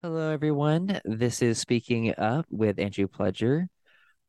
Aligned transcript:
Hello, 0.00 0.30
everyone. 0.30 1.00
This 1.04 1.42
is 1.42 1.58
Speaking 1.58 2.14
Up 2.16 2.46
with 2.50 2.78
Andrew 2.78 3.08
Pledger. 3.08 3.66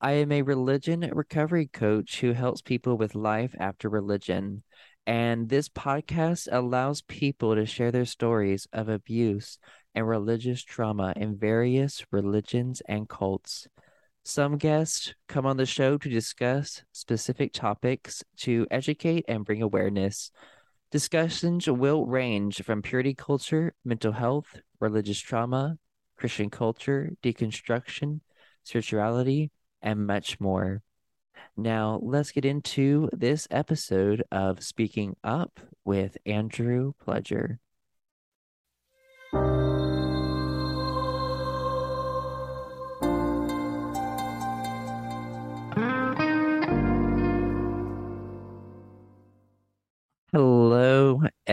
I 0.01 0.13
am 0.13 0.31
a 0.31 0.41
religion 0.41 1.07
recovery 1.13 1.67
coach 1.67 2.21
who 2.21 2.31
helps 2.31 2.63
people 2.63 2.97
with 2.97 3.13
life 3.13 3.53
after 3.59 3.87
religion. 3.87 4.63
And 5.05 5.47
this 5.47 5.69
podcast 5.69 6.47
allows 6.51 7.03
people 7.03 7.53
to 7.53 7.67
share 7.67 7.91
their 7.91 8.05
stories 8.05 8.67
of 8.73 8.89
abuse 8.89 9.59
and 9.93 10.07
religious 10.07 10.63
trauma 10.63 11.13
in 11.15 11.37
various 11.37 12.03
religions 12.09 12.81
and 12.87 13.07
cults. 13.07 13.67
Some 14.23 14.57
guests 14.57 15.13
come 15.27 15.45
on 15.45 15.57
the 15.57 15.67
show 15.67 15.99
to 15.99 16.09
discuss 16.09 16.81
specific 16.93 17.53
topics 17.53 18.23
to 18.37 18.65
educate 18.71 19.25
and 19.27 19.45
bring 19.45 19.61
awareness. 19.61 20.31
Discussions 20.91 21.67
will 21.67 22.07
range 22.07 22.63
from 22.63 22.81
purity 22.81 23.13
culture, 23.13 23.75
mental 23.85 24.11
health, 24.11 24.59
religious 24.79 25.19
trauma, 25.19 25.77
Christian 26.17 26.49
culture, 26.49 27.11
deconstruction, 27.21 28.21
spirituality, 28.63 29.51
and 29.83 30.07
much 30.07 30.39
more. 30.39 30.81
Now, 31.55 31.99
let's 32.01 32.31
get 32.31 32.43
into 32.43 33.07
this 33.13 33.47
episode 33.51 34.23
of 34.31 34.63
Speaking 34.63 35.15
Up 35.23 35.59
with 35.85 36.17
Andrew 36.25 36.93
Pledger. 37.05 37.59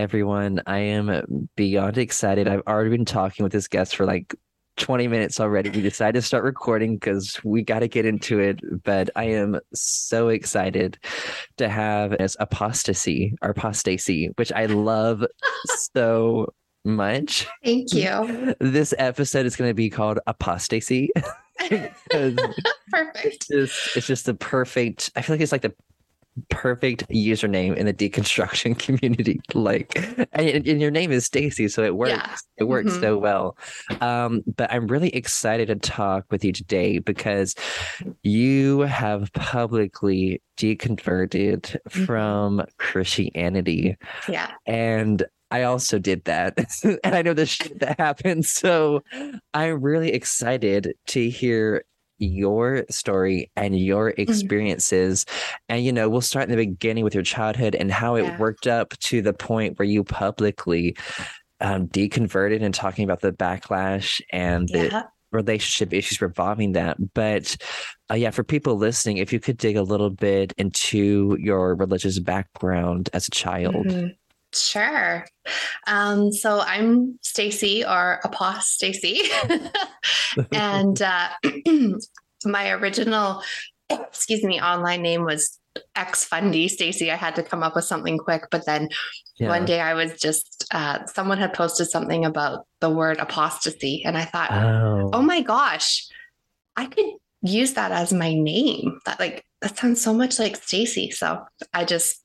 Everyone. 0.07 0.63
I 0.69 0.79
am 0.79 1.49
beyond 1.57 1.99
excited. 1.99 2.47
I've 2.47 2.63
already 2.69 2.91
been 2.91 3.05
talking 3.05 3.43
with 3.43 3.51
this 3.51 3.67
guest 3.67 3.97
for 3.97 4.07
like 4.07 4.37
20 4.77 5.09
minutes 5.09 5.41
already. 5.41 5.69
We 5.69 5.83
decided 5.83 6.21
to 6.21 6.23
start 6.23 6.45
recording 6.45 6.95
because 6.95 7.41
we 7.43 7.63
got 7.63 7.81
to 7.81 7.89
get 7.89 8.07
into 8.07 8.39
it. 8.39 8.61
But 8.85 9.11
I 9.17 9.25
am 9.25 9.59
so 9.75 10.29
excited 10.29 10.97
to 11.57 11.69
have 11.69 12.17
this 12.19 12.37
apostasy 12.39 13.35
or 13.43 13.51
apostasy, 13.51 14.31
which 14.37 14.53
I 14.53 14.67
love 14.67 15.25
so 15.93 16.55
much. 16.85 17.49
Thank 17.65 17.93
you. 17.93 18.55
This 18.61 18.95
episode 18.99 19.45
is 19.45 19.57
going 19.57 19.71
to 19.71 19.75
be 19.75 19.91
called 19.91 20.21
Apostacie. 20.29 21.09
Perfect. 21.59 21.97
It's 23.25 23.49
just, 23.49 23.97
it's 23.97 24.07
just 24.07 24.27
the 24.27 24.35
perfect, 24.35 25.11
I 25.17 25.23
feel 25.23 25.35
like 25.35 25.41
it's 25.41 25.51
like 25.51 25.63
the 25.63 25.75
perfect 26.51 27.09
username 27.09 27.77
in 27.77 27.87
the 27.87 27.95
deconstruction 27.95 28.79
community. 28.79 29.41
Like, 29.55 29.97
and, 30.33 30.67
and 30.67 30.81
your 30.81 30.91
name 30.91 31.13
is 31.13 31.25
Stacy, 31.27 31.69
so 31.69 31.83
it 31.83 31.97
works. 31.97 32.13
Yeah. 32.13 32.37
It 32.59 32.65
works 32.65 32.93
Mhm. 32.93 33.01
so 33.01 33.19
well. 33.19 33.57
Um, 34.01 34.43
but 34.57 34.73
I'm 34.73 34.87
really 34.87 35.11
excited 35.11 35.69
to 35.69 35.77
talk 35.77 36.25
with 36.31 36.45
you 36.45 36.53
today 36.53 36.99
because 36.99 37.55
you 38.23 38.81
have 38.81 39.33
publicly 39.33 40.41
deconverted 40.57 41.77
Mhm. 41.91 42.07
from 42.07 42.65
Christianity, 42.79 43.97
Yeah. 44.29 44.51
and 44.67 45.25
I 45.51 45.63
also 45.63 45.99
did 45.99 46.25
that, 46.25 46.59
and 47.05 47.15
I 47.15 47.23
know 47.23 47.33
the 47.35 47.47
shit 47.47 47.79
that 47.81 47.99
happened. 48.01 48.47
So 48.47 49.03
I'm 49.55 49.81
really 49.81 50.13
excited 50.13 50.95
to 51.09 51.31
hear 51.31 51.85
your 52.19 52.85
story 52.91 53.51
and 53.57 53.79
your 53.79 54.11
Mm-hmm. 54.13 54.21
experiences. 54.23 55.27
And, 55.69 55.85
you 55.85 55.93
know, 55.93 56.09
we'll 56.09 56.21
start 56.21 56.49
in 56.49 56.57
the 56.57 56.67
beginning 56.67 57.05
with 57.05 57.15
your 57.15 57.23
childhood 57.25 57.75
and 57.75 57.91
how 57.91 58.17
it 58.17 58.25
Yeah. 58.25 58.39
worked 58.39 58.67
up 58.67 58.97
to 58.99 59.23
the 59.23 59.33
point 59.33 59.79
where 59.79 59.87
you 59.87 60.05
publicly 60.05 60.97
um, 61.61 61.89
deconverted 61.89 62.63
and 62.63 62.75
talking 62.75 63.05
about 63.05 63.21
the 63.21 63.33
backlash 63.33 64.21
and 64.31 64.69
the 64.69 65.07
relationship 65.33 65.93
issues 65.93 66.21
revolving 66.21 66.73
that. 66.73 66.97
But 67.15 67.57
uh, 68.11 68.15
yeah, 68.15 68.31
for 68.31 68.45
people 68.45 68.77
listening, 68.77 69.17
if 69.19 69.33
you 69.33 69.41
could 69.41 69.57
dig 69.57 69.77
a 69.77 69.83
little 69.83 70.11
bit 70.11 70.53
into 70.59 71.37
your 71.41 71.75
religious 71.75 72.19
background 72.19 73.11
as 73.13 73.27
a 73.29 73.31
child. 73.31 73.87
Mhm. 73.87 74.17
Sure. 74.61 75.25
Um, 75.87 76.33
so 76.33 76.61
I'm 76.61 77.19
Stacy 77.23 77.85
or 77.85 78.21
Apostacie. 78.25 79.19
and 80.53 81.01
uh, 81.03 81.29
my 82.45 82.71
original, 82.71 83.43
excuse 83.91 84.43
me, 84.43 84.61
online 84.61 85.03
name 85.03 85.25
was 85.25 85.59
X 85.95 86.25
Fundy 86.25 86.69
Stacy. 86.69 87.11
I 87.13 87.17
had 87.17 87.35
to 87.37 87.43
come 87.43 87.63
up 87.63 87.75
with 87.77 87.85
something 87.85 88.19
quick, 88.19 88.45
but 88.51 88.65
then 88.67 88.89
Yeah. 89.39 89.49
one 89.49 89.67
day 89.67 89.81
I 89.81 89.93
was 89.95 90.19
just, 90.19 90.65
uh, 90.73 91.05
someone 91.07 91.37
had 91.39 91.53
posted 91.53 91.91
something 91.91 92.25
about 92.25 92.67
the 92.81 92.89
word 92.89 93.19
apostasy. 93.19 94.03
And 94.05 94.17
I 94.17 94.25
thought, 94.25 94.51
Oh. 94.51 95.11
oh 95.13 95.23
my 95.23 95.43
gosh, 95.43 96.09
I 96.75 96.87
could 96.87 97.05
use 97.43 97.75
that 97.75 97.93
as 97.93 98.13
my 98.13 98.33
name. 98.35 98.99
That 99.05 99.21
like 99.21 99.45
that 99.61 99.77
sounds 99.77 100.01
so 100.01 100.13
much 100.15 100.39
like 100.39 100.57
Stacy. 100.57 101.11
So 101.11 101.45
I 101.75 101.85
just 101.85 102.23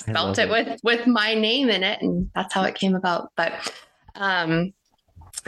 spelt 0.00 0.38
love 0.38 0.38
it, 0.38 0.48
with 0.50 0.80
with 0.82 1.06
my 1.06 1.34
name 1.34 1.68
in 1.70 1.82
it, 1.82 2.00
and 2.02 2.30
that's 2.34 2.52
how 2.54 2.62
it 2.64 2.74
came 2.74 2.94
about. 2.94 3.30
But 3.36 3.52
um 4.16 4.72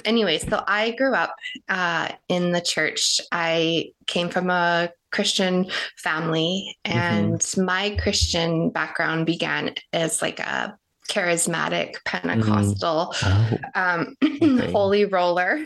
anyway, 0.04 0.38
so 0.38 0.62
I 0.66 0.92
grew 0.92 1.14
up 1.14 1.34
uh 1.68 2.08
in 2.28 2.52
the 2.52 2.60
church. 2.60 3.20
I 3.32 3.92
came 4.06 4.28
from 4.28 4.50
a 4.50 4.90
Christian 5.10 5.66
family, 5.98 6.76
Mm-hmm. 6.86 6.98
and 6.98 7.54
my 7.66 7.96
Christian 8.02 8.70
background 8.70 9.26
began 9.26 9.74
as 9.92 10.22
like 10.22 10.40
a 10.40 10.76
charismatic 11.08 11.94
Pentecostal 12.06 13.14
Oh. 13.22 13.58
um 13.74 14.14
Okay. 14.24 14.72
holy 14.72 15.04
roller. 15.04 15.58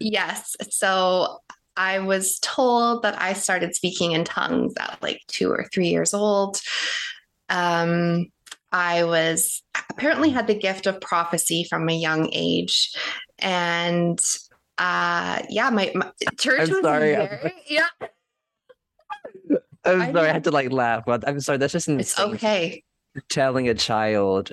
Yes. 0.00 0.56
So 0.70 1.38
I 1.76 1.98
was 2.00 2.38
told 2.40 3.02
that 3.02 3.20
I 3.20 3.32
started 3.32 3.74
speaking 3.74 4.12
in 4.12 4.24
tongues 4.24 4.74
at 4.78 4.98
like 5.02 5.20
two 5.28 5.50
or 5.50 5.66
three 5.72 5.88
years 5.88 6.12
old. 6.14 6.60
Um, 7.50 8.26
I 8.72 9.04
was 9.04 9.62
apparently 9.90 10.30
had 10.30 10.46
the 10.46 10.54
gift 10.54 10.86
of 10.86 11.00
prophecy 11.00 11.66
from 11.68 11.88
a 11.88 11.92
young 11.94 12.30
age. 12.32 12.94
And 13.38 14.18
uh, 14.78 15.42
yeah, 15.48 15.70
my, 15.70 15.92
my 15.94 16.10
church 16.38 16.60
I'm 16.60 16.70
was 16.70 16.80
sorry. 16.80 17.14
very, 17.14 17.52
yeah, 17.68 17.88
I'm 19.84 20.02
I 20.02 20.06
sorry, 20.06 20.08
I 20.08 20.12
know. 20.12 20.32
had 20.32 20.44
to 20.44 20.50
like 20.50 20.72
laugh. 20.72 21.04
But 21.06 21.26
I'm 21.28 21.40
sorry, 21.40 21.58
that's 21.58 21.72
just 21.72 21.88
insane. 21.88 22.00
it's 22.00 22.18
okay. 22.18 22.84
Telling 23.28 23.68
a 23.68 23.74
child, 23.74 24.52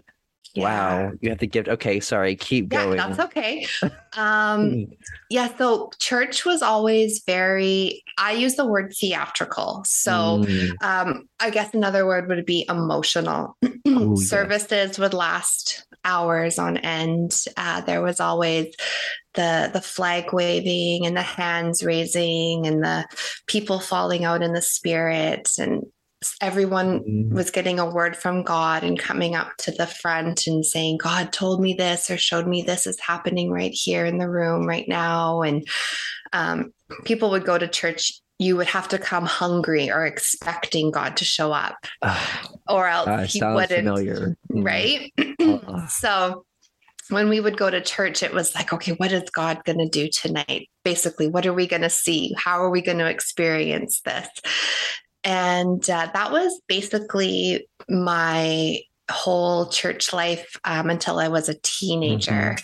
Yeah. 0.57 0.63
wow, 1.07 1.11
you 1.21 1.29
have 1.29 1.39
the 1.39 1.47
gift. 1.47 1.67
Okay, 1.69 1.99
sorry, 1.99 2.35
keep 2.35 2.71
Yeah, 2.73 2.83
going. 2.83 2.97
that's 2.97 3.19
okay. 3.19 3.65
Um, 4.17 4.87
Yeah, 5.29 5.55
so 5.57 5.91
church 5.99 6.43
was 6.43 6.63
always 6.63 7.21
very, 7.27 8.03
I 8.17 8.31
use 8.31 8.55
the 8.55 8.65
word 8.65 8.93
theatrical. 8.99 9.83
So 9.85 10.39
mm, 10.39 10.71
um, 10.81 11.29
I 11.39 11.51
guess 11.51 11.73
another 11.75 12.07
word 12.07 12.27
would 12.27 12.45
be 12.45 12.65
emotional. 12.67 13.55
Oh, 13.63 14.15
yes. 14.15 14.27
Services 14.27 14.97
would 14.97 15.13
last 15.13 15.85
hours 16.03 16.57
on 16.57 16.77
end. 16.77 17.43
Uh, 17.57 17.81
there 17.81 18.01
was 18.01 18.19
always 18.19 18.73
the 19.35 19.69
the 19.71 19.81
flag 19.81 20.33
waving 20.33 21.05
and 21.05 21.15
the 21.15 21.21
hands 21.21 21.83
raising 21.83 22.65
and 22.65 22.83
the 22.83 23.05
people 23.45 23.79
falling 23.79 24.23
out 24.25 24.41
in 24.41 24.53
the 24.53 24.61
spirit 24.63 25.51
and 25.59 25.83
everyone 26.41 26.99
mm, 27.01 27.31
was 27.31 27.51
getting 27.51 27.79
a 27.79 27.89
word 27.89 28.15
from 28.15 28.43
God 28.43 28.83
and 28.83 28.97
coming 28.97 29.35
up 29.35 29.55
to 29.59 29.71
the 29.71 29.85
front 29.85 30.47
and 30.47 30.65
saying, 30.65 30.97
God 30.97 31.31
told 31.31 31.61
me 31.61 31.73
this 31.73 32.09
or 32.09 32.17
showed 32.17 32.47
me 32.47 32.61
this 32.61 32.87
is 32.87 32.99
happening 32.99 33.51
right 33.51 33.71
here 33.71 34.05
in 34.05 34.17
the 34.17 34.29
room 34.29 34.65
right 34.65 34.87
now. 34.87 35.41
And 35.41 35.67
um, 36.33 36.73
people 37.05 37.29
would 37.31 37.45
go 37.45 37.57
to 37.57 37.67
church. 37.67 38.19
You 38.39 38.55
would 38.57 38.67
have 38.67 38.87
to 38.89 38.99
come 38.99 39.25
hungry 39.25 39.91
or 39.91 40.05
expecting 40.05 40.91
God 40.91 41.17
to 41.17 41.25
show 41.25 41.51
up, 41.51 41.75
or 42.69 42.87
else 42.87 43.07
ah, 43.07 43.25
he 43.25 43.41
wouldn't. 43.41 43.69
familiar. 43.69 44.37
Mm, 44.51 44.63
Right. 44.63 45.13
ah, 45.41 45.87
so 45.89 46.45
when 47.09 47.29
we 47.29 47.39
would 47.39 47.57
go 47.57 47.69
to 47.69 47.81
church, 47.81 48.21
it 48.21 48.33
was 48.33 48.53
like, 48.53 48.73
okay, 48.73 48.93
what 48.93 49.11
is 49.11 49.29
God 49.29 49.63
going 49.63 49.79
to 49.79 49.87
do 49.87 50.09
tonight? 50.09 50.69
Basically, 50.83 51.27
what 51.27 51.45
are 51.45 51.53
we 51.53 51.67
going 51.67 51.83
to 51.83 51.89
see? 51.89 52.35
How 52.37 52.59
are 52.61 52.69
we 52.69 52.81
going 52.81 52.97
to 52.97 53.09
experience 53.09 54.01
this? 54.01 54.27
And 55.27 55.87
uh, 55.89 56.09
that 56.13 56.31
was 56.31 56.61
basically 56.69 57.67
my 57.89 58.79
whole 59.11 59.67
church 59.67 60.13
life 60.13 60.55
um, 60.63 60.89
until 60.89 61.19
I 61.19 61.27
was 61.27 61.49
a 61.49 61.59
teenager. 61.63 62.55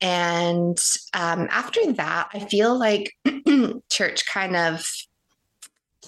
And 0.00 0.76
um, 1.12 1.46
after 1.52 1.92
that, 1.92 2.30
I 2.34 2.40
feel 2.40 2.76
like 2.76 3.12
church 3.92 4.26
kind 4.26 4.56
of 4.56 4.84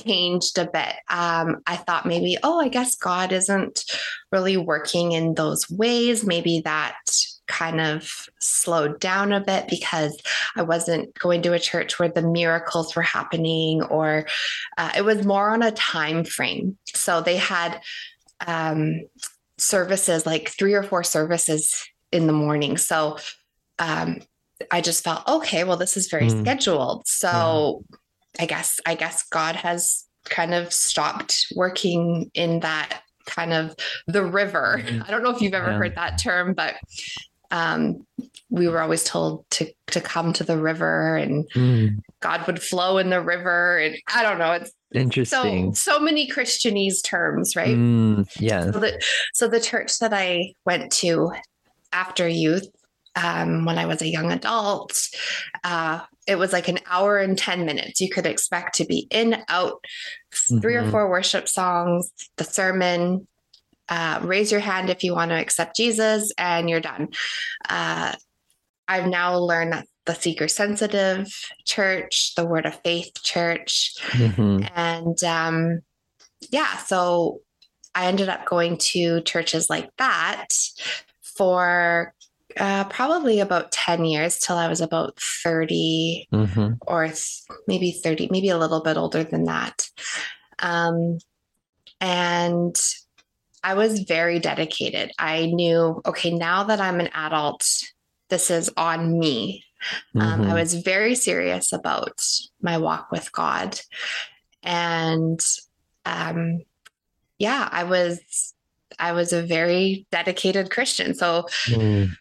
changed 0.05 0.59
a 0.59 0.67
bit. 0.67 0.95
Um, 1.09 1.63
I 1.69 1.77
thought 1.77 2.05
maybe, 2.05 2.37
oh, 2.43 2.61
I 2.61 2.67
guess 2.67 2.97
God 2.97 3.31
isn't 3.31 3.85
really 4.33 4.57
working 4.57 5.13
in 5.13 5.35
those 5.35 5.71
ways. 5.71 6.27
Maybe 6.27 6.63
that 6.65 6.99
kind 7.47 7.81
of 7.81 8.11
slowed 8.41 9.01
down 9.01 9.33
a 9.33 9.41
bit 9.41 9.69
because 9.69 10.17
I 10.57 10.63
wasn't 10.63 11.17
going 11.19 11.43
to 11.43 11.53
a 11.53 11.59
church 11.59 11.99
where 11.99 12.09
the 12.09 12.23
miracles 12.23 12.95
were 12.97 13.03
happening, 13.03 13.83
or 13.83 14.27
uh, 14.79 14.93
it 14.97 15.05
was 15.05 15.25
more 15.25 15.51
on 15.51 15.63
a 15.63 15.71
time 15.73 16.25
frame. 16.25 16.77
So 16.95 17.21
they 17.21 17.37
had 17.37 17.81
um, 18.47 19.01
services, 19.59 20.27
like 20.27 20.49
three 20.49 20.75
or 20.75 20.83
four 20.83 21.03
services 21.05 21.87
in 22.13 22.27
the 22.27 22.33
morning. 22.33 22.77
So 22.77 23.19
um, 23.79 24.21
I 24.71 24.81
just 24.81 25.05
felt 25.05 25.27
okay. 25.29 25.65
Well, 25.65 25.77
this 25.77 25.97
is 25.97 26.09
very 26.09 26.27
Mm. 26.29 26.41
scheduled, 26.41 27.07
so 27.07 27.85
I 28.39 28.47
guess 28.47 28.81
I 28.87 28.95
guess 28.95 29.23
God 29.29 29.57
has 29.57 30.05
kind 30.25 30.55
of 30.55 30.73
stopped 30.73 31.47
working 31.55 32.31
in 32.35 32.61
that 32.61 33.03
kind 33.27 33.53
of 33.53 33.75
the 34.07 34.25
river. 34.25 34.81
Mhm. 34.83 35.07
I 35.07 35.11
don't 35.11 35.23
know 35.23 35.31
if 35.31 35.41
you've 35.41 35.55
ever 35.55 35.71
Yeah. 35.71 35.79
heard 35.79 35.95
that 35.97 36.19
term, 36.19 36.55
but 36.55 36.75
um, 37.51 38.07
we 38.51 38.69
were 38.69 38.81
always 38.81 39.05
told 39.05 39.45
to 39.51 39.67
to 39.89 40.01
come 40.01 40.33
to 40.35 40.45
the 40.45 40.59
river 40.59 41.17
and 41.17 41.45
Mm, 41.55 42.01
God 42.21 42.47
would 42.47 42.63
flow 42.63 42.99
in 42.99 43.11
the 43.11 43.21
river. 43.21 43.79
And 43.79 43.97
I 44.13 44.23
don't 44.23 44.39
know, 44.39 44.53
it's 44.53 44.73
interesting. 44.95 45.75
so 45.75 45.93
so 45.97 46.01
many 46.01 46.29
Christianese 46.29 47.03
terms, 47.05 47.57
right? 47.57 47.77
Mm, 47.77 48.29
yes. 48.41 48.73
So 48.73 48.81
the 48.81 49.03
so 49.35 49.49
the 49.49 49.61
church 49.61 49.99
that 49.99 50.13
I 50.13 50.55
went 50.65 50.93
to 50.95 51.33
after 51.93 52.27
youth, 52.29 52.67
um, 53.15 53.65
when 53.65 53.79
I 53.79 53.87
was 53.87 54.03
a 54.03 54.09
young 54.09 54.33
adult, 54.33 54.93
uh, 55.65 56.01
it 56.27 56.37
was 56.37 56.53
like 56.53 56.69
an 56.69 56.79
hour 56.87 57.19
and 57.19 57.39
ten 57.39 57.65
minutes. 57.65 58.01
You 58.01 58.11
could 58.11 58.27
expect 58.27 58.75
to 58.77 58.85
be 58.85 59.07
in, 59.11 59.43
out, 59.49 59.85
3 60.61 60.75
or 60.75 60.83
Mhm. 60.85 60.91
four 60.91 61.09
worship 61.09 61.49
songs, 61.49 62.11
the 62.37 62.45
sermon. 62.45 63.27
Uh, 63.89 64.21
raise 64.23 64.51
your 64.51 64.61
hand 64.61 64.91
if 64.91 65.05
you 65.05 65.15
want 65.15 65.31
to 65.31 65.37
accept 65.37 65.77
Jesus, 65.77 66.33
and 66.39 66.69
you're 66.69 66.81
done. 66.81 67.09
Uh, 67.69 68.15
I've 68.89 69.07
now 69.07 69.37
learned 69.39 69.73
that 69.73 69.87
the 70.07 70.15
seeker 70.15 70.49
sensitive 70.49 71.29
church, 71.65 72.35
the 72.37 72.47
Word 72.47 72.67
of 72.67 72.81
Faith 72.83 73.13
church, 73.23 73.95
Mhm. 74.13 74.71
and 74.75 75.25
um, 75.25 75.81
yeah, 76.51 76.77
so 76.79 77.41
I 77.95 78.07
ended 78.07 78.29
up 78.29 78.45
going 78.47 78.77
to 78.93 79.21
churches 79.23 79.69
like 79.71 79.91
that 79.99 80.49
for 81.23 82.15
uh, 82.59 82.85
probably 82.85 83.41
about 83.41 83.71
10 83.73 84.05
years 84.07 84.39
till 84.39 84.57
I 84.57 84.69
was 84.69 84.81
about 84.81 85.19
30 85.21 86.27
Mhm. 86.33 86.79
or 86.87 87.07
th- 87.07 87.43
maybe 87.67 87.91
30, 87.93 88.29
maybe 88.31 88.49
a 88.49 88.57
little 88.57 88.81
bit 88.83 88.97
older 88.97 89.25
than 89.25 89.45
that. 89.45 89.91
Um, 90.61 91.19
and 92.01 92.75
I 93.67 93.75
was 93.75 93.99
very 94.03 94.39
dedicated. 94.39 95.11
I 95.19 95.47
knew, 95.47 96.01
okay, 96.07 96.31
now 96.31 96.63
that 96.63 96.81
I'm 96.81 97.01
an 97.01 97.11
adult, 97.13 97.67
this 98.31 98.49
is 98.49 98.71
on 98.77 99.19
me. 99.19 99.65
Um, 100.15 100.43
I 100.43 100.53
Mhm. 100.53 100.55
was 100.55 100.75
very 100.75 101.17
serious 101.17 101.73
about 101.73 102.21
my 102.63 102.79
walk 102.79 103.11
with 103.11 103.33
God. 103.33 103.81
And 104.63 105.45
um, 106.05 106.63
yeah, 107.39 107.69
I 107.73 107.83
was 107.83 108.21
I 109.01 109.13
was 109.13 109.33
a 109.33 109.43
very 109.43 110.07
dedicated 110.13 110.71
Christian. 110.71 111.13
So 111.15 111.49
Mm. 111.67 112.17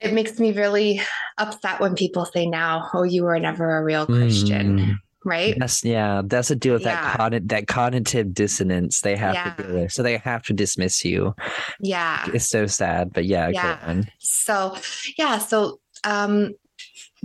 it 0.00 0.12
makes 0.12 0.38
me 0.38 0.52
really 0.52 1.02
upset 1.38 1.80
when 1.80 1.96
people 1.96 2.24
say 2.24 2.46
now, 2.46 2.88
oh, 2.94 3.02
you 3.02 3.24
were 3.24 3.38
never 3.40 3.78
a 3.78 3.82
real 3.84 4.06
Christian, 4.06 4.78
Mm. 4.78 4.98
Right? 5.24 5.54
That's 5.58 5.84
yeah. 5.84 6.22
That's 6.24 6.48
to 6.48 6.56
do 6.56 6.72
with 6.72 6.82
Yeah. 6.82 7.16
that 7.16 7.18
cogn- 7.32 7.48
that 7.48 7.66
cognitive 7.66 8.34
dissonance 8.34 9.00
they 9.00 9.16
have 9.16 9.34
Yeah. 9.34 9.54
to 9.54 9.62
deal 9.62 9.74
with. 9.82 9.92
So 9.92 10.02
they 10.02 10.16
have 10.18 10.42
to 10.44 10.52
dismiss 10.52 11.04
you. 11.04 11.34
Yeah. 11.80 12.26
It's 12.34 12.48
so 12.48 12.66
sad, 12.66 13.12
but 13.12 13.24
yeah, 13.24 13.48
Yeah. 13.48 14.02
So 14.18 14.76
yeah, 15.18 15.38
so 15.38 15.80
um 16.04 16.50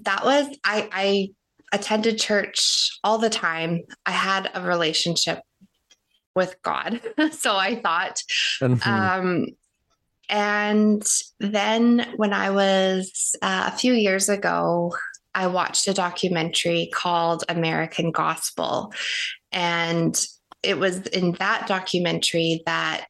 that 0.04 0.24
was 0.24 0.48
I 0.64 0.90
I 0.92 1.30
attended 1.74 2.20
church 2.20 2.98
all 3.04 3.18
the 3.18 3.30
time. 3.30 3.82
I 4.06 4.12
had 4.12 4.50
a 4.54 4.62
relationship 4.62 5.40
with 6.36 6.56
God. 6.62 7.02
so 7.32 7.56
I 7.58 7.76
thought 7.82 8.22
Mhm. 8.62 8.86
Um, 8.88 9.46
and 10.30 11.04
then 11.40 12.06
when 12.18 12.34
I 12.34 12.50
was 12.52 13.36
uh, 13.42 13.72
a 13.74 13.78
few 13.78 13.94
years 13.94 14.28
ago, 14.30 14.94
I 15.38 15.46
watched 15.46 15.88
a 15.88 15.94
documentary 15.94 16.90
called 16.92 17.44
American 17.48 18.10
Gospel. 18.10 18.92
And 19.52 20.20
it 20.64 20.80
was 20.80 21.06
in 21.06 21.34
that 21.34 21.68
documentary 21.68 22.64
that 22.66 23.06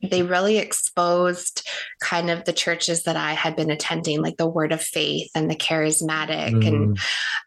they 0.00 0.22
really 0.22 0.58
exposed 0.58 1.66
kind 2.00 2.30
of 2.30 2.44
the 2.44 2.52
churches 2.52 3.02
that 3.02 3.16
I 3.16 3.32
had 3.32 3.56
been 3.56 3.70
attending, 3.72 4.22
like 4.22 4.36
the 4.36 4.46
Word 4.48 4.70
of 4.70 4.80
Faith 4.80 5.30
and 5.34 5.50
the 5.50 5.56
Charismatic. 5.56 6.66
And 6.66 6.96
Mm. 6.96 7.00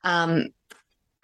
um, 0.03 0.47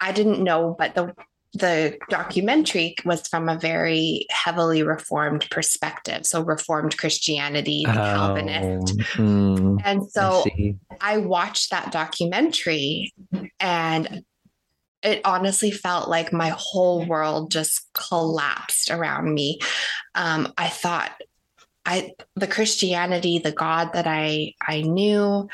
I 0.00 0.12
didn't 0.12 0.42
know, 0.42 0.74
but 0.78 0.94
the 0.94 1.14
the 1.54 1.98
documentary 2.08 2.94
was 3.04 3.28
from 3.28 3.48
a 3.48 3.58
very 3.58 4.26
heavily 4.30 4.82
reformed 4.82 5.46
perspective, 5.50 6.24
so 6.26 6.42
reformed 6.42 6.96
Christianity, 6.96 7.84
the 7.86 7.92
Calvinist. 7.92 9.00
Oh, 9.18 9.22
mm, 9.22 9.82
And 9.84 10.10
so 10.10 10.44
see. 10.44 10.76
I 11.00 11.18
watched 11.18 11.70
that 11.70 11.92
documentary 11.92 13.12
and 13.60 14.24
it 15.02 15.20
honestly 15.24 15.70
felt 15.70 16.08
like 16.08 16.32
my 16.32 16.54
whole 16.56 17.04
world 17.04 17.50
just 17.50 17.86
collapsed 17.92 18.90
around 18.90 19.32
me. 19.34 19.58
Um, 20.14 20.52
I 20.56 20.68
thought 20.68 21.12
I 21.84 22.12
the 22.36 22.46
Christianity, 22.46 23.38
the 23.38 23.52
God 23.52 23.92
that 23.94 24.06
I 24.06 24.54
I 24.66 24.82
knew, 24.82 25.48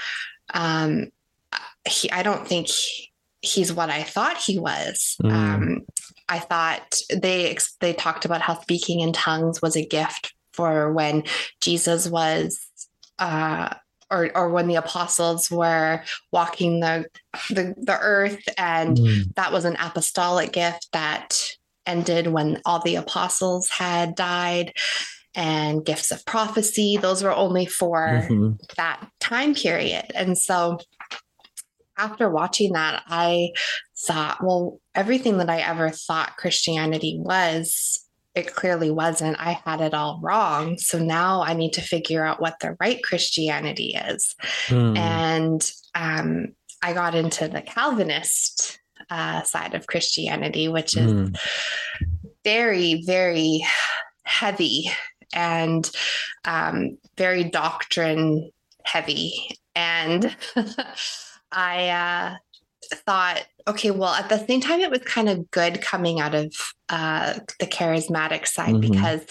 um, 0.52 1.08
he, 1.86 2.10
I 2.10 2.22
don't 2.22 2.46
think 2.46 2.68
he- 2.68 3.07
he's 3.48 3.72
what 3.72 3.90
I 3.90 4.02
thought 4.02 4.36
he 4.36 4.58
was. 4.58 5.16
Mm. 5.22 5.32
Um, 5.32 5.80
I 6.28 6.38
thought 6.38 6.96
they 7.14 7.56
they 7.80 7.92
talked 7.94 8.24
about 8.24 8.42
how 8.42 8.60
speaking 8.60 9.00
in 9.00 9.12
tongues 9.12 9.62
was 9.62 9.76
a 9.76 9.84
gift 9.86 10.34
for 10.52 10.92
when 10.92 11.24
Jesus 11.60 12.08
was. 12.08 12.60
Uh, 13.18 13.68
or, 14.10 14.30
or 14.34 14.48
when 14.48 14.68
the 14.68 14.76
apostles 14.76 15.50
were 15.50 16.02
walking 16.32 16.80
the, 16.80 17.04
the 17.50 17.74
the 17.76 17.98
earth 18.00 18.42
and 18.56 18.96
Mm. 18.96 19.34
that 19.34 19.52
was 19.52 19.66
an 19.66 19.76
apostolic 19.78 20.50
gift 20.52 20.88
that 20.94 21.38
ended 21.84 22.28
when 22.28 22.62
all 22.64 22.80
the 22.80 22.94
apostles 22.96 23.68
had 23.68 24.14
died 24.14 24.72
and 25.34 25.84
gifts 25.84 26.10
of 26.10 26.24
prophecy 26.24 26.96
those 26.96 27.22
were 27.22 27.34
only 27.34 27.66
for 27.66 28.26
Mhm. 28.30 28.58
that 28.76 29.06
time 29.20 29.54
period 29.54 30.06
and 30.14 30.38
so 30.38 30.78
after 31.98 32.30
watching 32.30 32.72
that 32.72 33.02
i 33.08 33.50
thought 34.06 34.38
well 34.42 34.80
everything 34.94 35.38
that 35.38 35.50
i 35.50 35.58
ever 35.58 35.90
thought 35.90 36.36
christianity 36.36 37.18
was 37.20 37.98
it 38.34 38.54
clearly 38.54 38.90
wasn't 38.90 39.36
i 39.40 39.52
had 39.64 39.80
it 39.80 39.92
all 39.94 40.20
wrong 40.22 40.78
so 40.78 40.98
now 40.98 41.42
i 41.42 41.52
need 41.54 41.72
to 41.72 41.80
figure 41.82 42.24
out 42.24 42.40
what 42.40 42.56
the 42.60 42.76
right 42.80 43.02
christianity 43.02 43.94
is 44.08 44.34
Mm. 44.68 44.96
and 44.96 45.70
um, 45.94 46.54
I 46.80 46.92
got 46.92 47.16
into 47.16 47.48
the 47.48 47.60
Calvinist 47.60 48.78
uh, 49.10 49.42
side 49.42 49.74
of 49.74 49.88
Christianity, 49.88 50.68
which 50.68 50.96
is 50.96 51.12
Mm. 51.12 51.36
very, 52.44 53.02
very 53.04 53.66
heavy 54.22 54.90
and 55.32 55.90
um, 56.44 56.98
very 57.16 57.42
doctrine 57.44 58.50
heavy. 58.84 59.32
And 59.74 60.36
I 61.52 61.88
uh, 61.88 62.36
thought, 63.06 63.44
okay, 63.66 63.90
well, 63.90 64.14
at 64.14 64.28
the 64.28 64.44
same 64.46 64.60
time, 64.60 64.80
it 64.80 64.90
was 64.90 65.00
kind 65.00 65.28
of 65.28 65.50
good 65.50 65.80
coming 65.80 66.20
out 66.20 66.34
of 66.34 66.54
uh, 66.88 67.38
the 67.60 67.66
charismatic 67.66 68.46
side 68.46 68.74
Mhm. 68.74 68.80
because 68.80 69.26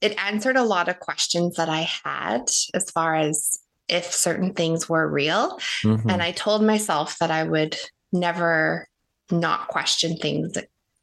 it 0.00 0.18
answered 0.18 0.56
a 0.56 0.62
lot 0.64 0.88
of 0.88 1.00
questions 1.00 1.56
that 1.56 1.68
I 1.68 1.88
had 2.04 2.42
as 2.74 2.90
far 2.90 3.14
as 3.14 3.58
if 3.88 4.12
certain 4.12 4.52
things 4.52 4.88
were 4.88 5.06
real. 5.08 5.58
Mhm. 5.82 6.10
And 6.10 6.22
I 6.22 6.32
told 6.32 6.62
myself 6.62 7.18
that 7.18 7.30
I 7.30 7.44
would 7.44 7.76
never 8.12 8.88
not 9.30 9.68
question 9.68 10.16
things 10.18 10.56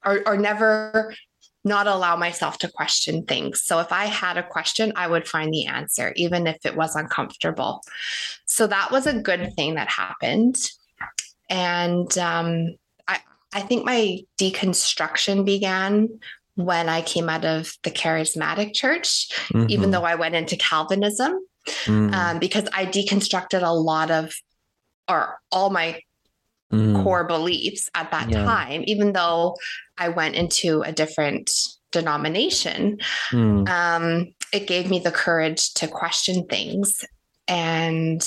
or, 0.05 0.21
or 0.27 0.37
never 0.37 1.13
not 1.63 1.87
allow 1.87 2.15
myself 2.15 2.57
to 2.59 2.71
question 2.71 3.23
things. 3.25 3.63
So 3.63 3.79
if 3.79 3.91
I 3.91 4.05
had 4.05 4.37
a 4.37 4.43
question, 4.47 4.93
I 4.95 5.07
would 5.07 5.27
find 5.27 5.53
the 5.53 5.67
answer, 5.67 6.11
even 6.15 6.47
if 6.47 6.57
it 6.65 6.75
was 6.75 6.95
uncomfortable. 6.95 7.81
So 8.45 8.67
that 8.67 8.91
was 8.91 9.05
a 9.05 9.19
good 9.19 9.53
thing 9.55 9.75
that 9.75 9.89
happened. 9.89 10.57
And 11.49 12.17
um, 12.17 12.75
I, 13.07 13.19
I 13.53 13.61
think 13.61 13.85
my 13.85 14.19
deconstruction 14.39 15.45
began 15.45 16.19
when 16.55 16.89
I 16.89 17.01
came 17.01 17.29
out 17.29 17.45
of 17.45 17.73
the 17.83 17.91
charismatic 17.91 18.73
church, 18.73 19.29
even 19.67 19.89
Mhm. 19.89 19.91
though 19.91 20.03
I 20.03 20.15
went 20.15 20.35
into 20.35 20.57
Calvinism 20.57 21.39
Mm. 21.85 22.11
um, 22.11 22.39
because 22.39 22.67
I 22.73 22.87
deconstructed 22.87 23.61
a 23.61 23.71
lot 23.71 24.09
of 24.09 24.33
or 25.07 25.37
all 25.51 25.69
my 25.69 26.01
Mm. 26.71 27.03
core 27.03 27.25
beliefs 27.25 27.89
at 27.95 28.11
that 28.11 28.29
Yeah. 28.29 28.43
time, 28.45 28.83
even 28.87 29.13
though 29.13 29.57
I 29.97 30.09
went 30.09 30.35
into 30.35 30.81
a 30.83 30.91
different 30.91 31.51
denomination. 31.91 32.97
Mm. 33.31 33.67
Um, 33.69 34.33
it 34.53 34.67
gave 34.67 34.89
me 34.89 34.99
the 34.99 35.11
courage 35.11 35.73
to 35.75 35.87
question 35.87 36.45
things. 36.47 37.03
And 37.47 38.21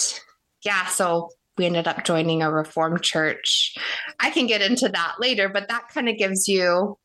yeah, 0.63 0.87
so 0.87 1.31
we 1.57 1.67
ended 1.67 1.87
up 1.89 2.05
joining 2.05 2.43
a 2.43 2.51
reformed 2.51 3.03
church. 3.03 3.75
I 4.21 4.31
can 4.31 4.47
get 4.47 4.61
into 4.61 4.89
that 4.89 5.15
later, 5.19 5.49
but 5.49 5.69
that 5.69 5.89
kind 5.89 6.09
of 6.09 6.19
gives 6.19 6.49
you 6.49 6.99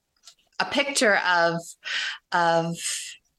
a 0.60 0.65
picture 0.65 1.17
of 1.25 1.55
of 2.34 2.75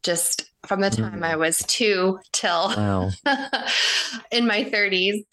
just 0.02 0.44
from 0.66 0.80
the 0.80 0.88
time 0.90 1.20
Mm. 1.20 1.24
I 1.24 1.36
was 1.36 1.58
two 1.66 2.18
till 2.32 2.68
Wow. 2.74 3.10
in 4.32 4.46
my 4.46 4.64
30s. 4.64 5.24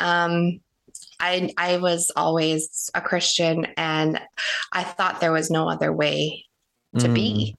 Um, 0.00 0.60
I 1.20 1.50
I 1.56 1.78
was 1.78 2.10
always 2.14 2.90
a 2.94 3.00
Christian 3.00 3.66
and 3.76 4.20
I 4.72 4.84
thought 4.84 5.20
there 5.20 5.32
was 5.32 5.50
no 5.50 5.68
other 5.68 5.92
way 5.92 6.44
to 6.98 7.08
mm. 7.08 7.14
be. 7.14 7.56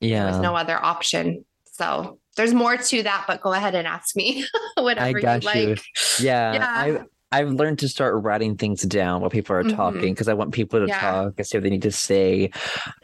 Yeah. 0.00 0.24
There 0.24 0.32
was 0.32 0.42
no 0.42 0.54
other 0.54 0.76
option. 0.76 1.44
So 1.72 2.18
there's 2.36 2.54
more 2.54 2.76
to 2.76 3.02
that, 3.02 3.24
but 3.26 3.40
go 3.40 3.52
ahead 3.52 3.74
and 3.74 3.86
ask 3.86 4.14
me 4.16 4.46
whatever 4.76 5.18
I 5.18 5.20
got 5.20 5.44
you, 5.44 5.50
you. 5.50 5.68
like. 5.70 5.82
Yeah. 6.20 6.52
yeah. 6.54 6.72
I 6.74 7.04
I've 7.30 7.50
learned 7.50 7.78
to 7.80 7.88
start 7.88 8.22
writing 8.22 8.56
things 8.56 8.82
down 8.82 9.20
while 9.20 9.30
people 9.30 9.54
are 9.54 9.62
mm-hmm. 9.62 9.76
talking 9.76 10.14
because 10.14 10.28
I 10.28 10.34
want 10.34 10.52
people 10.52 10.80
to 10.80 10.86
yeah. 10.86 10.98
talk 10.98 11.34
and 11.36 11.46
see 11.46 11.58
what 11.58 11.64
they 11.64 11.70
need 11.70 11.82
to 11.82 11.92
say. 11.92 12.50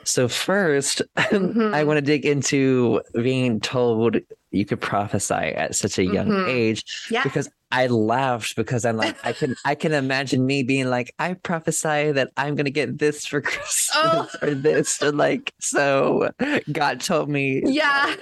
So 0.05 0.29
1st 0.29 1.03
mm-hmm. 1.17 1.75
I 1.75 1.85
want 1.85 1.99
to 1.99 2.03
dig 2.03 2.25
into 2.25 3.03
being 3.15 3.61
told 3.61 4.17
you 4.51 4.65
could 4.65 4.81
prophesy 4.81 5.35
at 5.35 5.75
such 5.75 5.99
a 5.99 6.05
young 6.05 6.29
mm-hmm. 6.29 6.49
age 6.49 7.09
yeah. 7.11 7.23
because 7.23 7.51
I 7.71 7.89
laughed 7.89 8.55
because 8.55 8.85
I'm 8.85 8.97
like 8.97 9.17
I 9.25 9.33
can 9.33 9.57
I 9.65 9.75
can 9.75 9.93
imagine 9.93 10.47
me 10.47 10.63
being 10.63 10.89
like 10.89 11.13
I 11.19 11.35
prophesy 11.35 12.13
that 12.13 12.31
I'm 12.37 12.55
gonna 12.55 12.71
get 12.71 12.99
this 12.99 13.27
for 13.27 13.41
Christmas 13.43 13.91
oh. 13.97 14.29
or 14.43 14.55
this 14.55 15.03
or 15.03 15.11
like 15.11 15.53
so 15.61 16.31
God 16.71 17.01
told 17.01 17.29
me 17.29 17.63
yeah 17.67 18.15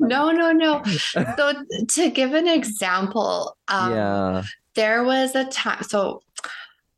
no 0.00 0.32
no 0.32 0.50
no 0.50 0.82
so 0.84 1.52
to 1.88 2.10
give 2.10 2.34
an 2.34 2.48
example 2.48 3.56
um, 3.68 3.92
yeah 3.92 4.42
there 4.76 5.02
was 5.04 5.34
a 5.34 5.44
time 5.46 5.82
so 5.82 6.22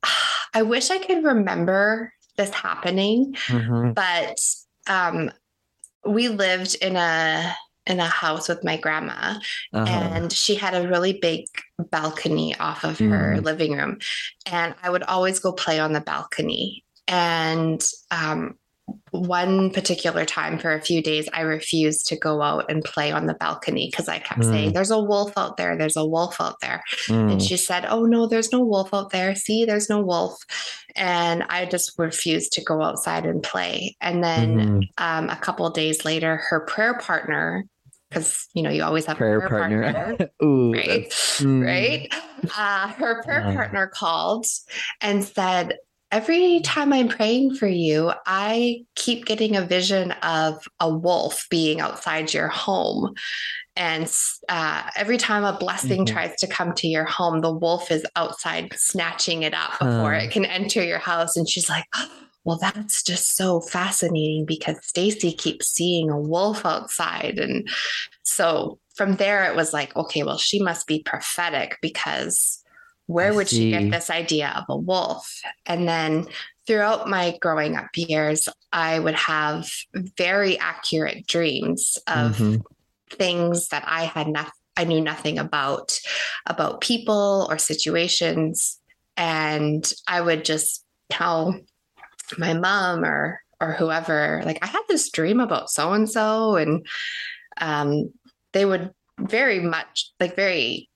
I 0.54 0.62
wish 0.62 0.90
I 0.90 0.98
could 0.98 1.24
remember 1.24 2.12
this 2.36 2.50
happening 2.50 3.34
mm-hmm. 3.46 3.92
but 3.92 4.38
um 4.86 5.30
we 6.04 6.28
lived 6.28 6.76
in 6.76 6.96
a 6.96 7.54
in 7.86 8.00
a 8.00 8.06
house 8.06 8.48
with 8.48 8.62
my 8.62 8.76
grandma 8.76 9.38
uh-huh. 9.72 9.86
and 9.86 10.32
she 10.32 10.54
had 10.54 10.74
a 10.74 10.88
really 10.88 11.14
big 11.14 11.46
balcony 11.90 12.54
off 12.56 12.84
of 12.84 12.98
mm. 12.98 13.10
her 13.10 13.40
living 13.40 13.72
room 13.72 13.98
and 14.44 14.74
i 14.82 14.90
would 14.90 15.02
always 15.04 15.38
go 15.38 15.52
play 15.52 15.80
on 15.80 15.94
the 15.94 16.00
balcony 16.00 16.84
and 17.08 17.90
um, 18.10 18.57
one 19.10 19.70
particular 19.70 20.24
time 20.24 20.58
for 20.58 20.72
a 20.72 20.80
few 20.80 21.02
days, 21.02 21.28
I 21.32 21.42
refused 21.42 22.06
to 22.08 22.16
go 22.16 22.42
out 22.42 22.70
and 22.70 22.84
play 22.84 23.10
on 23.12 23.26
the 23.26 23.34
balcony 23.34 23.88
because 23.90 24.08
I 24.08 24.18
kept 24.18 24.40
mm. 24.40 24.50
saying, 24.50 24.72
There's 24.72 24.90
a 24.90 25.02
wolf 25.02 25.32
out 25.36 25.56
there. 25.56 25.76
There's 25.76 25.96
a 25.96 26.06
wolf 26.06 26.40
out 26.40 26.60
there. 26.60 26.82
Mm. 27.06 27.32
And 27.32 27.42
she 27.42 27.56
said, 27.56 27.86
Oh, 27.88 28.04
no, 28.04 28.26
there's 28.26 28.52
no 28.52 28.60
wolf 28.60 28.92
out 28.92 29.10
there. 29.10 29.34
See, 29.34 29.64
there's 29.64 29.88
no 29.88 30.00
wolf. 30.00 30.38
And 30.94 31.44
I 31.48 31.66
just 31.66 31.98
refused 31.98 32.52
to 32.54 32.64
go 32.64 32.82
outside 32.82 33.26
and 33.26 33.42
play. 33.42 33.96
And 34.00 34.22
then 34.22 34.56
mm. 34.56 34.82
um, 34.98 35.30
a 35.30 35.36
couple 35.36 35.68
days 35.70 36.04
later, 36.04 36.36
her 36.48 36.60
prayer 36.60 36.98
partner, 36.98 37.64
because 38.08 38.48
you 38.54 38.62
know 38.62 38.70
you 38.70 38.82
always 38.82 39.04
have 39.04 39.18
prayer, 39.18 39.40
prayer 39.40 39.60
partner, 39.60 39.92
partner 39.92 40.30
Ooh, 40.42 40.72
right? 40.72 41.10
Mm. 41.10 41.64
Right. 41.64 42.14
Uh, 42.56 42.86
her 42.92 43.20
prayer 43.24 43.42
partner 43.52 43.88
called 43.88 44.46
and 45.00 45.24
said, 45.24 45.76
every 46.10 46.60
time 46.60 46.92
I'm 46.92 47.08
praying 47.08 47.54
for 47.54 47.66
you, 47.66 48.12
I 48.26 48.84
keep 48.94 49.26
getting 49.26 49.56
a 49.56 49.64
vision 49.64 50.12
of 50.22 50.66
a 50.80 50.92
wolf 50.92 51.46
being 51.50 51.80
outside 51.80 52.32
your 52.32 52.48
home. 52.48 53.14
And 53.76 54.12
uh, 54.48 54.90
every 54.96 55.18
time 55.18 55.44
a 55.44 55.56
blessing 55.56 56.04
mm-hmm. 56.04 56.14
tries 56.14 56.36
to 56.36 56.46
come 56.46 56.72
to 56.74 56.88
your 56.88 57.04
home, 57.04 57.40
the 57.40 57.52
wolf 57.52 57.90
is 57.90 58.04
outside 58.16 58.72
snatching 58.76 59.42
it 59.42 59.54
up 59.54 59.78
before 59.78 60.14
uh. 60.14 60.22
it 60.22 60.30
can 60.30 60.44
enter 60.44 60.82
your 60.82 60.98
house. 60.98 61.36
And 61.36 61.48
she's 61.48 61.68
like, 61.68 61.84
well, 62.44 62.58
that's 62.58 63.02
just 63.02 63.36
so 63.36 63.60
fascinating 63.60 64.46
because 64.46 64.76
Stacy 64.82 65.32
keeps 65.32 65.68
seeing 65.68 66.10
a 66.10 66.18
wolf 66.18 66.64
outside. 66.64 67.38
And 67.38 67.68
so 68.22 68.78
from 68.96 69.16
there, 69.16 69.44
it 69.44 69.54
was 69.54 69.74
like, 69.74 69.94
okay, 69.94 70.22
well, 70.22 70.38
she 70.38 70.62
must 70.62 70.86
be 70.86 71.02
prophetic 71.02 71.76
because 71.82 72.64
where 73.08 73.32
I 73.32 73.34
would 73.34 73.48
see. 73.48 73.56
she 73.56 73.70
get 73.70 73.90
this 73.90 74.10
idea 74.10 74.54
of 74.56 74.64
a 74.68 74.76
wolf? 74.76 75.28
And 75.66 75.88
then 75.88 76.26
throughout 76.66 77.08
my 77.08 77.36
growing 77.40 77.74
up 77.74 77.88
years, 77.96 78.48
I 78.70 78.98
would 78.98 79.14
have 79.14 79.68
very 80.16 80.58
accurate 80.58 81.26
dreams 81.26 81.96
of 82.06 82.36
mm-hmm. 82.36 82.56
things 83.10 83.68
that 83.68 83.82
I 83.86 84.04
had 84.04 84.28
not, 84.28 84.52
I 84.76 84.84
knew 84.84 85.00
nothing 85.00 85.38
about, 85.38 85.98
about 86.46 86.82
people 86.82 87.48
or 87.50 87.56
situations. 87.56 88.78
And 89.16 89.90
I 90.06 90.20
would 90.20 90.44
just 90.44 90.84
tell 91.10 91.58
my 92.36 92.52
mom 92.52 93.04
or 93.04 93.40
or 93.60 93.72
whoever, 93.72 94.40
like 94.44 94.60
I 94.62 94.66
had 94.66 94.82
this 94.88 95.10
dream 95.10 95.40
about 95.40 95.68
so 95.68 95.92
and 95.92 96.08
so, 96.08 96.54
and 96.54 96.86
um, 97.60 98.12
they 98.52 98.64
would 98.64 98.92
very 99.18 99.58
much, 99.58 100.12
like 100.20 100.36
very 100.36 100.88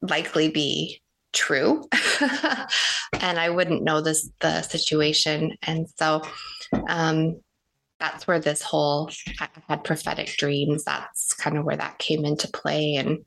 likely 0.00 0.48
be 0.48 1.00
true. 1.34 1.84
And 3.20 3.38
i 3.38 3.48
wouldn't 3.48 3.84
know 3.84 4.00
this 4.00 4.28
the 4.40 4.62
situation. 4.62 5.56
And 5.62 5.86
so 5.96 6.22
um 6.88 7.40
that's 8.00 8.26
where 8.26 8.40
this 8.40 8.60
whole 8.60 9.10
i 9.40 9.48
had 9.68 9.84
prophetic 9.84 10.28
dreams. 10.36 10.84
That's 10.84 11.34
kind 11.34 11.56
of 11.56 11.64
where 11.64 11.76
that 11.76 11.98
came 11.98 12.24
into 12.24 12.48
play. 12.48 12.96
And 12.96 13.24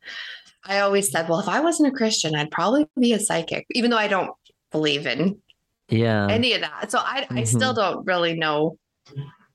i 0.66 0.80
always 0.80 1.12
said 1.12 1.30
well 1.30 1.40
if 1.40 1.48
i 1.48 1.62
wasn't 1.62 1.88
a 1.88 1.96
christian 1.96 2.36
i'd 2.36 2.52
probably 2.52 2.86
be 3.00 3.14
a 3.14 3.20
psychic 3.20 3.66
even 3.72 3.90
though 3.90 3.98
i 3.98 4.10
don't 4.10 4.32
believe 4.72 5.08
in 5.08 5.40
yeah. 5.88 6.28
any 6.30 6.54
of 6.54 6.62
that. 6.62 6.92
So 6.92 7.00
i 7.00 7.22
mm-hmm. 7.22 7.38
i 7.38 7.44
still 7.44 7.74
don't 7.74 8.06
really 8.06 8.36
know 8.36 8.78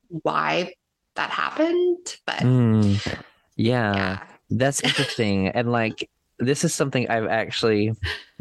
why 0.09 0.73
that 1.17 1.31
happened 1.31 2.17
but 2.25 2.39
mm. 2.39 3.23
yeah. 3.57 3.95
yeah. 3.95 4.23
That's 4.53 4.81
interesting. 4.83 5.49
And 5.49 5.73
like 5.73 6.09
this 6.39 6.65
is 6.65 6.75
something 6.75 7.09
I've 7.09 7.27
actually 7.27 7.93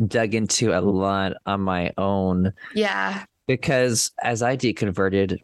dug 0.07 0.33
into 0.33 0.77
a 0.77 0.81
lot 0.81 1.33
on 1.45 1.61
my 1.61 1.91
own. 1.97 2.53
Yeah. 2.73 3.23
Because 3.47 4.11
as 4.21 4.41
I 4.41 4.55
deconverted, 4.55 5.39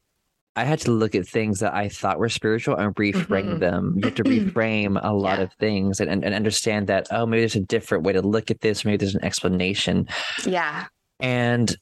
I 0.55 0.63
had 0.63 0.79
to 0.81 0.91
look 0.91 1.13
at 1.13 1.27
things 1.27 1.59
that 1.59 1.75
I 1.75 1.87
thought 1.87 2.17
were 2.17 2.29
spiritual 2.29 2.75
and 2.75 2.95
reframe 2.95 3.27
mm-hmm. 3.27 3.59
them. 3.59 3.93
You 3.97 4.05
have 4.05 4.15
to 4.15 4.23
reframe 4.23 4.99
a 5.01 5.13
lot 5.13 5.37
yeah. 5.37 5.43
of 5.43 5.53
things 5.53 5.99
and, 5.99 6.09
and, 6.09 6.25
and 6.25 6.33
understand 6.33 6.87
that, 6.87 7.07
oh, 7.11 7.25
maybe 7.25 7.41
there's 7.41 7.55
a 7.55 7.61
different 7.61 8.03
way 8.03 8.13
to 8.13 8.21
look 8.21 8.49
at 8.49 8.61
this. 8.61 8.83
Maybe 8.83 8.97
there's 8.97 9.15
an 9.15 9.23
explanation. 9.23 10.07
Yeah. 10.45 10.85
And 11.19 11.75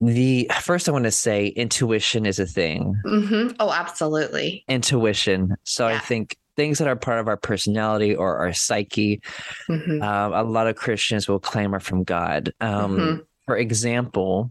the 0.00 0.50
first 0.60 0.88
I 0.88 0.92
want 0.92 1.04
to 1.04 1.10
say 1.10 1.48
intuition 1.48 2.26
is 2.26 2.38
a 2.38 2.46
thing. 2.46 2.94
Mm-hmm. 3.04 3.56
Oh, 3.60 3.70
absolutely. 3.70 4.64
Intuition. 4.68 5.54
So 5.64 5.88
yeah. 5.88 5.96
I 5.96 5.98
think 5.98 6.36
things 6.56 6.78
that 6.78 6.88
are 6.88 6.96
part 6.96 7.20
of 7.20 7.28
our 7.28 7.36
personality 7.36 8.14
or 8.14 8.38
our 8.38 8.52
psyche, 8.52 9.20
mm-hmm. 9.68 10.02
um, 10.02 10.32
a 10.32 10.42
lot 10.42 10.66
of 10.66 10.76
Christians 10.76 11.28
will 11.28 11.40
claim 11.40 11.74
are 11.74 11.80
from 11.80 12.04
God. 12.04 12.52
Um, 12.60 12.96
mm-hmm. 12.96 13.20
For 13.46 13.56
example, 13.56 14.50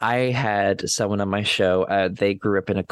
I 0.00 0.16
had 0.16 0.88
someone 0.88 1.20
on 1.20 1.28
my 1.28 1.42
show. 1.42 1.82
Uh, 1.82 2.08
they 2.12 2.34
grew 2.34 2.58
up 2.58 2.70
in 2.70 2.78
a 2.78 2.84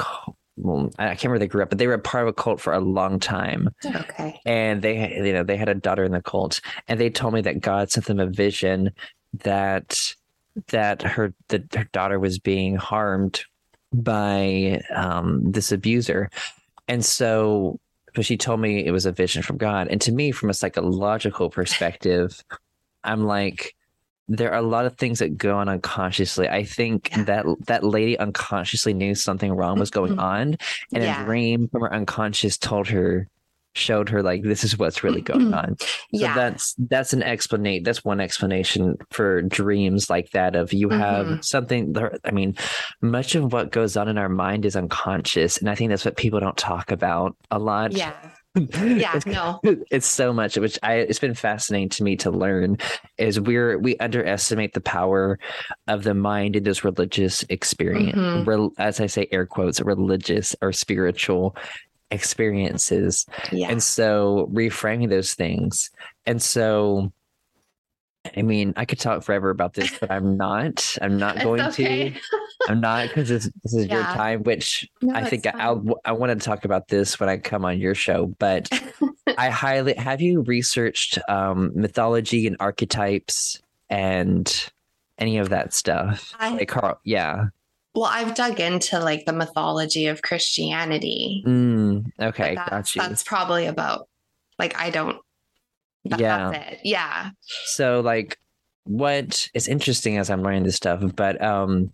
well, 0.61 0.91
I 0.99 1.09
can't 1.09 1.25
remember 1.25 1.39
they 1.39 1.47
grew 1.49 1.63
up, 1.63 1.69
but 1.69 1.79
they 1.79 1.87
were 1.87 1.95
a 1.95 2.01
part 2.01 2.25
of 2.25 2.29
a 2.29 2.33
cult 2.33 2.61
for 2.61 2.73
a 2.73 2.81
long 2.81 3.21
time. 3.21 3.69
Okay. 3.85 4.41
And 4.45 4.83
they, 4.83 5.17
you 5.25 5.33
know, 5.33 5.45
they 5.45 5.57
had 5.57 5.69
a 5.69 5.75
daughter 5.75 6.05
in 6.05 6.13
the 6.13 6.23
cult, 6.23 6.61
and 6.89 6.99
they 6.99 7.11
told 7.11 7.35
me 7.35 7.41
that 7.43 7.61
God 7.61 7.91
sent 7.91 8.07
them 8.07 8.21
a 8.21 8.27
vision 8.27 8.91
that 9.45 10.01
that 10.69 11.03
her 11.03 11.33
that 11.49 11.73
her 11.75 11.89
daughter 11.93 12.19
was 12.19 12.39
being 12.39 12.77
harmed 12.77 13.45
by 13.93 14.81
um, 14.95 15.51
this 15.51 15.71
abuser, 15.71 16.31
and 16.89 17.05
so 17.05 17.79
but 18.19 18.27
she 18.27 18.37
told 18.37 18.59
me 18.59 18.85
it 18.85 18.91
was 18.91 19.07
a 19.07 19.13
vision 19.13 19.45
from 19.45 19.59
God. 19.59 19.87
And 19.87 20.01
to 20.01 20.11
me, 20.11 20.33
from 20.33 20.51
a 20.51 20.55
psychological 20.55 21.51
perspective, 21.51 22.43
I'm 23.05 23.23
like, 23.23 23.77
there 24.27 24.51
are 24.51 24.59
a 24.59 24.67
lot 24.67 24.87
of 24.87 24.97
things 24.97 25.21
that 25.21 25.37
go 25.37 25.57
on 25.57 25.69
unconsciously. 25.69 26.49
I 26.49 26.65
think 26.65 27.11
yeah. 27.13 27.23
that 27.23 27.47
that 27.69 27.85
lady 27.85 28.19
unconsciously 28.19 28.93
knew 28.93 29.15
something 29.15 29.53
wrong 29.53 29.79
was 29.79 29.91
going 29.91 30.17
mm-hmm. 30.17 30.19
on, 30.19 30.57
and 30.93 31.05
yeah. 31.05 31.23
a 31.23 31.25
dream 31.27 31.69
from 31.69 31.83
her 31.83 31.95
unconscious 31.95 32.59
told 32.59 32.89
her 32.89 33.29
showed 33.79 34.09
her 34.09 34.23
like 34.23 34.43
this 34.43 34.65
is 34.65 34.79
what's 34.79 35.03
really 35.03 35.21
going 35.21 35.55
on. 35.55 35.77
So 35.79 35.87
yeah. 36.11 36.35
that's 36.35 36.75
that's 36.91 37.13
an 37.13 37.23
explanation. 37.23 37.85
That's 37.85 38.05
one 38.05 38.21
explanation 38.21 38.97
for 39.11 39.43
dreams 39.43 40.11
like 40.11 40.31
that 40.31 40.57
of 40.57 40.73
you 40.73 40.89
have 40.91 41.27
mm-hmm. 41.27 41.41
something 41.41 41.95
I 42.25 42.31
mean, 42.31 42.57
much 43.01 43.35
of 43.35 43.53
what 43.53 43.73
goes 43.73 43.97
on 43.97 44.09
in 44.09 44.19
our 44.19 44.29
mind 44.29 44.65
is 44.65 44.77
unconscious. 44.77 45.59
And 45.59 45.71
I 45.71 45.75
think 45.75 45.91
that's 45.91 46.05
what 46.05 46.17
people 46.17 46.41
don't 46.41 46.57
talk 46.57 46.91
about 46.91 47.37
a 47.51 47.59
lot. 47.59 47.93
Yeah. 47.93 48.15
yeah 48.81 49.15
it's, 49.15 49.27
no 49.27 49.61
it's 49.63 50.07
so 50.07 50.33
much 50.33 50.57
which 50.57 50.79
i 50.83 50.95
it's 50.95 51.19
been 51.19 51.35
fascinating 51.35 51.89
to 51.89 52.03
me 52.03 52.17
to 52.17 52.31
learn 52.31 52.77
is 53.19 53.39
we're 53.39 53.79
we 53.79 53.97
underestimate 53.99 54.73
the 54.73 54.81
power 54.81 55.39
of 55.87 56.03
the 56.03 56.15
mind 56.15 56.57
in 56.57 56.65
this 56.65 56.83
religious 56.83 57.45
experience 57.51 58.19
mm-hmm. 58.19 58.49
Re, 58.49 58.71
as 58.79 59.01
i 59.01 59.07
say 59.07 59.29
air 59.31 59.47
quotes 59.47 59.81
religious 59.81 60.57
or 60.63 60.73
spiritual 60.73 61.57
experiences. 62.11 63.27
Yeah. 63.53 63.71
And 63.71 63.83
so 63.83 64.49
reframing 64.53 65.11
those 65.11 65.35
things. 65.35 65.91
And 66.27 66.41
so 66.41 67.13
I 68.37 68.43
mean, 68.43 68.75
I 68.77 68.85
could 68.85 68.99
talk 68.99 69.23
forever 69.23 69.51
about 69.51 69.75
this, 69.75 69.97
but 69.99 70.11
I'm 70.11 70.37
not. 70.37 70.97
I'm 71.01 71.19
not 71.19 71.41
going 71.41 71.61
okay. 71.63 72.11
to. 72.11 72.21
I'm 72.69 72.81
not 72.81 73.09
because 73.09 73.29
this, 73.29 73.51
this 73.63 73.75
is 73.75 73.87
yeah. 73.87 73.95
your 73.95 74.03
time, 74.05 74.43
which 74.43 74.89
no, 75.01 75.15
I 75.15 75.25
think 75.25 75.47
I, 75.47 75.51
I'll, 75.51 75.85
I 76.05 76.13
want 76.13 76.39
to 76.39 76.45
talk 76.45 76.65
about 76.65 76.89
this 76.89 77.19
when 77.19 77.29
I 77.29 77.39
come 77.39 77.65
on 77.65 77.79
your 77.79 77.95
show. 77.95 78.27
But 78.39 78.69
I 79.39 79.51
highly 79.51 79.95
have 79.95 80.21
you 80.21 80.43
researched 80.43 81.19
um, 81.29 81.73
mythology 81.75 82.47
and 82.47 82.57
archetypes 82.61 83.63
and 83.89 84.71
any 85.19 85.39
of 85.39 85.51
that 85.51 85.73
stuff. 85.73 86.35
I- 86.39 86.55
like 86.55 86.69
Carl, 86.69 87.01
yeah. 87.05 87.47
Well, 87.99 88.09
I've 88.13 88.35
dug 88.37 88.61
into 88.61 89.01
like 89.01 89.25
the 89.27 89.33
mythology 89.33 90.07
of 90.07 90.23
Christianity. 90.23 91.43
Mm, 91.47 92.11
okay, 92.21 92.55
that's, 92.55 92.95
got 92.95 92.95
you. 92.95 93.03
that's 93.09 93.23
probably 93.25 93.67
about 93.67 94.09
like 94.59 94.79
I 94.79 94.91
don't. 94.91 95.19
that- 96.05 96.21
Yeah. 96.21 96.51
That's 96.53 96.73
it. 96.75 96.81
Yeah. 96.85 97.31
So 97.67 98.01
like 98.01 98.39
what 98.85 99.49
is 99.53 99.67
interesting 99.69 100.17
as 100.17 100.31
I'm 100.31 100.43
learning 100.43 100.63
this 100.63 100.77
stuff, 100.77 101.03
but 101.17 101.43
um 101.43 101.91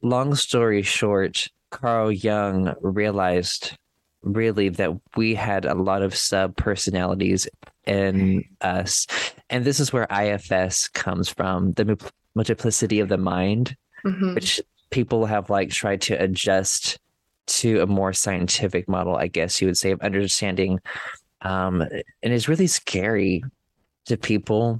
long 0.00 0.34
story 0.34 0.80
short, 0.82 1.48
Carl 1.70 2.10
Jung 2.10 2.74
realized 2.80 3.76
really 4.22 4.70
that 4.70 4.90
we 5.16 5.34
had 5.34 5.66
a 5.66 5.74
lot 5.74 6.02
of 6.02 6.14
sub 6.16 6.56
personalities 6.56 7.46
in 7.86 8.42
us. 8.62 9.06
And 9.50 9.64
this 9.64 9.80
is 9.80 9.92
where 9.92 10.06
IFS 10.10 10.88
comes 10.88 11.28
from, 11.28 11.72
the 11.72 11.98
multiplicity 12.34 13.00
of 13.00 13.08
the 13.10 13.18
mind, 13.18 13.76
Mhm. 14.06 14.34
which 14.34 14.60
people 14.92 15.26
have 15.26 15.50
like 15.50 15.70
tried 15.70 16.02
to 16.02 16.14
adjust 16.14 16.98
to 17.46 17.80
a 17.80 17.86
more 17.86 18.12
scientific 18.12 18.88
model, 18.88 19.16
I 19.16 19.26
guess 19.26 19.60
you 19.60 19.66
would 19.66 19.76
say, 19.76 19.90
of 19.90 20.00
understanding. 20.00 20.78
Um, 21.40 21.80
and 21.80 22.32
it's 22.32 22.48
really 22.48 22.68
scary 22.68 23.42
to 24.06 24.16
people 24.16 24.78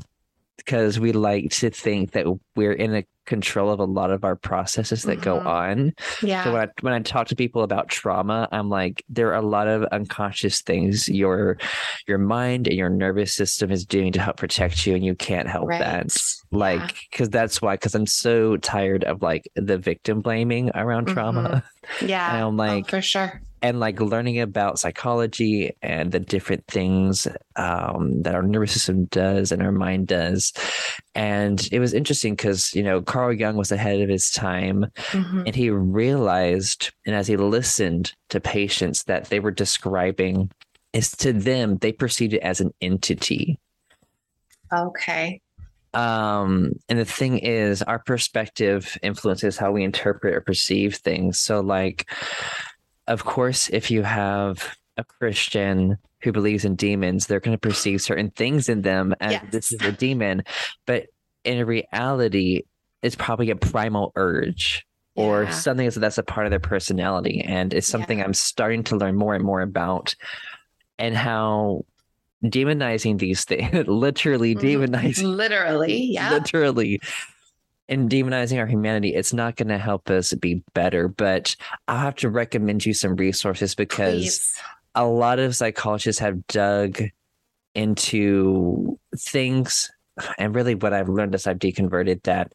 because 0.64 0.99
we 1.00 1.12
like 1.12 1.50
to 1.50 1.71
think 1.71 2.12
that 2.12 2.26
we're 2.57 2.73
in 2.73 2.95
a 2.95 3.04
control 3.25 3.71
of 3.71 3.78
a 3.78 3.85
lot 3.85 4.11
of 4.11 4.25
our 4.25 4.35
processes 4.35 5.04
that 5.04 5.21
go 5.21 5.38
Mhm. 5.38 5.47
on. 5.47 5.92
Yeah. 6.23 6.42
So 6.42 6.52
when 6.52 6.62
I 6.62 6.69
when 6.81 6.92
I 6.92 6.99
talk 7.00 7.28
to 7.28 7.37
people 7.37 7.62
about 7.62 7.88
trauma, 7.88 8.49
I'm 8.50 8.69
like, 8.69 9.04
there 9.09 9.28
are 9.28 9.37
a 9.37 9.47
lot 9.47 9.69
of 9.69 9.85
unconscious 9.85 10.61
things 10.62 11.09
your 11.09 11.57
your 12.09 12.19
mind 12.19 12.66
and 12.66 12.76
your 12.76 12.88
nervous 12.90 13.33
system 13.33 13.71
is 13.71 13.87
doing 13.87 14.12
to 14.12 14.21
help 14.21 14.38
protect 14.38 14.87
you, 14.87 14.95
and 14.97 15.04
you 15.04 15.14
can't 15.14 15.49
help 15.49 15.69
right. 15.69 15.78
that 15.81 16.16
like 16.50 16.97
because 17.11 17.31
that's 17.31 17.62
why 17.62 17.75
because 17.76 17.95
i'm 17.95 18.04
so 18.07 18.59
tired 18.59 19.04
of 19.04 19.23
like 19.23 19.49
the 19.57 19.78
victim 19.78 20.21
blaming 20.21 20.71
around 20.75 21.07
trauma 21.07 21.62
Yeah. 22.04 22.28
and 22.35 22.45
i'm 22.45 22.61
Oh, 22.61 22.64
like 22.64 22.90
for 22.90 23.00
sure. 23.00 23.40
And 23.62 23.78
like 23.81 24.00
learning 24.00 24.40
about 24.40 24.78
psychology 24.78 25.73
and 25.83 26.11
the 26.11 26.19
different 26.21 26.66
things 26.66 27.28
um, 27.57 28.21
that 28.23 28.35
our 28.35 28.42
nervous 28.42 28.73
system 28.73 29.04
does 29.07 29.52
and 29.52 29.62
our 29.62 29.73
mind 29.73 30.09
does 30.09 30.52
and 31.14 31.69
it 31.71 31.78
was 31.78 31.95
interesting 31.95 32.35
because 32.35 32.75
you 32.75 32.83
know 32.83 33.00
carl 33.00 33.33
jung 33.33 33.57
was 33.57 33.71
ahead 33.73 34.00
of 34.00 34.09
his 34.09 34.31
time 34.31 34.87
Mhm. 35.12 35.45
and 35.47 35.54
he 35.54 35.71
realized 35.71 36.92
and 37.07 37.14
as 37.14 37.26
he 37.28 37.37
listened 37.37 38.12
to 38.31 38.40
patients 38.40 39.04
that 39.04 39.26
they 39.26 39.38
were 39.40 39.50
describing 39.50 40.50
is 40.92 41.11
to 41.12 41.33
them 41.33 41.76
they 41.78 41.92
perceived 41.92 42.35
it 42.35 42.40
as 42.42 42.61
an 42.61 42.73
entity 42.81 43.59
Okay. 44.73 45.40
um 45.95 46.73
and 46.88 46.99
the 46.99 47.04
thing 47.04 47.38
is 47.38 47.83
our 47.83 47.99
perspective 47.99 48.97
influences 49.02 49.59
how 49.59 49.71
we 49.71 49.85
interpret 49.85 50.35
or 50.35 50.40
perceive 50.40 50.97
things 50.97 51.38
so 51.38 51.61
like 51.61 52.09
of 53.07 53.25
course 53.25 53.69
if 53.71 53.91
you 53.91 54.03
have 54.03 54.77
a 54.97 55.05
christian 55.05 55.99
who 56.23 56.33
believes 56.33 56.65
in 56.65 56.77
demons 56.77 57.27
they're 57.27 57.41
going 57.41 57.57
to 57.57 57.61
perceive 57.69 58.01
certain 58.01 58.31
things 58.31 58.69
in 58.69 58.83
them 58.83 59.15
as 59.21 59.41
this 59.51 59.73
is 59.73 59.81
a 59.83 59.93
demon 59.93 60.43
but 60.87 61.07
in 61.45 61.67
reality 61.67 62.63
it's 63.03 63.17
probably 63.17 63.51
a 63.51 63.57
primal 63.57 64.13
urge 64.17 64.87
or 65.15 65.43
Yeah. 65.45 65.51
something 65.51 65.87
that's, 65.87 65.97
that's 65.97 66.19
a 66.19 66.23
part 66.23 66.47
of 66.47 66.51
their 66.51 66.61
personality 66.61 67.41
and 67.41 67.75
it's 67.75 67.87
something 67.89 68.19
Yeah. 68.19 68.25
i'm 68.25 68.35
starting 68.35 68.85
to 68.85 68.97
learn 68.97 69.17
more 69.17 69.35
and 69.35 69.45
more 69.45 69.61
about 69.61 70.15
and 70.99 71.17
how 71.17 71.85
demonizing 72.45 73.19
these 73.19 73.45
things 73.45 73.73
literally 73.89 74.55
Mhm. 74.55 74.61
demonizing 74.89 75.25
Literally. 75.37 75.95
Yeah. 76.13 76.31
literally 76.33 77.01
and 77.89 78.11
demonizing 78.11 78.59
our 78.59 78.67
humanity 78.67 79.15
it's 79.15 79.33
not 79.33 79.57
going 79.57 79.69
to 79.69 79.79
help 79.79 80.09
us 80.11 80.33
be 80.35 80.62
better 80.75 81.09
but 81.09 81.55
i'll 81.88 81.99
have 81.99 82.14
to 82.14 82.29
recommend 82.29 82.85
you 82.85 82.95
some 82.95 83.16
resources 83.16 83.75
because 83.75 84.23
Please. 84.23 84.55
a 84.95 85.05
lot 85.05 85.38
of 85.38 85.57
psychologists 85.57 86.21
have 86.21 86.47
dug 86.47 87.03
into 87.75 88.99
things 89.16 89.90
and 90.38 90.55
really 90.55 90.75
what 90.75 90.92
i've 90.92 91.09
learned 91.09 91.35
as 91.35 91.47
i've 91.47 91.59
deconverted 91.59 92.23
that 92.23 92.53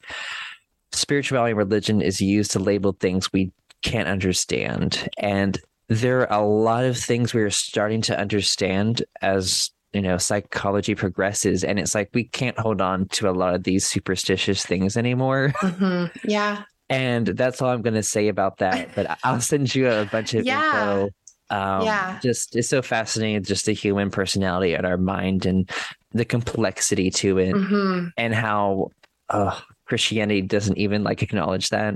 spirituality 0.92 1.52
and 1.52 1.58
religion 1.58 2.02
is 2.02 2.22
used 2.22 2.52
to 2.52 2.60
label 2.60 2.94
things 2.94 3.32
we 3.34 3.52
can't 3.82 4.08
understand 4.08 5.10
and 5.18 5.60
there 5.90 6.30
are 6.32 6.40
a 6.40 6.46
lot 6.46 6.84
of 6.84 6.98
things 6.98 7.34
we're 7.34 7.50
starting 7.50 8.02
to 8.02 8.18
understand 8.18 9.04
as 9.22 9.72
you 9.98 10.04
know 10.04 10.18
psychology 10.20 10.94
progresses 10.94 11.64
and 11.64 11.80
it's 11.80 11.96
like 11.96 12.08
we 12.14 12.24
can't 12.24 12.60
hold 12.60 12.82
on 12.82 13.08
to 13.08 13.28
a 13.28 13.32
lot 13.42 13.56
of 13.56 13.64
these 13.64 13.84
superstitious 13.84 14.64
things 14.64 14.96
anymore 14.96 15.52
Mhm. 15.58 16.12
Yeah. 16.24 16.62
and 16.88 17.26
that's 17.26 17.64
all 17.64 17.70
i'm 17.72 17.82
going 17.82 17.96
to 17.96 18.04
say 18.04 18.28
about 18.28 18.60
that 18.60 18.94
but 18.96 19.18
i'll 19.24 19.42
send 19.42 19.74
you 19.74 19.90
a 19.90 20.06
bunch 20.06 20.36
of 20.36 20.46
Yeah. 20.46 20.62
info 20.62 21.10
um 21.50 21.82
Yeah. 21.90 22.20
just 22.22 22.56
it's 22.56 22.70
so 22.70 22.84
fascinating 22.84 23.42
just 23.44 23.66
the 23.66 23.74
human 23.74 24.12
personality 24.12 24.76
and 24.76 24.86
our 24.86 24.98
mind 24.98 25.48
and 25.48 25.68
the 26.12 26.26
complexity 26.26 27.10
to 27.22 27.40
it 27.40 27.56
Mhm. 27.56 28.12
and 28.18 28.36
how 28.36 28.90
uh 29.30 29.60
christianity 29.88 30.42
doesn't 30.42 30.78
even 30.78 31.04
like 31.04 31.24
acknowledge 31.24 31.70
that 31.70 31.96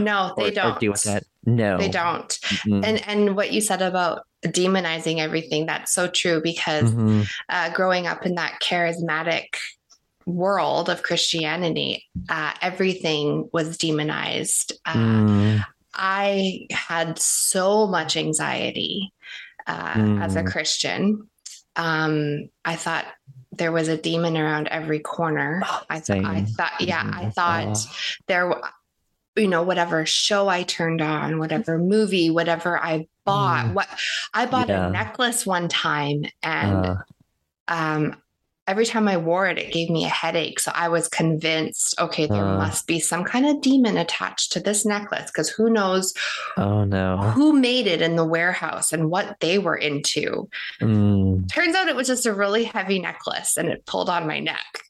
No, 0.00 0.32
they 0.36 0.48
or 0.48 0.50
don't. 0.52 0.80
deal 0.80 0.92
with 0.92 1.02
that 1.04 1.24
no 1.44 1.76
They 1.78 1.88
don't. 1.88 2.28
Mm-mm. 2.28 2.84
And 2.84 3.06
and 3.08 3.36
what 3.36 3.52
you 3.52 3.60
said 3.60 3.82
about 3.82 4.22
demonizing 4.46 5.18
everything, 5.18 5.66
that's 5.66 5.92
so 5.92 6.06
true 6.08 6.40
because 6.42 6.90
Mhm. 6.92 7.26
uh, 7.48 7.70
growing 7.70 8.06
up 8.06 8.24
in 8.24 8.34
that 8.36 8.60
charismatic 8.62 9.46
world 10.26 10.88
of 10.88 11.02
Christianity, 11.02 12.04
uh, 12.30 12.52
everything 12.62 13.48
was 13.52 13.76
demonized. 13.76 14.72
Uh, 14.86 14.94
Mm. 14.94 15.64
I 15.92 16.66
had 16.70 17.18
so 17.18 17.86
much 17.86 18.16
anxiety 18.16 19.12
uh, 19.66 20.18
as 20.20 20.36
a 20.36 20.42
Mm. 20.42 20.46
Christian. 20.52 21.28
Um, 21.76 22.48
I 22.64 22.76
thought 22.76 23.06
there 23.58 23.72
was 23.72 23.88
a 23.88 23.96
demon 23.96 24.36
around 24.36 24.68
every 24.68 24.98
corner. 25.00 25.62
I, 25.90 26.00
th- 26.00 26.24
I 26.24 26.42
thought, 26.44 26.80
yeah, 26.80 27.10
I 27.12 27.30
thought 27.30 27.76
Oh. 27.76 27.92
there, 28.26 28.54
you 29.36 29.48
know, 29.48 29.62
whatever 29.62 30.06
show 30.06 30.48
I 30.48 30.62
turned 30.62 31.00
on, 31.02 31.38
whatever 31.38 31.78
movie, 31.94 32.30
whatever 32.30 32.78
I 32.78 33.08
bought, 33.24 33.66
Mm. 33.66 33.74
what 33.74 33.88
I 34.32 34.46
bought 34.46 34.68
Yeah. 34.68 34.88
a 34.88 34.90
necklace 34.90 35.44
one 35.46 35.68
time 35.68 36.24
and 36.42 36.86
Uh, 36.86 36.96
um, 37.68 38.16
every 38.66 38.86
time 38.86 39.08
I 39.08 39.16
wore 39.18 39.46
it, 39.46 39.58
it 39.58 39.72
gave 39.72 39.90
me 39.90 40.04
a 40.04 40.08
headache. 40.08 40.58
So 40.58 40.72
I 40.74 40.88
was 40.88 41.06
convinced, 41.08 41.94
okay, 42.00 42.26
there 42.26 42.42
Uh. 42.44 42.56
must 42.56 42.86
be 42.86 42.98
some 43.00 43.22
kind 43.24 43.44
of 43.46 43.60
demon 43.60 43.96
attached 43.98 44.52
to 44.52 44.60
this 44.60 44.84
necklace 44.86 45.30
because 45.30 45.48
who 45.50 45.68
knows 45.70 46.14
oh 46.56 46.84
no 46.84 47.18
who 47.18 47.52
made 47.52 47.86
it 47.86 48.00
in 48.02 48.16
the 48.16 48.24
warehouse 48.24 48.92
and 48.92 49.10
what 49.10 49.36
they 49.40 49.58
were 49.58 49.76
into. 49.76 50.48
Mm, 50.80 51.46
Turns 51.52 51.74
out 51.76 51.88
it 51.88 51.96
was 51.96 52.06
just 52.06 52.26
a 52.26 52.32
really 52.32 52.64
heavy 52.64 52.98
necklace 52.98 53.56
and 53.56 53.68
it 53.68 53.84
pulled 53.86 54.08
on 54.08 54.26
my 54.26 54.40
neck. 54.40 54.82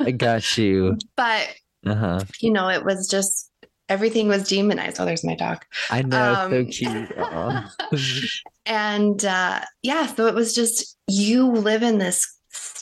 i 0.00 0.10
got 0.12 0.56
you 0.58 0.96
but, 1.16 1.48
uh-huh 1.86 2.20
you 2.40 2.52
know, 2.52 2.68
it 2.68 2.84
was 2.84 3.08
just 3.08 3.50
everything 3.88 4.26
was 4.28 4.48
demonized. 4.48 5.00
Oh, 5.00 5.04
there's 5.04 5.24
my 5.24 5.34
dog. 5.36 5.64
i 5.90 6.02
know 6.02 6.48
it's 6.50 6.78
so 6.80 6.98
Um, 7.36 7.64
cute 7.92 8.30
and 8.66 9.24
uh, 9.24 9.60
yeah, 9.82 10.06
so 10.06 10.26
it 10.26 10.34
was 10.34 10.54
just 10.54 10.96
you 11.08 11.46
live 11.50 11.82
in 11.82 11.98
this 11.98 12.35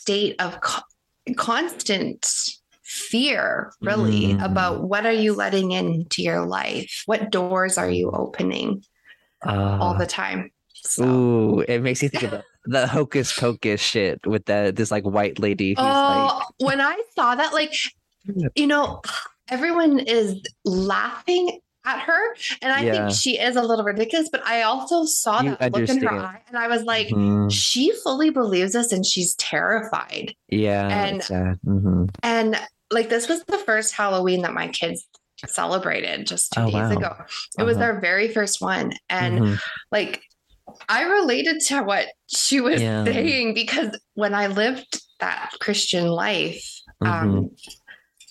state 0.05 0.37
of 0.39 0.61
co- 0.61 0.83
constant 1.37 2.29
fear, 2.85 3.73
really, 3.81 4.35
Mm. 4.37 4.45
about 4.45 4.85
what 4.85 5.07
are 5.07 5.13
you 5.25 5.33
letting 5.33 5.73
into 5.73 6.21
your 6.21 6.45
life? 6.45 7.03
What 7.07 7.31
doors 7.31 7.79
are 7.79 7.89
you 7.89 8.11
opening 8.13 8.85
all 9.43 9.95
Uh, 9.95 9.99
the 9.99 10.07
time? 10.07 10.51
So, 10.75 11.05
Ooh, 11.05 11.61
it 11.61 11.81
makes 11.81 12.03
you 12.03 12.11
think 12.11 12.25
about 12.25 12.45
the 12.67 12.87
hocus 12.87 13.33
pocus 13.33 13.81
shit 13.81 14.21
with 14.27 14.45
that 14.45 14.77
this 14.77 14.91
like 14.91 15.05
white 15.05 15.39
lady 15.39 15.73
who's 15.73 15.81
oh, 15.81 16.43
when 16.59 16.81
I 16.81 17.01
saw 17.17 17.35
that, 17.35 17.55
like, 17.55 17.73
you 18.55 18.67
know, 18.67 19.01
everyone 19.49 19.99
is 20.01 20.37
laughing 20.65 21.61
at 21.85 22.01
her, 22.01 22.35
and 22.63 22.73
I 22.73 22.83
Yeah. 22.83 22.93
think 23.09 23.17
she 23.19 23.39
is 23.39 23.57
a 23.57 23.63
little 23.63 23.85
ridiculous. 23.85 24.29
But 24.31 24.47
I 24.47 24.63
also 24.63 25.05
saw 25.05 25.43
You 25.43 25.57
that 25.61 25.73
look 25.73 25.89
in 25.89 26.03
her 26.03 26.11
eye, 26.19 26.41
and 26.49 26.57
I 26.57 26.69
was 26.69 26.83
like, 26.85 27.09
mhm, 27.09 27.51
she 27.53 27.93
fully 28.03 28.31
believes 28.31 28.73
this, 28.73 28.93
and 28.93 29.05
she's 29.05 29.35
terrified. 29.35 30.35
yeah, 30.49 30.89
and- 31.07 31.23
sad. 31.23 31.59
Mhm. 31.67 32.09
And 32.23 32.59
like 32.91 33.09
this 33.09 33.29
was 33.29 33.43
the 33.45 33.59
first 33.59 33.95
Halloween 33.95 34.43
that 34.43 34.53
my 34.55 34.69
kids 34.69 35.05
celebrated 35.47 36.27
just 36.27 36.53
two 36.53 36.61
Oh, 36.61 36.65
days 36.67 36.75
wow. 36.75 36.91
ago. 36.93 37.17
It 37.59 37.65
was 37.65 37.77
Uh-huh. 37.77 37.87
their 37.93 38.01
very 38.01 38.29
first 38.29 38.61
one. 38.61 38.93
And 39.11 39.41
Mhm. 39.41 39.61
like 39.91 40.23
I 40.89 41.03
related 41.03 41.61
to 41.69 41.83
what 41.83 42.07
she 42.29 42.61
was 42.61 42.81
Yeah. 42.81 43.05
saying 43.05 43.53
because 43.55 43.99
when 44.15 44.33
I 44.35 44.47
lived 44.47 45.01
that 45.21 45.51
Christian 45.61 46.07
life, 46.09 46.65
um, 47.05 47.51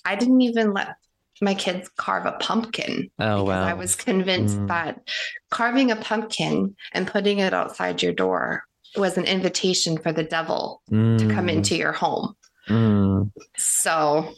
I 0.04 0.16
didn't 0.16 0.40
even 0.42 0.72
let 0.72 0.96
my 1.40 1.54
kids 1.54 1.88
carve 1.96 2.26
a 2.26 2.32
pumpkin 2.32 3.10
oh 3.18 3.44
wow, 3.44 3.64
I 3.64 3.74
was 3.74 3.96
convinced 3.96 4.58
Mm. 4.58 4.68
that 4.68 5.08
carving 5.50 5.90
a 5.90 5.96
pumpkin 5.96 6.74
and 6.92 7.06
putting 7.06 7.38
it 7.40 7.52
outside 7.54 8.02
your 8.02 8.12
door 8.12 8.64
was 8.96 9.18
an 9.18 9.24
invitation 9.24 9.98
for 9.98 10.12
the 10.12 10.22
devil 10.22 10.80
to 10.90 10.94
come 11.28 11.46
Mm, 11.48 11.56
into 11.56 11.76
your 11.76 11.92
home. 11.92 12.34
mm. 12.68 13.30
So 13.56 14.32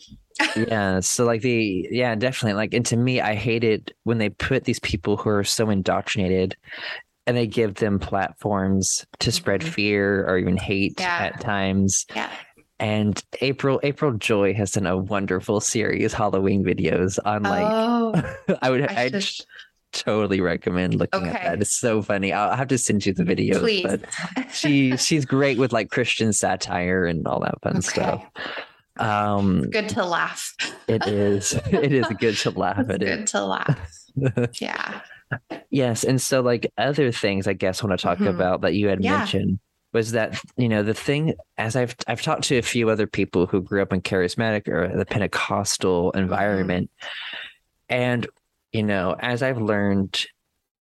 yeah. 0.56 1.00
So 1.00 1.24
like 1.24 1.42
the 1.42 1.86
yeah, 1.90 2.14
definitely 2.14 2.54
like 2.54 2.72
and 2.74 2.84
to 2.86 2.96
me, 2.96 3.20
I 3.20 3.34
hate 3.34 3.64
it 3.64 3.92
when 4.04 4.18
they 4.18 4.28
put 4.30 4.64
these 4.64 4.80
people 4.80 5.16
who 5.16 5.30
are 5.30 5.44
so 5.44 5.68
indoctrinated 5.70 6.56
and 7.26 7.36
they 7.36 7.46
give 7.46 7.74
them 7.74 7.98
platforms 7.98 9.04
to 9.20 9.32
spread 9.32 9.60
Mhm. 9.60 9.68
fear 9.68 10.26
or 10.28 10.38
even 10.38 10.56
hate 10.56 11.00
Yeah. 11.00 11.30
at 11.32 11.40
times. 11.40 12.06
Yeah. 12.14 12.30
And 12.78 13.22
April 13.40 13.80
April 13.82 14.12
Ajoy 14.12 14.54
has 14.54 14.72
done 14.72 14.86
a 14.86 14.96
wonderful 14.98 15.60
series 15.60 16.12
Halloween 16.12 16.62
videos 16.64 17.18
on 17.24 17.42
like 17.44 17.64
oh, 17.66 18.12
I 18.62 18.70
would 18.70 18.82
I 18.88 19.18
should- 19.18 19.46
totally 19.92 20.42
recommend 20.42 20.94
looking 20.96 21.26
at 21.26 21.32
that. 21.42 21.62
It's 21.62 21.78
so 21.78 22.02
funny. 22.02 22.30
I'll 22.32 22.54
have 22.54 22.68
to 22.68 22.76
send 22.76 23.06
you 23.06 23.14
the 23.14 23.22
videos, 23.24 23.60
please. 23.60 23.82
but 23.86 24.00
she 24.52 24.94
she's 24.98 25.24
great 25.24 25.56
with 25.56 25.72
like 25.72 25.90
Christian 25.90 26.34
satire 26.34 27.06
and 27.06 27.26
all 27.26 27.40
that 27.40 27.54
fun 27.62 27.80
stuff. 27.80 28.22
Um 28.98 29.62
good 29.70 29.88
to 29.90 30.04
laugh. 30.04 30.54
it 30.88 31.06
is 31.06 31.52
it 31.70 31.92
is 31.92 32.06
good 32.18 32.36
to 32.38 32.50
laugh 32.50 32.78
It's 32.80 32.90
at 32.90 33.02
it. 33.02 33.06
good 33.06 33.26
to 33.28 33.44
laugh. 33.46 33.90
Yeah. 34.60 35.00
Yes, 35.70 36.04
and 36.04 36.20
so 36.20 36.40
like 36.40 36.70
other 36.78 37.10
things 37.10 37.46
I 37.46 37.52
guess 37.54 37.82
want 37.82 37.98
to 37.98 38.02
talk 38.02 38.18
Mhm. 38.18 38.28
about 38.28 38.60
that 38.60 38.74
you 38.74 38.88
had 38.88 39.02
Yeah. 39.02 39.18
mentioned 39.18 39.58
was 39.96 40.12
that 40.12 40.38
you 40.58 40.68
know 40.68 40.82
the 40.82 40.92
thing 41.08 41.34
as 41.56 41.74
I've 41.74 41.96
I've 42.06 42.20
talked 42.20 42.44
to 42.48 42.58
a 42.58 42.62
few 42.74 42.90
other 42.90 43.06
people 43.06 43.46
who 43.46 43.62
grew 43.62 43.80
up 43.82 43.92
in 43.94 44.02
charismatic 44.02 44.68
or 44.68 44.94
the 44.94 45.06
Pentecostal 45.06 46.12
Mm-hmm. 46.12 46.18
environment, 46.24 46.90
and 47.88 48.26
you 48.72 48.82
know 48.82 49.16
as 49.18 49.42
I've 49.42 49.60
learned 49.60 50.26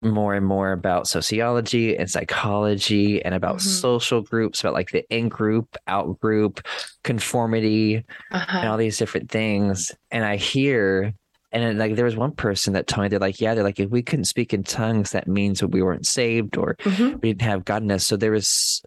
more 0.04 0.36
and 0.36 0.46
more 0.46 0.72
about 0.72 1.08
sociology 1.08 1.96
and 1.98 2.08
psychology 2.12 3.24
and 3.26 3.34
about 3.34 3.56
Mhm. 3.58 3.62
social 3.88 4.22
groups, 4.22 4.60
about 4.60 4.74
like 4.74 4.92
the 4.92 5.04
in 5.10 5.30
group, 5.30 5.78
out 5.88 6.20
group, 6.20 6.62
conformity, 7.04 7.96
and 7.96 8.06
Uh-huh. 8.32 8.68
all 8.70 8.78
these 8.78 8.98
different 9.00 9.32
things. 9.32 9.92
And 10.12 10.24
I 10.26 10.36
hear, 10.36 11.14
and 11.52 11.64
then, 11.64 11.78
like 11.80 11.96
there 11.96 12.06
was 12.06 12.16
one 12.18 12.34
person 12.34 12.74
that 12.74 12.86
told 12.86 13.04
me 13.04 13.08
they're 13.10 13.20
like, 13.30 13.40
yeah, 13.42 13.56
they're 13.56 13.64
like, 13.64 13.80
if 13.80 13.90
we 13.90 14.04
couldn't 14.04 14.26
speak 14.26 14.54
in 14.54 14.64
tongues, 14.64 15.12
that 15.12 15.28
means 15.28 15.60
that 15.62 15.70
we 15.70 15.82
weren't 15.82 16.06
saved 16.06 16.58
or 16.58 16.76
Mhm. 16.84 17.14
we 17.24 17.30
didn't 17.30 17.42
have 17.50 17.66
godness. 17.66 18.02
So 18.02 18.16
there 18.18 18.32
was, 18.32 18.84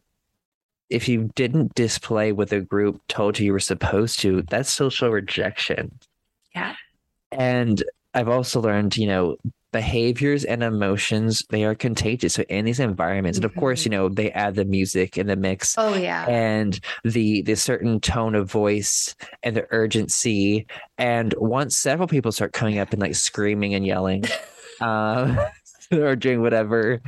if 0.91 1.09
you 1.09 1.31
didn't 1.35 1.75
display 1.75 2.33
what 2.33 2.49
the 2.51 2.61
group 2.61 3.01
told 3.09 3.39
you 3.39 3.47
you 3.47 3.53
were 3.53 3.61
supposed 3.61 4.21
to, 4.21 4.43
that's 4.43 4.73
social 4.73 5.11
rejection. 5.11 5.99
Yeah. 6.55 6.75
And 7.31 7.83
I've 8.15 8.29
also 8.29 8.61
learned, 8.61 8.97
you 8.97 9.07
know, 9.07 9.37
behaviors 9.71 10.45
and 10.45 10.63
emotions 10.63 11.43
they 11.51 11.63
are 11.63 11.75
contagious 11.75 12.35
so 12.35 12.43
in 12.45 12.65
these 12.65 12.81
environments 12.81 13.37
and 13.37 13.45
of 13.45 13.55
course 13.57 13.85
you 13.85 13.91
know 13.91 14.09
they 14.09 14.31
add 14.31 14.55
the 14.55 14.65
music 14.65 15.19
and 15.19 15.29
the 15.29 15.37
mix 15.37 15.75
Oh 15.77 15.95
yeah. 15.95 16.27
and 16.27 16.81
the 17.05 17.43
the 17.43 17.55
certain 17.55 18.01
tone 18.01 18.35
of 18.35 18.51
voice 18.51 19.15
and 19.43 19.55
the 19.55 19.67
urgency 19.71 20.67
and 20.97 21.35
once 21.37 21.77
several 21.77 22.09
people 22.09 22.33
start 22.33 22.55
coming 22.55 22.79
up 22.79 22.95
and 22.95 23.03
like 23.03 23.15
screaming 23.15 23.75
and 23.75 23.87
yelling 23.87 24.25
um 24.81 25.39
or 25.93 26.17
doing 26.17 26.41
whatever 26.41 27.01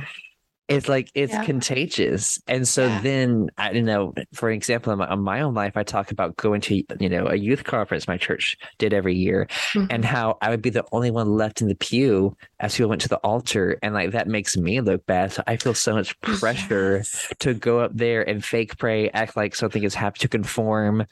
it's 0.77 0.87
like 0.89 1.09
it's 1.15 1.33
Yeah. 1.33 1.43
contagious 1.45 2.39
and 2.47 2.67
so 2.67 2.85
Yeah. 2.87 3.01
then 3.01 3.49
i 3.57 3.71
don't 3.73 3.85
know 3.85 4.13
for 4.33 4.49
example 4.49 4.91
in 4.93 4.99
my, 4.99 5.13
in 5.13 5.21
my 5.21 5.41
own 5.41 5.53
life 5.53 5.77
i 5.77 5.83
talk 5.83 6.11
about 6.11 6.35
going 6.37 6.61
to 6.61 6.83
you 6.99 7.09
know 7.09 7.27
a 7.27 7.35
youth 7.35 7.63
conference 7.63 8.07
my 8.07 8.17
church 8.17 8.57
did 8.77 8.93
every 8.93 9.15
year 9.15 9.47
Mhm. 9.73 9.87
and 9.89 10.05
how 10.05 10.37
i 10.41 10.49
would 10.49 10.61
be 10.61 10.69
the 10.69 10.85
only 10.91 11.11
one 11.11 11.29
left 11.29 11.61
in 11.61 11.67
the 11.67 11.75
pew 11.75 12.35
as 12.59 12.75
people 12.75 12.89
went 12.89 13.01
to 13.01 13.09
the 13.09 13.17
altar 13.17 13.77
and 13.83 13.93
like 13.93 14.11
that 14.11 14.27
makes 14.27 14.57
me 14.57 14.81
look 14.81 15.05
bad 15.05 15.31
so 15.31 15.43
i 15.47 15.57
feel 15.57 15.73
so 15.73 15.93
much 15.93 16.19
pressure 16.21 16.97
Yes. 16.97 17.33
to 17.39 17.53
go 17.53 17.79
up 17.79 17.91
there 17.93 18.27
and 18.27 18.43
fake 18.43 18.77
pray, 18.77 19.09
act 19.09 19.35
like 19.37 19.55
something 19.55 19.83
is 19.83 19.93
happening 19.95 20.21
to 20.21 20.27
conform. 20.27 21.05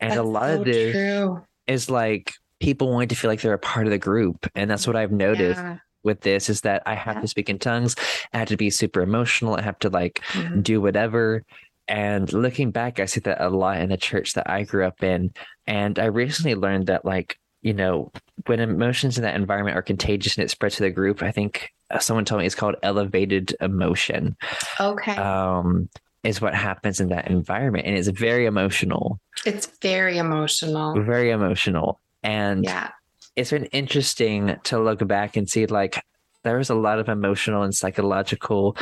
And 0.00 0.14
a 0.14 0.22
lot 0.22 0.48
so 0.48 0.58
of 0.60 0.64
this 0.64 0.92
true. 0.92 1.42
is 1.66 1.88
like 1.90 2.32
people 2.60 2.90
wanting 2.90 3.08
to 3.08 3.14
feel 3.14 3.30
like 3.30 3.40
they're 3.40 3.52
a 3.54 3.58
part 3.58 3.86
of 3.86 3.90
the 3.90 3.98
group. 3.98 4.46
And 4.54 4.70
that's 4.70 4.86
what 4.86 4.96
I've 4.96 5.12
noticed 5.12 5.60
Yeah. 5.60 5.78
With 6.04 6.20
this 6.22 6.48
is 6.50 6.62
that 6.62 6.82
I 6.86 6.94
have 6.94 7.16
Yeah. 7.16 7.20
to 7.22 7.28
speak 7.28 7.48
in 7.50 7.58
tongues. 7.58 7.94
I 8.32 8.38
have 8.38 8.48
to 8.48 8.56
be 8.56 8.70
super 8.70 9.00
emotional. 9.02 9.54
I 9.56 9.62
have 9.62 9.78
to 9.80 9.88
like 9.90 10.20
Mhm. 10.32 10.62
do 10.62 10.80
whatever. 10.80 11.44
And 11.88 12.32
looking 12.32 12.70
back, 12.70 13.00
I 13.00 13.06
see 13.06 13.20
that 13.20 13.40
a 13.40 13.48
lot 13.50 13.78
in 13.78 13.88
the 13.90 13.96
church 13.96 14.34
that 14.34 14.48
I 14.48 14.62
grew 14.62 14.86
up 14.86 15.02
in. 15.02 15.32
And 15.66 15.98
I 15.98 16.06
recently 16.06 16.54
learned 16.54 16.86
that 16.86 17.04
like, 17.04 17.38
you 17.62 17.72
know, 17.74 18.10
when 18.46 18.60
emotions 18.60 19.18
in 19.18 19.24
that 19.24 19.34
environment 19.34 19.76
are 19.76 19.82
contagious 19.82 20.36
and 20.36 20.44
it 20.44 20.48
spreads 20.50 20.76
to 20.76 20.82
the 20.84 20.90
group, 20.90 21.22
I 21.22 21.30
think 21.32 21.70
uh, 21.90 21.98
someone 21.98 22.24
told 22.24 22.40
me 22.40 22.46
it's 22.46 22.54
called 22.54 22.76
elevated 22.82 23.54
emotion 23.60 24.36
Okay. 24.80 25.14
um, 25.16 25.88
is 26.24 26.40
what 26.40 26.54
happens 26.54 27.00
in 27.00 27.08
that 27.08 27.28
environment. 27.28 27.86
And 27.86 27.96
it's 27.96 28.08
very 28.08 28.46
emotional, 28.46 29.20
it's 29.44 29.66
very 29.82 30.18
emotional. 30.18 31.00
very 31.02 31.30
emotional. 31.30 32.00
And 32.22 32.64
Yeah. 32.64 32.90
It's 33.36 33.50
been 33.50 33.66
interesting 33.66 34.56
to 34.64 34.78
look 34.78 35.06
back 35.06 35.36
and 35.36 35.48
see 35.48 35.66
like 35.66 36.02
there 36.44 36.58
was 36.58 36.70
a 36.70 36.74
lot 36.74 36.98
of 36.98 37.08
emotional 37.08 37.62
and 37.62 37.74
psychological 37.74 38.76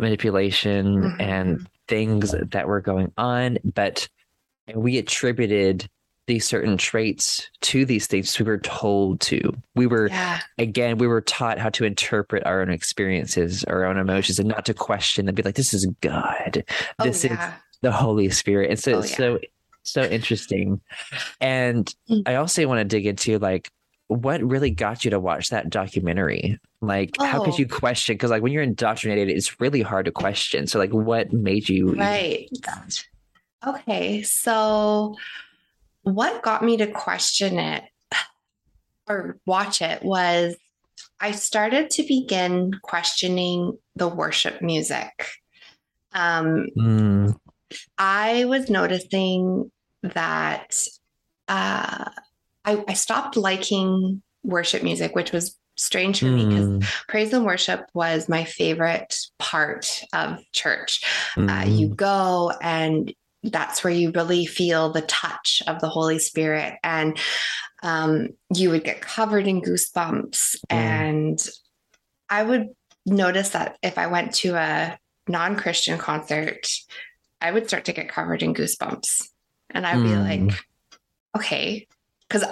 manipulation 0.00 1.02
Mhm. 1.02 1.20
and 1.20 1.68
things 1.88 2.34
that 2.50 2.66
were 2.66 2.80
going 2.80 3.12
on, 3.16 3.58
but 3.64 4.08
we 4.74 4.98
attributed 4.98 5.88
these 6.26 6.44
certain 6.44 6.76
traits 6.76 7.48
to 7.60 7.84
these 7.84 8.08
things 8.08 8.36
we 8.38 8.44
were 8.44 8.58
told 8.58 9.20
to. 9.20 9.40
We 9.76 9.86
were 9.86 10.08
Yeah. 10.08 10.40
again, 10.58 10.98
we 10.98 11.06
were 11.06 11.20
taught 11.20 11.58
how 11.58 11.68
to 11.70 11.84
interpret 11.84 12.44
our 12.44 12.60
own 12.62 12.70
experiences, 12.70 13.62
our 13.64 13.84
own 13.84 13.96
emotions, 13.96 14.40
and 14.40 14.48
not 14.48 14.66
to 14.66 14.74
question 14.74 15.28
and 15.28 15.36
be 15.36 15.42
like, 15.44 15.54
this 15.54 15.72
is 15.72 15.86
God. 16.00 16.64
Oh 16.98 17.04
This 17.04 17.24
is 17.24 17.38
the 17.82 17.92
Holy 17.92 18.28
Spirit. 18.30 18.70
And 18.70 18.78
so 18.80 18.94
Oh, 18.94 19.00
yeah. 19.04 19.16
so 19.16 19.38
so 19.86 20.02
interesting. 20.02 20.80
And 21.40 21.92
Mm. 22.10 22.22
I 22.26 22.34
also 22.36 22.66
want 22.66 22.78
to 22.80 22.84
dig 22.84 23.06
into 23.06 23.38
like 23.38 23.70
what 24.08 24.40
really 24.40 24.70
got 24.70 25.04
you 25.04 25.10
to 25.10 25.18
watch 25.18 25.48
that 25.48 25.68
documentary? 25.68 26.58
Like 26.80 27.16
how 27.20 27.42
could 27.44 27.54
Oh. 27.54 27.58
you 27.58 27.66
question? 27.66 28.14
Because 28.14 28.30
like 28.30 28.42
when 28.42 28.52
you're 28.52 28.62
indoctrinated, 28.62 29.28
it's 29.28 29.60
really 29.60 29.82
hard 29.82 30.04
to 30.04 30.12
question. 30.12 30.66
So 30.68 30.78
like 30.78 30.92
what 30.92 31.32
made 31.32 31.68
you 31.68 31.92
Right. 31.94 32.48
Okay. 33.66 34.22
So, 34.22 35.16
what 36.02 36.42
got 36.42 36.62
me 36.62 36.76
to 36.76 36.86
question 36.86 37.58
it 37.58 37.82
or 39.08 39.38
watch 39.46 39.82
it 39.82 40.04
was 40.04 40.54
I 41.18 41.32
started 41.32 41.90
to 41.90 42.02
begin 42.06 42.72
questioning 42.82 43.76
the 43.96 44.06
worship 44.06 44.62
music. 44.62 45.10
Um, 46.12 46.66
Mm, 46.78 47.36
I 47.98 48.44
was 48.44 48.70
noticing 48.70 49.70
that 50.14 50.76
uh, 51.48 52.04
I, 52.64 52.84
I 52.88 52.92
stopped 52.94 53.36
liking 53.36 54.22
worship 54.42 54.82
music, 54.82 55.14
which 55.14 55.32
was 55.32 55.56
strange 55.76 56.20
for 56.20 56.26
me 56.26 56.46
because 56.46 56.68
mm, 56.68 56.84
praise 57.06 57.32
and 57.32 57.44
worship 57.44 57.86
was 57.92 58.28
my 58.28 58.44
favorite 58.44 59.18
part 59.38 60.02
of 60.12 60.40
church. 60.52 61.04
uh, 61.36 61.40
mm, 61.40 61.78
you 61.78 61.88
go 61.88 62.50
and 62.62 63.12
that's 63.42 63.84
where 63.84 63.92
you 63.92 64.10
really 64.10 64.46
feel 64.46 64.90
the 64.90 65.02
touch 65.02 65.62
of 65.66 65.80
the 65.80 65.88
Holy 65.88 66.18
Spirit. 66.18 66.74
And 66.82 67.18
um, 67.82 68.28
you 68.54 68.70
would 68.70 68.84
get 68.84 69.00
covered 69.00 69.46
in 69.46 69.62
goosebumps. 69.62 70.56
Mm. 70.56 70.56
And 70.70 71.48
I 72.28 72.42
would 72.42 72.68
notice 73.04 73.50
that 73.50 73.76
if 73.82 73.98
I 73.98 74.08
went 74.08 74.34
to 74.36 74.56
a 74.56 74.98
non 75.28 75.56
Christian 75.56 75.98
concert, 75.98 76.66
I 77.40 77.50
would 77.52 77.68
start 77.68 77.84
to 77.84 77.92
get 77.92 78.08
covered 78.08 78.42
in 78.42 78.54
goosebumps. 78.54 79.28
And 79.76 79.86
I'd 79.86 80.02
be 80.02 80.08
Mm. 80.08 80.48
like, 80.48 80.64
okay. 81.36 81.86
Because 82.28 82.44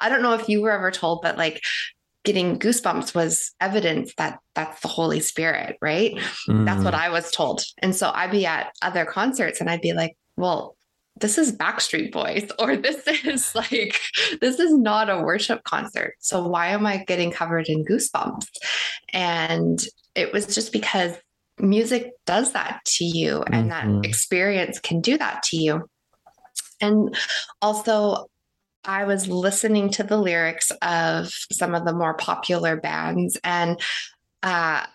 I 0.00 0.08
don't 0.08 0.22
know 0.22 0.32
if 0.34 0.48
you 0.48 0.62
were 0.62 0.70
ever 0.72 0.90
told, 0.90 1.20
but 1.22 1.36
like, 1.36 1.60
Getting 2.22 2.58
goosebumps 2.58 3.14
was 3.14 3.52
evidence 3.62 4.12
that 4.18 4.40
that's 4.54 4.82
the 4.82 4.88
Holy 4.88 5.20
Spirit, 5.20 5.78
right? 5.80 6.12
That's 6.48 6.84
what 6.84 6.92
mm, 6.92 6.98
I 6.98 7.08
was 7.08 7.30
told. 7.30 7.64
And 7.78 7.96
so 7.96 8.10
I'd 8.14 8.30
be 8.30 8.44
at 8.44 8.74
other 8.82 9.06
concerts 9.06 9.58
and 9.58 9.70
I'd 9.70 9.80
be 9.80 9.94
like, 9.94 10.18
well, 10.36 10.76
this 11.18 11.38
is 11.38 11.56
Backstreet 11.56 12.12
Boys, 12.12 12.50
or 12.58 12.76
this 12.76 13.06
is 13.24 13.54
like, 13.54 13.98
this 14.42 14.60
is 14.60 14.74
not 14.76 15.08
a 15.08 15.22
worship 15.22 15.64
concert. 15.64 16.12
So 16.18 16.46
why 16.46 16.68
am 16.68 16.84
I 16.84 16.98
getting 17.04 17.30
covered 17.30 17.68
in 17.70 17.86
goosebumps? 17.86 18.46
And 19.14 19.82
it 20.14 20.30
was 20.34 20.54
just 20.54 20.72
because 20.74 21.16
music 21.58 22.10
does 22.26 22.52
that 22.52 22.80
to 22.84 23.04
you 23.06 23.44
and 23.50 23.70
Mhm. 23.70 24.02
that 24.02 24.06
experience 24.06 24.78
can 24.78 25.00
do 25.00 25.16
that 25.16 25.42
to 25.44 25.56
you. 25.56 25.88
And 26.80 27.14
also, 27.62 28.26
I 28.84 29.04
was 29.04 29.28
listening 29.28 29.90
to 29.90 30.02
the 30.02 30.16
lyrics 30.16 30.70
of 30.82 31.28
some 31.52 31.74
of 31.74 31.84
the 31.84 31.92
more 31.92 32.14
popular 32.14 32.76
bands 32.76 33.38
and 33.44 33.78
uh, 34.42 34.86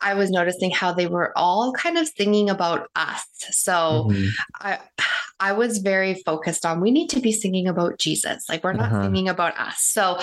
I 0.00 0.14
was 0.14 0.30
noticing 0.30 0.70
how 0.70 0.92
they 0.92 1.06
were 1.06 1.32
all 1.36 1.72
kind 1.72 1.96
of 1.96 2.08
singing 2.08 2.50
about 2.50 2.88
us. 2.96 3.24
So 3.50 4.10
mhm, 4.10 4.28
I 4.60 4.78
I 5.38 5.52
was 5.52 5.78
very 5.78 6.14
focused 6.26 6.66
on 6.66 6.80
we 6.80 6.90
need 6.90 7.08
to 7.10 7.20
be 7.20 7.32
singing 7.32 7.68
about 7.68 7.98
Jesus. 7.98 8.48
Like 8.48 8.64
we're 8.64 8.72
not 8.72 8.92
Uh-huh. 8.92 9.02
singing 9.04 9.28
about 9.28 9.58
us. 9.58 9.78
So 9.80 10.18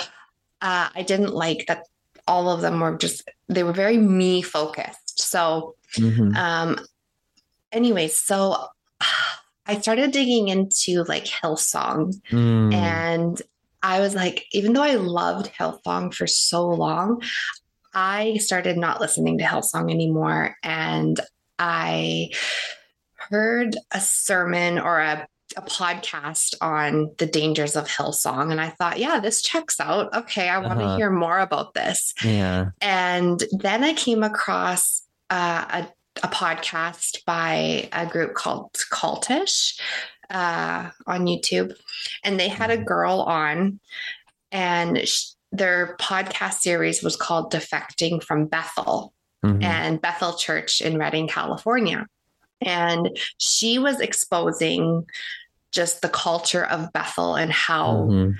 uh, 0.62 0.88
I 0.94 1.02
didn't 1.06 1.32
like 1.34 1.66
that 1.68 1.84
all 2.26 2.50
of 2.50 2.60
them 2.60 2.80
were 2.80 2.96
just 2.96 3.22
they 3.48 3.62
were 3.62 3.72
very 3.72 3.96
me 3.98 4.42
focused. 4.42 5.20
So 5.20 5.76
mhm, 5.98 6.36
um 6.36 6.78
anyways, 7.72 8.16
so 8.16 8.66
I 9.66 9.78
started 9.80 10.10
digging 10.12 10.48
into 10.48 11.04
like 11.04 11.24
Hillsong. 11.26 12.14
Mm. 12.30 12.74
And 12.74 13.42
I 13.82 14.00
was 14.00 14.14
like, 14.14 14.46
even 14.52 14.72
though 14.72 14.82
I 14.82 14.94
loved 14.96 15.52
Hillsong 15.52 16.12
for 16.12 16.26
so 16.26 16.68
long, 16.68 17.22
I 17.94 18.36
started 18.38 18.76
not 18.76 19.00
listening 19.00 19.38
to 19.38 19.44
Hillsong 19.44 19.90
anymore. 19.90 20.56
And 20.62 21.18
I 21.58 22.30
heard 23.14 23.76
a 23.92 24.00
sermon 24.00 24.78
or 24.78 24.98
a, 25.00 25.26
a 25.56 25.62
podcast 25.62 26.54
on 26.60 27.12
the 27.18 27.26
dangers 27.26 27.76
of 27.76 27.86
Hillsong. 27.88 28.50
And 28.50 28.60
I 28.60 28.70
thought, 28.70 28.98
yeah, 28.98 29.20
this 29.20 29.42
checks 29.42 29.80
out. 29.80 30.14
Okay, 30.14 30.48
I 30.48 30.58
want 30.58 30.78
to 30.80 30.84
Uh-huh. 30.84 30.96
hear 30.96 31.10
more 31.10 31.38
about 31.38 31.74
this. 31.74 32.14
yeah. 32.24 32.70
And 32.80 33.42
then 33.52 33.82
I 33.84 33.92
came 33.94 34.22
across 34.22 35.02
uh, 35.30 35.64
a, 35.84 35.88
a 36.22 36.28
podcast 36.28 37.24
by 37.24 37.88
a 37.92 38.06
group 38.06 38.34
called 38.34 38.72
Cultish 38.92 39.78
uh, 40.30 40.90
on 41.06 41.26
YouTube. 41.26 41.72
And 42.24 42.38
they 42.38 42.48
had 42.48 42.70
a 42.70 42.76
girl 42.76 43.20
on, 43.22 43.80
and 44.52 45.06
sh- 45.08 45.30
their 45.52 45.96
podcast 46.00 46.54
series 46.60 47.02
was 47.02 47.16
called 47.16 47.52
Defecting 47.52 48.22
from 48.22 48.46
Bethel 48.46 49.12
Mhm. 49.44 49.64
and 49.64 50.00
Bethel 50.00 50.34
Church 50.34 50.80
in 50.80 50.98
Redding, 50.98 51.26
California. 51.26 52.06
And 52.60 53.08
she 53.38 53.78
was 53.78 54.00
exposing 54.00 55.06
just 55.72 56.02
the 56.02 56.08
culture 56.10 56.64
of 56.66 56.92
Bethel 56.92 57.34
and 57.36 57.50
how 57.50 58.06
Mhm. 58.10 58.34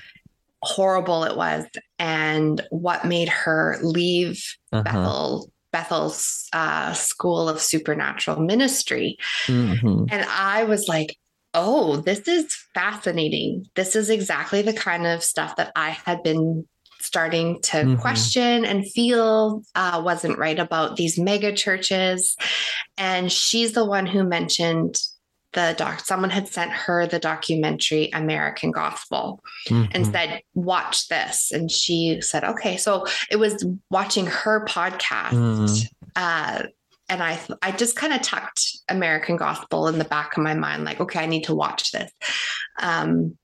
horrible 0.63 1.25
it 1.25 1.37
was 1.37 1.65
and 1.99 2.61
what 2.71 3.07
made 3.07 3.29
her 3.31 3.79
leave 3.83 4.57
Uh-huh. 4.73 4.83
Bethel 4.83 5.51
Bethel's 5.73 6.47
uh, 6.53 6.93
School 6.93 7.49
of 7.49 7.61
Supernatural 7.61 8.41
Ministry. 8.41 9.17
Mhm. 9.47 10.09
And 10.11 10.25
I 10.29 10.65
was 10.65 10.89
like, 10.89 11.17
oh, 11.55 11.97
this 11.97 12.21
is 12.29 12.47
fascinating. 12.75 13.67
This 13.75 13.97
is 13.97 14.11
exactly 14.11 14.63
the 14.63 14.73
kind 14.73 15.07
of 15.07 15.23
stuff 15.23 15.57
that 15.57 15.73
I 15.75 15.91
had 15.91 16.23
been 16.23 16.67
starting 17.01 17.61
to 17.63 17.79
Mhm. 17.79 18.01
question 18.01 18.65
and 18.65 18.87
feel 18.91 19.63
uh, 19.75 20.03
wasn't 20.05 20.39
right 20.39 20.59
about 20.59 20.97
these 20.97 21.19
mega 21.19 21.53
churches. 21.53 22.37
And 22.99 23.33
she's 23.33 23.73
the 23.73 23.85
one 23.87 24.07
who 24.07 24.23
mentioned 24.23 25.01
the 25.53 25.75
doc. 25.77 26.01
Someone 26.01 26.31
had 26.31 26.47
sent 26.49 26.71
her 26.71 27.07
the 27.07 27.19
documentary 27.19 28.11
American 28.13 28.71
Gospel 28.71 29.43
and 29.69 29.89
Mhm. 29.93 30.13
said, 30.13 30.43
watch 30.55 31.09
this. 31.09 31.51
And 31.51 31.71
she 31.71 32.21
said, 32.21 32.45
okay. 32.45 32.77
So 32.77 33.05
it 33.31 33.37
was 33.37 33.65
watching 33.91 34.27
her 34.27 34.65
podcast. 34.67 35.33
Mm. 35.33 35.87
Uh, 36.15 36.63
and 37.09 37.23
I, 37.23 37.41
I 37.61 37.73
just 37.73 37.97
kind 37.97 38.13
of 38.13 38.23
tucked 38.23 38.79
American 38.89 39.37
Gospel 39.37 39.89
in 39.89 39.99
the 39.99 40.05
back 40.05 40.37
of 40.37 40.45
my 40.45 40.55
mind, 40.55 40.85
like, 40.85 41.01
okay, 41.01 41.19
I 41.19 41.27
need 41.27 41.45
to 41.45 41.55
watch 41.55 41.91
this. 41.91 42.13
Um, 42.81 43.37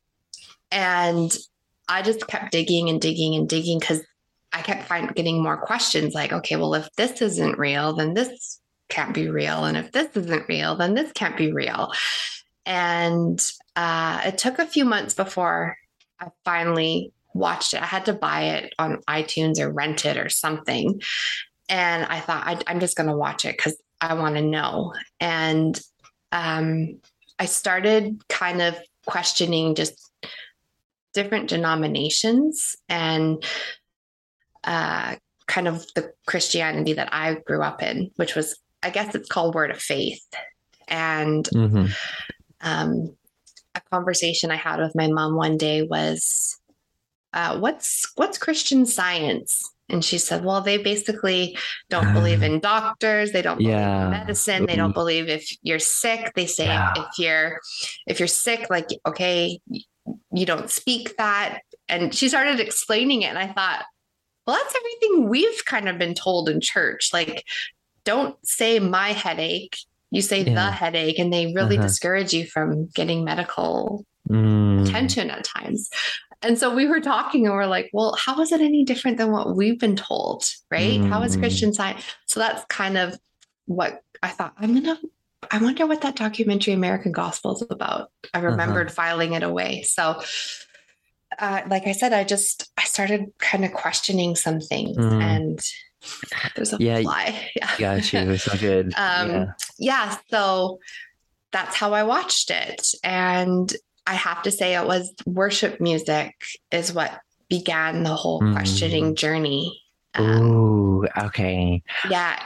and 0.70 1.36
I 1.88 2.02
just 2.02 2.26
kept 2.28 2.52
digging 2.52 2.88
and 2.88 3.00
digging 3.00 3.34
and 3.34 3.48
digging 3.48 3.78
because 3.80 4.02
I 4.52 4.62
kept 4.62 4.84
find, 4.86 5.12
getting 5.14 5.42
more 5.42 5.56
questions 5.56 6.14
like, 6.14 6.32
okay, 6.32 6.54
well, 6.56 6.74
if 6.74 6.88
this 6.96 7.20
isn't 7.20 7.58
real, 7.58 7.94
then 7.94 8.14
this 8.14 8.60
can't 8.88 9.14
be 9.14 9.28
real. 9.28 9.64
And 9.64 9.76
if 9.76 9.92
this 9.92 10.16
isn't 10.16 10.48
real, 10.48 10.76
then 10.76 10.94
this 10.94 11.12
can't 11.12 11.36
be 11.36 11.52
real. 11.52 11.92
And 12.64 13.40
uh, 13.74 14.22
it 14.24 14.38
took 14.38 14.58
a 14.58 14.66
few 14.66 14.84
months 14.84 15.14
before 15.14 15.76
I 16.20 16.28
finally 16.44 17.12
watched 17.34 17.74
it. 17.74 17.82
I 17.82 17.86
had 17.86 18.06
to 18.06 18.12
buy 18.12 18.42
it 18.42 18.74
on 18.78 19.02
iTunes 19.08 19.60
or 19.60 19.70
rent 19.70 20.04
it 20.04 20.16
or 20.16 20.28
something. 20.28 21.00
And 21.68 22.04
I 22.04 22.20
thought, 22.20 22.46
I, 22.46 22.58
I'm 22.66 22.80
just 22.80 22.96
going 22.96 23.08
to 23.08 23.16
watch 23.16 23.44
it 23.44 23.56
because 23.56 23.76
I 24.00 24.14
want 24.14 24.36
to 24.36 24.42
know. 24.42 24.94
And 25.20 25.80
um, 26.32 27.00
I 27.38 27.46
started 27.46 28.22
kind 28.28 28.62
of 28.62 28.76
questioning 29.06 29.74
just 29.74 30.10
different 31.12 31.48
denominations 31.48 32.76
and 32.88 33.42
uh, 34.64 35.16
kind 35.46 35.68
of 35.68 35.86
the 35.94 36.12
Christianity 36.26 36.94
that 36.94 37.08
I 37.12 37.34
grew 37.34 37.62
up 37.62 37.82
in, 37.82 38.10
which 38.16 38.34
was, 38.34 38.58
I 38.82 38.90
guess 38.90 39.14
it's 39.14 39.28
called 39.28 39.54
Word 39.54 39.70
of 39.70 39.80
Faith. 39.80 40.24
And 40.88 41.44
Mhm. 41.46 41.90
um, 42.60 43.16
a 43.74 43.80
conversation 43.90 44.50
I 44.50 44.56
had 44.56 44.78
with 44.80 44.94
my 44.94 45.08
mom 45.08 45.36
one 45.36 45.56
day 45.56 45.82
was, 45.82 46.56
uh, 47.32 47.58
"What's 47.58 48.10
what's 48.16 48.38
Christian 48.38 48.86
Science?" 48.86 49.62
And 49.88 50.04
she 50.04 50.18
said, 50.18 50.44
"Well, 50.44 50.62
they 50.62 50.78
basically 50.78 51.56
don't 51.90 52.12
believe 52.12 52.42
in 52.42 52.60
doctors. 52.60 53.32
They 53.32 53.42
don't 53.42 53.58
believe 53.58 53.70
Yeah. 53.72 54.04
in 54.06 54.10
medicine. 54.10 54.66
They 54.66 54.76
don't 54.76 54.94
believe 54.94 55.28
if 55.28 55.48
you're 55.62 55.78
sick. 55.78 56.32
They 56.34 56.46
say 56.46 56.66
Yeah. 56.66 56.92
if 56.96 57.18
you're 57.18 57.60
if 58.06 58.18
you're 58.18 58.26
sick, 58.28 58.68
like 58.70 58.88
okay, 59.06 59.60
you 60.32 60.46
don't 60.46 60.70
speak 60.70 61.16
that." 61.18 61.60
And 61.88 62.14
she 62.14 62.28
started 62.28 62.58
explaining 62.58 63.22
it, 63.22 63.26
and 63.26 63.38
I 63.38 63.46
thought, 63.48 63.84
"Well, 64.46 64.56
that's 64.56 64.74
everything 64.74 65.28
we've 65.28 65.64
kind 65.64 65.88
of 65.88 65.98
been 65.98 66.14
told 66.14 66.48
in 66.48 66.60
church. 66.60 67.10
Like, 67.12 67.44
don't 68.06 68.34
say 68.46 68.78
my 68.78 69.08
headache." 69.12 69.76
You 70.12 70.22
say 70.22 70.44
Yeah. 70.44 70.54
the 70.54 70.70
headache, 70.70 71.18
and 71.18 71.32
they 71.32 71.52
really 71.52 71.76
Uh-huh. 71.76 71.88
discourage 71.88 72.32
you 72.32 72.46
from 72.46 72.86
getting 72.94 73.24
medical 73.24 74.04
Mm. 74.30 74.86
attention 74.86 75.30
at 75.30 75.44
times. 75.44 75.90
And 76.42 76.58
so 76.58 76.72
we 76.74 76.86
were 76.86 77.00
talking 77.00 77.46
and 77.46 77.54
we're 77.54 77.66
like, 77.66 77.90
well, 77.92 78.14
how 78.24 78.40
is 78.40 78.50
it 78.52 78.60
any 78.60 78.84
different 78.84 79.18
than 79.18 79.30
what 79.32 79.56
we've 79.56 79.78
been 79.78 79.96
told? 79.96 80.44
Right? 80.70 81.04
How 81.04 81.22
is 81.22 81.36
Mm. 81.36 81.40
Christian 81.40 81.72
science? 81.74 82.02
So 82.26 82.40
that's 82.40 82.64
kind 82.68 82.96
of 82.96 83.18
what 83.66 84.02
I 84.22 84.28
thought. 84.28 84.54
I'm 84.58 84.72
going 84.72 84.84
to, 84.96 84.98
I 85.50 85.58
wonder 85.58 85.86
what 85.86 86.02
that 86.02 86.16
documentary 86.16 86.72
American 86.74 87.12
Gospel 87.12 87.54
is 87.56 87.62
about. 87.68 88.10
I 88.32 88.38
Uh-huh. 88.38 88.48
remembered 88.50 88.92
filing 88.92 89.32
it 89.34 89.42
away. 89.42 89.82
So, 89.82 90.22
uh, 91.38 91.62
like 91.68 91.86
I 91.86 91.92
said, 91.92 92.12
I 92.12 92.24
just, 92.24 92.70
I 92.76 92.84
started 92.84 93.32
kind 93.38 93.64
of 93.64 93.72
questioning 93.72 94.36
some 94.36 94.60
things 94.60 94.96
Mm. 94.96 95.22
and 95.22 95.60
there's 96.56 96.72
a 96.72 96.76
Yeah, 96.80 97.02
fly. 97.02 97.50
Yeah. 97.56 97.70
Got 97.78 98.12
you. 98.12 98.36
So 98.38 98.56
good. 98.58 98.92
Um, 98.96 99.30
yeah. 99.30 99.46
yeah, 99.78 100.16
so 100.30 100.78
that's 101.52 101.76
how 101.76 101.92
I 101.94 102.02
watched 102.02 102.50
it. 102.50 102.86
And 103.04 103.72
I 104.06 104.14
have 104.14 104.42
to 104.42 104.50
say, 104.50 104.74
it 104.76 104.86
was 104.86 105.12
worship 105.26 105.80
music 105.80 106.34
is 106.70 106.92
what 106.92 107.20
began 107.48 108.02
the 108.02 108.14
whole 108.14 108.40
Mm. 108.40 108.52
questioning 108.52 109.14
journey. 109.16 109.80
Um, 110.14 110.42
Ooh, 110.42 111.06
okay. 111.18 111.82
yeah, 112.08 112.40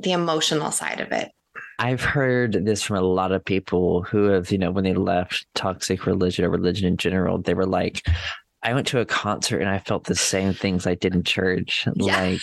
the 0.00 0.12
emotional 0.12 0.70
side 0.70 1.00
of 1.00 1.12
it. 1.12 1.30
I've 1.78 2.02
heard 2.02 2.52
this 2.64 2.82
from 2.82 2.96
a 2.96 3.00
lot 3.02 3.32
of 3.32 3.44
people 3.44 4.02
who 4.02 4.24
have, 4.24 4.50
you 4.50 4.58
know, 4.58 4.70
when 4.70 4.84
they 4.84 4.94
left 4.94 5.46
toxic 5.54 6.06
religion 6.06 6.44
or 6.44 6.50
religion 6.50 6.86
in 6.88 6.96
general, 6.96 7.38
they 7.38 7.54
were 7.54 7.66
like, 7.66 8.02
I 8.66 8.74
went 8.74 8.86
to 8.88 8.98
a 9.00 9.06
concert 9.06 9.60
and 9.60 9.70
I 9.70 9.78
felt 9.78 10.04
the 10.04 10.16
same 10.16 10.52
things 10.52 10.86
I 10.86 10.96
did 10.96 11.14
in 11.14 11.22
church. 11.22 11.86
Yeah. 11.96 12.20
Like, 12.20 12.40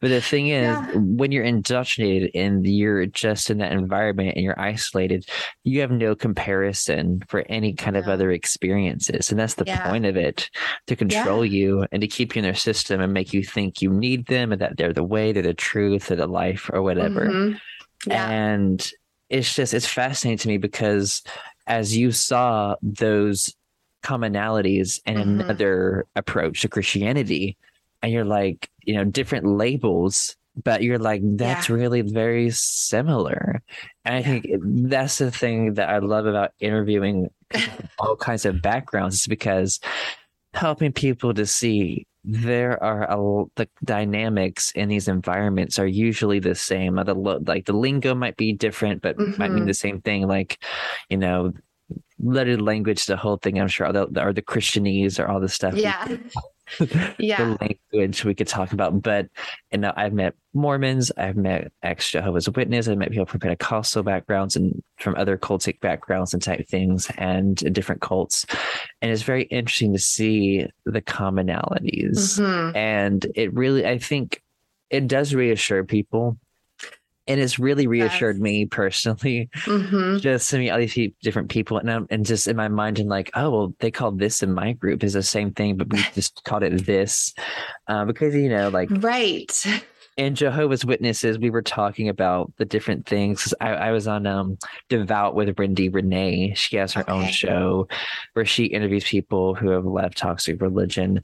but 0.00 0.08
the 0.08 0.20
thing 0.20 0.48
is, 0.48 0.76
Yeah. 0.76 0.92
when 0.94 1.32
you're 1.32 1.44
indoctrinated 1.44 2.30
and 2.34 2.64
you're 2.66 3.06
just 3.06 3.50
in 3.50 3.58
that 3.58 3.72
environment 3.72 4.34
and 4.36 4.44
you're 4.44 4.58
isolated, 4.60 5.26
you 5.64 5.80
have 5.80 5.90
no 5.90 6.14
comparison 6.14 7.22
for 7.28 7.44
any 7.48 7.72
kind 7.74 7.96
of 7.96 8.06
other 8.06 8.30
experiences. 8.30 9.30
And 9.30 9.40
that's 9.40 9.54
the 9.54 9.64
Yeah. 9.66 9.88
point 9.88 10.04
of 10.06 10.16
it 10.16 10.48
to 10.86 10.94
control 10.96 11.44
you 11.44 11.86
and 11.90 12.00
to 12.00 12.06
keep 12.08 12.34
you 12.34 12.40
in 12.40 12.44
their 12.44 12.54
system 12.54 13.00
and 13.00 13.12
make 13.12 13.32
you 13.32 13.42
think 13.42 13.82
you 13.82 13.90
need 13.90 14.26
them 14.26 14.52
and 14.52 14.60
that 14.60 14.76
they're 14.76 14.92
the 14.92 15.02
way, 15.04 15.32
they're 15.32 15.42
the 15.42 15.54
truth, 15.54 16.08
they're 16.08 16.16
the 16.16 16.26
life 16.28 16.70
or 16.72 16.82
whatever. 16.82 17.26
Mhm. 17.26 17.60
Yeah. 18.06 18.30
And 18.30 18.88
it's 19.30 19.54
just 19.54 19.74
it's 19.74 19.86
fascinating 19.86 20.38
to 20.38 20.48
me 20.48 20.58
because 20.58 21.22
as 21.66 21.96
you 21.96 22.12
saw 22.12 22.76
those 22.82 23.52
commonalities 24.02 25.00
in 25.06 25.16
Mhm. 25.18 25.44
another 25.48 26.06
approach 26.16 26.60
to 26.62 26.68
Christianity, 26.68 27.56
and 28.02 28.12
you're 28.12 28.24
like, 28.24 28.68
you 28.84 28.94
know, 28.94 29.04
different 29.04 29.46
labels, 29.46 30.36
but 30.64 30.82
you're 30.82 30.98
like, 30.98 31.22
that's 31.36 31.70
really 31.70 32.02
very 32.02 32.50
similar. 32.50 33.62
And 34.04 34.16
I 34.16 34.18
Yeah. 34.18 34.26
think 34.40 34.46
that's 34.90 35.18
the 35.18 35.30
thing 35.30 35.74
that 35.74 35.88
I 35.88 35.98
love 35.98 36.26
about 36.26 36.52
interviewing 36.60 37.30
all 37.98 38.16
kinds 38.16 38.44
of 38.44 38.60
backgrounds 38.62 39.20
is 39.20 39.26
because 39.26 39.78
helping 40.54 40.92
people 40.92 41.32
to 41.34 41.46
see 41.46 42.06
there 42.24 42.82
are 42.82 43.04
a, 43.10 43.44
the 43.56 43.68
dynamics 43.84 44.70
in 44.72 44.88
these 44.88 45.08
environments 45.08 45.78
are 45.78 45.86
usually 45.86 46.38
the 46.38 46.54
same. 46.54 46.96
The 46.96 47.14
like 47.14 47.64
the 47.66 47.72
lingo 47.72 48.14
might 48.14 48.36
be 48.36 48.52
different, 48.52 49.02
but 49.02 49.16
might 49.38 49.52
mean 49.52 49.64
Mhm. 49.64 49.68
the 49.68 49.74
same 49.74 50.00
thing. 50.02 50.28
Like, 50.28 50.62
you 51.08 51.16
know, 51.16 51.52
loaded 52.22 52.62
language, 52.62 53.06
the 53.06 53.16
whole 53.16 53.36
thing. 53.36 53.60
I'm 53.60 53.68
sure, 53.68 53.88
or 53.88 53.92
the, 53.92 54.22
or 54.22 54.32
the 54.32 54.42
Christianese, 54.42 55.18
or 55.18 55.28
all 55.28 55.40
the 55.40 55.48
stuff. 55.48 55.74
Yeah. 55.74 56.06
Yeah. 57.18 57.44
the 57.44 57.58
language 57.92 58.24
we 58.24 58.34
could 58.34 58.48
talk 58.48 58.72
about. 58.72 59.02
But 59.02 59.28
you 59.72 59.78
know, 59.78 59.92
I've 59.94 60.14
met 60.14 60.34
Mormons, 60.54 61.12
I've 61.18 61.36
met 61.36 61.70
ex 61.82 62.08
Jehovah's 62.10 62.48
Witness, 62.48 62.88
I've 62.88 62.96
met 62.96 63.10
people 63.10 63.26
from 63.26 63.40
Pentecostal 63.40 64.02
backgrounds 64.02 64.56
and 64.56 64.82
from 64.98 65.14
other 65.16 65.36
cultic 65.36 65.80
backgrounds 65.80 66.32
and 66.32 66.42
type 66.42 66.66
things 66.68 67.10
and 67.18 67.56
different 67.74 68.00
cults. 68.00 68.46
And 69.02 69.10
it's 69.10 69.22
very 69.22 69.42
interesting 69.44 69.92
to 69.92 69.98
see 69.98 70.66
the 70.86 71.02
commonalities. 71.02 72.40
Mhm. 72.40 72.74
And 72.74 73.26
it 73.34 73.52
really 73.52 73.84
I 73.86 73.98
think 73.98 74.40
it 74.88 75.08
does 75.08 75.34
reassure 75.34 75.84
people 75.84 76.38
and 77.26 77.40
it's 77.40 77.58
really 77.58 77.86
reassured 77.86 78.36
yes. 78.36 78.42
me 78.42 78.66
personally 78.66 79.48
mm-hmm. 79.64 80.18
just 80.18 80.50
to 80.50 80.58
meet 80.58 80.70
all 80.70 80.78
these 80.78 81.12
different 81.22 81.48
people 81.48 81.78
and 81.78 81.90
I'm, 81.90 82.06
and 82.10 82.26
just 82.26 82.48
in 82.48 82.56
my 82.56 82.68
mind 82.68 82.98
and 82.98 83.08
like 83.08 83.30
oh 83.34 83.50
well 83.50 83.74
they 83.80 83.90
call 83.90 84.12
this 84.12 84.42
in 84.42 84.52
my 84.52 84.72
group 84.72 85.04
is 85.04 85.12
the 85.12 85.22
same 85.22 85.52
thing 85.52 85.76
but 85.76 85.90
we 85.90 85.98
just 86.14 86.42
called 86.44 86.62
it 86.62 86.86
this 86.86 87.32
uh, 87.88 88.04
because 88.04 88.34
you 88.34 88.48
know 88.48 88.68
like 88.68 88.88
right 88.90 89.52
and 90.18 90.36
Jehovah's 90.36 90.84
Witnesses, 90.84 91.38
we 91.38 91.48
were 91.48 91.62
talking 91.62 92.08
about 92.08 92.52
the 92.58 92.66
different 92.66 93.06
things. 93.06 93.54
I, 93.62 93.70
I 93.70 93.90
was 93.92 94.06
on 94.06 94.26
um, 94.26 94.58
Devout 94.90 95.34
with 95.34 95.48
Brindy 95.56 95.92
Renee. 95.92 96.52
She 96.54 96.76
has 96.76 96.92
her 96.92 97.02
okay. 97.02 97.12
own 97.12 97.28
show 97.28 97.88
where 98.34 98.44
she 98.44 98.66
interviews 98.66 99.04
people 99.04 99.54
who 99.54 99.70
have 99.70 99.86
left 99.86 100.18
toxic 100.18 100.60
religion. 100.60 101.22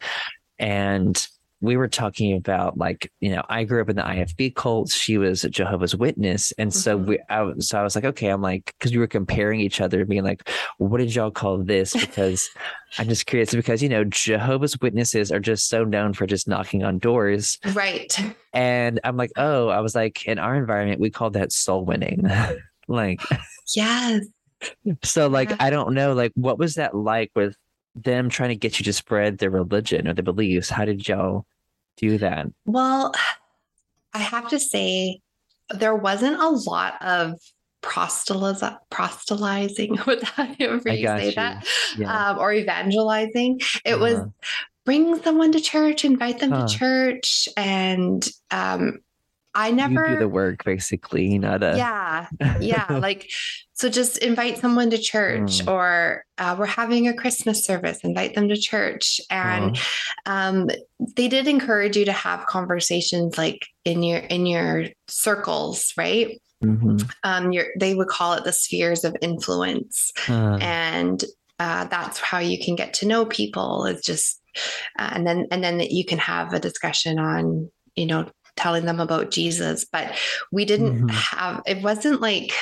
And 0.58 1.28
we 1.60 1.76
were 1.76 1.88
talking 1.88 2.36
about 2.36 2.78
like 2.78 3.10
you 3.20 3.30
know 3.30 3.42
I 3.48 3.64
grew 3.64 3.80
up 3.80 3.88
in 3.88 3.96
the 3.96 4.02
IFB 4.02 4.54
cult. 4.54 4.90
She 4.90 5.18
was 5.18 5.44
a 5.44 5.50
Jehovah's 5.50 5.96
Witness, 5.96 6.52
and 6.52 6.70
mm-hmm. 6.70 6.78
so 6.78 6.96
we 6.96 7.18
I, 7.28 7.52
so 7.58 7.80
I 7.80 7.82
was 7.82 7.94
like 7.94 8.04
okay 8.04 8.28
I'm 8.28 8.42
like 8.42 8.74
because 8.78 8.92
we 8.92 8.98
were 8.98 9.06
comparing 9.06 9.60
each 9.60 9.80
other, 9.80 10.04
being 10.04 10.24
like 10.24 10.48
what 10.78 10.98
did 10.98 11.14
y'all 11.14 11.30
call 11.30 11.58
this? 11.58 11.94
Because 11.94 12.48
I'm 12.98 13.08
just 13.08 13.26
curious 13.26 13.54
because 13.54 13.82
you 13.82 13.88
know 13.88 14.04
Jehovah's 14.04 14.78
Witnesses 14.80 15.32
are 15.32 15.40
just 15.40 15.68
so 15.68 15.84
known 15.84 16.12
for 16.12 16.26
just 16.26 16.46
knocking 16.46 16.84
on 16.84 16.98
doors, 16.98 17.58
right? 17.72 18.16
And 18.52 19.00
I'm 19.04 19.16
like 19.16 19.32
oh 19.36 19.68
I 19.68 19.80
was 19.80 19.94
like 19.94 20.26
in 20.26 20.38
our 20.38 20.54
environment 20.54 21.00
we 21.00 21.10
call 21.10 21.30
that 21.30 21.52
soul 21.52 21.84
winning, 21.84 22.28
like 22.88 23.20
yes. 23.74 24.24
So 25.04 25.28
like 25.28 25.60
I 25.60 25.70
don't 25.70 25.94
know 25.94 26.14
like 26.14 26.32
what 26.34 26.58
was 26.58 26.74
that 26.74 26.94
like 26.94 27.30
with 27.36 27.56
them 28.04 28.28
trying 28.28 28.50
to 28.50 28.56
get 28.56 28.78
you 28.78 28.84
to 28.84 28.92
spread 28.92 29.38
their 29.38 29.50
religion 29.50 30.08
or 30.08 30.14
their 30.14 30.24
beliefs? 30.24 30.70
How 30.70 30.84
did 30.84 31.06
y'all 31.06 31.46
do 31.96 32.18
that? 32.18 32.46
Well, 32.64 33.12
I 34.14 34.18
have 34.18 34.48
to 34.50 34.58
say, 34.58 35.20
there 35.70 35.94
wasn't 35.94 36.40
a 36.40 36.48
lot 36.48 37.00
of 37.02 37.34
proselytizing, 37.82 38.76
proselytizing 38.90 39.98
would 40.06 40.20
that 40.20 40.56
ever 40.60 40.90
you 40.90 41.06
say 41.06 41.26
you. 41.26 41.34
that 41.34 41.66
yeah. 41.96 42.30
um, 42.30 42.38
or 42.38 42.52
evangelizing 42.52 43.60
it 43.84 43.94
uh-huh. 43.94 43.98
was 43.98 44.20
bring 44.84 45.20
someone 45.22 45.52
to 45.52 45.60
church 45.60 46.04
invite 46.04 46.40
them 46.40 46.50
huh. 46.50 46.66
to 46.66 46.74
church 46.78 47.48
and 47.56 48.28
um, 48.50 48.98
I 49.58 49.72
never 49.72 50.06
you 50.06 50.14
do 50.14 50.18
the 50.20 50.28
work 50.28 50.64
basically, 50.64 51.36
not 51.38 51.64
a 51.64 51.76
yeah, 51.76 52.26
yeah. 52.60 52.86
like 53.02 53.28
so, 53.74 53.88
just 53.88 54.18
invite 54.18 54.58
someone 54.58 54.90
to 54.90 54.98
church, 54.98 55.58
mm. 55.58 55.72
or 55.72 56.24
uh, 56.38 56.54
we're 56.56 56.66
having 56.66 57.08
a 57.08 57.14
Christmas 57.14 57.64
service. 57.64 57.98
Invite 58.04 58.34
them 58.34 58.48
to 58.48 58.56
church, 58.56 59.20
and 59.30 59.76
oh. 60.26 60.32
um, 60.32 60.70
they 61.16 61.26
did 61.26 61.48
encourage 61.48 61.96
you 61.96 62.04
to 62.04 62.12
have 62.12 62.46
conversations 62.46 63.36
like 63.36 63.66
in 63.84 64.04
your 64.04 64.18
in 64.18 64.46
your 64.46 64.86
circles, 65.08 65.92
right? 65.96 66.40
Mm-hmm. 66.64 66.98
Um, 67.24 67.50
your 67.50 67.66
they 67.78 67.94
would 67.94 68.08
call 68.08 68.34
it 68.34 68.44
the 68.44 68.52
spheres 68.52 69.02
of 69.02 69.16
influence, 69.20 70.12
uh. 70.28 70.58
and 70.60 71.24
uh, 71.58 71.84
that's 71.86 72.20
how 72.20 72.38
you 72.38 72.58
can 72.64 72.76
get 72.76 72.94
to 72.94 73.06
know 73.06 73.26
people. 73.26 73.86
It's 73.86 74.06
just 74.06 74.40
uh, 75.00 75.10
and 75.12 75.26
then 75.26 75.46
and 75.50 75.64
then 75.64 75.80
you 75.80 76.04
can 76.04 76.18
have 76.18 76.52
a 76.52 76.60
discussion 76.60 77.18
on 77.18 77.70
you 77.96 78.06
know 78.06 78.30
telling 78.58 78.84
them 78.84 79.00
about 79.00 79.30
Jesus, 79.30 79.84
but 79.84 80.14
we 80.52 80.64
didn't 80.64 81.06
mm-hmm. 81.06 81.08
have, 81.08 81.62
it 81.66 81.80
wasn't 81.82 82.20
like 82.20 82.52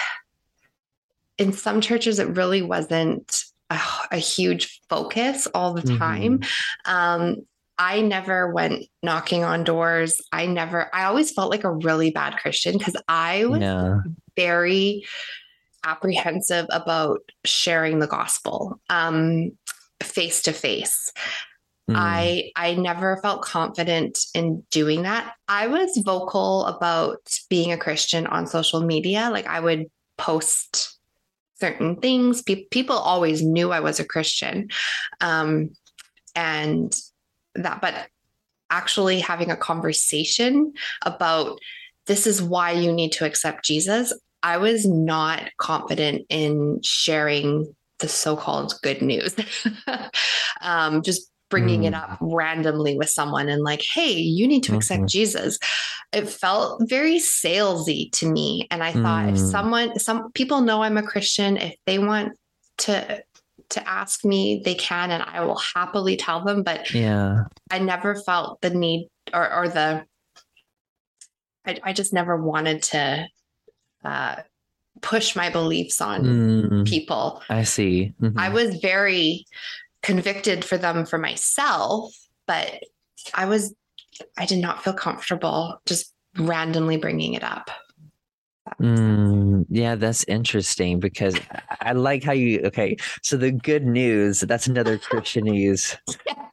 in 1.39 1.53
some 1.53 1.81
churches, 1.81 2.19
it 2.19 2.37
really 2.37 2.63
wasn't 2.63 3.45
a, 3.71 3.81
a 4.13 4.19
huge 4.19 4.81
focus 4.89 5.49
all 5.55 5.73
the 5.73 5.83
mm-hmm. 5.83 5.97
time. 5.97 6.41
Um, 6.85 7.37
I 7.79 8.01
never 8.01 8.53
went 8.53 8.85
knocking 9.03 9.45
on 9.45 9.65
doors. 9.65 10.23
I 10.33 10.47
never, 10.47 10.95
I 10.95 11.05
always 11.05 11.33
felt 11.33 11.51
like 11.51 11.65
a 11.65 11.73
really 11.73 12.11
bad 12.11 12.37
Christian 12.39 12.79
because 12.79 12.97
I 13.09 13.45
was 13.47 13.61
yeah. 13.61 13.99
very 14.35 15.05
apprehensive 15.85 16.67
about 16.71 17.21
sharing 17.45 17.99
the 17.99 18.07
gospel 18.07 18.81
face 20.03 20.43
to 20.43 20.53
face. 20.53 21.13
Mm. 21.91 21.95
I 21.97 22.51
I 22.57 22.75
never 22.75 23.19
felt 23.23 23.43
confident 23.43 24.19
in 24.35 24.65
doing 24.71 25.03
that. 25.03 25.35
I 25.49 25.69
was 25.69 26.01
vocal 26.05 26.67
about 26.67 27.21
being 27.49 27.73
a 27.73 27.79
Christian 27.79 28.27
on 28.27 28.47
social 28.47 28.81
media. 28.81 29.31
Like 29.31 29.47
I 29.47 29.61
would 29.61 29.87
post 30.19 30.99
certain 31.61 31.97
things. 31.97 32.43
Pe- 32.43 32.67
people 32.71 32.97
always 32.97 33.43
knew 33.43 33.71
I 33.73 33.81
was 33.81 34.01
a 34.01 34.05
Christian. 34.05 34.69
Um, 35.21 35.71
and 36.35 36.95
that 37.55 37.81
but 37.81 38.09
actually 38.71 39.21
having 39.21 39.51
a 39.51 39.57
conversation 39.57 40.73
about 41.03 41.59
this 42.07 42.27
is 42.27 42.43
why 42.43 42.73
you 42.73 42.93
need 42.93 43.13
to 43.13 43.25
accept 43.25 43.65
Jesus. 43.65 44.13
I 44.43 44.59
was 44.59 44.87
not 44.87 45.51
confident 45.59 46.27
in 46.29 46.81
sharing 46.83 47.75
the 47.99 48.09
so-called 48.09 48.75
good 48.83 49.03
news. 49.03 49.35
um, 50.61 51.03
just 51.03 51.31
bringing 51.49 51.83
mm. 51.83 51.89
it 51.89 51.95
up 51.95 52.19
randomly 52.21 52.97
with 52.97 53.09
someone 53.09 53.49
and 53.49 53.63
like, 53.63 53.83
hey, 53.83 54.13
you 54.13 54.47
need 54.47 54.63
to 54.65 54.71
mm-hmm. 54.71 54.79
accept 54.79 55.07
Jesus. 55.07 55.59
It 56.13 56.29
felt 56.29 56.83
very 56.89 57.19
salesy 57.19 58.11
to 58.13 58.31
me. 58.31 58.67
And 58.71 58.83
I 58.83 58.93
thought 58.93 59.27
mm. 59.27 59.33
if 59.33 59.39
someone, 59.39 59.99
some 59.99 60.33
people 60.33 60.61
know 60.61 60.83
I'm 60.83 60.97
a 60.97 61.03
Christian, 61.03 61.57
if 61.57 61.77
they 61.87 61.99
want 61.99 62.33
to 62.79 63.23
to 63.69 63.89
ask 63.89 64.25
me, 64.25 64.63
they 64.65 64.77
can, 64.77 65.11
and 65.11 65.25
I 65.25 65.45
will 65.45 65.59
happily 65.59 66.17
tell 66.17 66.45
them. 66.45 66.63
But 66.63 66.93
yeah, 66.93 67.45
I 67.71 67.81
never 67.81 68.15
felt 68.15 68.61
the 68.61 68.71
need 68.71 69.09
or 69.35 69.53
or 69.53 69.69
the 69.69 70.05
I, 71.67 71.79
I 71.83 71.93
just 71.93 72.13
never 72.13 72.37
wanted 72.37 72.83
to 72.85 73.27
uh, 74.05 74.37
push 75.03 75.37
my 75.37 75.51
beliefs 75.51 76.01
on 76.01 76.23
mm. 76.23 76.87
people. 76.87 77.43
I 77.49 77.65
see. 77.65 78.15
Mm-hmm. 78.21 78.39
I 78.39 78.49
was 78.51 78.77
very 78.77 79.47
convicted 80.07 80.65
for 80.65 80.79
them 80.79 81.05
for 81.05 81.19
myself, 81.19 82.15
but 82.47 82.81
I 83.35 83.47
was, 83.47 83.75
I 84.39 84.47
did 84.47 84.61
not 84.61 84.85
feel 84.85 84.95
comfortable 84.95 85.81
just 85.85 86.15
randomly 86.39 86.97
bringing 86.97 87.35
it 87.35 87.43
up. 87.43 87.69
Mm, 88.81 89.67
yeah, 89.69 89.97
that's 89.97 90.23
interesting 90.25 91.01
because 91.01 91.37
I 91.81 91.93
like 91.93 92.23
how 92.23 92.33
you. 92.33 92.61
Okay, 92.65 92.97
so 93.23 93.37
the 93.37 93.51
good 93.51 93.85
news 93.85 94.41
that's 94.41 94.67
another 94.67 94.99
Christianese 95.11 95.97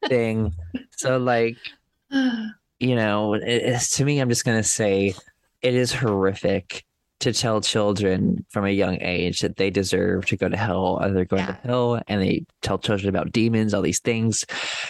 thing. 0.08 0.54
So, 0.92 1.18
like, 1.18 1.58
you 2.10 2.96
know, 2.96 3.34
it, 3.34 3.80
to 3.82 4.06
me, 4.06 4.20
I'm 4.20 4.30
just 4.30 4.46
gonna 4.46 4.64
say 4.64 5.14
it 5.62 5.74
is 5.74 5.92
horrific 5.92 6.86
to 7.24 7.34
tell 7.34 7.62
children 7.62 8.46
from 8.50 8.66
a 8.66 8.70
young 8.70 8.98
age 9.02 9.40
that 9.40 9.56
they 9.56 9.70
deserve 9.70 10.26
to 10.26 10.36
go 10.36 10.50
to 10.50 10.58
hell 10.58 11.00
or 11.02 11.10
they're 11.10 11.26
going 11.26 11.42
yeah. 11.42 11.54
to 11.54 11.68
hell 11.68 12.02
and 12.08 12.22
they 12.22 12.46
tell 12.62 12.78
children 12.78 13.08
about 13.08 13.32
demons 13.32 13.74
all 13.74 13.82
these 13.82 14.02
things 14.02 14.46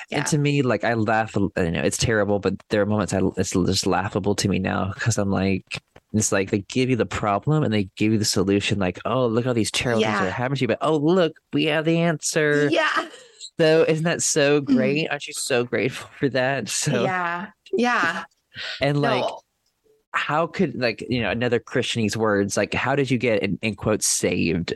yeah. 0.09 0.17
and 0.17 0.27
to 0.27 0.37
me 0.39 0.63
like 0.63 0.83
i 0.83 0.95
laugh 0.95 1.35
you 1.35 1.51
know 1.55 1.81
it's 1.81 1.97
terrible 1.97 2.39
but 2.39 2.53
there 2.69 2.81
are 2.81 2.85
moments 2.87 3.13
I, 3.13 3.21
it's 3.37 3.51
just 3.51 3.85
laughable 3.85 4.33
to 4.35 4.49
me 4.49 4.57
now 4.57 4.91
because 4.93 5.19
i'm 5.19 5.29
like 5.29 5.63
it's 6.11 6.31
like 6.31 6.49
they 6.49 6.59
give 6.59 6.89
you 6.89 6.95
the 6.95 7.05
problem 7.05 7.63
and 7.63 7.73
they 7.73 7.89
give 7.97 8.11
you 8.11 8.17
the 8.17 8.25
solution 8.25 8.79
like 8.79 8.99
oh 9.05 9.27
look 9.27 9.45
all 9.45 9.53
these 9.53 9.71
terrible 9.71 10.01
yeah. 10.01 10.17
things 10.17 10.27
that 10.27 10.33
happen 10.33 10.57
to 10.57 10.61
you 10.61 10.67
but 10.67 10.79
oh 10.81 10.97
look 10.97 11.33
we 11.53 11.65
have 11.65 11.85
the 11.85 11.99
answer 11.99 12.67
yeah 12.71 13.07
so 13.59 13.85
isn't 13.87 14.05
that 14.05 14.23
so 14.23 14.59
mm-hmm. 14.59 14.75
great 14.75 15.07
aren't 15.09 15.27
you 15.27 15.33
so 15.33 15.63
grateful 15.63 16.09
for 16.17 16.29
that 16.29 16.67
so 16.67 17.03
yeah 17.03 17.47
yeah 17.73 18.23
and 18.81 18.99
like 18.99 19.21
no 19.21 19.39
how 20.13 20.45
could 20.47 20.75
like 20.75 21.03
you 21.09 21.21
know 21.21 21.31
another 21.31 21.59
christianese 21.59 22.15
words 22.15 22.55
like 22.55 22.73
how 22.73 22.95
did 22.95 23.09
you 23.09 23.17
get 23.17 23.41
in, 23.41 23.57
in 23.61 23.75
quotes 23.75 24.07
saved 24.07 24.75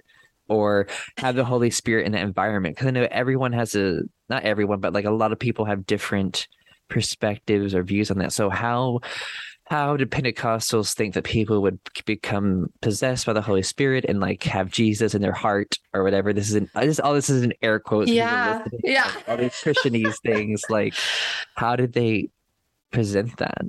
or 0.49 0.87
have 1.17 1.35
the 1.35 1.45
holy 1.45 1.69
spirit 1.69 2.05
in 2.05 2.13
that 2.13 2.21
environment? 2.21 2.75
Because 2.75 2.87
i 2.87 2.91
know 2.91 3.07
everyone 3.11 3.53
has 3.53 3.75
a 3.75 4.01
not 4.29 4.43
everyone 4.43 4.79
but 4.79 4.93
like 4.93 5.05
a 5.05 5.11
lot 5.11 5.31
of 5.31 5.39
people 5.39 5.65
have 5.65 5.85
different 5.85 6.47
perspectives 6.89 7.75
or 7.75 7.83
views 7.83 8.11
on 8.11 8.17
that. 8.19 8.33
So 8.33 8.49
how 8.49 8.99
how 9.65 9.97
do 9.97 10.05
pentecostals 10.05 10.93
think 10.93 11.13
that 11.13 11.25
people 11.25 11.61
would 11.61 11.77
become 12.05 12.67
possessed 12.81 13.25
by 13.25 13.33
the 13.33 13.41
holy 13.41 13.63
spirit 13.63 14.05
and 14.07 14.21
like 14.21 14.43
have 14.43 14.71
jesus 14.71 15.13
in 15.13 15.21
their 15.21 15.33
heart 15.33 15.77
or 15.93 16.03
whatever? 16.03 16.31
This 16.31 16.49
is 16.49 16.55
an 16.55 16.69
this 16.75 16.99
all 16.99 17.13
this 17.13 17.29
is 17.29 17.43
an 17.43 17.53
air 17.61 17.79
quotes 17.79 18.09
yeah 18.09 18.63
yeah. 18.83 19.11
all 19.27 19.37
these 19.37 19.51
christianese 19.51 20.21
things. 20.23 20.61
Like 20.69 20.93
how 21.55 21.75
did 21.75 21.93
they 21.93 22.29
present 22.91 23.37
that 23.37 23.61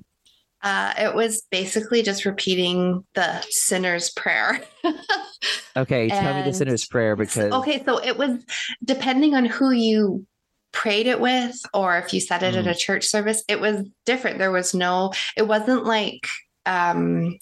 uh, 0.63 0.93
it 0.99 1.15
was 1.15 1.43
basically 1.51 2.03
just 2.03 2.25
repeating 2.25 3.05
the 3.15 3.45
sinner's 3.51 4.11
prayer. 4.11 4.61
okay, 5.77 6.09
tell 6.09 6.35
me 6.35 6.43
the 6.43 6.53
sinner's 6.53 6.85
prayer 6.87 7.15
because. 7.15 7.53
Okay, 7.53 7.83
so 7.85 8.03
it 8.03 8.17
was 8.17 8.45
depending 8.85 9.35
on 9.35 9.45
who 9.45 9.71
you 9.71 10.27
prayed 10.73 11.07
it 11.07 11.21
with 11.21 11.57
or 11.73 11.99
if 11.99 12.13
you 12.13 12.21
said 12.21 12.43
it 12.43 12.55
mm. 12.55 12.59
at 12.59 12.67
a 12.67 12.75
church 12.75 13.05
service, 13.07 13.43
it 13.49 13.61
was 13.61 13.87
different. 14.05 14.39
There 14.39 14.51
was 14.51 14.75
no, 14.75 15.13
it 15.37 15.47
wasn't 15.47 15.85
like, 15.85 16.27
um, 16.67 17.39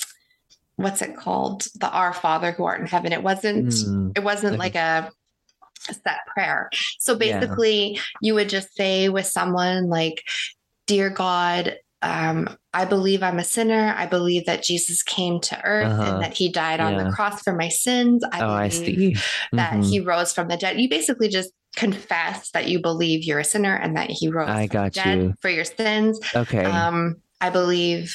what's 0.76 1.02
it 1.02 1.16
called? 1.16 1.66
The 1.74 1.90
Our 1.90 2.12
Father 2.12 2.52
who 2.52 2.64
art 2.64 2.80
in 2.80 2.86
heaven. 2.86 3.12
It 3.12 3.22
wasn't, 3.22 3.68
mm. 3.68 4.16
it 4.16 4.22
wasn't 4.22 4.58
like 4.58 4.74
a, 4.74 5.10
a 5.88 5.94
set 5.94 6.18
prayer. 6.34 6.68
So 6.98 7.16
basically, 7.16 7.94
yeah. 7.94 8.00
you 8.20 8.34
would 8.34 8.48
just 8.48 8.74
say 8.74 9.08
with 9.08 9.26
someone 9.26 9.88
like, 9.88 10.22
Dear 10.86 11.10
God, 11.10 11.76
um, 12.02 12.48
I 12.74 12.84
believe 12.84 13.22
I'm 13.22 13.38
a 13.38 13.44
sinner. 13.44 13.94
I 13.96 14.06
believe 14.06 14.46
that 14.46 14.62
Jesus 14.62 15.02
came 15.02 15.40
to 15.40 15.60
earth 15.64 15.90
Uh-huh. 15.92 16.02
and 16.14 16.22
that 16.22 16.34
he 16.36 16.48
died 16.50 16.78
on 16.80 16.92
Yeah. 16.94 17.04
the 17.04 17.10
cross 17.10 17.42
for 17.42 17.54
my 17.54 17.68
sins. 17.68 18.22
I 18.32 18.40
oh, 18.40 18.50
I 18.50 18.68
see. 18.68 19.14
that 19.52 19.72
Mhm. 19.72 19.88
he 19.90 20.00
rose 20.00 20.32
from 20.32 20.48
the 20.48 20.56
dead. 20.56 20.78
You 20.80 20.88
basically 20.88 21.28
just 21.28 21.50
confess 21.74 22.50
that 22.52 22.68
you 22.68 22.80
believe 22.80 23.24
you're 23.24 23.38
a 23.38 23.44
sinner 23.44 23.74
and 23.74 23.96
that 23.96 24.10
he 24.10 24.28
rose 24.28 24.48
I 24.48 24.66
from 24.66 24.68
the 24.68 24.72
got 24.72 24.92
dead 24.92 25.18
you. 25.18 25.34
for 25.40 25.48
your 25.48 25.64
sins. 25.64 26.20
Okay. 26.34 26.64
Um, 26.64 27.16
I 27.40 27.50
believe 27.50 28.14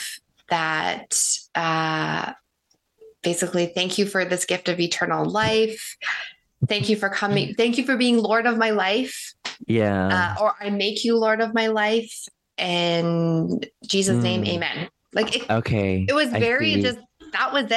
that 0.50 1.18
uh, 1.56 2.34
basically, 3.24 3.68
thank 3.68 3.98
you 3.98 4.06
for 4.06 4.26
this 4.26 4.46
gift 4.46 4.70
of 4.70 4.80
eternal 4.80 5.26
life. 5.30 5.96
Thank 6.68 6.90
you 6.90 6.96
for 6.96 7.10
coming. 7.10 7.56
Thank 7.56 7.78
you 7.78 7.84
for 7.86 7.98
being 7.98 8.18
Lord 8.18 8.46
of 8.46 8.58
my 8.58 8.70
life. 8.72 9.34
yeah. 9.68 10.36
Uh, 10.38 10.42
or 10.44 10.56
I 10.60 10.70
make 10.70 11.04
you 11.04 11.18
Lord 11.18 11.42
of 11.42 11.54
my 11.54 11.68
life. 11.68 12.14
In 12.62 13.62
Jesus' 13.86 14.22
name, 14.24 14.44
Mm. 14.44 14.50
amen. 14.50 14.90
Like 15.14 15.36
it, 15.36 15.50
okay. 15.50 16.06
it 16.08 16.14
was 16.14 16.30
very 16.30 16.82
just, 16.82 16.98
that 17.34 17.52
was 17.52 17.66
it. 17.66 17.72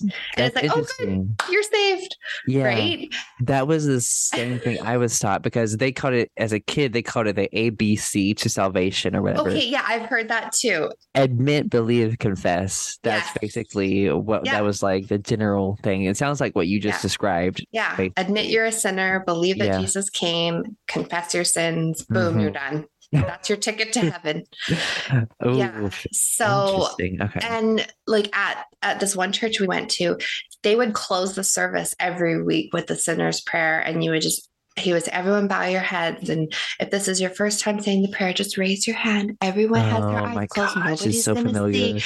And 0.00 0.12
That's 0.36 0.54
it's 0.54 0.56
like, 0.56 0.70
oh, 0.76 0.86
good, 0.98 1.36
you're 1.50 1.62
saved. 1.64 2.16
Yeah. 2.46 2.64
Right. 2.64 3.14
That 3.42 3.66
was 3.66 3.86
the 3.86 4.00
same 4.00 4.58
thing 4.60 4.80
I 4.82 4.96
was 4.96 5.18
taught 5.18 5.42
because 5.42 5.76
they 5.76 5.90
called 5.90 6.14
it 6.14 6.30
as 6.36 6.52
a 6.52 6.60
kid, 6.60 6.92
they 6.92 7.02
called 7.02 7.26
it 7.26 7.34
the 7.36 7.48
ABC 7.52 8.36
to 8.36 8.48
salvation 8.48 9.16
or 9.16 9.22
whatever. 9.22 9.50
Okay. 9.50 9.66
Yeah. 9.66 9.84
I've 9.86 10.02
heard 10.02 10.28
that 10.28 10.52
too. 10.52 10.90
Admit, 11.16 11.68
believe, 11.70 12.18
confess. 12.18 12.98
That's 13.02 13.26
Yes. 13.26 13.38
basically 13.40 14.08
what 14.12 14.44
Yeah. 14.46 14.52
that 14.52 14.64
was 14.64 14.80
like 14.82 15.08
the 15.08 15.18
general 15.18 15.78
thing. 15.82 16.04
It 16.04 16.16
sounds 16.16 16.40
like 16.40 16.54
what 16.54 16.68
you 16.68 16.78
just 16.80 16.98
Yeah. 16.98 17.02
described. 17.02 17.66
Yeah. 17.72 17.96
Basically. 17.96 18.22
Admit 18.24 18.46
you're 18.50 18.66
a 18.66 18.72
sinner, 18.72 19.20
believe 19.26 19.58
that 19.58 19.66
Yeah. 19.68 19.80
Jesus 19.80 20.10
came, 20.10 20.76
confess 20.86 21.34
your 21.34 21.44
sins, 21.44 22.04
boom, 22.04 22.38
you're 22.40 22.50
done. 22.52 22.86
That's 23.12 23.48
your 23.48 23.58
ticket 23.58 23.92
to 23.94 24.10
heaven. 24.10 24.44
Yeah. 25.44 25.88
So 26.12 26.74
interesting. 26.98 27.22
Okay. 27.22 27.40
and 27.42 27.86
like 28.06 28.34
at 28.36 28.66
at 28.82 29.00
this 29.00 29.16
one 29.16 29.32
church 29.32 29.60
we 29.60 29.66
went 29.66 29.90
to, 29.92 30.18
they 30.62 30.76
would 30.76 30.92
close 30.92 31.34
the 31.34 31.44
service 31.44 31.94
every 31.98 32.42
week 32.42 32.72
with 32.74 32.86
the 32.86 32.96
sinner's 32.96 33.40
prayer, 33.40 33.80
and 33.80 34.04
you 34.04 34.10
would 34.10 34.22
just 34.22 34.48
he 34.76 34.92
was 34.92 35.08
"Everyone, 35.08 35.48
bow 35.48 35.64
your 35.64 35.80
heads." 35.80 36.28
And 36.28 36.52
if 36.80 36.90
this 36.90 37.08
is 37.08 37.20
your 37.20 37.30
first 37.30 37.60
time 37.60 37.80
saying 37.80 38.02
the 38.02 38.08
prayer, 38.16 38.32
just 38.32 38.58
raise 38.58 38.86
your 38.86 38.96
hand. 38.96 39.36
Everyone 39.40 39.80
has 39.80 40.00
their 40.00 40.20
oh 40.20 40.24
eyes 40.24 40.34
my 40.34 40.46
closed. 40.46 40.74
gosh, 40.74 40.84
Nobody's 40.84 41.24
so 41.24 41.34
gonna 41.34 41.48
familiar. 41.48 41.98
see. 42.00 42.04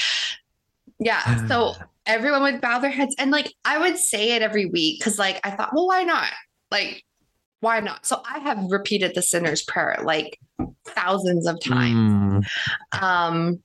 Yeah. 1.00 1.46
So 1.48 1.74
everyone 2.06 2.42
would 2.42 2.60
bow 2.60 2.78
their 2.78 2.90
heads, 2.90 3.14
and 3.18 3.30
like 3.30 3.52
I 3.64 3.78
would 3.78 3.98
say 3.98 4.32
it 4.36 4.42
every 4.42 4.66
week 4.66 5.00
because 5.00 5.18
like 5.18 5.40
I 5.44 5.50
thought, 5.50 5.70
well, 5.74 5.86
why 5.88 6.04
not? 6.04 6.30
Like, 6.70 7.04
why 7.62 7.80
not? 7.80 8.04
So 8.04 8.20
I 8.28 8.38
have 8.40 8.58
repeated 8.70 9.14
the 9.14 9.22
sinner's 9.22 9.62
prayer 9.62 9.98
like 10.04 10.38
thousands 10.84 11.46
of 11.46 11.58
times. 11.60 12.44
Mm, 12.94 13.02
Um, 13.02 13.62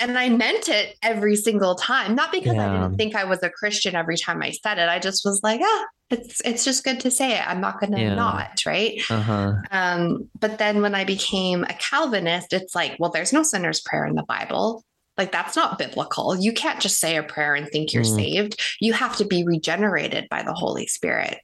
and 0.00 0.18
I 0.18 0.28
meant 0.28 0.68
it 0.68 0.96
every 1.02 1.36
single 1.36 1.74
time, 1.74 2.14
not 2.14 2.32
because 2.32 2.56
I 2.58 2.72
didn't 2.72 2.96
think 2.96 3.14
I 3.14 3.24
was 3.24 3.42
a 3.42 3.50
Christian 3.50 3.94
every 3.94 4.16
time 4.16 4.42
I 4.42 4.50
said 4.50 4.78
it. 4.78 4.88
I 4.88 4.98
just 4.98 5.24
was 5.24 5.40
like, 5.42 5.60
ah, 5.62 5.84
it's 6.10 6.40
it's 6.44 6.64
just 6.64 6.82
good 6.84 7.00
to 7.00 7.10
say 7.10 7.32
it. 7.36 7.46
I'm 7.48 7.60
not 7.60 7.78
going 7.80 7.92
to 7.92 8.00
Yeah. 8.00 8.14
not, 8.14 8.62
right? 8.66 9.00
uh-huh. 9.10 9.52
Um, 9.70 10.28
but 10.40 10.58
then 10.58 10.80
when 10.82 10.94
I 10.94 11.04
became 11.04 11.62
a 11.64 11.74
Calvinist, 11.74 12.52
it's 12.52 12.74
like, 12.74 12.96
well, 12.98 13.10
there's 13.10 13.32
no 13.32 13.42
sinner's 13.42 13.80
prayer 13.80 14.06
in 14.06 14.14
the 14.16 14.24
Bible. 14.24 14.84
Like 15.16 15.30
that's 15.30 15.54
not 15.54 15.78
biblical. 15.78 16.36
You 16.36 16.52
can't 16.52 16.80
just 16.80 16.98
say 16.98 17.16
a 17.16 17.22
prayer 17.22 17.54
and 17.54 17.68
think 17.68 17.92
you're 17.92 18.02
Mm. 18.02 18.16
saved. 18.16 18.60
You 18.80 18.94
have 18.94 19.16
to 19.18 19.24
be 19.24 19.44
regenerated 19.44 20.26
by 20.28 20.42
the 20.42 20.54
Holy 20.54 20.88
Spirit. 20.88 21.38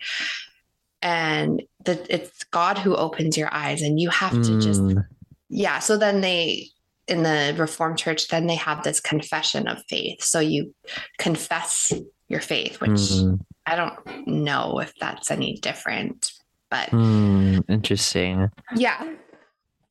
And 1.03 1.63
that 1.85 2.07
it's 2.11 2.45
God 2.45 2.79
who 2.79 2.95
opens 2.95 3.37
your 3.37 3.53
eyes, 3.53 3.83
and 3.83 3.99
you 3.99 4.11
have 4.11 4.33
to 4.43 4.59
just 4.59 4.81
Mm, 4.81 5.07
yeah 5.49 5.81
so 5.81 5.97
then 5.97 6.21
they 6.21 6.69
in 7.09 7.25
the 7.25 7.55
reformed 7.59 7.99
church 7.99 8.29
then 8.29 8.47
they 8.47 8.55
have 8.55 8.85
this 8.85 9.01
confession 9.01 9.67
of 9.67 9.83
faith. 9.89 10.23
So 10.23 10.41
you 10.41 10.75
confess 11.19 11.93
your 12.29 12.41
faith 12.41 12.81
which 12.81 12.93
mm, 12.93 13.41
i 13.67 13.75
don't 13.75 14.27
know 14.29 14.79
if 14.79 14.93
that's 15.01 15.33
any 15.33 15.57
different 15.57 16.31
but 16.71 16.89
mm, 16.91 17.63
interesting. 17.69 18.51
yeah. 18.77 19.15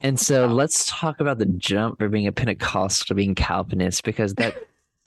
And 0.02 0.18
so 0.18 0.48
let's 0.48 0.86
talk 0.88 1.20
about 1.20 1.38
the 1.38 1.46
jump 1.46 2.00
from 2.00 2.12
being 2.12 2.26
a 2.26 2.32
Pentecostal 2.32 3.08
to 3.08 3.16
being 3.16 3.36
Calvinist 3.36 4.04
because 4.06 4.34
that's 4.34 4.58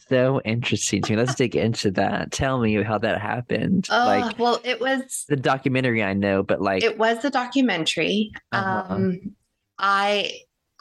so 0.08 0.40
interesting 0.44 1.02
to 1.02 1.12
me. 1.12 1.16
Let's 1.18 1.34
dig 1.34 1.56
into 1.56 1.90
that. 1.92 2.32
Tell 2.32 2.58
me 2.60 2.82
how 2.82 2.98
that 2.98 3.20
happened. 3.20 3.88
Oh, 3.90 4.04
like 4.04 4.38
well 4.38 4.60
it 4.64 4.80
was 4.80 5.24
the 5.28 5.36
documentary, 5.36 6.02
I 6.02 6.12
know, 6.14 6.42
but 6.42 6.60
like, 6.60 6.82
it 6.82 6.98
was 6.98 7.22
the 7.22 7.30
documentary 7.30 8.32
Uh-huh. 8.52 8.94
um 8.94 9.34
i 9.78 10.30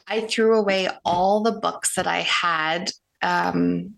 i 0.08 0.22
threw 0.22 0.58
away 0.60 0.90
all 1.06 1.42
the 1.42 1.54
books 1.54 1.96
that 1.96 2.06
i 2.08 2.20
had 2.20 2.92
um 3.22 3.94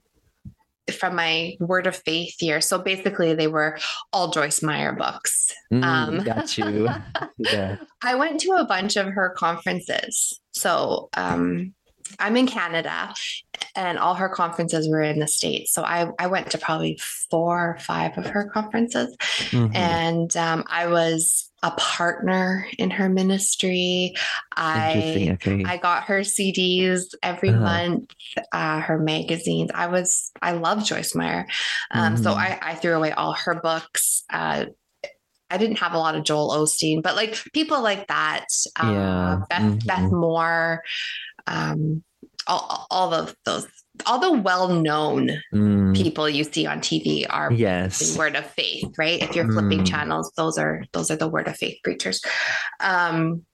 from 0.93 1.15
my 1.15 1.55
word 1.59 1.88
of 1.88 1.95
faith 1.95 2.36
year 2.41 2.61
so 2.61 2.78
basically 2.78 3.34
they 3.34 3.47
were 3.47 3.78
all 4.11 4.30
joyce 4.30 4.61
meyer 4.61 4.93
books 4.93 5.51
mm, 5.74 5.84
um, 5.84 6.24
got 6.24 6.57
you. 6.57 6.88
yeah. 7.38 7.78
I 8.03 8.15
went 8.15 8.39
to 8.41 8.51
a 8.51 8.65
bunch 8.65 8.95
of 8.97 9.07
her 9.07 9.30
conferences. 9.38 10.39
So 10.51 11.09
um, 11.15 11.74
I'm 12.20 12.36
in 12.38 12.47
Canada 12.47 13.14
and 13.76 13.97
all 13.97 14.14
her 14.16 14.30
conferences 14.30 14.88
were 14.89 15.01
in 15.01 15.20
the 15.20 15.28
States. 15.28 15.74
So 15.74 15.84
I, 15.84 16.10
I 16.20 16.28
went 16.28 16.51
to 16.51 16.58
probably 16.58 16.99
four 17.30 17.72
or 17.72 17.78
five 17.80 18.18
of 18.18 18.26
her 18.28 18.49
conferences. 18.49 19.16
Mhm. 19.51 19.76
And 19.76 20.38
um, 20.38 20.64
I 20.68 20.88
was 20.88 21.49
a 21.64 21.72
partner 21.72 22.68
in 22.78 22.91
her 22.91 23.08
ministry. 23.10 24.14
I 24.56 25.30
Okay. 25.34 25.64
I 25.66 25.78
got 25.78 26.04
her 26.06 26.20
CDs 26.22 27.14
every 27.24 27.49
Uh-huh. 27.51 27.62
month, 27.62 28.12
uh, 28.51 28.80
her 28.82 28.99
magazines. 28.99 29.72
I 29.74 29.88
was, 29.88 30.32
I 30.41 30.51
love 30.54 30.84
Joyce 30.84 31.16
Meyer. 31.16 31.47
Um, 31.91 32.18
So 32.18 32.32
Mhm. 32.32 32.38
I, 32.38 32.60
I 32.62 32.76
threw 32.76 32.93
away 32.95 33.12
all 33.14 33.34
her 33.34 33.56
books. 33.56 34.24
Uh, 34.30 34.66
I 35.49 35.58
didn't 35.58 35.78
have 35.80 35.93
a 35.93 35.99
lot 35.99 36.16
of 36.16 36.24
Joel 36.24 36.49
Osteen, 36.49 37.01
but 37.04 37.16
like 37.16 37.38
people 37.54 37.82
like 37.82 38.08
that, 38.08 38.45
uh, 38.80 38.91
Yeah. 38.91 39.38
Beth, 39.49 39.86
Beth 39.86 39.99
Mhm. 40.10 40.20
Moore, 40.20 40.82
um, 41.48 42.04
all, 42.48 42.88
all 42.89 43.14
of 43.14 43.36
those, 43.46 43.68
all 44.06 44.20
the 44.20 44.32
well-known 44.32 45.30
Mm, 45.54 45.96
people 45.96 46.28
you 46.28 46.44
see 46.44 46.66
on 46.66 46.80
TV 46.80 47.26
are 47.30 47.52
yes. 47.52 48.18
word 48.18 48.36
of 48.36 48.46
faith, 48.46 48.86
right? 48.98 49.22
If 49.22 49.36
you're 49.36 49.52
flipping 49.52 49.82
Mm. 49.82 49.86
channels, 49.86 50.32
those 50.36 50.58
are 50.58 50.84
those 50.91 51.12
are 51.12 51.16
the 51.16 51.28
word 51.28 51.48
of 51.48 51.56
faith 51.56 51.78
preachers. 51.84 52.22
Um, 52.80 53.46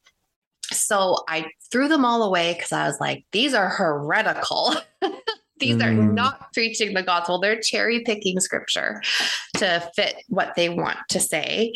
so 0.71 1.17
I 1.27 1.45
threw 1.71 1.87
them 1.87 2.05
all 2.05 2.23
away 2.23 2.53
because 2.53 2.71
I 2.71 2.87
was 2.87 2.99
like, 2.99 3.25
these 3.31 3.53
are 3.53 3.67
heretical. 3.69 4.75
these 5.59 5.81
are 5.81 5.91
Mm. 5.91 6.13
not 6.13 6.53
preaching 6.53 6.93
the 6.93 7.03
gospel. 7.03 7.39
They're 7.39 7.59
cherry 7.59 8.01
picking 8.05 8.39
scripture 8.39 9.01
to 9.57 9.91
fit 9.95 10.15
what 10.29 10.55
they 10.55 10.69
want 10.69 10.97
to 11.09 11.19
say. 11.19 11.73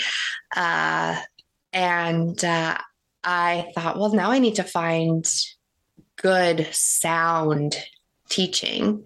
Uh, 0.55 1.19
and 1.73 2.43
uh, 2.45 2.77
I 3.23 3.71
thought, 3.75 3.97
well, 3.99 4.13
now 4.13 4.31
I 4.31 4.39
need 4.39 4.55
to 4.55 4.63
find 4.63 5.25
good 6.23 6.67
sound 6.71 7.77
teaching. 8.29 9.05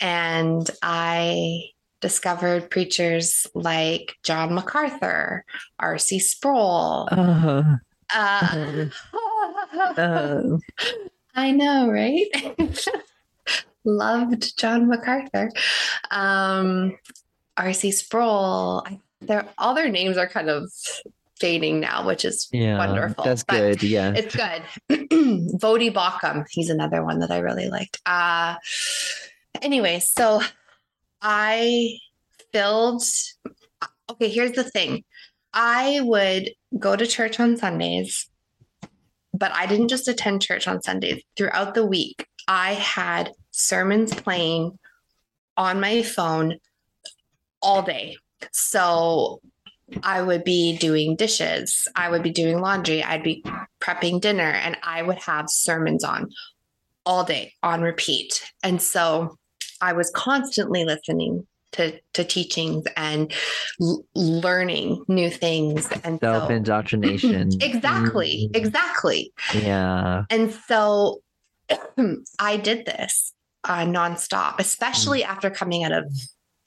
And 0.00 0.68
I 0.82 1.60
discovered 2.00 2.70
preachers 2.70 3.46
like 3.54 4.16
John 4.24 4.54
MacArthur, 4.54 5.44
R.C. 5.78 6.18
Sproul. 6.18 7.08
Uh, 7.10 7.76
Uh, 8.14 8.86
uh, 9.96 10.42
I 11.34 11.50
know, 11.50 11.90
right? 11.90 12.26
Loved 13.84 14.56
John 14.58 14.88
MacArthur. 14.88 15.50
Um, 16.10 16.96
R.C. 17.56 17.90
Sproul. 17.92 18.84
I, 19.28 19.44
all 19.58 19.74
their 19.74 19.88
names 19.88 20.16
are 20.16 20.28
kind 20.28 20.50
of 20.50 20.70
fading 21.38 21.80
now, 21.80 22.06
which 22.06 22.24
is 22.24 22.48
yeah. 22.52 22.78
Wonderful, 22.78 23.24
That's 23.24 23.44
but 23.44 23.56
good. 23.56 23.82
Yeah. 23.82 24.12
it's 24.16 24.34
good. 24.34 24.62
Voddie 25.60 25.92
Baucham, 25.92 26.44
he's 26.50 26.70
another 26.70 27.04
one 27.04 27.18
that 27.20 27.30
I 27.30 27.38
really 27.38 27.68
liked. 27.68 28.00
Uh 28.06 28.56
anyway, 29.62 30.00
so 30.00 30.40
I 31.20 31.98
filled 32.52 33.02
okay, 34.10 34.28
here's 34.28 34.52
the 34.52 34.64
thing. 34.64 35.04
I 35.52 36.00
would 36.02 36.50
go 36.78 36.96
to 36.96 37.06
church 37.06 37.40
on 37.40 37.56
Sundays, 37.56 38.28
but 39.32 39.52
I 39.52 39.66
didn't 39.66 39.88
just 39.88 40.08
attend 40.08 40.42
church 40.42 40.68
on 40.68 40.82
Sundays. 40.82 41.22
Throughout 41.36 41.74
the 41.74 41.86
week, 41.86 42.26
I 42.48 42.74
had 42.74 43.32
sermons 43.50 44.14
playing 44.14 44.78
on 45.56 45.80
my 45.80 46.02
phone 46.02 46.58
all 47.62 47.82
day. 47.82 48.16
So 48.52 49.40
I 50.02 50.22
would 50.22 50.44
be 50.44 50.76
doing 50.78 51.16
dishes, 51.16 51.86
I 51.94 52.10
would 52.10 52.22
be 52.22 52.30
doing 52.30 52.60
laundry, 52.60 53.02
I'd 53.02 53.22
be 53.22 53.44
prepping 53.80 54.20
dinner, 54.20 54.50
and 54.50 54.76
I 54.82 55.02
would 55.02 55.18
have 55.18 55.46
sermons 55.48 56.02
on 56.02 56.30
all 57.04 57.24
day 57.24 57.52
on 57.62 57.82
repeat. 57.82 58.42
And 58.62 58.82
so 58.82 59.36
I 59.80 59.92
was 59.92 60.10
constantly 60.10 60.84
listening 60.84 61.46
to, 61.72 61.98
to 62.14 62.24
teachings 62.24 62.84
and 62.96 63.32
l- 63.80 64.04
learning 64.14 65.04
new 65.08 65.30
things. 65.30 65.88
And 66.04 66.18
Self 66.20 66.48
so, 66.48 66.54
indoctrination. 66.54 67.50
exactly, 67.60 68.48
Mm, 68.52 68.56
exactly. 68.56 69.32
Yeah. 69.54 70.24
And 70.30 70.52
so 70.52 71.20
I 72.38 72.56
did 72.56 72.86
this 72.86 73.32
uh, 73.64 73.84
nonstop, 73.84 74.58
especially 74.58 75.22
mm. 75.22 75.28
after 75.28 75.50
coming 75.50 75.84
out 75.84 75.92
of 75.92 76.10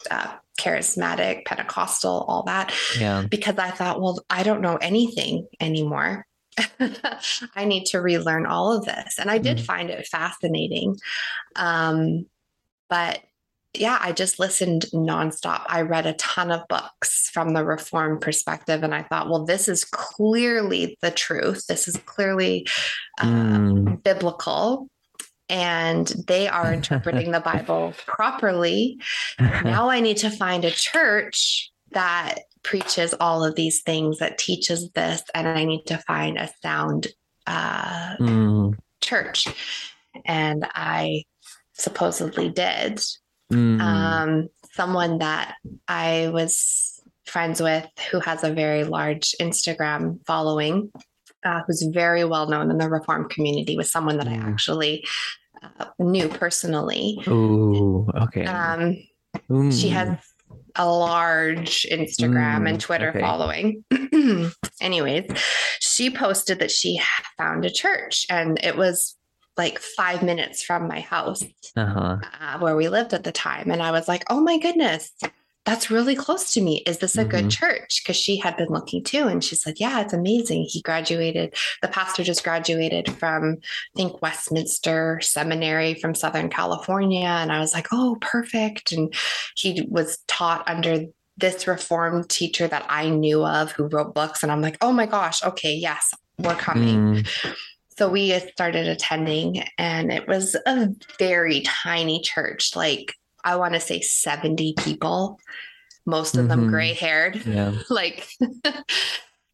uh, 0.09 0.35
charismatic, 0.59 1.45
Pentecostal, 1.45 2.25
all 2.27 2.43
that. 2.43 2.73
Yeah. 2.97 3.25
Because 3.29 3.57
I 3.57 3.71
thought, 3.71 4.01
well, 4.01 4.23
I 4.29 4.43
don't 4.43 4.61
know 4.61 4.77
anything 4.77 5.47
anymore. 5.59 6.25
I 7.55 7.65
need 7.65 7.85
to 7.87 8.01
relearn 8.01 8.45
all 8.45 8.75
of 8.75 8.85
this. 8.85 9.17
And 9.17 9.31
I 9.31 9.37
did 9.37 9.57
mm. 9.57 9.65
find 9.65 9.89
it 9.89 10.07
fascinating. 10.07 10.97
Um, 11.55 12.25
but 12.89 13.19
yeah, 13.75 13.99
I 14.01 14.11
just 14.11 14.39
listened 14.39 14.87
nonstop. 14.93 15.63
I 15.67 15.81
read 15.81 16.07
a 16.07 16.13
ton 16.13 16.51
of 16.51 16.67
books 16.67 17.29
from 17.31 17.53
the 17.53 17.63
reform 17.63 18.19
perspective, 18.19 18.83
and 18.83 18.95
I 18.95 19.03
thought, 19.03 19.29
well, 19.29 19.45
this 19.45 19.67
is 19.67 19.85
clearly 19.85 20.97
the 21.01 21.11
truth. 21.11 21.67
This 21.67 21.87
is 21.87 21.95
clearly 21.97 22.67
uh, 23.21 23.27
mm. 23.27 24.03
biblical 24.03 24.89
and 25.49 26.07
they 26.27 26.47
are 26.47 26.71
interpreting 26.73 27.31
the 27.31 27.39
Bible 27.51 27.93
properly. 28.05 28.99
Now 29.39 29.89
I 29.89 29.99
need 29.99 30.17
to 30.17 30.29
find 30.29 30.63
a 30.63 30.71
church 30.71 31.71
that 31.91 32.39
preaches 32.63 33.13
all 33.19 33.43
of 33.43 33.55
these 33.55 33.81
things, 33.81 34.19
that 34.19 34.37
teaches 34.37 34.91
this, 34.91 35.23
and 35.33 35.47
I 35.47 35.65
need 35.65 35.85
to 35.87 35.97
find 35.99 36.37
a 36.37 36.49
sound 36.61 37.07
uh, 37.47 38.15
mm. 38.17 38.75
church. 39.01 39.47
And 40.25 40.65
I 40.75 41.23
supposedly 41.73 42.49
did. 42.49 43.01
Mm. 43.51 43.81
Um, 43.81 44.47
someone 44.73 45.17
that 45.19 45.55
I 45.87 46.29
was 46.31 47.01
friends 47.25 47.61
with 47.61 47.87
who 48.11 48.19
has 48.19 48.43
a 48.43 48.53
very 48.53 48.83
large 48.83 49.35
Instagram 49.39 50.19
following 50.25 50.91
uh, 51.45 51.61
who's 51.65 51.83
very 51.93 52.25
well 52.25 52.49
known 52.49 52.69
in 52.69 52.77
the 52.77 52.89
reform 52.89 53.29
community 53.29 53.77
was 53.77 53.91
someone 53.91 54.17
that 54.17 54.27
mm. 54.27 54.43
I 54.43 54.49
actually 54.49 55.05
uh, 55.61 55.85
knew 55.99 56.27
personally. 56.27 57.21
Oh, 57.27 58.07
okay. 58.23 58.45
Um, 58.45 58.97
mm. 59.49 59.79
She 59.79 59.89
has 59.89 60.17
a 60.75 60.89
large 60.89 61.85
Instagram 61.91 62.61
mm, 62.61 62.69
and 62.69 62.81
Twitter 62.81 63.09
okay. 63.09 63.19
following. 63.19 63.83
Anyways, 64.81 65.31
she 65.79 66.09
posted 66.09 66.59
that 66.59 66.71
she 66.71 67.01
found 67.37 67.65
a 67.65 67.69
church 67.69 68.25
and 68.29 68.59
it 68.63 68.77
was 68.77 69.15
like 69.57 69.79
five 69.79 70.23
minutes 70.23 70.63
from 70.63 70.87
my 70.87 71.01
house 71.01 71.43
uh-huh. 71.75 72.17
uh, 72.39 72.59
where 72.59 72.77
we 72.77 72.87
lived 72.87 73.13
at 73.13 73.25
the 73.25 73.31
time. 73.31 73.71
And 73.71 73.83
I 73.83 73.91
was 73.91 74.07
like, 74.07 74.23
oh 74.29 74.39
my 74.39 74.57
goodness, 74.57 75.11
that's 75.69 75.91
really 75.91 76.15
close 76.15 76.51
to 76.53 76.61
me. 76.61 76.77
Is 76.87 76.97
this 76.97 77.15
a 77.15 77.19
mm-hmm. 77.19 77.29
good 77.29 77.51
church? 77.51 78.01
Because 78.01 78.15
she 78.15 78.37
had 78.37 78.57
been 78.57 78.69
looking 78.69 79.03
too. 79.03 79.27
And 79.27 79.43
she 79.43 79.53
said, 79.53 79.75
Yeah, 79.79 80.01
it's 80.01 80.13
amazing. 80.13 80.65
He 80.67 80.81
graduated, 80.81 81.53
the 81.83 81.87
pastor 81.87 82.23
just 82.23 82.43
graduated 82.43 83.11
from, 83.17 83.57
I 83.61 83.95
think, 83.95 84.19
Westminster 84.19 85.19
Seminary 85.21 85.93
from 85.93 86.15
Southern 86.15 86.49
California. 86.49 87.27
And 87.27 87.51
I 87.51 87.59
was 87.59 87.75
like, 87.75 87.87
Oh, 87.91 88.17
perfect. 88.19 88.91
And 88.91 89.13
he 89.55 89.85
was 89.87 90.17
taught 90.27 90.67
under 90.67 91.05
this 91.37 91.67
reformed 91.67 92.29
teacher 92.29 92.67
that 92.67 92.87
I 92.89 93.09
knew 93.09 93.45
of 93.45 93.71
who 93.71 93.85
wrote 93.85 94.15
books. 94.15 94.41
And 94.41 94.51
I'm 94.51 94.61
like, 94.61 94.77
Oh 94.81 94.91
my 94.91 95.05
gosh, 95.05 95.43
okay, 95.43 95.75
yes, 95.75 96.15
we're 96.39 96.55
coming. 96.55 96.97
Mm. 96.97 97.55
So 97.99 98.09
we 98.09 98.39
started 98.39 98.87
attending, 98.87 99.61
and 99.77 100.09
it 100.09 100.25
was 100.25 100.55
a 100.65 100.87
very 101.19 101.61
tiny 101.61 102.21
church, 102.21 102.73
like 102.73 103.13
I 103.43 103.55
want 103.55 103.73
to 103.73 103.79
say 103.79 104.01
70 104.01 104.73
people, 104.77 105.39
most 106.05 106.35
of 106.35 106.41
mm-hmm. 106.41 106.49
them 106.49 106.69
gray 106.69 106.93
haired. 106.93 107.45
Yeah. 107.45 107.73
like, 107.89 108.27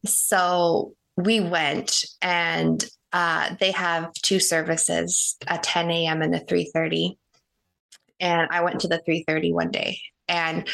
so 0.04 0.94
we 1.16 1.40
went 1.40 2.04
and 2.20 2.84
uh, 3.12 3.54
they 3.60 3.70
have 3.70 4.12
two 4.14 4.40
services, 4.40 5.36
a 5.46 5.58
10 5.58 5.90
a.m. 5.90 6.22
and 6.22 6.34
a 6.34 6.40
3.30. 6.40 7.16
And 8.20 8.48
I 8.50 8.62
went 8.62 8.80
to 8.80 8.88
the 8.88 9.00
3.30 9.06 9.52
one 9.52 9.70
day. 9.70 10.00
And 10.28 10.66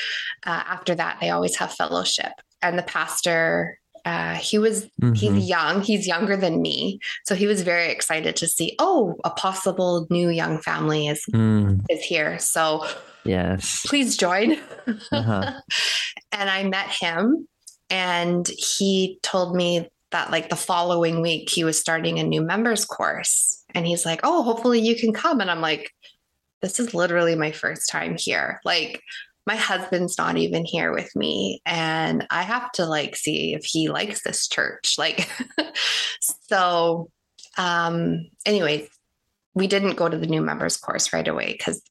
uh, 0.45 0.63
after 0.67 0.95
that, 0.95 1.19
they 1.21 1.31
always 1.31 1.57
have 1.57 1.75
fellowship. 1.75 2.33
And 2.63 2.79
the 2.79 2.83
pastor 2.83 3.79
uh, 4.05 4.35
he 4.35 4.59
was 4.59 4.85
mm-hmm. 5.01 5.13
he's 5.13 5.49
young 5.49 5.83
he's 5.83 6.07
younger 6.07 6.37
than 6.37 6.61
me. 6.61 6.99
So 7.25 7.35
he 7.35 7.47
was 7.47 7.63
very 7.63 7.91
excited 7.91 8.37
to 8.37 8.47
see 8.47 8.75
oh 8.79 9.17
a 9.25 9.31
possible 9.31 10.07
new 10.11 10.29
young 10.29 10.59
family 10.59 11.07
is 11.09 11.25
mm. 11.33 11.81
is 11.89 12.03
here. 12.03 12.39
So 12.39 12.87
yes. 13.25 13.85
please 13.87 14.17
join. 14.17 14.59
Uh-huh. 15.13 15.53
and 16.33 16.51
i 16.51 16.65
met 16.65 16.89
him 16.89 17.47
and 17.89 18.49
he 18.49 19.19
told 19.23 19.55
me 19.55 19.89
that 20.11 20.31
like 20.31 20.49
the 20.49 20.57
following 20.57 21.21
week 21.21 21.49
he 21.49 21.63
was 21.63 21.79
starting 21.79 22.19
a 22.19 22.25
new 22.25 22.43
members 22.43 22.85
course. 22.85 23.63
And 23.75 23.87
he's 23.87 24.05
like 24.05 24.21
oh 24.25 24.43
hopefully 24.43 24.81
you 24.81 24.97
can 24.97 25.13
come. 25.13 25.41
And 25.41 25.51
i'm 25.51 25.61
like 25.61 25.93
this 26.63 26.81
is 26.81 26.95
literally 26.95 27.35
my 27.35 27.53
first 27.53 27.89
time 27.89 28.17
here. 28.17 28.61
Like 28.65 29.03
my 29.47 29.57
husband's 29.57 30.17
not 30.19 30.37
even 30.37 30.65
here 30.65 30.93
with 30.93 31.15
me 31.17 31.61
and 31.67 32.27
i 32.31 32.43
have 32.43 32.71
to 32.73 32.87
like 32.87 33.17
see 33.17 33.55
if 33.55 33.65
he 33.65 33.89
likes 33.89 34.23
this 34.23 34.49
church 34.49 34.97
like 34.99 35.29
so 36.21 37.11
um 37.59 38.27
anyway 38.47 38.87
we 39.55 39.67
didn't 39.67 39.97
go 39.97 40.09
to 40.09 40.17
the 40.17 40.27
new 40.27 40.41
members 40.41 40.77
course 40.77 41.13
right 41.13 41.29
away 41.29 41.53
because 41.53 41.83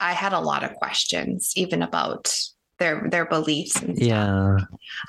i 0.00 0.12
had 0.12 0.32
a 0.32 0.40
lot 0.40 0.64
of 0.64 0.74
questions 0.74 1.52
even 1.56 1.82
about 1.82 2.34
their 2.78 3.08
their 3.10 3.24
beliefs 3.24 3.80
and 3.80 3.98
yeah. 3.98 4.58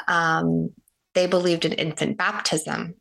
Um 0.08 0.70
they 1.14 1.26
believed 1.26 1.66
in 1.66 1.74
infant 1.74 2.18
baptism 2.18 2.94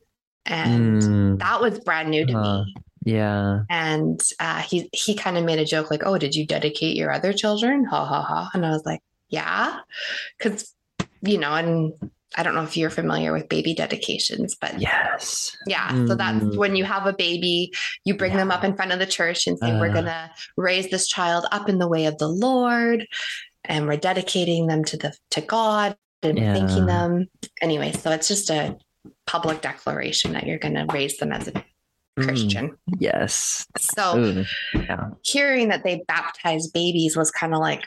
and 0.46 1.02
mm. 1.02 1.38
that 1.38 1.60
was 1.60 1.78
brand 1.80 2.10
new 2.10 2.24
to 2.26 2.36
uh, 2.36 2.64
me 2.64 2.74
yeah. 3.06 3.60
And 3.70 4.20
uh, 4.40 4.60
he 4.62 4.90
he 4.92 5.14
kind 5.14 5.38
of 5.38 5.44
made 5.44 5.60
a 5.60 5.64
joke 5.64 5.92
like, 5.92 6.02
"Oh, 6.04 6.18
did 6.18 6.34
you 6.34 6.44
dedicate 6.44 6.96
your 6.96 7.12
other 7.12 7.32
children?" 7.32 7.84
Ha 7.84 8.04
ha 8.04 8.22
ha. 8.22 8.50
And 8.52 8.66
I 8.66 8.70
was 8.70 8.84
like, 8.84 9.00
"Yeah," 9.28 9.78
because 10.36 10.74
you 11.22 11.38
know, 11.38 11.54
and 11.54 11.92
I 12.36 12.42
don't 12.42 12.56
know 12.56 12.64
if 12.64 12.76
you're 12.76 12.90
familiar 12.90 13.32
with 13.32 13.48
baby 13.48 13.74
dedications, 13.74 14.56
but 14.60 14.80
yes, 14.80 15.56
yeah. 15.68 15.88
Mm. 15.90 16.08
So 16.08 16.16
that's 16.16 16.44
mm. 16.44 16.56
when 16.56 16.74
you 16.74 16.82
have 16.82 17.06
a 17.06 17.12
baby, 17.12 17.72
you 18.04 18.16
bring 18.16 18.32
yeah. 18.32 18.38
them 18.38 18.50
up 18.50 18.64
in 18.64 18.74
front 18.74 18.90
of 18.90 18.98
the 18.98 19.06
church 19.06 19.46
and 19.46 19.56
say, 19.56 19.70
uh. 19.70 19.80
"We're 19.80 19.94
gonna 19.94 20.32
raise 20.56 20.90
this 20.90 21.06
child 21.06 21.46
up 21.52 21.68
in 21.68 21.78
the 21.78 21.88
way 21.88 22.06
of 22.06 22.18
the 22.18 22.28
Lord." 22.28 23.06
And 23.64 23.86
we're 23.86 23.98
dedicating 23.98 24.66
them 24.66 24.84
to 24.84 24.96
the 24.96 25.16
to 25.30 25.40
God 25.42 25.96
and 26.24 26.38
yeah. 26.38 26.54
thanking 26.54 26.86
them. 26.86 27.26
Anyway, 27.62 27.92
so 27.92 28.10
it's 28.10 28.26
just 28.26 28.50
a 28.50 28.76
public 29.26 29.60
declaration 29.60 30.32
that 30.32 30.46
you're 30.46 30.58
going 30.58 30.74
to 30.74 30.86
raise 30.92 31.18
them 31.18 31.32
as 31.32 31.48
a 31.48 31.64
Christian. 32.16 32.70
Mm, 32.70 32.96
yes. 32.98 33.66
So 33.78 34.18
Ooh, 34.18 34.44
yeah. 34.74 35.10
hearing 35.22 35.68
that 35.68 35.84
they 35.84 36.02
baptized 36.08 36.72
babies 36.72 37.16
was 37.16 37.30
kind 37.30 37.54
of 37.54 37.60
like, 37.60 37.84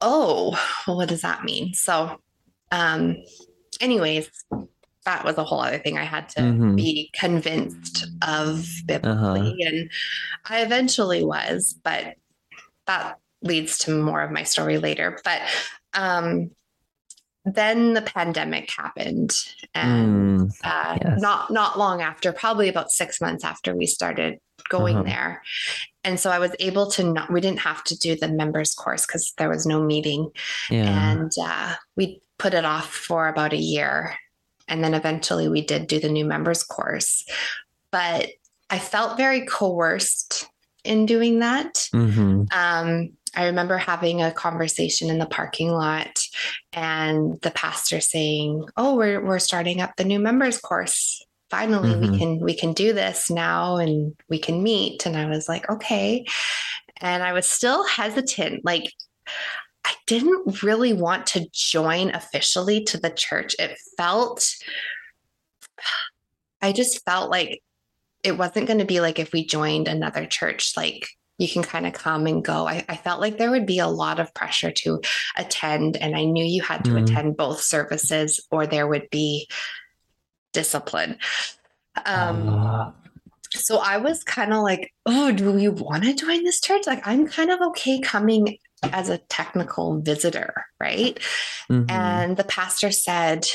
oh, 0.00 0.58
well, 0.86 0.96
what 0.96 1.08
does 1.08 1.22
that 1.22 1.44
mean? 1.44 1.74
So, 1.74 2.20
um, 2.70 3.16
anyways, 3.80 4.28
that 5.04 5.24
was 5.24 5.36
a 5.38 5.44
whole 5.44 5.60
other 5.60 5.78
thing 5.78 5.98
I 5.98 6.04
had 6.04 6.28
to 6.30 6.40
mm-hmm. 6.40 6.76
be 6.76 7.10
convinced 7.14 8.06
of 8.26 8.68
biblically. 8.86 9.40
Uh-huh. 9.40 9.54
And 9.66 9.90
I 10.48 10.62
eventually 10.62 11.24
was, 11.24 11.74
but 11.82 12.14
that 12.86 13.18
leads 13.42 13.78
to 13.78 14.02
more 14.02 14.22
of 14.22 14.30
my 14.30 14.44
story 14.44 14.78
later. 14.78 15.18
But 15.24 15.40
um, 15.94 16.50
then 17.44 17.94
the 17.94 18.02
pandemic 18.02 18.70
happened 18.70 19.32
and 19.74 20.40
mm, 20.40 20.52
uh, 20.62 20.98
yes. 21.02 21.20
not 21.20 21.50
not 21.50 21.78
long 21.78 22.00
after 22.00 22.32
probably 22.32 22.68
about 22.68 22.90
six 22.90 23.20
months 23.20 23.44
after 23.44 23.74
we 23.74 23.86
started 23.86 24.38
going 24.68 24.96
uh-huh. 24.96 25.04
there 25.04 25.42
and 26.04 26.20
so 26.20 26.30
i 26.30 26.38
was 26.38 26.54
able 26.60 26.88
to 26.88 27.02
not 27.02 27.30
we 27.32 27.40
didn't 27.40 27.58
have 27.58 27.82
to 27.82 27.98
do 27.98 28.14
the 28.14 28.28
members 28.28 28.74
course 28.74 29.04
because 29.06 29.32
there 29.38 29.48
was 29.48 29.66
no 29.66 29.82
meeting 29.82 30.30
yeah. 30.70 31.10
and 31.10 31.32
uh, 31.40 31.74
we 31.96 32.22
put 32.38 32.54
it 32.54 32.64
off 32.64 32.92
for 32.94 33.28
about 33.28 33.52
a 33.52 33.56
year 33.56 34.14
and 34.68 34.84
then 34.84 34.94
eventually 34.94 35.48
we 35.48 35.64
did 35.64 35.88
do 35.88 35.98
the 35.98 36.08
new 36.08 36.24
members 36.24 36.62
course 36.62 37.24
but 37.90 38.28
i 38.70 38.78
felt 38.78 39.16
very 39.16 39.44
coerced 39.46 40.48
in 40.84 41.06
doing 41.06 41.40
that 41.40 41.74
mm-hmm. 41.92 42.44
um, 42.52 43.10
I 43.34 43.46
remember 43.46 43.78
having 43.78 44.22
a 44.22 44.32
conversation 44.32 45.10
in 45.10 45.18
the 45.18 45.26
parking 45.26 45.70
lot 45.70 46.20
and 46.72 47.40
the 47.40 47.50
pastor 47.50 48.00
saying, 48.00 48.64
"Oh, 48.76 48.96
we're 48.96 49.24
we're 49.24 49.38
starting 49.38 49.80
up 49.80 49.96
the 49.96 50.04
new 50.04 50.18
members 50.18 50.58
course. 50.58 51.24
Finally, 51.50 51.90
mm-hmm. 51.90 52.12
we 52.12 52.18
can 52.18 52.40
we 52.40 52.54
can 52.54 52.72
do 52.72 52.92
this 52.92 53.30
now 53.30 53.76
and 53.76 54.14
we 54.28 54.38
can 54.38 54.62
meet." 54.62 55.06
And 55.06 55.16
I 55.16 55.26
was 55.26 55.48
like, 55.48 55.68
"Okay." 55.70 56.26
And 57.00 57.22
I 57.22 57.32
was 57.32 57.46
still 57.46 57.86
hesitant 57.86 58.64
like 58.64 58.92
I 59.84 59.94
didn't 60.06 60.62
really 60.62 60.92
want 60.92 61.26
to 61.28 61.48
join 61.52 62.10
officially 62.10 62.84
to 62.84 62.98
the 62.98 63.10
church. 63.10 63.56
It 63.58 63.76
felt 63.96 64.46
I 66.60 66.72
just 66.72 67.04
felt 67.04 67.30
like 67.30 67.62
it 68.22 68.38
wasn't 68.38 68.68
going 68.68 68.78
to 68.78 68.84
be 68.84 69.00
like 69.00 69.18
if 69.18 69.32
we 69.32 69.44
joined 69.44 69.88
another 69.88 70.26
church 70.26 70.76
like 70.76 71.08
you 71.38 71.48
can 71.48 71.62
kind 71.62 71.86
of 71.86 71.92
come 71.92 72.26
and 72.26 72.44
go. 72.44 72.66
I, 72.66 72.84
I, 72.88 72.96
felt 72.96 73.20
like 73.20 73.38
there 73.38 73.50
would 73.50 73.66
be 73.66 73.78
a 73.78 73.88
lot 73.88 74.20
of 74.20 74.32
pressure 74.34 74.70
to 74.70 75.00
attend, 75.36 75.96
and 75.96 76.14
I 76.14 76.24
knew 76.24 76.44
you 76.44 76.62
had 76.62 76.84
to 76.84 76.92
mm. 76.92 77.02
attend 77.02 77.36
both 77.36 77.60
services 77.60 78.40
or 78.50 78.66
there 78.66 78.86
would 78.86 79.08
be 79.10 79.48
discipline. 80.52 81.18
Um, 82.04 82.48
uh. 82.48 82.92
so 83.50 83.78
I 83.78 83.98
was 83.98 84.22
kind 84.24 84.52
of 84.52 84.62
like, 84.62 84.92
oh, 85.06 85.32
do 85.32 85.58
you 85.58 85.72
want 85.72 86.04
to 86.04 86.14
join 86.14 86.44
this 86.44 86.60
church? 86.60 86.86
Like, 86.86 87.06
I'm 87.06 87.26
kind 87.26 87.50
of 87.50 87.60
okay 87.68 88.00
coming 88.00 88.58
as 88.82 89.08
a 89.08 89.18
technical 89.18 90.00
visitor, 90.00 90.66
right? 90.80 91.18
Mm-hmm. 91.70 91.90
And 91.90 92.36
the 92.36 92.44
pastor 92.44 92.90
said 92.90 93.46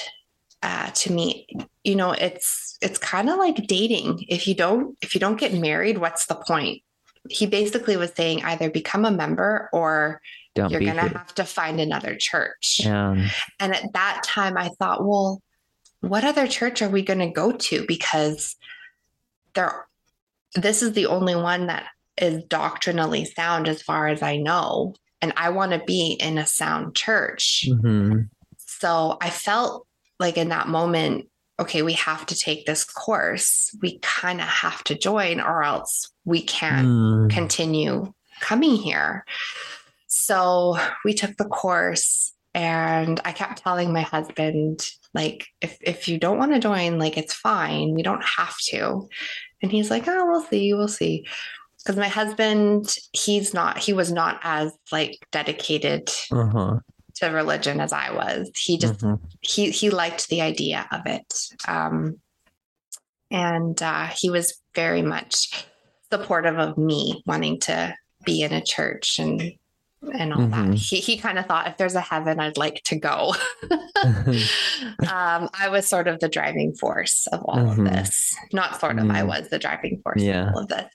uh, 0.63 0.89
to 0.91 1.11
me, 1.11 1.47
you 1.83 1.95
know, 1.95 2.11
it's 2.11 2.77
it's 2.81 2.97
kind 2.97 3.29
of 3.29 3.37
like 3.37 3.67
dating. 3.67 4.25
If 4.27 4.47
you 4.47 4.55
don't 4.55 4.97
if 5.01 5.13
you 5.13 5.19
don't 5.19 5.39
get 5.39 5.53
married, 5.53 5.97
what's 5.97 6.25
the 6.25 6.35
point? 6.35 6.81
He 7.29 7.45
basically 7.45 7.97
was 7.97 8.11
saying 8.15 8.43
either 8.43 8.69
become 8.69 9.05
a 9.05 9.11
member 9.11 9.69
or 9.73 10.21
don't 10.55 10.71
you're 10.71 10.81
gonna 10.81 11.07
have 11.07 11.33
to 11.35 11.43
find 11.43 11.79
another 11.79 12.15
church. 12.15 12.81
Yeah. 12.83 13.29
And 13.59 13.75
at 13.75 13.93
that 13.93 14.23
time, 14.25 14.57
I 14.57 14.69
thought, 14.79 15.05
well, 15.05 15.41
what 16.01 16.23
other 16.23 16.47
church 16.47 16.81
are 16.81 16.89
we 16.89 17.01
going 17.01 17.19
to 17.19 17.29
go 17.29 17.51
to? 17.51 17.85
Because 17.87 18.55
there 19.53 19.85
this 20.55 20.81
is 20.81 20.93
the 20.93 21.07
only 21.07 21.35
one 21.35 21.67
that 21.67 21.85
is 22.17 22.43
doctrinally 22.45 23.25
sound 23.25 23.67
as 23.67 23.81
far 23.81 24.07
as 24.07 24.21
I 24.21 24.37
know. 24.37 24.95
And 25.21 25.33
I 25.35 25.49
want 25.49 25.71
to 25.71 25.83
be 25.85 26.17
in 26.19 26.37
a 26.37 26.45
sound 26.45 26.95
church. 26.95 27.65
Mm-hmm. 27.67 28.21
So 28.57 29.17
I 29.21 29.29
felt 29.29 29.87
like 30.19 30.37
in 30.37 30.49
that 30.49 30.67
moment, 30.67 31.27
okay, 31.59 31.81
we 31.81 31.93
have 31.93 32.25
to 32.27 32.35
take 32.35 32.65
this 32.65 32.83
course. 32.83 33.75
We 33.81 33.99
kind 33.99 34.39
of 34.39 34.47
have 34.47 34.83
to 34.85 34.97
join, 34.97 35.39
or 35.39 35.63
else 35.63 36.11
we 36.27 36.41
can't 36.41 36.85
mm. 36.85 37.29
continue 37.29 38.13
coming 38.41 38.75
here. 38.75 39.23
So 40.07 40.77
we 41.05 41.13
took 41.13 41.37
the 41.37 41.45
course, 41.45 42.33
and 42.53 43.19
I 43.23 43.31
kept 43.31 43.63
telling 43.63 43.93
my 43.93 44.01
husband, 44.01 44.85
like, 45.13 45.47
if, 45.61 45.77
if 45.81 46.09
you 46.09 46.17
don't 46.17 46.37
want 46.37 46.53
to 46.53 46.59
join, 46.59 46.99
like, 46.99 47.17
it's 47.17 47.33
fine. 47.33 47.93
We 47.93 48.03
don't 48.03 48.23
have 48.23 48.57
to. 48.69 49.07
And 49.61 49.71
he's 49.71 49.89
like, 49.89 50.03
oh, 50.07 50.25
we'll 50.27 50.43
see, 50.43 50.73
we'll 50.73 50.89
see. 50.89 51.25
Because 51.77 51.95
my 51.95 52.09
husband, 52.09 52.93
he's 53.13 53.53
not, 53.53 53.77
he 53.77 53.93
was 53.93 54.11
not 54.11 54.41
as 54.43 54.73
like 54.91 55.25
dedicated 55.31 56.09
uh-huh. 56.29 56.79
to 57.15 57.27
religion 57.27 57.79
as 57.79 57.93
I 57.93 58.11
was. 58.11 58.51
He 58.57 58.77
just, 58.77 59.01
uh-huh. 59.01 59.17
he, 59.39 59.71
he 59.71 59.89
liked 59.89 60.27
the 60.27 60.41
idea 60.41 60.85
of 60.91 61.05
it. 61.05 61.33
Um, 61.65 62.19
and 63.31 63.81
uh, 63.81 64.07
he 64.07 64.29
was 64.29 64.59
very 64.75 65.01
much 65.01 65.65
supportive 66.11 66.57
of 66.57 66.77
me 66.77 67.21
wanting 67.25 67.59
to 67.61 67.95
be 68.25 68.41
in 68.41 68.53
a 68.53 68.61
church 68.61 69.19
and 69.19 69.53
and 70.13 70.31
all 70.31 70.41
mm-hmm. 70.41 70.71
that. 70.71 70.77
He 70.77 70.97
he 70.99 71.17
kind 71.17 71.39
of 71.39 71.47
thought 71.47 71.67
if 71.67 71.77
there's 71.77 71.95
a 71.95 72.01
heaven, 72.01 72.39
I'd 72.39 72.57
like 72.57 72.83
to 72.83 72.95
go. 72.95 73.33
um, 74.03 75.49
I 75.53 75.69
was 75.69 75.87
sort 75.87 76.07
of 76.07 76.19
the 76.19 76.29
driving 76.29 76.75
force 76.75 77.27
of 77.31 77.41
all 77.43 77.57
mm-hmm. 77.57 77.85
of 77.87 77.93
this. 77.93 78.35
Not 78.53 78.79
sort 78.79 78.99
of, 78.99 79.05
mm-hmm. 79.05 79.11
I 79.11 79.23
was 79.23 79.49
the 79.49 79.59
driving 79.59 79.99
force 80.03 80.21
yeah. 80.21 80.49
of 80.49 80.55
all 80.55 80.61
of 80.61 80.67
this. 80.67 80.85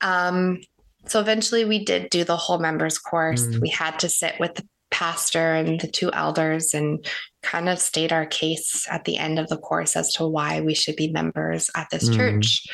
Um, 0.00 0.60
so 1.06 1.20
eventually 1.20 1.64
we 1.64 1.84
did 1.84 2.10
do 2.10 2.24
the 2.24 2.36
whole 2.36 2.58
members 2.58 2.98
course. 2.98 3.46
Mm-hmm. 3.46 3.60
We 3.60 3.68
had 3.68 3.98
to 4.00 4.08
sit 4.08 4.34
with 4.38 4.54
the 4.54 4.66
pastor 4.90 5.54
and 5.54 5.80
the 5.80 5.88
two 5.88 6.12
elders 6.12 6.72
and 6.72 7.04
kind 7.42 7.68
of 7.68 7.78
state 7.78 8.12
our 8.12 8.26
case 8.26 8.86
at 8.90 9.04
the 9.04 9.18
end 9.18 9.38
of 9.38 9.48
the 9.48 9.58
course 9.58 9.96
as 9.96 10.12
to 10.12 10.26
why 10.26 10.60
we 10.60 10.74
should 10.74 10.96
be 10.96 11.10
members 11.10 11.70
at 11.76 11.88
this 11.90 12.08
mm-hmm. 12.08 12.16
church 12.16 12.66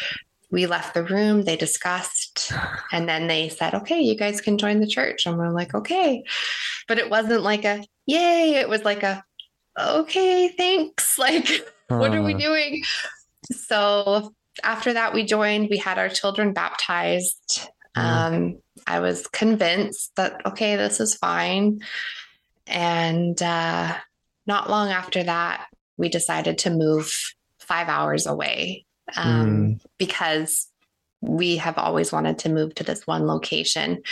we 0.53 0.67
left 0.67 0.93
the 0.93 1.03
room, 1.03 1.43
they 1.43 1.57
discussed, 1.57 2.53
and 2.93 3.09
then 3.09 3.27
they 3.27 3.49
said, 3.49 3.75
okay, 3.75 4.01
you 4.01 4.15
guys 4.15 4.43
can 4.43 4.59
join 4.59 4.81
the 4.81 4.87
church. 4.87 5.25
And 5.25 5.39
we're 5.39 5.51
like, 5.51 5.75
okay. 5.75 6.23
But 6.87 6.99
it 6.99 7.09
wasn't 7.09 7.43
like 7.43 7.65
a 7.65 7.83
yay, 8.07 8.57
it 8.57 8.69
was 8.69 8.85
like 8.85 9.03
a 9.03 9.25
okay, 9.79 10.49
thanks. 10.49 11.19
Like, 11.19 11.49
uh. 11.91 11.97
what 11.97 12.15
are 12.15 12.23
we 12.23 12.35
doing? 12.35 12.83
So 13.51 14.35
after 14.63 14.93
that, 14.93 15.15
we 15.15 15.25
joined, 15.25 15.69
we 15.71 15.79
had 15.79 15.99
our 15.99 16.09
children 16.09 16.53
baptized. 16.53 17.69
Mm. 17.97 18.03
Um, 18.03 18.59
I 18.87 19.01
was 19.01 19.27
convinced 19.29 20.13
that, 20.17 20.45
okay, 20.47 20.77
this 20.77 21.01
is 21.01 21.15
fine. 21.15 21.81
And 22.67 23.41
uh, 23.43 23.95
not 24.47 24.71
long 24.71 24.91
after 24.91 25.23
that, 25.23 25.67
we 25.97 26.09
decided 26.09 26.59
to 26.59 26.71
move 26.71 27.15
five 27.59 27.89
hours 27.89 28.27
away 28.27 28.85
um, 29.17 29.47
mm. 29.47 29.81
because 29.99 30.69
we 31.21 31.57
have 31.57 31.79
always 31.79 32.13
wanted 32.13 32.39
to 32.41 32.49
move 32.49 32.75
to 32.75 32.85
this 32.85 33.07
one 33.07 33.27
location, 33.27 34.03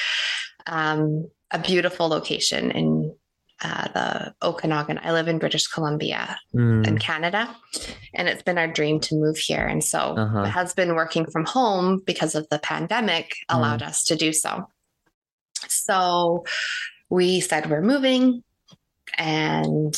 um, 0.66 1.28
a 1.50 1.58
beautiful 1.58 2.08
location 2.08 2.70
in 2.70 3.14
uh, 3.62 3.88
the 3.88 4.34
Okanagan. 4.46 5.00
I 5.02 5.12
live 5.12 5.28
in 5.28 5.38
British 5.38 5.66
Columbia 5.66 6.38
mm. 6.54 6.86
in 6.86 6.98
Canada, 6.98 7.54
and 8.14 8.28
it's 8.28 8.42
been 8.42 8.58
our 8.58 8.68
dream 8.68 9.00
to 9.00 9.16
move 9.16 9.36
here. 9.36 9.66
And 9.66 9.84
so 9.84 9.98
uh-huh. 9.98 10.42
my 10.42 10.48
husband 10.48 10.94
working 10.94 11.26
from 11.26 11.44
home 11.44 12.00
because 12.06 12.34
of 12.34 12.48
the 12.48 12.58
pandemic 12.58 13.34
allowed 13.48 13.80
mm. 13.80 13.88
us 13.88 14.04
to 14.04 14.16
do 14.16 14.32
so. 14.32 14.68
So 15.68 16.44
we 17.10 17.40
said 17.40 17.68
we're 17.68 17.82
moving, 17.82 18.42
and 19.18 19.94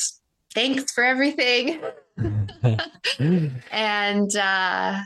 thanks 0.54 0.92
for 0.92 1.04
everything. 1.04 1.80
and 3.70 4.36
uh, 4.36 5.00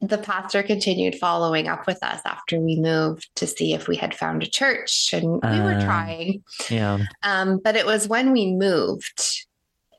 the 0.00 0.18
pastor 0.18 0.62
continued 0.62 1.16
following 1.16 1.68
up 1.68 1.86
with 1.86 2.02
us 2.02 2.20
after 2.24 2.60
we 2.60 2.78
moved 2.78 3.28
to 3.36 3.46
see 3.46 3.72
if 3.72 3.88
we 3.88 3.96
had 3.96 4.14
found 4.14 4.42
a 4.42 4.46
church, 4.46 5.10
and 5.12 5.40
we 5.42 5.48
uh, 5.48 5.64
were 5.64 5.80
trying. 5.80 6.42
Yeah. 6.70 6.98
Um, 7.22 7.60
but 7.62 7.76
it 7.76 7.86
was 7.86 8.08
when 8.08 8.32
we 8.32 8.54
moved, 8.54 9.46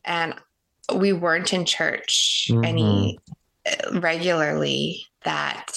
and 0.05 0.35
we 0.93 1.13
weren't 1.13 1.53
in 1.53 1.65
church 1.65 2.47
mm-hmm. 2.49 2.63
any 2.63 3.19
uh, 3.65 3.99
regularly 3.99 5.05
that 5.23 5.73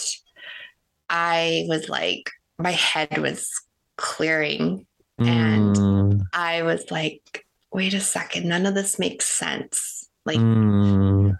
I 1.08 1.64
was 1.68 1.88
like, 1.88 2.30
my 2.58 2.72
head 2.72 3.18
was 3.18 3.50
clearing, 3.96 4.86
mm. 5.20 5.26
and 5.26 6.22
I 6.32 6.62
was 6.62 6.90
like, 6.90 7.46
wait 7.72 7.94
a 7.94 8.00
second, 8.00 8.48
none 8.48 8.66
of 8.66 8.74
this 8.74 8.98
makes 8.98 9.26
sense 9.26 10.00
like, 10.24 10.38
mm. 10.38 11.38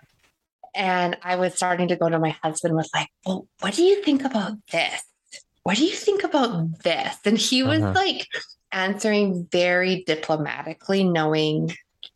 and 0.75 1.17
I 1.23 1.37
was 1.37 1.55
starting 1.55 1.89
to 1.89 1.97
go 1.97 2.09
to 2.09 2.19
my 2.19 2.37
husband 2.43 2.75
with 2.75 2.89
like, 2.95 3.09
well, 3.27 3.47
what 3.61 3.75
do 3.75 3.83
you 3.83 4.03
think 4.03 4.25
about 4.25 4.55
this? 4.73 5.03
What 5.63 5.77
do 5.77 5.85
you 5.85 5.95
think 5.95 6.25
about 6.25 6.83
this? 6.83 7.17
And 7.25 7.37
he 7.37 7.63
was 7.63 7.83
uh-huh. 7.83 7.93
like 7.95 8.27
answering 8.73 9.47
very 9.53 10.03
diplomatically, 10.05 11.05
knowing 11.05 11.73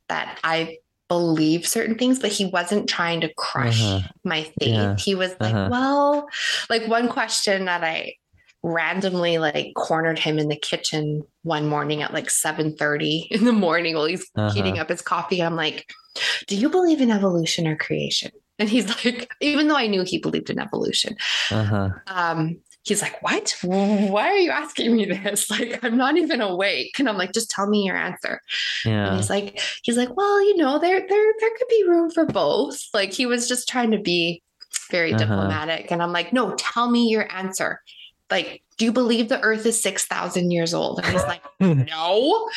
that 0.08 0.38
I 0.42 0.78
believe 1.08 1.66
certain 1.66 1.96
things, 1.96 2.18
but 2.18 2.32
he 2.32 2.46
wasn't 2.46 2.88
trying 2.88 3.20
to 3.20 3.32
crush 3.34 3.82
uh-huh. 3.82 4.08
my 4.24 4.44
faith. 4.44 4.54
Yeah. 4.60 4.96
He 4.96 5.14
was 5.14 5.36
like, 5.38 5.54
uh-huh. 5.54 5.68
well, 5.70 6.26
like 6.70 6.88
one 6.88 7.08
question 7.08 7.66
that 7.66 7.84
I 7.84 8.14
randomly 8.64 9.36
like 9.36 9.74
cornered 9.76 10.18
him 10.18 10.38
in 10.38 10.48
the 10.48 10.56
kitchen 10.56 11.22
one 11.42 11.66
morning 11.66 12.00
at 12.00 12.14
like 12.14 12.30
7 12.30 12.74
30 12.74 13.28
in 13.30 13.44
the 13.44 13.52
morning 13.52 13.94
while 13.94 14.06
he's 14.06 14.26
uh-huh. 14.34 14.50
heating 14.52 14.78
up 14.78 14.88
his 14.88 15.02
coffee. 15.02 15.42
I'm 15.42 15.54
like, 15.54 15.86
do 16.46 16.56
you 16.56 16.70
believe 16.70 17.00
in 17.00 17.10
evolution 17.10 17.68
or 17.68 17.76
creation? 17.76 18.32
And 18.58 18.68
he's 18.68 18.88
like, 19.04 19.30
even 19.40 19.68
though 19.68 19.76
I 19.76 19.86
knew 19.86 20.02
he 20.02 20.18
believed 20.18 20.48
in 20.48 20.58
evolution, 20.58 21.16
uh-huh. 21.50 21.90
um, 22.06 22.56
he's 22.84 23.02
like, 23.02 23.20
what? 23.22 23.54
Why 23.62 24.28
are 24.28 24.38
you 24.38 24.50
asking 24.50 24.96
me 24.96 25.04
this? 25.06 25.50
Like, 25.54 25.84
I'm 25.84 25.98
not 25.98 26.16
even 26.16 26.40
awake. 26.40 26.98
And 26.98 27.08
I'm 27.08 27.18
like, 27.18 27.32
just 27.32 27.50
tell 27.50 27.68
me 27.68 27.82
your 27.82 27.96
answer. 27.96 28.40
Yeah. 28.86 29.08
And 29.08 29.16
he's 29.16 29.28
like, 29.28 29.60
he's 29.82 29.98
like, 29.98 30.16
well, 30.16 30.42
you 30.42 30.56
know, 30.56 30.78
there, 30.78 31.04
there, 31.06 31.32
there 31.40 31.50
could 31.58 31.68
be 31.68 31.84
room 31.86 32.10
for 32.10 32.24
both. 32.24 32.80
Like 32.94 33.12
he 33.12 33.26
was 33.26 33.46
just 33.46 33.68
trying 33.68 33.90
to 33.90 33.98
be 33.98 34.42
very 34.90 35.12
uh-huh. 35.12 35.24
diplomatic. 35.24 35.90
And 35.90 36.02
I'm 36.02 36.12
like, 36.12 36.32
no, 36.32 36.54
tell 36.54 36.90
me 36.90 37.08
your 37.08 37.30
answer. 37.30 37.80
Like, 38.30 38.62
do 38.78 38.84
you 38.84 38.92
believe 38.92 39.28
the 39.28 39.40
earth 39.42 39.66
is 39.66 39.80
6,000 39.82 40.50
years 40.50 40.74
old? 40.74 40.98
And 40.98 41.06
he's 41.06 41.22
like, 41.22 41.42
no. 41.60 42.48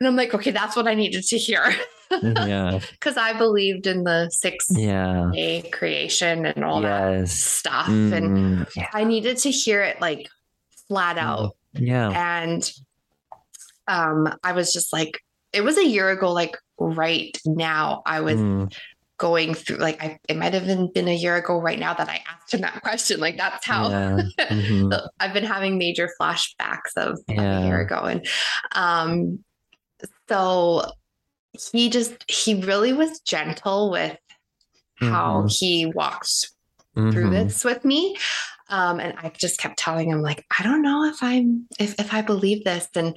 And 0.00 0.08
I'm 0.08 0.16
like, 0.16 0.34
okay, 0.34 0.50
that's 0.50 0.76
what 0.76 0.86
I 0.86 0.94
needed 0.94 1.24
to 1.24 1.38
hear. 1.38 1.74
yeah. 2.22 2.80
Because 2.92 3.16
I 3.16 3.32
believed 3.36 3.86
in 3.86 4.04
the 4.04 4.30
six 4.30 4.66
yeah. 4.70 5.30
day 5.32 5.62
creation 5.62 6.46
and 6.46 6.64
all 6.64 6.82
yes. 6.82 7.20
that 7.20 7.28
stuff. 7.28 7.86
Mm. 7.86 8.12
And 8.12 8.66
I 8.92 9.04
needed 9.04 9.38
to 9.38 9.50
hear 9.50 9.82
it 9.82 10.00
like 10.00 10.28
flat 10.88 11.18
out. 11.18 11.56
Yeah. 11.72 12.10
And 12.42 12.70
um, 13.88 14.32
I 14.44 14.52
was 14.52 14.72
just 14.72 14.92
like, 14.92 15.20
it 15.52 15.62
was 15.62 15.78
a 15.78 15.86
year 15.86 16.10
ago, 16.10 16.32
like 16.32 16.56
right 16.78 17.36
now, 17.44 18.02
I 18.06 18.20
was 18.20 18.36
mm 18.36 18.72
going 19.18 19.54
through 19.54 19.76
like 19.76 20.02
I, 20.02 20.18
it 20.28 20.36
might 20.36 20.52
have 20.52 20.66
been, 20.66 20.92
been 20.92 21.08
a 21.08 21.14
year 21.14 21.36
ago 21.36 21.58
right 21.58 21.78
now 21.78 21.94
that 21.94 22.08
I 22.08 22.22
asked 22.28 22.52
him 22.52 22.60
that 22.60 22.80
question. 22.82 23.20
Like 23.20 23.36
that's 23.36 23.64
how 23.64 23.88
yeah. 23.88 24.20
mm-hmm. 24.40 24.92
I've 25.20 25.32
been 25.32 25.44
having 25.44 25.78
major 25.78 26.10
flashbacks 26.20 26.96
of, 26.96 27.18
yeah. 27.28 27.58
of, 27.58 27.64
a 27.64 27.66
year 27.66 27.80
ago. 27.80 28.00
And 28.00 28.26
um 28.72 29.40
so 30.28 30.82
he 31.72 31.88
just 31.90 32.24
he 32.28 32.54
really 32.54 32.92
was 32.92 33.20
gentle 33.20 33.90
with 33.90 34.18
mm-hmm. 35.00 35.12
how 35.12 35.46
he 35.48 35.86
walked 35.86 36.50
mm-hmm. 36.96 37.10
through 37.10 37.30
this 37.30 37.64
with 37.64 37.84
me. 37.84 38.16
Um, 38.68 38.98
and 38.98 39.14
I 39.18 39.30
just 39.30 39.60
kept 39.60 39.78
telling 39.78 40.10
him, 40.10 40.22
like, 40.22 40.44
I 40.58 40.64
don't 40.64 40.82
know 40.82 41.04
if 41.04 41.22
I'm 41.22 41.66
if 41.78 41.98
if 42.00 42.12
I 42.12 42.22
believe 42.22 42.64
this. 42.64 42.88
And 42.96 43.16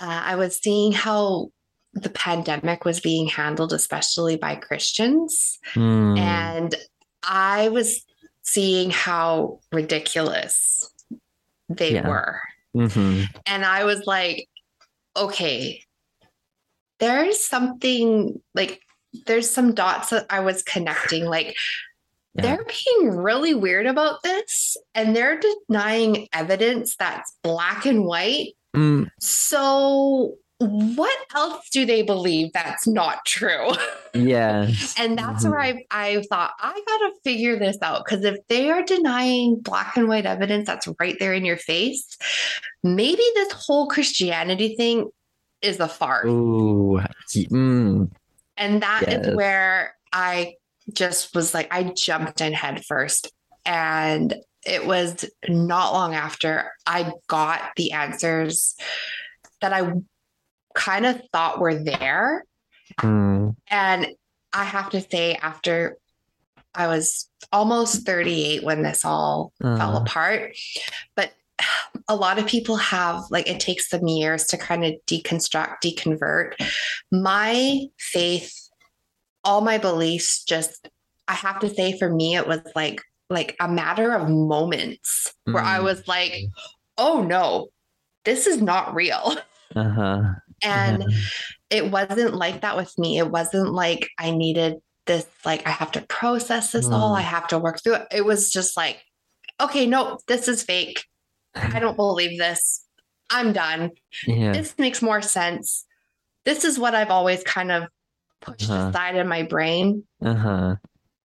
uh, 0.00 0.22
I 0.24 0.36
was 0.36 0.60
seeing 0.60 0.92
how 0.92 1.50
the 1.94 2.10
pandemic 2.10 2.84
was 2.84 3.00
being 3.00 3.26
handled, 3.28 3.72
especially 3.72 4.36
by 4.36 4.56
Christians. 4.56 5.58
Mm. 5.74 6.18
And 6.18 6.74
I 7.22 7.68
was 7.68 8.04
seeing 8.42 8.90
how 8.90 9.60
ridiculous 9.72 10.90
they 11.68 11.94
Yeah. 11.94 12.08
were. 12.08 12.40
Mhm. 12.76 13.26
And 13.46 13.64
I 13.64 13.84
was 13.84 14.06
like, 14.06 14.48
okay, 15.16 15.82
there's 16.98 17.46
something 17.46 18.42
like, 18.54 18.80
there's 19.26 19.48
some 19.48 19.74
dots 19.74 20.10
that 20.10 20.26
I 20.28 20.40
was 20.40 20.62
connecting. 20.62 21.24
Like, 21.24 21.56
Yeah. 22.34 22.42
they're 22.42 22.66
being 22.66 23.10
really 23.16 23.54
weird 23.54 23.86
about 23.86 24.22
this 24.24 24.76
and 24.94 25.14
they're 25.14 25.40
denying 25.68 26.28
evidence 26.32 26.96
that's 26.96 27.32
black 27.42 27.86
and 27.86 28.04
white. 28.04 28.54
Mm, 28.74 29.08
So, 29.20 30.34
what 30.58 31.16
else 31.34 31.68
do 31.70 31.84
they 31.84 32.02
believe 32.02 32.52
that's 32.52 32.86
not 32.86 33.24
true? 33.26 33.70
Yeah. 34.16 34.68
And 34.96 35.18
that's 35.18 35.44
Mhm. 35.44 35.50
where 35.50 35.58
I, 35.60 35.84
I 35.90 36.22
thought, 36.30 36.52
I 36.60 36.70
got 36.72 36.98
to 36.98 37.12
figure 37.24 37.58
this 37.58 37.76
out. 37.82 38.04
Because 38.04 38.24
if 38.24 38.36
they 38.48 38.70
are 38.70 38.84
denying 38.84 39.56
black 39.60 39.96
and 39.96 40.06
white 40.06 40.24
evidence 40.24 40.68
that's 40.68 40.86
right 41.00 41.16
there 41.18 41.34
in 41.34 41.44
your 41.44 41.56
face, 41.56 42.16
maybe 42.84 43.24
this 43.34 43.50
whole 43.50 43.88
Christianity 43.88 44.76
thing 44.76 45.10
is 45.62 45.80
a 45.80 45.88
farce. 45.88 46.26
Ooh. 46.26 47.00
Mm, 47.34 48.12
And 48.56 48.82
that 48.84 49.02
is 49.08 49.26
Yes. 49.26 49.34
where 49.34 49.96
I 50.12 50.54
just 50.92 51.34
was 51.34 51.52
like, 51.54 51.74
I 51.74 51.90
jumped 51.96 52.40
in 52.40 52.52
head 52.52 52.86
first. 52.86 53.32
And 53.66 54.32
it 54.64 54.86
was 54.86 55.24
not 55.48 55.92
long 55.92 56.14
after 56.14 56.70
I 56.86 57.10
got 57.26 57.62
the 57.76 57.90
answers 57.90 58.76
that 59.60 59.72
I 59.72 59.90
kind 60.74 61.06
of 61.06 61.20
thought 61.32 61.58
we 61.58 61.62
were 61.62 61.82
there. 61.84 62.44
mm, 63.00 63.54
And 63.68 64.06
I 64.52 64.64
have 64.64 64.90
to 64.90 65.00
say, 65.00 65.34
after 65.34 65.96
I 66.74 66.88
was 66.88 67.28
almost 67.52 68.04
38 68.04 68.64
when 68.64 68.82
this 68.82 69.04
all 69.04 69.52
fell 69.62 69.96
uh, 69.96 70.00
apart, 70.00 70.56
but 71.16 71.32
a 72.08 72.16
lot 72.16 72.38
of 72.38 72.46
people 72.46 72.76
have 72.76 73.22
like 73.30 73.48
it 73.48 73.60
takes 73.60 73.88
them 73.90 74.06
years 74.08 74.46
to 74.48 74.58
kind 74.58 74.84
of 74.84 74.94
deconstruct, 75.06 75.76
deconvert. 75.84 76.54
My 77.12 77.80
faith, 77.98 78.52
all 79.44 79.60
my 79.60 79.78
beliefs, 79.78 80.42
just 80.44 80.88
I 81.28 81.34
have 81.34 81.60
to 81.60 81.72
say, 81.72 81.96
for 81.98 82.12
me, 82.12 82.36
it 82.36 82.46
was 82.46 82.60
like 82.74 83.00
like 83.30 83.56
a 83.60 83.68
matter 83.68 84.12
of 84.12 84.28
moments 84.28 85.32
where 85.44 85.62
I 85.62 85.78
Mm. 85.78 85.84
was 85.84 86.06
like, 86.06 86.34
oh 86.98 87.22
no, 87.22 87.68
this 88.24 88.46
is 88.46 88.60
not 88.60 88.94
real. 88.94 89.36
uh-huh. 89.76 90.34
And 90.64 91.04
Yeah. 91.08 91.18
it 91.70 91.90
wasn't 91.90 92.34
like 92.34 92.62
that 92.62 92.76
with 92.76 92.96
me. 92.98 93.18
It 93.18 93.30
wasn't 93.30 93.72
like 93.72 94.08
I 94.18 94.30
needed 94.30 94.76
this, 95.06 95.26
like 95.44 95.66
I 95.66 95.70
have 95.70 95.92
to 95.92 96.00
process 96.02 96.72
this 96.72 96.86
all, 96.86 97.14
Mm. 97.14 97.18
I 97.18 97.22
have 97.22 97.46
to 97.48 97.58
work 97.58 97.82
through 97.82 97.94
it. 97.96 98.06
It 98.10 98.24
was 98.24 98.50
just 98.50 98.76
like, 98.76 99.02
okay, 99.60 99.86
no, 99.86 100.18
this 100.26 100.48
is 100.48 100.62
fake. 100.62 101.04
I 101.54 101.78
don't 101.78 101.96
believe 101.96 102.38
this. 102.38 102.84
I'm 103.30 103.52
done. 103.52 103.90
Yeah. 104.26 104.52
This 104.52 104.74
makes 104.78 105.00
more 105.02 105.22
sense. 105.22 105.84
This 106.44 106.64
is 106.64 106.78
what 106.78 106.94
I've 106.94 107.10
always 107.10 107.42
kind 107.42 107.70
of 107.70 107.84
pushed 108.40 108.68
Uh-huh. 108.70 108.88
aside 108.88 109.16
in 109.16 109.28
my 109.28 109.42
brain. 109.42 110.04
Uh-huh. 110.24 110.76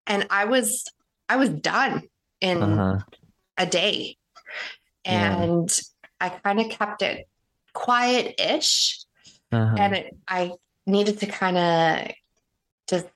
And 0.08 0.28
I 0.30 0.46
was, 0.46 0.84
I 1.28 1.36
was 1.38 1.50
done 1.50 2.04
in 2.42 2.62
Uh-huh. 2.62 3.00
a 3.58 3.66
day. 3.66 4.18
Yeah. 5.06 5.42
And 5.42 5.80
I 6.22 6.30
kind 6.30 6.60
of 6.60 6.70
kept 6.70 7.02
it 7.02 7.28
quiet-ish. 7.74 9.00
Uh-huh. 9.52 9.76
and 9.78 9.95
it, 9.95 10.16
I 10.28 10.52
needed 10.86 11.20
to 11.20 11.26
kind 11.26 11.58
of 11.58 12.12
just 12.89 13.08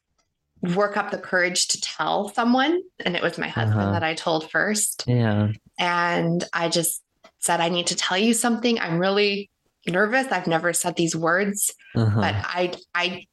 work 0.76 0.96
up 0.98 1.12
the 1.12 1.18
courage 1.18 1.68
to 1.70 1.82
tell 1.82 2.30
someone. 2.30 2.82
And 3.06 3.16
it 3.16 3.22
was 3.22 3.38
my 3.38 3.48
husband 3.50 3.82
Uh-huh. 3.82 3.92
that 3.94 4.04
I 4.04 4.14
told 4.14 4.50
first. 4.50 5.04
yeah. 5.08 5.50
And 5.80 6.44
I 6.54 6.70
just 6.70 7.02
said, 7.40 7.60
I 7.60 7.70
need 7.70 7.88
to 7.88 7.96
tell 7.96 8.18
you 8.18 8.34
something. 8.34 8.80
I'm 8.80 8.98
really 9.00 9.50
nervous. 9.88 10.32
I've 10.32 10.48
never 10.48 10.72
said 10.74 10.96
these 10.96 11.16
words, 11.16 11.72
Uh-huh. 11.96 12.22
but 12.22 12.34
I, 12.36 12.74
I, 12.96 13.26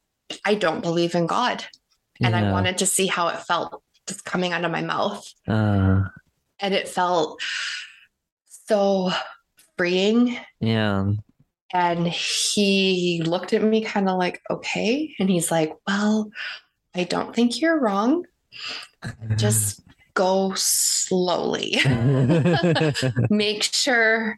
I 0.43 0.55
don't 0.55 0.81
believe 0.81 1.15
in 1.15 1.25
God. 1.27 1.63
And 2.23 2.35
I 2.35 2.51
wanted 2.51 2.77
to 2.79 2.85
see 2.85 3.07
how 3.07 3.29
it 3.29 3.39
felt 3.39 3.81
just 4.07 4.23
coming 4.25 4.53
out 4.53 4.63
of 4.65 4.71
my 4.71 4.81
mouth. 4.81 5.25
Uh, 5.47 6.01
And 6.59 6.73
it 6.75 6.87
felt 6.87 7.41
so 8.67 9.11
freeing. 9.77 10.37
yeah. 10.59 11.11
And 11.73 12.07
he 12.07 13.21
looked 13.25 13.53
at 13.53 13.63
me 13.63 13.81
kind 13.83 14.09
of 14.09 14.17
like, 14.17 14.41
okay. 14.49 15.15
And 15.19 15.29
he's 15.29 15.51
like, 15.51 15.73
well, 15.87 16.29
I 16.95 17.05
don't 17.05 17.33
think 17.33 17.61
you're 17.61 17.79
wrong. 17.79 18.25
Just 19.37 19.81
go 20.13 20.53
slowly. 20.55 21.79
make 23.29 23.63
sure 23.63 24.37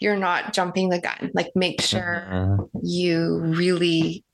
you're 0.00 0.16
not 0.16 0.52
jumping 0.52 0.88
the 0.88 1.00
gun. 1.00 1.30
Like, 1.34 1.50
make 1.54 1.80
sure 1.80 2.26
Uh, 2.30 2.56
you 2.82 3.38
really 3.38 4.24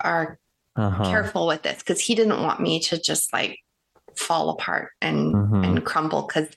are 0.00 0.38
uh-huh. 0.76 1.04
careful 1.04 1.46
with 1.46 1.62
this 1.62 1.78
because 1.78 2.00
he 2.00 2.14
didn't 2.14 2.42
want 2.42 2.60
me 2.60 2.80
to 2.80 3.00
just 3.00 3.32
like 3.32 3.58
fall 4.16 4.50
apart 4.50 4.90
and 5.00 5.34
Mhm. 5.34 5.64
and 5.66 5.84
crumble 5.84 6.22
because 6.22 6.48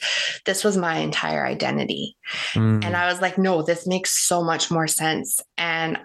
this 0.46 0.64
was 0.64 0.78
my 0.78 0.98
entire 0.98 1.46
identity 1.46 2.16
Mm, 2.54 2.84
and 2.84 2.96
I 2.96 3.06
was 3.08 3.22
like, 3.22 3.38
no, 3.38 3.62
this 3.62 3.86
makes 3.86 4.12
so 4.28 4.44
much 4.44 4.72
more 4.72 4.88
sense. 4.88 5.40
And 5.58 6.00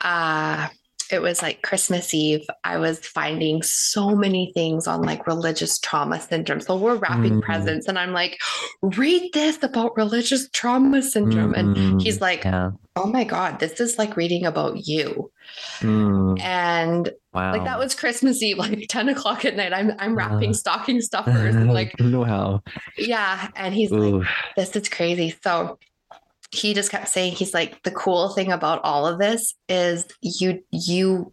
uh 0.00 0.68
it 1.10 1.20
was 1.20 1.42
like 1.42 1.60
Christmas 1.60 2.14
Eve. 2.14 2.46
I 2.64 2.78
was 2.78 2.98
finding 2.98 3.62
so 3.62 4.16
many 4.16 4.50
things 4.54 4.86
on 4.86 5.02
like 5.02 5.26
religious 5.26 5.78
trauma 5.78 6.18
syndrome. 6.18 6.60
So 6.60 6.74
we're 6.76 6.96
wrapping 6.96 7.40
Mm. 7.40 7.42
presents, 7.42 7.86
and 7.86 7.98
I'm 7.98 8.12
like, 8.14 8.40
read 8.80 9.30
this 9.34 9.62
about 9.62 9.94
religious 9.96 10.48
trauma 10.50 11.02
syndrome. 11.02 11.52
And 11.54 11.76
mm, 11.76 12.00
he's 12.02 12.22
like, 12.22 12.44
yeah. 12.44 12.70
oh 12.96 13.06
my 13.06 13.24
God, 13.24 13.58
this 13.60 13.78
is 13.78 13.98
like 13.98 14.16
reading 14.16 14.46
about 14.46 14.86
you. 14.86 15.30
Mm, 15.80 16.40
And 16.40 17.10
wow. 17.32 17.52
like 17.52 17.64
that 17.64 17.78
was 17.78 17.94
Christmas 17.94 18.42
Eve, 18.42 18.58
like 18.66 18.86
10 18.88 19.08
o'clock 19.10 19.44
at 19.44 19.56
night. 19.56 19.72
I'm 19.72 19.92
I'm 19.98 20.14
wrapping 20.14 20.50
Uh. 20.50 20.54
stocking 20.54 21.00
stuffers 21.10 21.54
and 21.54 21.72
like, 21.72 21.94
wow. 22.00 22.62
yeah. 22.96 23.48
And 23.56 23.74
he's 23.74 23.90
like, 23.90 24.26
this 24.56 24.74
is 24.76 24.88
crazy. 24.88 25.34
So 25.42 25.78
he 26.50 26.74
just 26.74 26.90
kept 26.90 27.08
saying, 27.08 27.32
he's 27.32 27.54
like, 27.54 27.82
the 27.82 27.90
cool 27.90 28.28
thing 28.30 28.52
about 28.52 28.82
all 28.84 29.06
of 29.06 29.18
this 29.18 29.54
is 29.68 30.06
you, 30.20 30.62
you 30.70 31.32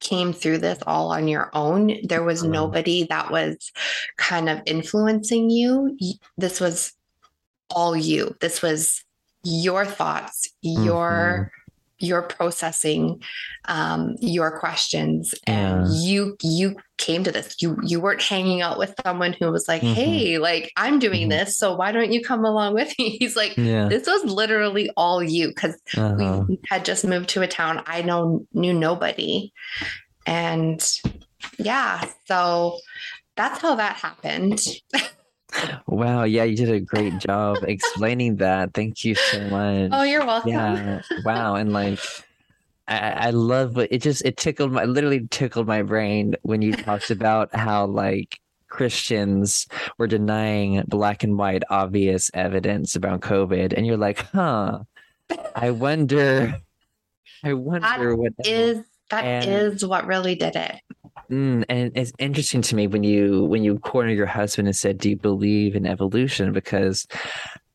came 0.00 0.32
through 0.32 0.58
this 0.58 0.78
all 0.86 1.12
on 1.12 1.28
your 1.28 1.50
own. 1.54 1.94
There 2.04 2.22
was 2.22 2.42
Mhm. 2.42 2.50
nobody 2.50 3.04
that 3.10 3.30
was 3.30 3.70
kind 4.16 4.48
of 4.48 4.60
influencing 4.66 5.50
you. 5.50 5.96
This 6.38 6.60
was 6.60 6.92
all 7.70 7.94
you. 7.96 8.36
This 8.40 8.62
was 8.62 9.02
your 9.42 9.84
thoughts, 9.84 10.48
your, 10.62 11.52
your 12.04 12.22
processing, 12.22 13.22
um, 13.66 14.14
your 14.20 14.58
questions. 14.58 15.34
And 15.46 15.86
you, 15.88 16.36
you 16.42 16.76
came 16.98 17.24
to 17.24 17.32
this. 17.32 17.56
You, 17.60 17.76
you 17.82 18.00
weren't 18.00 18.22
hanging 18.22 18.62
out 18.62 18.78
with 18.78 18.94
someone 19.04 19.32
who 19.32 19.50
was 19.50 19.66
like, 19.66 19.82
Mhm. 19.82 19.94
Hey, 19.94 20.38
like 20.38 20.70
I'm 20.76 20.98
doing 20.98 21.26
Mhm. 21.28 21.30
this. 21.30 21.58
So 21.58 21.74
why 21.74 21.92
don't 21.92 22.12
you 22.12 22.22
come 22.22 22.44
along 22.44 22.74
with 22.74 22.92
me? 22.98 23.16
He's 23.20 23.36
like, 23.36 23.56
Yeah. 23.56 23.88
this 23.88 24.06
was 24.06 24.24
literally 24.24 24.90
all 24.96 25.22
you 25.22 25.48
because 25.48 25.74
Uh-huh. 25.96 26.44
we 26.48 26.60
had 26.68 26.84
just 26.84 27.04
moved 27.04 27.30
to 27.30 27.42
a 27.42 27.48
town 27.48 27.82
I 27.86 28.02
know 28.02 28.46
knew 28.52 28.72
nobody. 28.74 29.52
And 30.26 30.80
yeah, 31.58 32.04
so 32.26 32.78
that's 33.36 33.60
how 33.60 33.74
that 33.76 33.96
happened. 33.96 34.60
Wow. 35.86 36.24
Yeah, 36.24 36.44
you 36.44 36.56
did 36.56 36.70
a 36.70 36.80
great 36.80 37.18
job 37.18 37.58
explaining 37.62 38.36
that. 38.36 38.74
Thank 38.74 39.04
you 39.04 39.14
so 39.14 39.40
oh, 39.42 39.50
much. 39.50 39.90
Oh, 39.92 40.02
you're 40.02 40.24
welcome. 40.24 40.50
yeah. 40.50 41.02
Wow. 41.24 41.54
And 41.56 41.72
like, 41.72 42.00
I, 42.88 43.10
I 43.10 43.30
love 43.30 43.78
it 43.78 44.02
just 44.02 44.24
it 44.24 44.36
tickled 44.36 44.72
my 44.72 44.84
literally 44.84 45.26
tickled 45.30 45.66
my 45.66 45.82
brain 45.82 46.36
when 46.42 46.60
you 46.60 46.74
talked 46.74 47.10
about 47.10 47.54
how 47.54 47.86
like 47.86 48.40
Christians 48.68 49.66
were 49.96 50.06
denying 50.06 50.82
black 50.88 51.22
and 51.22 51.38
white 51.38 51.62
obvious 51.70 52.30
evidence 52.34 52.96
about 52.96 53.20
COVID, 53.20 53.72
and 53.72 53.86
you're 53.86 53.96
like, 53.96 54.18
huh. 54.18 54.80
I 55.54 55.70
wonder. 55.70 56.60
I 57.42 57.52
wonder 57.54 58.16
what 58.16 58.32
Is 58.44 58.84
that 59.10 59.46
is 59.46 59.82
And- 59.82 59.90
what 59.90 60.06
really 60.06 60.34
did 60.34 60.56
it. 60.56 60.76
Mm, 61.30 61.64
and 61.68 61.90
it's 61.94 62.12
interesting 62.18 62.60
to 62.62 62.76
me 62.76 62.86
when 62.86 63.02
you 63.02 63.44
when 63.44 63.64
you 63.64 63.78
cornered 63.78 64.16
your 64.16 64.26
husband 64.26 64.68
and 64.68 64.76
said, 64.76 64.98
"Do 64.98 65.08
you 65.10 65.16
believe 65.16 65.74
in 65.74 65.86
evolution?" 65.86 66.52
Because 66.52 67.06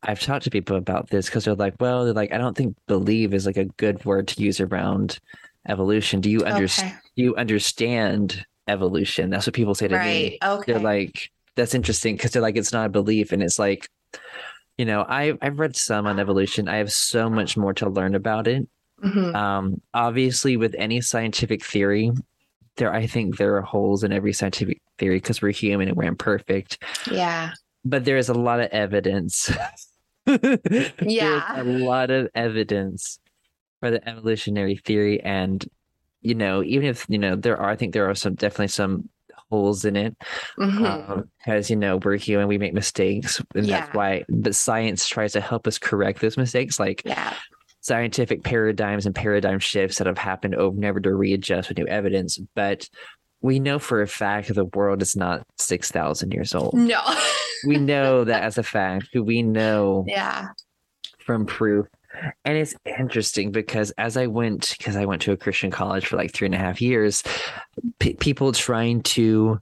I've 0.04 0.20
talked 0.20 0.44
to 0.44 0.50
people 0.52 0.78
about 0.78 1.10
this 1.10 1.26
because 1.26 1.46
they're 1.46 1.56
like, 1.56 1.74
"Well, 1.80 2.06
they're 2.06 2.14
like, 2.14 2.32
I 2.32 2.38
don't 2.38 2.56
think 2.56 2.76
believe 2.88 3.34
is 3.34 3.46
like 3.48 3.58
a 3.58 3.66
good 3.66 4.06
word 4.06 4.28
to 4.30 4.42
use 4.42 4.60
around 4.62 5.20
evolution. 5.68 6.22
Do 6.22 6.30
you 6.30 6.44
understand? 6.46 6.92
Okay. 6.92 7.00
You 7.16 7.36
understand 7.38 8.46
evolution?" 8.68 9.30
That's 9.32 9.48
what 9.48 9.56
people 9.56 9.74
say 9.76 9.88
to 9.88 9.96
Right. 9.96 10.32
me. 10.34 10.38
Okay. 10.44 10.72
They're 10.74 10.82
like, 10.82 11.32
"That's 11.56 11.74
interesting," 11.74 12.16
because 12.18 12.32
they're 12.32 12.42
like, 12.44 12.56
"It's 12.58 12.72
not 12.74 12.86
a 12.86 12.90
belief," 12.90 13.32
and 13.32 13.42
it's 13.42 13.58
like, 13.58 13.90
you 14.78 14.86
know, 14.86 15.06
I 15.10 15.34
I've 15.42 15.60
read 15.60 15.76
some 15.76 16.06
on 16.06 16.20
evolution. 16.20 16.68
I 16.70 16.78
have 16.78 16.92
so 16.92 17.30
much 17.30 17.58
more 17.58 17.74
to 17.74 17.90
learn 17.90 18.14
about 18.16 18.48
it. 18.48 18.68
Mhm. 19.04 19.36
Um, 19.36 19.82
obviously, 19.94 20.58
with 20.58 20.76
any 20.78 21.02
scientific 21.02 21.64
theory, 21.64 22.12
there 22.78 22.94
I 22.94 23.08
think 23.08 23.38
there 23.38 23.56
are 23.56 23.62
holes 23.62 24.04
in 24.04 24.12
every 24.14 24.34
scientific 24.34 24.82
theory 24.98 25.18
because 25.18 25.42
we're 25.42 25.52
human 25.52 25.88
and 25.88 25.98
we're 25.98 26.04
imperfect. 26.04 26.78
Yeah. 27.12 27.52
but 27.86 28.04
there 28.06 28.18
is 28.18 28.30
a 28.30 28.34
lot 28.34 28.60
of 28.60 28.68
evidence. 28.72 29.50
Yeah. 31.02 31.62
A 31.62 31.64
lot 31.64 32.12
of 32.12 32.30
evidence 32.36 33.20
for 33.80 33.90
the 33.92 34.08
evolutionary 34.08 34.76
theory. 34.76 35.22
And, 35.22 35.66
you 36.22 36.36
know, 36.36 36.62
even 36.64 36.88
if, 36.88 37.06
you 37.10 37.18
know, 37.18 37.36
there 37.36 37.58
are, 37.58 37.70
I 37.70 37.76
think 37.76 37.94
there 37.94 38.10
are 38.10 38.16
some 38.16 38.36
definitely 38.36 38.68
some 38.68 39.10
holes 39.50 39.86
in 39.86 39.96
it 39.96 40.16
because, 40.58 41.70
you 41.70 41.76
know, 41.76 41.98
we're 41.98 42.18
human, 42.18 42.48
we 42.48 42.58
make 42.60 42.74
mistakes. 42.74 43.42
And 43.56 43.66
that's 43.66 43.94
why, 43.96 44.24
but 44.30 44.54
science 44.54 45.08
tries 45.08 45.34
to 45.34 45.42
help 45.42 45.66
us 45.66 45.78
correct 45.80 46.22
those 46.22 46.38
mistakes. 46.38 46.80
Like, 46.80 47.02
yeah. 47.06 47.34
Scientific 47.82 48.44
paradigms 48.44 49.06
and 49.06 49.16
paradigm 49.16 49.60
shifts 49.60 49.98
that 49.98 50.08
have 50.08 50.18
happened 50.18 50.56
over 50.56 51.00
to 51.00 51.16
readjust 51.16 51.70
with 51.70 51.78
new 51.78 51.88
evidence. 51.88 52.38
But 52.56 52.90
we 53.42 53.60
know 53.60 53.80
for 53.80 54.02
a 54.02 54.08
fact 54.08 54.48
that 54.50 54.56
the 54.56 54.66
world 54.66 55.02
is 55.02 55.16
not 55.16 55.44
6,000 55.58 56.34
years 56.34 56.54
old. 56.54 56.74
No. 56.74 57.02
we 57.66 57.78
know 57.80 58.24
that 58.24 58.44
as 58.44 58.58
a 58.58 58.64
fact. 58.64 59.10
We 59.14 59.42
know 59.42 60.06
yeah. 60.08 60.50
from 61.20 61.46
proof. 61.46 61.88
And 62.44 62.58
it's 62.58 62.76
interesting 62.86 63.52
because 63.52 63.92
as 63.92 64.18
I 64.18 64.28
went, 64.28 64.76
because 64.78 64.98
I 64.98 65.06
went 65.06 65.22
to 65.24 65.32
a 65.32 65.38
Christian 65.38 65.72
college 65.72 66.08
for 66.08 66.18
like 66.18 66.34
three 66.34 66.48
and 66.48 66.56
a 66.56 66.60
half 66.60 66.82
years, 66.82 67.24
p- 68.00 68.16
people 68.16 68.52
trying 68.52 69.04
to 69.04 69.60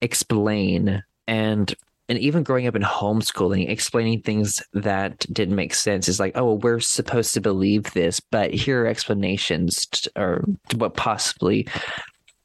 explain 0.00 1.04
and 1.28 1.72
and 2.12 2.20
even 2.20 2.42
growing 2.42 2.66
up 2.66 2.76
in 2.76 2.82
homeschooling, 2.82 3.70
explaining 3.70 4.20
things 4.20 4.62
that 4.74 5.20
didn't 5.32 5.56
make 5.56 5.72
sense 5.72 6.10
is 6.10 6.20
like, 6.20 6.36
oh, 6.36 6.44
well, 6.44 6.58
we're 6.58 6.78
supposed 6.78 7.32
to 7.32 7.40
believe 7.40 7.90
this, 7.94 8.20
but 8.20 8.52
here 8.52 8.84
are 8.84 8.86
explanations 8.86 9.88
or 10.14 10.44
to 10.68 10.76
what 10.76 10.94
possibly 10.94 11.66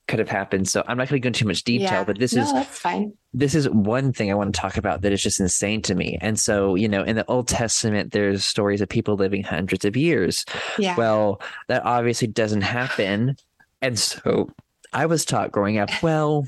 could 0.07 0.19
have 0.19 0.29
happened. 0.29 0.69
So 0.69 0.85
I'm 0.87 0.97
not 0.97 1.09
going 1.09 1.21
to 1.21 1.25
go 1.25 1.27
into 1.27 1.41
too 1.41 1.47
much 1.47 1.65
detail, 1.65 1.89
yeah. 1.89 2.03
but 2.05 2.17
this 2.17 2.33
no, 2.33 2.43
is 2.43 2.53
that's 2.53 2.79
fine. 2.79 3.11
this 3.33 3.53
is 3.55 3.67
one 3.67 4.13
thing 4.13 4.31
I 4.31 4.35
want 4.35 4.55
to 4.55 4.61
talk 4.61 4.77
about 4.77 5.01
that 5.01 5.11
is 5.11 5.21
just 5.21 5.41
insane 5.41 5.81
to 5.81 5.95
me. 5.95 6.17
And 6.21 6.39
so, 6.39 6.75
you 6.75 6.87
know, 6.87 7.03
in 7.03 7.17
the 7.17 7.25
Old 7.25 7.49
Testament, 7.49 8.13
there's 8.13 8.45
stories 8.45 8.79
of 8.79 8.87
people 8.87 9.15
living 9.15 9.43
hundreds 9.43 9.83
of 9.83 9.97
years. 9.97 10.45
Yeah. 10.79 10.95
Well, 10.95 11.41
that 11.67 11.83
obviously 11.83 12.29
doesn't 12.29 12.61
happen. 12.61 13.35
And 13.81 13.99
so 13.99 14.49
I 14.93 15.07
was 15.07 15.25
taught 15.25 15.51
growing 15.51 15.77
up, 15.77 15.89
well, 16.01 16.47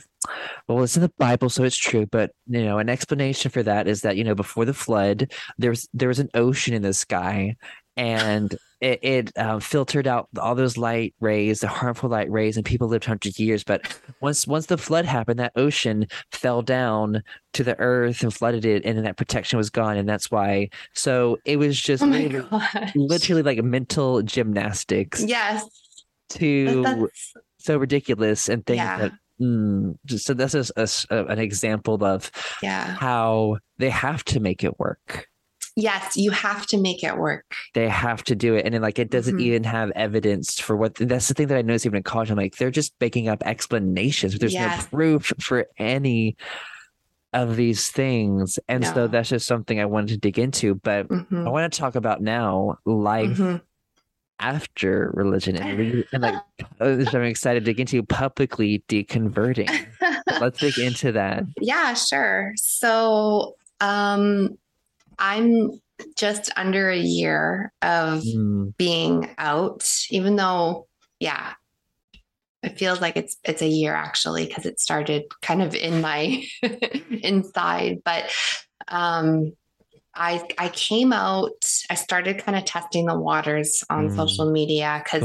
well, 0.68 0.84
it's 0.84 0.96
in 0.96 1.02
the 1.02 1.12
Bible, 1.18 1.50
so 1.50 1.64
it's 1.64 1.78
true. 1.78 2.06
But 2.06 2.32
you 2.48 2.64
know, 2.64 2.78
an 2.78 2.90
explanation 2.90 3.52
for 3.52 3.64
that 3.64 3.88
is 3.88 4.02
that, 4.02 4.18
you 4.18 4.24
know, 4.24 4.36
before 4.36 4.66
the 4.66 4.74
flood, 4.74 5.32
there 5.58 5.70
was 5.72 5.88
there 5.94 6.08
was 6.10 6.20
an 6.20 6.30
ocean 6.34 6.74
in 6.74 6.82
the 6.82 6.94
sky 6.94 7.56
and 7.98 8.58
it, 8.80 9.00
it 9.04 9.38
uh, 9.38 9.60
filtered 9.60 10.08
out 10.08 10.30
all 10.40 10.56
those 10.56 10.78
light 10.78 11.14
rays, 11.20 11.60
the 11.60 11.68
harmful 11.68 12.10
light 12.10 12.32
rays, 12.32 12.56
and 12.56 12.66
people 12.66 12.88
lived 12.88 13.04
hundreds 13.04 13.38
of 13.38 13.46
years. 13.46 13.64
But 13.64 14.00
once 14.22 14.48
once 14.48 14.68
the 14.68 14.78
flood 14.78 15.04
happened, 15.06 15.40
that 15.40 15.52
ocean 15.58 16.08
fell 16.32 16.62
down 16.62 17.22
to 17.54 17.64
the 17.64 17.78
earth 17.78 18.24
and 18.24 18.34
flooded 18.34 18.64
it, 18.64 18.86
and 18.86 18.98
then 18.98 19.04
that 19.04 19.18
protection 19.18 19.58
was 19.58 19.70
gone, 19.70 19.98
and 19.98 20.08
that's 20.08 20.32
why. 20.32 20.70
So 20.94 21.40
it 21.44 21.58
was 21.58 21.80
just 21.80 22.02
oh 22.02 22.08
literally, 22.08 22.48
literally 22.96 23.44
like 23.44 23.62
mental 23.64 24.22
gymnastics 24.22 25.22
Yes. 25.24 25.66
to 26.30 27.10
so 27.58 27.78
ridiculous 27.78 28.48
and 28.48 28.66
things 28.66 28.78
Yeah. 28.78 28.98
that. 28.98 29.12
Mm, 29.42 29.98
so 30.08 30.34
this 30.34 30.54
is 30.54 30.72
a 30.76 30.88
a- 31.16 31.26
an 31.28 31.40
example 31.40 32.04
of 32.04 32.30
yeah. 32.62 32.96
how 33.00 33.58
they 33.78 33.90
have 33.90 34.24
to 34.26 34.40
make 34.40 34.64
it 34.64 34.78
work. 34.80 35.28
Yes. 35.76 36.18
You 36.18 36.32
have 36.32 36.66
to 36.68 36.78
make 36.78 37.04
it 37.06 37.18
work. 37.18 37.46
they 37.74 37.88
have 37.88 38.22
to 38.26 38.36
do 38.36 38.56
it 38.56 38.66
and 38.66 38.74
then 38.74 38.82
like 38.82 39.00
it 39.00 39.10
doesn't 39.10 39.38
Mhm. 39.38 39.42
even 39.44 39.64
have 39.64 39.92
evidence 39.96 40.60
for 40.60 40.76
what 40.76 40.96
that's 40.96 41.28
the 41.30 41.34
thing 41.34 41.48
that 41.48 41.58
i 41.58 41.62
noticed 41.62 41.86
even 41.86 41.98
in 41.98 42.04
college 42.04 42.30
i'm 42.32 42.36
like 42.38 42.58
they're 42.58 42.72
just 42.72 42.94
making 43.00 43.30
up 43.30 43.42
explanations 43.46 44.38
there's 44.40 44.52
Yes. 44.54 44.84
no 44.84 44.90
proof 44.98 45.32
for 45.40 45.68
any 45.78 46.36
of 47.32 47.56
these 47.56 47.90
things 47.92 48.60
and 48.68 48.82
No. 48.84 48.94
so 48.94 49.08
that's 49.08 49.30
just 49.30 49.46
something 49.48 49.80
i 49.80 49.86
wanted 49.86 50.10
to 50.10 50.18
dig 50.18 50.38
into 50.40 50.76
but 50.76 51.08
Mhm. 51.08 51.46
i 51.48 51.50
want 51.50 51.72
to 51.72 51.80
talk 51.80 51.96
about 51.96 52.22
now 52.22 52.78
life 52.86 53.38
Mhm. 53.38 53.62
After 54.40 55.12
religion 55.14 55.56
and, 55.56 56.06
and 56.14 56.24
like 56.24 56.36
which 56.80 57.14
i'm 57.14 57.24
excited 57.24 57.66
to 57.66 57.66
dig 57.66 57.80
into 57.80 58.02
publicly 58.04 58.84
deconverting 58.88 59.70
let's 60.42 60.60
dig 60.60 60.78
into 60.80 61.12
that 61.12 61.44
Yeah, 61.62 61.94
sure. 61.94 62.54
So, 62.56 63.56
um, 63.80 64.58
I'm 65.18 65.72
just 66.16 66.50
under 66.56 66.90
a 66.90 66.98
year 66.98 67.74
of 67.82 68.24
Mm, 68.24 68.76
being 68.78 69.30
out, 69.38 69.86
even 70.10 70.36
though, 70.36 70.88
yeah, 71.20 71.54
it 72.64 72.78
feels 72.78 73.02
like 73.02 73.18
it's 73.18 73.38
it's 73.44 73.62
a 73.62 73.68
year 73.68 73.94
actually 73.94 74.46
because 74.46 74.66
it 74.66 74.80
started 74.80 75.24
kind 75.42 75.62
of 75.62 75.76
in 75.76 76.02
my 76.02 76.44
inside. 77.12 77.98
But 78.04 78.32
um, 78.88 79.54
I 80.16 80.44
I 80.58 80.70
came 80.70 81.14
out. 81.14 81.52
I 81.90 81.96
started 81.96 82.44
kind 82.44 82.58
of 82.58 82.66
testing 82.66 83.06
the 83.06 83.18
waters 83.20 83.84
on 83.90 84.10
Mm. 84.10 84.16
social 84.16 84.52
media 84.52 85.02
because, 85.04 85.24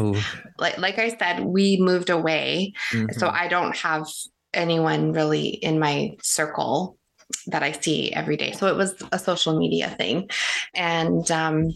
like 0.59 0.79
like 0.79 0.99
I 0.99 1.17
said, 1.17 1.45
we 1.45 1.79
moved 1.81 2.11
away, 2.11 2.73
so 3.13 3.27
mhm, 3.27 3.33
I 3.33 3.49
don't 3.49 3.77
have 3.77 4.07
anyone 4.53 5.13
really 5.13 5.49
in 5.49 5.79
my 5.79 6.13
circle 6.23 6.99
that 7.47 7.63
I 7.63 7.73
see 7.73 8.13
every 8.13 8.37
day. 8.37 8.53
So 8.53 8.67
it 8.69 8.77
was 8.77 8.95
a 9.13 9.19
social 9.19 9.59
media 9.59 9.91
thing. 9.99 10.29
And 10.75 11.29
um, 11.31 11.71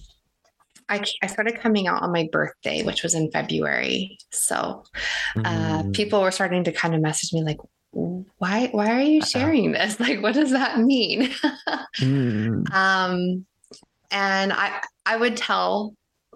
I, 0.88 1.02
I 1.22 1.26
started 1.26 1.60
coming 1.60 1.86
out 1.86 2.02
on 2.02 2.12
my 2.12 2.28
birthday, 2.32 2.82
which 2.82 3.02
was 3.02 3.14
in 3.14 3.30
February. 3.30 4.18
So 4.32 4.84
uh, 5.44 5.82
mm, 5.82 5.92
people 5.92 6.22
were 6.22 6.30
starting 6.30 6.64
to 6.64 6.72
kind 6.72 6.94
of 6.94 7.00
message 7.00 7.32
me 7.32 7.42
like, 7.42 7.58
why, 7.92 8.68
why 8.72 8.92
are 8.92 9.02
you 9.02 9.22
sharing 9.22 9.72
this? 9.72 9.98
Like, 10.00 10.22
what 10.22 10.34
does 10.34 10.50
that 10.52 10.78
mean? 10.78 11.30
mm, 11.98 12.74
um, 12.74 13.46
and 14.10 14.52
I, 14.52 14.80
I 15.04 15.16
would 15.16 15.36
tell, 15.36 15.94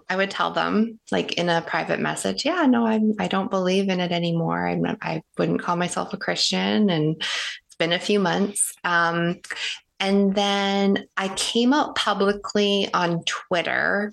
I 0.09 0.15
would 0.15 0.31
tell 0.31 0.51
them 0.51 0.99
like 1.11 1.33
in 1.33 1.49
a 1.49 1.61
private 1.61 1.99
message, 1.99 2.45
yeah, 2.45 2.65
no, 2.65 2.85
I'm, 2.85 3.13
I 3.19 3.27
don't 3.27 3.49
believe 3.49 3.89
in 3.89 3.99
it 3.99 4.11
anymore. 4.11 4.67
I'm, 4.67 4.81
not- 4.81 4.97
I 5.01 5.21
wouldn't 5.37 5.61
call 5.61 5.75
myself 5.75 6.13
a 6.13 6.17
Christian, 6.17 6.89
and 6.89 7.15
it's 7.19 7.75
been 7.77 7.93
a 7.93 7.99
few 7.99 8.19
months. 8.19 8.73
Um, 8.83 9.39
and 9.99 10.35
then 10.35 11.05
I 11.15 11.29
came 11.29 11.71
out 11.73 11.95
publicly 11.95 12.89
on 12.93 13.23
Twitter, 13.23 14.11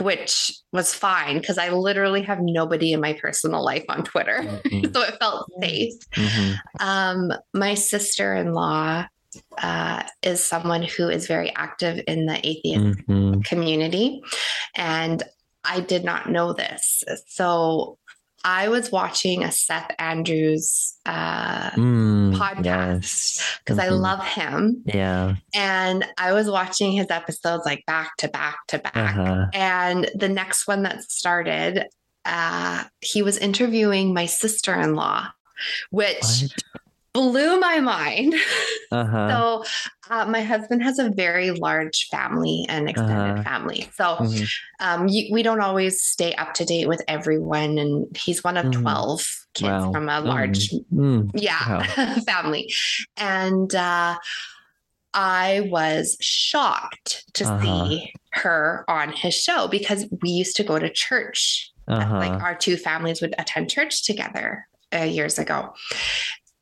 which 0.00 0.52
was 0.72 0.94
fine 0.94 1.38
because 1.38 1.58
I 1.58 1.70
literally 1.70 2.22
have 2.22 2.40
nobody 2.40 2.92
in 2.92 3.00
my 3.00 3.14
personal 3.14 3.64
life 3.64 3.84
on 3.88 4.04
Twitter, 4.04 4.40
mhm, 4.42 4.92
so 4.94 5.02
it 5.02 5.18
felt 5.18 5.50
safe. 5.60 5.94
mhm, 6.14 6.56
Um, 6.80 7.32
my 7.54 7.74
sister 7.74 8.34
in 8.34 8.52
law 8.52 9.06
uh, 9.62 10.02
is 10.22 10.42
someone 10.44 10.82
who 10.82 11.08
is 11.08 11.26
very 11.26 11.54
active 11.54 12.02
in 12.06 12.26
the 12.26 12.38
atheist 12.46 12.98
mhm. 13.08 13.44
community. 13.44 14.22
And 14.74 15.22
I 15.64 15.80
did 15.80 16.04
not 16.04 16.30
know 16.30 16.52
this. 16.52 17.04
So 17.26 17.98
I 18.44 18.68
was 18.68 18.90
watching 18.92 19.42
a 19.44 19.50
Seth 19.52 19.90
Andrews 19.98 20.94
uh 21.04 21.70
Mm, 21.70 22.34
podcast 22.36 22.64
yes. 22.64 23.58
because 23.64 23.78
I 23.78 23.88
love 23.88 24.24
him. 24.24 24.82
Yeah. 24.86 25.36
And 25.54 26.04
I 26.16 26.32
was 26.32 26.48
watching 26.50 26.92
his 26.92 27.10
episodes 27.10 27.64
like 27.66 27.84
back 27.86 28.16
to 28.18 28.28
back 28.28 28.58
to 28.68 28.78
back. 28.78 28.96
Uh-huh. 28.96 29.46
And 29.52 30.10
the 30.14 30.28
next 30.28 30.66
one 30.66 30.82
that 30.84 31.02
started, 31.10 31.86
uh, 32.24 32.84
he 33.00 33.22
was 33.22 33.38
interviewing 33.38 34.14
my 34.14 34.26
sister 34.26 34.74
in 34.74 34.94
law, 34.94 35.28
which 35.90 36.22
What? 36.22 36.52
Blew 37.22 37.58
my 37.60 37.80
mind. 37.80 38.34
Uh-huh. 38.90 39.28
So, 39.28 39.64
uh, 40.10 40.24
my 40.24 40.40
husband 40.40 40.82
has 40.82 40.98
a 40.98 41.10
very 41.10 41.50
large 41.50 42.08
family 42.10 42.64
and 42.70 42.88
extended 42.88 43.32
Uh-huh. 43.34 43.42
family. 43.42 43.90
So, 43.94 44.04
Mhm. 44.16 44.48
um, 44.80 45.08
you, 45.08 45.28
we 45.30 45.42
don't 45.42 45.60
always 45.60 46.02
stay 46.02 46.32
up 46.36 46.54
to 46.54 46.64
date 46.64 46.88
with 46.88 47.02
everyone. 47.06 47.76
And 47.76 48.16
he's 48.16 48.42
one 48.42 48.56
of 48.56 48.64
Mhm. 48.64 48.80
12 48.80 49.20
kids 49.52 49.84
Wow. 49.84 49.92
from 49.92 50.08
a 50.08 50.20
large, 50.22 50.70
Mm. 50.90 51.30
yeah, 51.34 51.82
family. 52.24 52.72
And 53.18 53.74
uh, 53.74 54.16
I 55.12 55.68
was 55.70 56.16
shocked 56.22 57.24
to 57.34 57.44
Uh-huh. 57.44 57.60
see 57.62 58.12
her 58.32 58.86
on 58.88 59.12
his 59.12 59.34
show 59.34 59.68
because 59.68 60.06
we 60.22 60.30
used 60.30 60.56
to 60.56 60.64
go 60.64 60.78
to 60.78 60.88
church 60.88 61.70
Uh-huh. 61.88 62.18
like 62.18 62.32
our 62.42 62.54
two 62.54 62.78
families 62.78 63.20
would 63.20 63.34
attend 63.38 63.68
church 63.68 64.02
together 64.04 64.66
uh, 64.94 65.02
years 65.04 65.38
ago. 65.38 65.74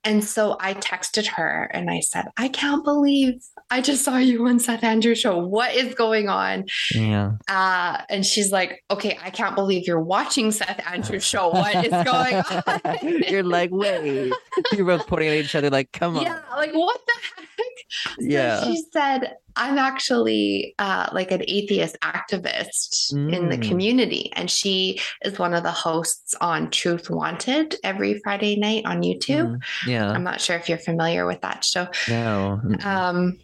And 0.07 0.25
so 0.25 0.57
I 0.61 0.73
texted 0.75 1.27
her 1.27 1.65
and 1.75 1.91
I 1.91 2.01
said, 2.01 2.27
I 2.37 2.49
can't 2.49 2.85
believe 2.85 3.35
I 3.71 3.81
just 3.81 4.05
saw 4.05 4.17
you 4.19 4.47
on 4.47 4.61
Seth 4.61 4.85
Andrews 4.85 5.19
show. 5.19 5.37
What 5.39 5.75
is 5.75 5.95
going 5.95 6.29
on? 6.29 6.65
yeah. 6.95 7.33
Uh, 7.51 8.03
and 8.09 8.25
she's 8.25 8.53
like, 8.53 8.85
okay, 8.91 9.19
I 9.23 9.31
can't 9.31 9.57
believe 9.57 9.87
you're 9.87 10.01
watching 10.01 10.53
Seth 10.53 10.81
Andrews 10.87 11.25
show. 11.25 11.49
What 11.49 11.75
is 11.85 11.91
going 12.05 12.35
on? 13.05 13.23
You're 13.29 13.43
like, 13.43 13.71
wait. 13.73 14.33
You're 14.73 14.87
both 14.87 15.07
pointing 15.09 15.29
at 15.31 15.35
each 15.45 15.55
other 15.57 15.69
like, 15.71 15.91
come 15.93 16.17
on. 16.17 16.23
yeah, 16.23 16.39
like 16.57 16.73
what 16.73 17.01
the 17.07 17.13
heck? 17.27 17.67
So 17.89 18.15
Yeah. 18.21 18.65
she 18.65 18.83
said, 18.93 19.35
I'm 19.57 19.79
actually 19.79 20.75
uh, 20.79 21.09
like 21.13 21.31
an 21.31 21.43
atheist 21.49 21.97
activist 22.03 23.13
in 23.13 23.49
the 23.49 23.57
Mm. 23.57 23.69
community. 23.69 24.31
And 24.35 24.51
she 24.51 25.01
is 25.25 25.39
one 25.39 25.55
of 25.55 25.63
the 25.63 25.71
hosts 25.73 26.35
on 26.41 26.71
Truth 26.71 27.09
Wanted 27.11 27.75
every 27.83 28.21
Friday 28.23 28.57
night 28.57 28.85
on 28.85 29.03
YouTube. 29.03 29.57
Mm, 29.57 29.61
Yeah. 29.87 30.11
I'm 30.11 30.23
not 30.25 30.41
sure 30.41 30.57
if 30.57 30.69
you're 30.69 30.79
familiar 30.79 31.27
with 31.27 31.41
that 31.41 31.65
show. 31.65 31.89
no. 32.09 32.61
Mm. 32.65 32.85
Um, 32.85 33.39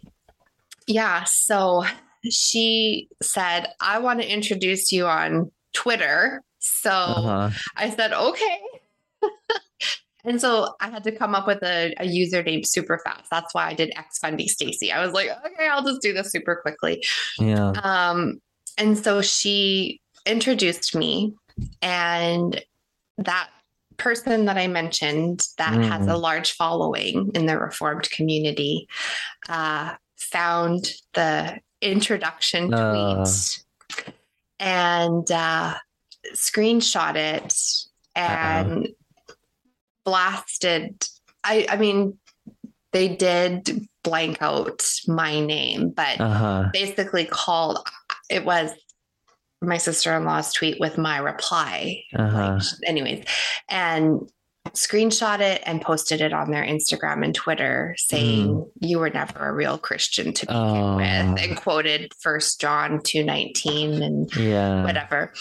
yeah, 0.87 1.23
so 1.23 1.85
she 2.29 3.07
said, 3.21 3.67
I 3.79 3.99
want 3.99 4.21
to 4.21 4.27
introduce 4.31 4.91
you 4.91 5.07
on 5.07 5.51
Twitter. 5.73 6.41
So 6.59 6.91
uh-huh. 6.91 7.49
I 7.75 7.89
said, 7.89 8.13
okay. 8.13 8.59
and 10.23 10.39
so 10.39 10.75
I 10.79 10.89
had 10.89 11.03
to 11.03 11.11
come 11.11 11.35
up 11.35 11.47
with 11.47 11.61
a, 11.63 11.93
a 11.99 12.07
username 12.07 12.65
super 12.65 12.99
fast. 13.03 13.29
That's 13.29 13.53
why 13.53 13.67
I 13.67 13.73
did 13.73 13.91
X 13.95 14.19
Fundy 14.19 14.47
Stacy. 14.47 14.91
I 14.91 15.03
was 15.03 15.13
like, 15.13 15.29
okay, 15.45 15.67
I'll 15.67 15.83
just 15.83 16.01
do 16.01 16.13
this 16.13 16.31
super 16.31 16.55
quickly. 16.55 17.03
Yeah. 17.39 17.71
Um, 17.83 18.41
and 18.77 18.97
so 18.97 19.21
she 19.21 20.01
introduced 20.25 20.95
me, 20.95 21.33
and 21.81 22.61
that 23.17 23.49
person 23.97 24.45
that 24.45 24.57
I 24.57 24.67
mentioned 24.67 25.47
that 25.57 25.73
mm. 25.73 25.87
has 25.87 26.07
a 26.07 26.11
mm. 26.11 26.21
large 26.21 26.53
following 26.53 27.31
in 27.35 27.45
the 27.45 27.59
Reformed 27.59 28.09
community 28.09 28.87
uh, 29.49 29.93
found 30.17 30.91
the 31.13 31.59
introduction 31.81 32.73
uh. 32.73 33.15
tweet 33.23 33.63
and 34.59 35.29
uh, 35.31 35.75
screenshot 36.33 37.15
it 37.15 37.53
and 38.15 38.85
Uh-oh. 38.87 38.93
Blasted. 40.05 41.07
I, 41.43 41.65
I 41.69 41.77
mean, 41.77 42.17
they 42.91 43.09
did 43.09 43.87
blank 44.03 44.41
out 44.41 44.83
my 45.07 45.39
name, 45.39 45.89
but 45.89 46.19
uh-huh. 46.19 46.69
basically 46.71 47.25
called 47.25 47.87
it 48.29 48.45
was 48.45 48.71
my 49.61 49.77
sister-in-law's 49.77 50.53
tweet 50.53 50.79
with 50.79 50.97
my 50.97 51.17
reply. 51.17 52.03
Uh-huh. 52.15 52.59
Like, 52.59 52.63
anyways, 52.85 53.25
and 53.69 54.29
screenshot 54.71 55.39
it 55.39 55.61
and 55.65 55.81
posted 55.81 56.21
it 56.21 56.33
on 56.33 56.51
their 56.51 56.63
Instagram 56.63 57.23
and 57.23 57.35
Twitter 57.35 57.95
saying 57.97 58.47
mm. 58.47 58.71
you 58.79 58.99
were 58.99 59.09
never 59.09 59.49
a 59.49 59.53
real 59.53 59.77
Christian 59.77 60.33
to 60.33 60.45
begin 60.45 60.61
oh. 60.61 60.95
with 60.95 61.05
and 61.05 61.57
quoted 61.57 62.11
first 62.19 62.61
John 62.61 63.01
219 63.01 64.01
and 64.01 64.35
yeah. 64.35 64.83
whatever. 64.83 65.33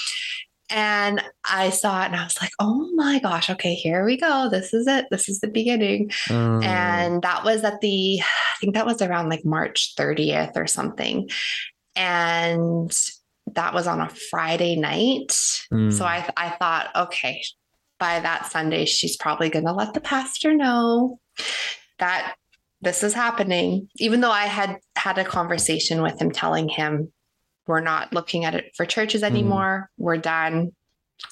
And 0.72 1.22
I 1.44 1.68
saw 1.68 2.02
it 2.02 2.06
and 2.06 2.16
I 2.16 2.24
was 2.24 2.40
like, 2.40 2.52
oh 2.58 2.90
my 2.94 3.18
gosh, 3.18 3.50
okay, 3.50 3.74
here 3.74 4.04
we 4.04 4.16
go. 4.16 4.48
This 4.50 4.72
is 4.72 4.86
it. 4.86 5.06
This 5.10 5.28
is 5.28 5.40
the 5.40 5.48
beginning. 5.48 6.08
Mm. 6.28 6.64
And 6.64 7.22
that 7.22 7.44
was 7.44 7.62
at 7.62 7.80
the, 7.82 8.20
I 8.20 8.56
think 8.60 8.74
that 8.74 8.86
was 8.86 9.02
around 9.02 9.28
like 9.28 9.44
March 9.44 9.94
30th 9.98 10.56
or 10.56 10.66
something. 10.66 11.28
And 11.94 12.90
that 13.54 13.74
was 13.74 13.86
on 13.86 14.00
a 14.00 14.08
Friday 14.30 14.76
night. 14.76 15.28
Mm. 15.72 15.92
So 15.92 16.06
I, 16.06 16.26
I 16.38 16.50
thought, 16.50 16.90
okay, 16.96 17.42
by 17.98 18.20
that 18.20 18.50
Sunday, 18.50 18.86
she's 18.86 19.16
probably 19.16 19.50
going 19.50 19.66
to 19.66 19.72
let 19.72 19.92
the 19.92 20.00
pastor 20.00 20.54
know 20.54 21.20
that 21.98 22.34
this 22.80 23.02
is 23.02 23.12
happening. 23.12 23.88
Even 23.98 24.22
though 24.22 24.30
I 24.30 24.46
had 24.46 24.78
had 24.96 25.18
a 25.18 25.24
conversation 25.24 26.00
with 26.00 26.20
him 26.20 26.30
telling 26.30 26.68
him, 26.68 27.12
we're 27.66 27.80
not 27.80 28.12
looking 28.12 28.44
at 28.44 28.54
it 28.54 28.72
for 28.76 28.86
churches 28.86 29.22
mm-hmm. 29.22 29.34
anymore. 29.34 29.90
Mm. 29.90 30.02
We're 30.04 30.16
done. 30.16 30.72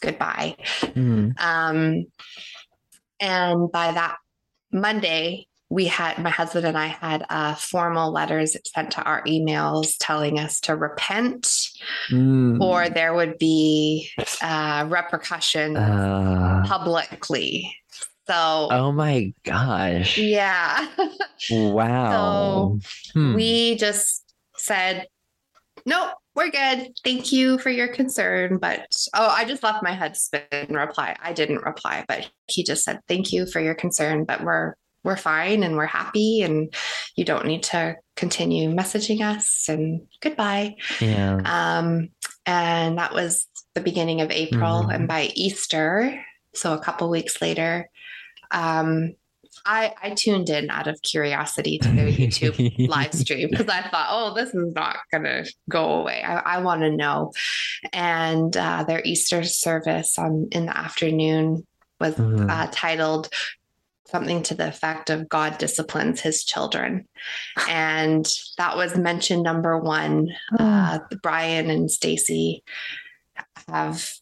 Goodbye. 0.00 0.56
Mm. 0.82 1.40
Um, 1.40 2.06
and 3.18 3.72
by 3.72 3.92
that 3.92 4.16
Monday, 4.72 5.48
we 5.70 5.86
had 5.86 6.18
my 6.18 6.30
husband 6.30 6.66
and 6.66 6.76
I 6.76 6.88
had 6.88 7.24
uh, 7.30 7.54
formal 7.54 8.10
letters 8.12 8.56
sent 8.66 8.90
to 8.92 9.02
our 9.02 9.22
emails 9.22 9.94
telling 10.00 10.38
us 10.38 10.58
to 10.62 10.74
repent, 10.74 11.48
mm. 12.10 12.60
or 12.60 12.88
there 12.88 13.14
would 13.14 13.38
be 13.38 14.10
uh, 14.42 14.86
repercussions 14.88 15.76
uh. 15.76 16.64
publicly. 16.66 17.72
So, 18.26 18.68
oh 18.70 18.92
my 18.92 19.32
gosh, 19.44 20.18
yeah, 20.18 20.86
wow. 21.50 22.78
so 22.80 23.18
hmm. 23.18 23.34
we 23.34 23.74
just 23.74 24.22
said, 24.56 25.08
nope, 25.84 26.12
we're 26.34 26.50
good. 26.50 26.92
Thank 27.04 27.32
you 27.32 27.58
for 27.58 27.70
your 27.70 27.88
concern. 27.88 28.58
But 28.58 28.86
oh, 29.14 29.28
I 29.28 29.44
just 29.44 29.62
left 29.62 29.82
my 29.82 29.94
husband 29.94 30.44
reply. 30.70 31.16
I 31.20 31.32
didn't 31.32 31.64
reply, 31.64 32.04
but 32.08 32.30
he 32.46 32.62
just 32.62 32.84
said, 32.84 33.00
thank 33.08 33.32
you 33.32 33.46
for 33.46 33.60
your 33.60 33.74
concern, 33.74 34.24
but 34.24 34.42
we're 34.42 34.74
we're 35.02 35.16
fine 35.16 35.62
and 35.62 35.76
we're 35.76 35.86
happy 35.86 36.42
and 36.42 36.74
you 37.16 37.24
don't 37.24 37.46
need 37.46 37.62
to 37.62 37.96
continue 38.16 38.70
messaging 38.70 39.22
us 39.22 39.66
and 39.66 40.02
goodbye. 40.20 40.76
Yeah. 41.00 41.40
Um, 41.44 42.10
and 42.44 42.98
that 42.98 43.14
was 43.14 43.46
the 43.74 43.80
beginning 43.80 44.20
of 44.20 44.30
April. 44.30 44.82
Mm-hmm. 44.82 44.90
And 44.90 45.08
by 45.08 45.30
Easter, 45.34 46.22
so 46.54 46.74
a 46.74 46.80
couple 46.80 47.08
weeks 47.08 47.40
later, 47.40 47.88
um, 48.50 49.14
I, 49.66 49.94
I 50.02 50.10
tuned 50.10 50.50
in 50.50 50.70
out 50.70 50.86
of 50.86 51.00
curiosity 51.02 51.78
to 51.78 51.88
their 51.88 52.08
YouTube 52.08 52.88
live 52.88 53.14
stream 53.14 53.48
because 53.50 53.68
I 53.68 53.82
thought, 53.88 54.08
oh, 54.10 54.34
this 54.34 54.54
is 54.54 54.74
not 54.74 54.98
going 55.10 55.24
to 55.24 55.52
go 55.68 56.00
away. 56.00 56.22
I, 56.22 56.38
I 56.38 56.58
want 56.58 56.82
to 56.82 56.90
know. 56.90 57.32
And 57.92 58.56
uh, 58.56 58.84
their 58.84 59.02
Easter 59.04 59.42
service 59.44 60.18
on 60.18 60.48
in 60.52 60.66
the 60.66 60.76
afternoon 60.76 61.66
was 61.98 62.14
mm-hmm. 62.14 62.48
uh, 62.48 62.68
titled 62.72 63.28
something 64.10 64.42
to 64.42 64.54
the 64.54 64.68
effect 64.68 65.08
of 65.08 65.28
God 65.28 65.58
disciplines 65.58 66.20
his 66.20 66.44
children. 66.44 67.06
And 67.68 68.28
that 68.58 68.76
was 68.76 68.96
mention 68.96 69.42
number 69.42 69.78
one. 69.78 70.28
Hmm. 70.50 70.62
Uh, 70.62 70.98
Brian 71.22 71.70
and 71.70 71.90
Stacy 71.90 72.64
have 73.68 74.12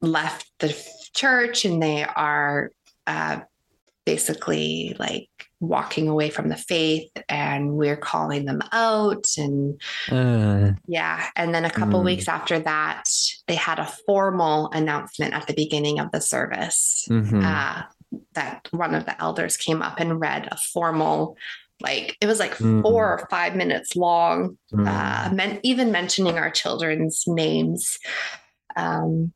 left 0.00 0.50
the 0.58 0.76
church 1.14 1.64
and 1.64 1.82
they 1.82 2.04
are 2.04 2.70
uh, 3.06 3.40
basically 4.04 4.96
like 4.98 5.28
walking 5.60 6.08
away 6.08 6.28
from 6.28 6.48
the 6.48 6.56
faith 6.56 7.10
and 7.28 7.74
we're 7.74 7.96
calling 7.96 8.44
them 8.44 8.60
out 8.72 9.26
and 9.38 9.80
uh, 10.10 10.72
yeah 10.86 11.28
and 11.36 11.54
then 11.54 11.64
a 11.64 11.70
couple 11.70 12.00
mm. 12.00 12.06
weeks 12.06 12.26
after 12.26 12.58
that 12.58 13.04
they 13.46 13.54
had 13.54 13.78
a 13.78 13.92
formal 14.06 14.68
announcement 14.72 15.32
at 15.34 15.46
the 15.46 15.54
beginning 15.54 16.00
of 16.00 16.10
the 16.10 16.20
service 16.20 17.06
mm-hmm. 17.08 17.44
uh, 17.44 17.82
that 18.34 18.66
one 18.72 18.94
of 18.94 19.04
the 19.04 19.22
elders 19.22 19.56
came 19.56 19.82
up 19.82 20.00
and 20.00 20.20
read 20.20 20.48
a 20.50 20.56
formal 20.56 21.36
like 21.80 22.16
it 22.20 22.26
was 22.26 22.40
like 22.40 22.56
mm. 22.56 22.82
four 22.82 23.20
or 23.20 23.28
five 23.30 23.54
minutes 23.54 23.94
long 23.94 24.58
mm. 24.72 24.86
uh, 24.86 25.32
men- 25.32 25.60
even 25.62 25.92
mentioning 25.92 26.38
our 26.38 26.50
children's 26.50 27.24
names 27.28 27.98
um, 28.74 29.32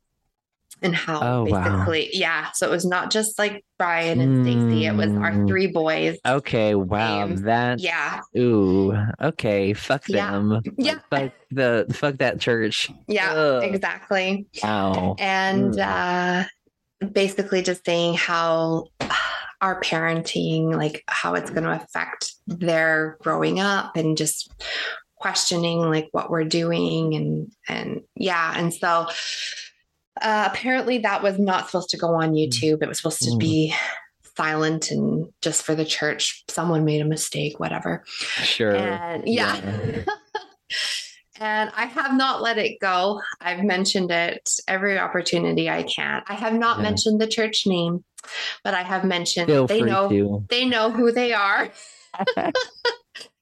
and 0.81 0.95
how 0.95 1.19
oh, 1.21 1.45
basically 1.45 2.03
wow. 2.03 2.09
yeah 2.13 2.51
so 2.53 2.67
it 2.67 2.71
was 2.71 2.85
not 2.85 3.09
just 3.11 3.37
like 3.39 3.63
brian 3.77 4.19
and 4.19 4.37
mm. 4.37 4.43
stacy 4.43 4.85
it 4.85 4.93
was 4.93 5.11
our 5.13 5.31
mm. 5.31 5.47
three 5.47 5.67
boys 5.67 6.17
okay 6.25 6.75
wow 6.75 7.25
names. 7.25 7.41
that 7.43 7.79
yeah 7.79 8.21
ooh 8.37 8.95
okay 9.21 9.73
fuck 9.73 10.03
them 10.05 10.61
yeah 10.77 10.99
fuck 11.09 11.31
the 11.51 11.85
fuck 11.91 12.17
that 12.17 12.39
church 12.39 12.89
yeah 13.07 13.33
Ugh. 13.33 13.63
exactly 13.63 14.45
wow 14.63 15.15
and 15.19 15.73
mm. 15.73 15.79
uh 15.79 16.47
basically 17.13 17.61
just 17.61 17.85
saying 17.85 18.15
how 18.15 18.85
our 19.61 19.81
parenting, 19.81 20.75
like 20.75 21.03
how 21.07 21.33
it's 21.33 21.49
going 21.49 21.63
to 21.63 21.71
affect 21.71 22.33
their 22.45 23.17
growing 23.21 23.59
up 23.59 23.95
and 23.95 24.17
just 24.17 24.51
questioning 25.15 25.79
like 25.79 26.07
what 26.11 26.29
we're 26.29 26.43
doing 26.43 27.15
and 27.15 27.51
and 27.67 28.01
yeah 28.15 28.53
and 28.55 28.71
so 28.71 29.07
uh, 30.21 30.49
apparently 30.51 30.99
that 30.99 31.23
was 31.23 31.39
not 31.39 31.65
supposed 31.67 31.89
to 31.89 31.97
go 31.97 32.15
on 32.15 32.31
mm. 32.31 32.47
YouTube 32.47 32.81
it 32.81 32.87
was 32.87 32.97
supposed 32.97 33.21
to 33.23 33.35
be 33.37 33.73
silent 34.35 34.91
and 34.91 35.27
just 35.41 35.63
for 35.63 35.73
the 35.73 35.85
church 35.85 36.43
someone 36.47 36.85
made 36.85 37.01
a 37.01 37.05
mistake 37.05 37.59
whatever 37.59 38.03
sure 38.43 38.75
and 38.75 39.27
yeah, 39.27 39.55
yeah. 39.55 40.03
and 41.39 41.71
I 41.75 41.85
have 41.85 42.13
not 42.13 42.41
let 42.41 42.57
it 42.57 42.79
go. 42.79 43.21
I've 43.39 43.63
mentioned 43.63 44.11
it 44.11 44.49
every 44.67 44.97
opportunity 44.97 45.69
I 45.69 45.83
can. 45.83 46.23
I 46.27 46.33
have 46.33 46.53
not 46.53 46.77
yeah. 46.77 46.83
mentioned 46.83 47.21
the 47.21 47.27
church 47.27 47.63
name, 47.65 48.03
but 48.63 48.73
I 48.73 48.83
have 48.83 49.03
mentioned 49.03 49.47
Feel 49.47 49.67
they 49.67 49.81
know 49.81 50.09
to. 50.09 50.45
they 50.49 50.65
know 50.65 50.91
who 50.91 51.11
they 51.11 51.33
are. 51.33 51.69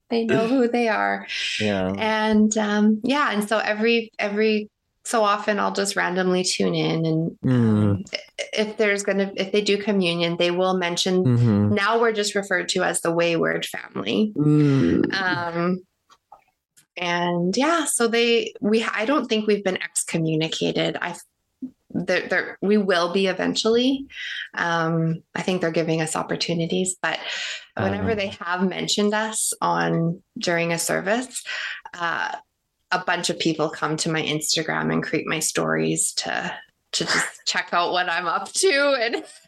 they 0.09 0.25
know 0.25 0.47
who 0.47 0.67
they 0.67 0.87
are. 0.87 1.27
Yeah. 1.59 1.93
And 1.97 2.55
um, 2.57 3.01
yeah, 3.03 3.31
and 3.31 3.47
so 3.47 3.57
every 3.59 4.11
every 4.19 4.69
so 5.05 5.23
often 5.23 5.59
I'll 5.59 5.71
just 5.71 5.95
randomly 5.95 6.43
tune 6.43 6.75
in 6.75 7.05
and 7.05 7.37
mm. 7.43 8.17
if 8.53 8.77
there's 8.77 9.03
going 9.03 9.19
to 9.19 9.31
if 9.41 9.51
they 9.51 9.61
do 9.61 9.77
communion 9.77 10.37
they 10.37 10.51
will 10.51 10.77
mention 10.77 11.23
mm-hmm. 11.23 11.73
now 11.73 11.99
we're 11.99 12.11
just 12.11 12.35
referred 12.35 12.69
to 12.69 12.83
as 12.83 13.01
the 13.01 13.11
wayward 13.11 13.65
family. 13.65 14.33
Mm. 14.35 15.13
Um 15.13 15.81
and 16.97 17.55
yeah 17.57 17.85
so 17.85 18.07
they 18.07 18.53
we 18.61 18.83
i 18.83 19.05
don't 19.05 19.27
think 19.27 19.47
we've 19.47 19.63
been 19.63 19.81
excommunicated 19.81 20.97
i 21.01 21.15
there, 21.97 22.57
we 22.61 22.77
will 22.77 23.13
be 23.13 23.27
eventually 23.27 24.05
um, 24.53 25.23
i 25.33 25.41
think 25.41 25.61
they're 25.61 25.71
giving 25.71 26.01
us 26.01 26.15
opportunities 26.15 26.97
but 27.01 27.19
whenever 27.77 28.11
uh, 28.11 28.15
they 28.15 28.27
have 28.41 28.67
mentioned 28.67 29.13
us 29.13 29.53
on 29.61 30.21
during 30.37 30.73
a 30.73 30.79
service 30.79 31.43
uh, 31.93 32.35
a 32.91 32.99
bunch 33.05 33.29
of 33.29 33.39
people 33.39 33.69
come 33.69 33.97
to 33.97 34.11
my 34.11 34.21
instagram 34.21 34.91
and 34.93 35.03
create 35.03 35.25
my 35.27 35.39
stories 35.39 36.13
to 36.13 36.53
to 36.91 37.03
just 37.03 37.27
check 37.45 37.69
out 37.73 37.91
what 37.91 38.07
I'm 38.09 38.25
up 38.27 38.51
to 38.53 38.97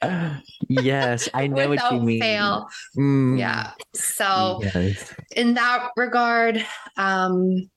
and 0.01 0.41
yes, 0.67 1.29
I 1.33 1.47
know 1.47 1.69
what 1.69 1.91
you 1.93 2.01
mean. 2.01 2.19
fail. 2.19 2.67
Mm, 2.97 3.39
Yeah. 3.39 3.71
So 3.95 4.59
yes. 4.63 5.13
in 5.35 5.53
that 5.53 5.91
regard, 5.95 6.65
um, 6.97 7.69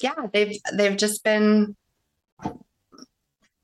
yeah, 0.00 0.14
they've 0.32 0.56
they've 0.72 0.96
just 0.96 1.22
been 1.24 1.76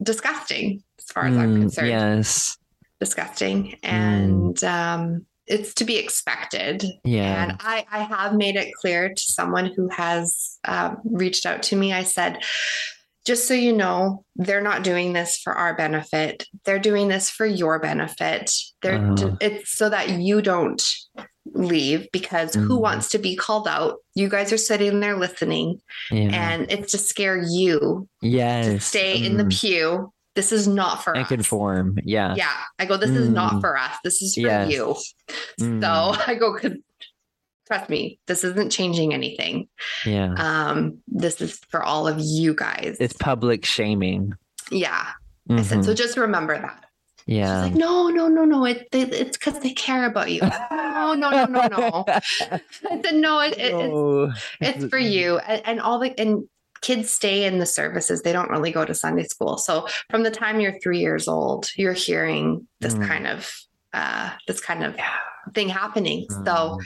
disgusting 0.03 0.83
as 0.99 1.05
far 1.07 1.25
as 1.27 1.37
I'm 1.37 1.55
Mm, 1.57 1.61
concerned. 1.63 1.89
yes. 1.89 2.59
Disgusting. 3.01 3.77
And 3.83 4.63
um 4.65 5.27
it's 5.47 5.75
to 5.75 5.85
be 5.85 5.97
expected. 5.99 6.85
Yeah. 7.05 7.43
And 7.43 7.57
I, 7.61 7.85
I 7.91 7.99
have 8.05 8.35
made 8.35 8.57
it 8.57 8.73
clear 8.75 9.09
to 9.11 9.21
someone 9.21 9.67
who 9.67 9.89
has 9.89 10.59
um, 10.67 10.99
reached 11.05 11.45
out 11.47 11.63
to 11.65 11.77
me. 11.77 11.93
I 11.93 12.03
said, 12.03 12.43
just 13.27 13.49
so 13.49 13.55
you 13.55 13.73
know, 13.73 14.25
they're 14.37 14.61
not 14.61 14.85
doing 14.85 15.13
this 15.15 15.39
for 15.39 15.55
our 15.55 15.75
benefit. 15.77 16.47
They're 16.65 16.79
doing 16.79 17.09
this 17.09 17.31
for 17.31 17.47
your 17.47 17.79
benefit. 17.79 18.51
They're 18.83 19.03
Uh-huh. 19.03 19.37
it's 19.41 19.73
so 19.73 19.89
that 19.89 20.11
you 20.11 20.43
don't 20.43 20.83
leave 21.53 22.07
because 22.13 22.55
who 22.55 22.77
Mm. 22.79 22.81
wants 22.81 23.09
to 23.11 23.19
be 23.19 23.37
called 23.37 23.69
out? 23.69 23.97
You 24.15 24.29
guys 24.29 24.53
are 24.53 24.59
sitting 24.59 25.01
there 25.01 25.17
listening, 25.17 25.81
yeah. 26.11 26.31
and 26.53 26.71
it's 26.73 26.93
to 26.93 26.99
scare 26.99 27.37
you 27.43 28.09
yes. 28.23 28.67
to 28.67 28.81
stay 28.81 29.23
in 29.25 29.37
the 29.37 29.45
Mm, 29.45 29.61
pew. 29.61 30.13
This 30.35 30.51
is 30.53 30.67
not 30.67 31.03
for 31.05 31.13
and 31.15 31.23
us. 31.25 31.29
conform. 31.29 31.99
Yeah. 32.05 32.35
Yeah, 32.37 32.53
I 32.79 32.87
go. 32.87 32.97
This 32.97 33.11
is 33.11 33.29
not 33.29 33.55
Mm. 33.55 33.61
for 33.61 33.77
us. 33.79 33.97
This 34.03 34.21
is 34.23 34.35
for 34.35 34.41
Yes. 34.41 34.71
you. 34.73 34.97
Mm, 35.61 35.81
So 35.81 36.23
I 36.27 36.35
go, 36.35 36.59
trust 37.67 37.89
me, 37.89 38.19
this 38.27 38.45
isn't 38.45 38.71
changing 38.71 39.15
anything. 39.15 39.69
yeah. 40.05 40.35
Um, 40.37 40.99
this 41.07 41.41
is 41.41 41.59
for 41.71 41.83
all 41.83 42.07
of 42.09 42.17
you 42.21 42.55
guys. 42.55 42.97
it's 43.01 43.15
public 43.15 43.65
shaming. 43.65 44.33
yeah. 44.71 45.07
I 45.51 45.61
said, 45.63 45.85
so 45.85 45.93
just 45.93 46.17
remember 46.17 46.59
that. 46.59 46.85
Yeah. 47.27 47.65
She's 47.65 47.71
like, 47.73 47.79
no, 47.79 48.09
no, 48.09 48.29
no, 48.29 48.45
no. 48.47 48.65
It, 48.65 48.89
they, 48.93 49.03
it's 49.03 49.37
because 49.37 49.59
they 49.61 49.73
care 49.73 50.07
about 50.07 50.31
you. 50.31 50.41
no, 50.41 51.15
no, 51.15 51.31
no, 51.31 51.45
no, 51.47 51.67
no. 51.69 52.05
I 52.09 52.21
said, 52.81 53.15
no, 53.15 53.41
it, 53.41 53.55
it, 53.59 53.75
it's, 53.75 54.41
it's 54.61 54.85
for 54.87 54.99
you. 54.99 55.37
And, 55.39 55.63
and 55.67 55.81
all 55.81 55.99
the, 55.99 56.19
and 56.19 56.49
kids 56.85 57.11
stay 57.11 57.45
in 57.45 57.59
the 57.59 57.67
services. 57.67 58.21
They 58.23 58.33
don't 58.33 58.51
really 58.51 58.71
go 58.71 58.85
to 58.85 58.95
Sunday 58.95 59.25
school. 59.25 59.57
So 59.57 59.89
from 60.11 60.23
the 60.23 60.31
time 60.31 60.61
you're 60.61 60.79
three 60.81 61.01
years 61.01 61.27
old, 61.29 61.71
you're 61.77 61.95
hearing 62.09 62.69
this 62.81 62.95
Mm. 62.95 63.09
kind 63.09 63.27
of, 63.27 63.39
uh, 63.93 64.31
this 64.47 64.61
kind 64.61 64.85
of 64.85 64.97
thing 65.55 65.69
happening. 65.71 66.27
So, 66.45 66.55
Mm. 66.55 66.81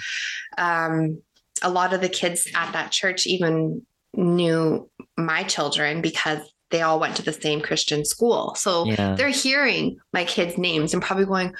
um, 0.58 1.22
a 1.62 1.70
lot 1.70 1.92
of 1.92 2.00
the 2.00 2.08
kids 2.08 2.46
at 2.54 2.72
that 2.72 2.92
church 2.92 3.26
even 3.26 3.82
knew 4.14 4.88
my 5.16 5.42
children 5.42 6.00
because 6.00 6.40
they 6.70 6.82
all 6.82 7.00
went 7.00 7.16
to 7.16 7.22
the 7.22 7.32
same 7.32 7.60
Christian 7.60 8.04
school. 8.04 8.54
So 8.54 8.84
yeah. 8.84 9.14
they're 9.16 9.30
hearing 9.30 9.98
my 10.12 10.24
kids' 10.24 10.58
names 10.58 10.92
and 10.92 11.02
probably 11.02 11.24
going, 11.24 11.54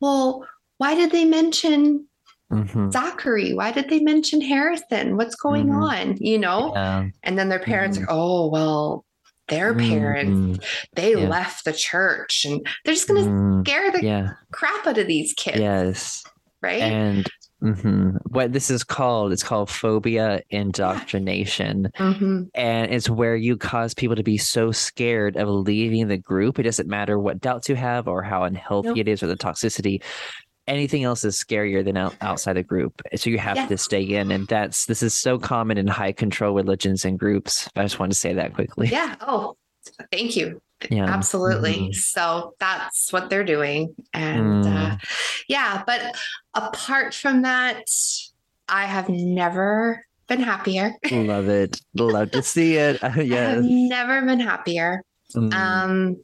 Well, 0.00 0.46
why 0.78 0.94
did 0.94 1.10
they 1.10 1.24
mention 1.24 2.06
Mhm. 2.50 2.92
Zachary? 2.92 3.54
Why 3.54 3.72
did 3.72 3.88
they 3.88 4.00
mention 4.00 4.40
Harrison? 4.40 5.16
What's 5.16 5.36
going 5.36 5.68
Mhm. 5.68 5.82
on? 5.82 6.16
You 6.18 6.38
know? 6.38 6.72
Yeah. 6.74 7.06
And 7.22 7.38
then 7.38 7.48
their 7.48 7.60
parents 7.60 7.98
Mhm. 7.98 8.02
are, 8.02 8.06
Oh, 8.10 8.48
well, 8.48 9.04
their 9.48 9.74
parents, 9.74 10.58
Mhm. 10.58 10.64
they 10.94 11.12
Yeah. 11.12 11.28
left 11.28 11.64
the 11.64 11.72
church 11.72 12.44
and 12.44 12.64
they're 12.84 12.94
just 12.94 13.08
going 13.08 13.24
to 13.24 13.30
Mm, 13.30 13.66
scare 13.66 13.90
the 13.90 14.04
Yeah. 14.04 14.30
crap 14.52 14.86
out 14.86 14.98
of 14.98 15.06
these 15.06 15.32
kids. 15.34 15.58
Yes. 15.58 16.24
Right. 16.62 16.82
And 16.82 17.26
mhm. 17.62 18.18
what 18.28 18.52
this 18.52 18.70
is 18.70 18.84
called, 18.84 19.32
it's 19.32 19.42
called 19.42 19.70
phobia 19.70 20.42
indoctrination. 20.50 21.90
hmm 21.96 22.42
And 22.54 22.92
it's 22.92 23.08
where 23.08 23.34
you 23.34 23.56
cause 23.56 23.94
people 23.94 24.16
to 24.16 24.22
be 24.22 24.38
so 24.38 24.70
scared 24.72 25.36
of 25.36 25.48
leaving 25.48 26.08
the 26.08 26.18
group. 26.18 26.58
It 26.58 26.64
doesn't 26.64 26.88
matter 26.88 27.18
what 27.18 27.40
doubts 27.40 27.68
you 27.68 27.76
have 27.76 28.08
or 28.08 28.22
how 28.22 28.44
unhealthy 28.44 28.88
Nope. 28.88 28.98
it 28.98 29.08
is 29.08 29.22
or 29.22 29.26
the 29.26 29.36
toxicity. 29.36 30.02
Anything 30.66 31.02
else 31.04 31.24
is 31.24 31.36
scarier 31.42 31.84
than 31.84 31.96
out, 31.96 32.14
outside 32.20 32.52
the 32.54 32.62
group. 32.62 33.00
So 33.16 33.28
you 33.30 33.38
have 33.38 33.56
Yeah. 33.56 33.66
to 33.66 33.76
stay 33.78 34.02
in. 34.02 34.30
And 34.30 34.46
that's 34.46 34.86
this 34.86 35.02
is 35.02 35.14
so 35.14 35.38
common 35.38 35.78
in 35.78 35.86
high 35.86 36.12
control 36.12 36.54
religions 36.54 37.04
and 37.04 37.18
groups. 37.18 37.68
I 37.76 37.82
just 37.82 37.98
wanted 37.98 38.12
to 38.12 38.18
say 38.20 38.34
that 38.34 38.54
quickly. 38.54 38.88
Yeah. 38.88 39.16
Oh, 39.20 39.56
thank 40.12 40.36
you. 40.36 40.60
Yeah. 40.88 41.04
Absolutely. 41.06 41.74
Mhm. 41.90 41.94
So 41.94 42.54
that's 42.60 43.12
what 43.12 43.30
they're 43.30 43.44
doing. 43.44 43.94
And 44.14 44.64
uh, 44.66 44.96
Mm. 44.96 44.98
yeah, 45.48 45.82
but 45.86 46.14
apart 46.54 47.14
from 47.14 47.42
that, 47.42 47.82
I 48.68 48.84
have 48.86 49.08
never 49.08 50.04
been 50.28 50.40
happier. 50.40 50.94
Love 51.10 51.48
it. 51.48 51.80
Love 51.94 52.30
to 52.30 52.42
see 52.42 52.76
it. 52.76 53.02
I 53.04 53.08
have 53.08 53.64
never 53.64 54.22
been 54.24 54.40
happier. 54.40 55.02
Mm. 55.34 55.52
Um, 55.52 56.16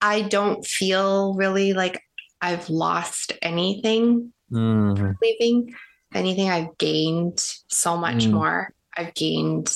I 0.00 0.22
don't 0.22 0.64
feel 0.66 1.34
really 1.34 1.72
like 1.72 2.00
I've 2.40 2.68
lost 2.70 3.32
anything 3.42 4.32
Mm. 4.52 5.16
leaving. 5.20 5.68
If 6.10 6.16
anything, 6.16 6.48
I've 6.50 6.76
gained 6.78 7.40
so 7.68 7.96
much 7.96 8.26
Mm. 8.26 8.32
more. 8.32 8.72
I've 8.96 9.12
gained 9.14 9.68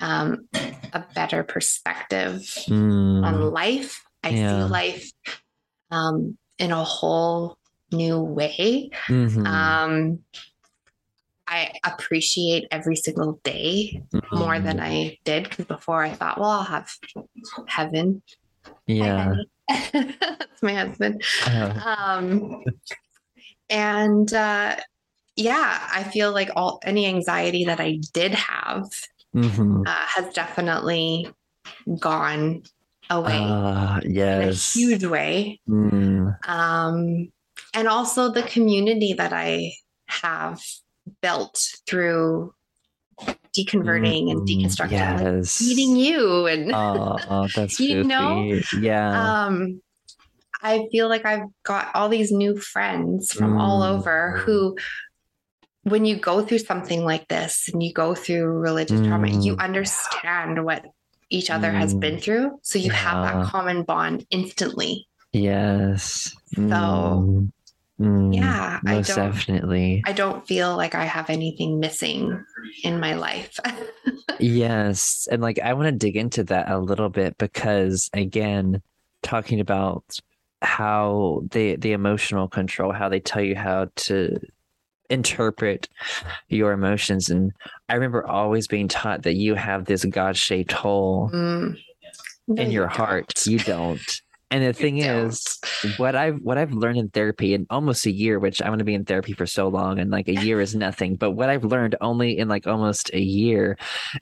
um, 0.00 0.48
a 0.92 1.04
better 1.14 1.42
perspective 1.44 2.40
Mm. 2.68 3.24
on 3.24 3.50
life. 3.52 4.04
I 4.24 4.30
Yeah. 4.30 4.66
see 4.66 4.70
life 4.70 5.12
um, 5.90 6.36
in 6.58 6.72
a 6.72 6.84
whole 6.84 7.56
new 7.92 8.20
way. 8.20 8.90
Mhm. 9.08 9.46
Um, 9.46 10.24
I 11.46 11.72
appreciate 11.84 12.68
every 12.70 12.94
single 12.96 13.40
day 13.42 14.02
more 14.32 14.54
Mhm. 14.54 14.64
than 14.64 14.80
I 14.80 15.18
did 15.24 15.48
because 15.48 15.64
before 15.66 16.02
I 16.04 16.10
thought, 16.14 16.38
well, 16.38 16.50
I'll 16.50 16.62
have 16.62 16.90
heaven. 17.66 18.22
Yeah. 18.86 19.34
That's 19.92 20.62
my 20.62 20.74
husband. 20.74 21.22
Uh, 21.46 21.80
Um, 21.84 22.64
and 23.68 24.32
uh, 24.32 24.76
yeah, 25.36 25.88
I 25.92 26.02
feel 26.04 26.32
like 26.32 26.50
all 26.56 26.80
any 26.84 27.06
anxiety 27.06 27.64
that 27.64 27.80
I 27.80 28.00
did 28.12 28.32
have 28.32 28.90
mhm. 29.34 29.86
uh, 29.86 30.06
has 30.16 30.32
definitely 30.34 31.30
gone 31.98 32.62
away 33.10 33.38
Ah, 33.38 33.98
in 33.98 34.10
a 34.10 34.12
yes. 34.12 34.74
huge 34.74 35.04
way. 35.04 35.60
Mm. 35.68 36.36
Um, 36.48 37.28
and 37.74 37.88
also 37.88 38.30
the 38.30 38.42
community 38.42 39.12
that 39.14 39.32
I 39.32 39.72
have 40.08 40.60
built 41.22 41.58
through 41.86 42.54
deconverting 43.56 44.30
and 44.30 44.40
Mm, 44.42 44.46
deconstructing, 44.48 45.14
like 45.14 45.68
meeting 45.68 45.96
you 45.96 46.46
and 46.46 46.74
Oh, 46.74 47.18
oh, 47.28 47.48
that's 47.54 47.80
You 47.80 48.04
know? 48.04 48.60
Yeah. 48.80 49.34
um 49.48 49.80
I 50.62 50.86
feel 50.92 51.08
like 51.08 51.24
I've 51.24 51.46
got 51.64 51.94
all 51.94 52.08
these 52.10 52.30
new 52.30 52.58
friends 52.58 53.32
from 53.32 53.58
all 53.58 53.80
Mm. 53.82 53.96
over 53.96 54.36
who 54.44 54.76
when 55.84 56.04
you 56.04 56.16
go 56.16 56.44
through 56.44 56.58
something 56.58 57.04
like 57.04 57.26
this 57.28 57.70
and 57.72 57.82
you 57.82 57.92
go 57.92 58.14
through 58.14 58.44
religious 58.44 59.00
trauma, 59.06 59.28
you 59.28 59.56
Mm. 59.56 59.60
understand 59.64 60.64
what 60.64 60.84
each 61.30 61.48
other 61.48 61.70
has 61.72 61.94
Mm. 61.94 62.00
been 62.00 62.18
through. 62.18 62.58
So 62.62 62.78
you 62.78 62.90
have 62.90 63.24
that 63.24 63.44
common 63.46 63.84
bond 63.84 64.26
instantly. 64.30 65.06
yes. 65.32 66.34
So, 66.54 67.48
Mm. 68.00 68.34
Yeah, 68.34 68.80
I 68.86 68.94
Most 68.94 69.08
don't 69.14 69.32
definitely. 69.32 70.02
I 70.06 70.12
don't 70.12 70.46
feel 70.46 70.74
like 70.76 70.94
I 70.94 71.04
have 71.04 71.28
anything 71.28 71.78
missing 71.80 72.42
in 72.82 72.98
my 73.00 73.14
life. 73.14 73.58
Yes. 74.42 75.28
And 75.30 75.42
like 75.42 75.58
I 75.58 75.74
want 75.74 75.88
to 75.88 75.92
dig 75.92 76.16
into 76.16 76.42
that 76.44 76.70
a 76.70 76.78
little 76.78 77.10
bit 77.10 77.36
because 77.36 78.08
again, 78.14 78.80
talking 79.22 79.60
about 79.60 80.02
how 80.62 81.42
the 81.50 81.76
the 81.76 81.92
emotional 81.92 82.48
control, 82.48 82.90
how 82.90 83.10
they 83.10 83.20
tell 83.20 83.42
you 83.42 83.54
how 83.54 83.88
to 83.96 84.38
interpret 85.10 85.90
your 86.48 86.72
emotions. 86.72 87.28
And 87.28 87.52
I 87.90 87.94
remember 87.96 88.26
always 88.26 88.66
being 88.66 88.88
taught 88.88 89.24
that 89.24 89.34
you 89.34 89.56
have 89.56 89.84
this 89.84 90.06
God-shaped 90.06 90.72
hole 90.72 91.28
Mm. 91.34 91.76
No, 92.48 92.62
in 92.62 92.70
you 92.70 92.74
your 92.80 92.88
heart. 92.88 93.34
don't. 93.34 93.46
You 93.46 93.58
don't. 93.58 94.20
And 94.52 94.64
the 94.64 94.72
thing 94.72 94.98
is, 94.98 95.58
what 95.96 96.16
I've 96.16 96.38
what 96.42 96.58
I've 96.58 96.72
learned 96.72 96.98
in 96.98 97.08
therapy 97.10 97.54
in 97.54 97.66
almost 97.70 98.04
a 98.06 98.10
year, 98.10 98.38
which 98.40 98.60
I'm 98.60 98.68
going 98.68 98.78
to 98.80 98.84
be 98.84 98.94
in 98.94 99.04
therapy 99.04 99.32
for 99.32 99.46
so 99.46 99.68
long, 99.68 99.98
and 100.00 100.10
like 100.10 100.26
a 100.28 100.34
year 100.44 100.60
is 100.60 100.74
nothing. 100.74 101.14
But 101.16 101.32
what 101.32 101.48
I've 101.48 101.64
learned 101.64 101.94
only 102.00 102.36
in 102.36 102.48
like 102.48 102.66
almost 102.66 103.10
a 103.14 103.20
year 103.20 103.78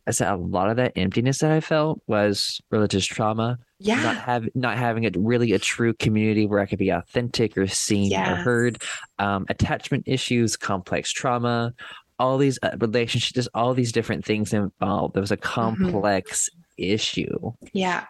is 0.07 0.19
that 0.19 0.35
a 0.35 0.37
lot 0.37 0.69
of 0.69 0.77
that 0.77 0.93
emptiness 0.97 1.39
that 1.39 1.51
I 1.51 1.61
felt 1.61 2.03
was 2.07 2.61
religious 2.71 3.07
trauma, 3.07 3.59
not 3.81 4.17
Yeah. 4.17 4.21
have 4.21 4.49
not 4.55 4.77
having 4.77 5.07
a 5.07 5.11
really 5.17 5.53
a 5.53 5.59
true 5.59 5.95
community 5.95 6.47
where 6.47 6.61
I 6.61 6.67
could 6.67 6.79
be 6.79 6.91
authentic 6.91 7.57
or 7.57 7.67
seen 7.67 8.13
or 8.13 8.37
heard, 8.37 8.83
um, 9.19 9.47
attachment 9.49 10.05
issues, 10.07 10.57
complex 10.59 11.11
trauma, 11.11 11.73
all 12.19 12.37
these 12.37 12.59
uh, 12.63 12.77
relationships, 12.81 13.33
just 13.33 13.49
all 13.55 13.73
these 13.73 13.93
different 13.93 14.27
things 14.27 14.53
involved. 14.53 15.15
There 15.15 15.23
was 15.23 15.33
a 15.33 15.37
Mm-hmm. 15.39 15.85
complex 15.91 16.51
issue 16.77 17.53
Yeah. 17.73 18.05